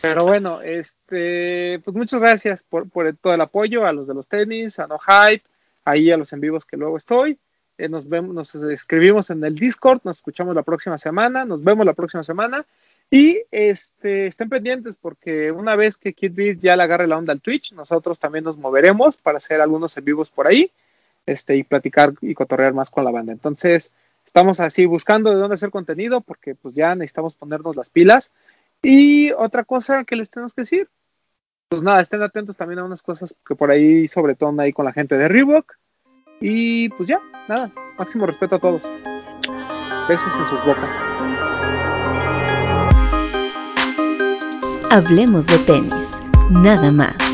Pero 0.00 0.24
bueno, 0.24 0.62
este, 0.62 1.80
pues 1.84 1.96
muchas 1.96 2.20
gracias 2.20 2.62
por, 2.62 2.88
por 2.88 3.14
todo 3.16 3.34
el 3.34 3.40
apoyo 3.40 3.86
a 3.86 3.92
los 3.92 4.06
de 4.06 4.14
los 4.14 4.26
tenis, 4.26 4.78
a 4.78 4.86
No 4.86 4.98
Hype, 4.98 5.44
ahí 5.84 6.10
a 6.10 6.16
los 6.16 6.32
en 6.32 6.40
vivos 6.40 6.64
que 6.64 6.76
luego 6.76 6.96
estoy. 6.96 7.38
Eh, 7.76 7.88
nos 7.88 8.08
vemos, 8.08 8.34
nos 8.34 8.54
escribimos 8.54 9.30
en 9.30 9.42
el 9.44 9.56
Discord, 9.56 10.00
nos 10.04 10.18
escuchamos 10.18 10.54
la 10.54 10.62
próxima 10.62 10.98
semana, 10.98 11.44
nos 11.44 11.62
vemos 11.62 11.84
la 11.86 11.94
próxima 11.94 12.22
semana. 12.22 12.64
Y 13.10 13.42
este, 13.50 14.26
estén 14.26 14.48
pendientes 14.48 14.94
porque 15.00 15.50
una 15.50 15.74
vez 15.74 15.96
que 15.96 16.12
KidBeat 16.12 16.60
ya 16.60 16.76
le 16.76 16.84
agarre 16.84 17.08
la 17.08 17.18
onda 17.18 17.32
al 17.32 17.40
Twitch, 17.40 17.72
nosotros 17.72 18.18
también 18.18 18.44
nos 18.44 18.56
moveremos 18.56 19.16
para 19.16 19.38
hacer 19.38 19.60
algunos 19.60 19.96
en 19.96 20.04
vivos 20.04 20.30
por 20.30 20.46
ahí 20.46 20.70
este, 21.26 21.56
y 21.56 21.64
platicar 21.64 22.12
y 22.20 22.34
cotorrear 22.34 22.72
más 22.72 22.90
con 22.90 23.04
la 23.04 23.10
banda. 23.10 23.32
Entonces, 23.32 23.92
estamos 24.24 24.60
así 24.60 24.86
buscando 24.86 25.30
de 25.30 25.36
dónde 25.36 25.54
hacer 25.54 25.70
contenido 25.70 26.20
porque 26.20 26.54
pues 26.54 26.74
ya 26.74 26.94
necesitamos 26.94 27.34
ponernos 27.34 27.74
las 27.74 27.90
pilas. 27.90 28.30
Y 28.82 29.32
otra 29.32 29.64
cosa 29.64 30.04
que 30.04 30.16
les 30.16 30.30
tenemos 30.30 30.54
que 30.54 30.62
decir, 30.62 30.88
pues 31.68 31.82
nada, 31.82 32.00
estén 32.00 32.22
atentos 32.22 32.56
también 32.56 32.80
a 32.80 32.84
unas 32.84 33.02
cosas 33.02 33.34
que 33.46 33.54
por 33.54 33.70
ahí 33.70 34.08
sobre 34.08 34.34
todo 34.34 34.58
ahí 34.60 34.72
con 34.72 34.84
la 34.84 34.92
gente 34.92 35.16
de 35.16 35.28
Reebok. 35.28 35.74
Y 36.40 36.88
pues 36.90 37.08
ya, 37.08 37.20
nada, 37.48 37.70
máximo 37.98 38.26
respeto 38.26 38.56
a 38.56 38.58
todos. 38.58 38.82
Besos 40.08 40.34
en 40.34 40.46
sus 40.48 40.66
bocas. 40.66 40.90
Hablemos 44.90 45.46
de 45.46 45.58
tenis, 45.58 46.18
nada 46.50 46.90
más. 46.90 47.29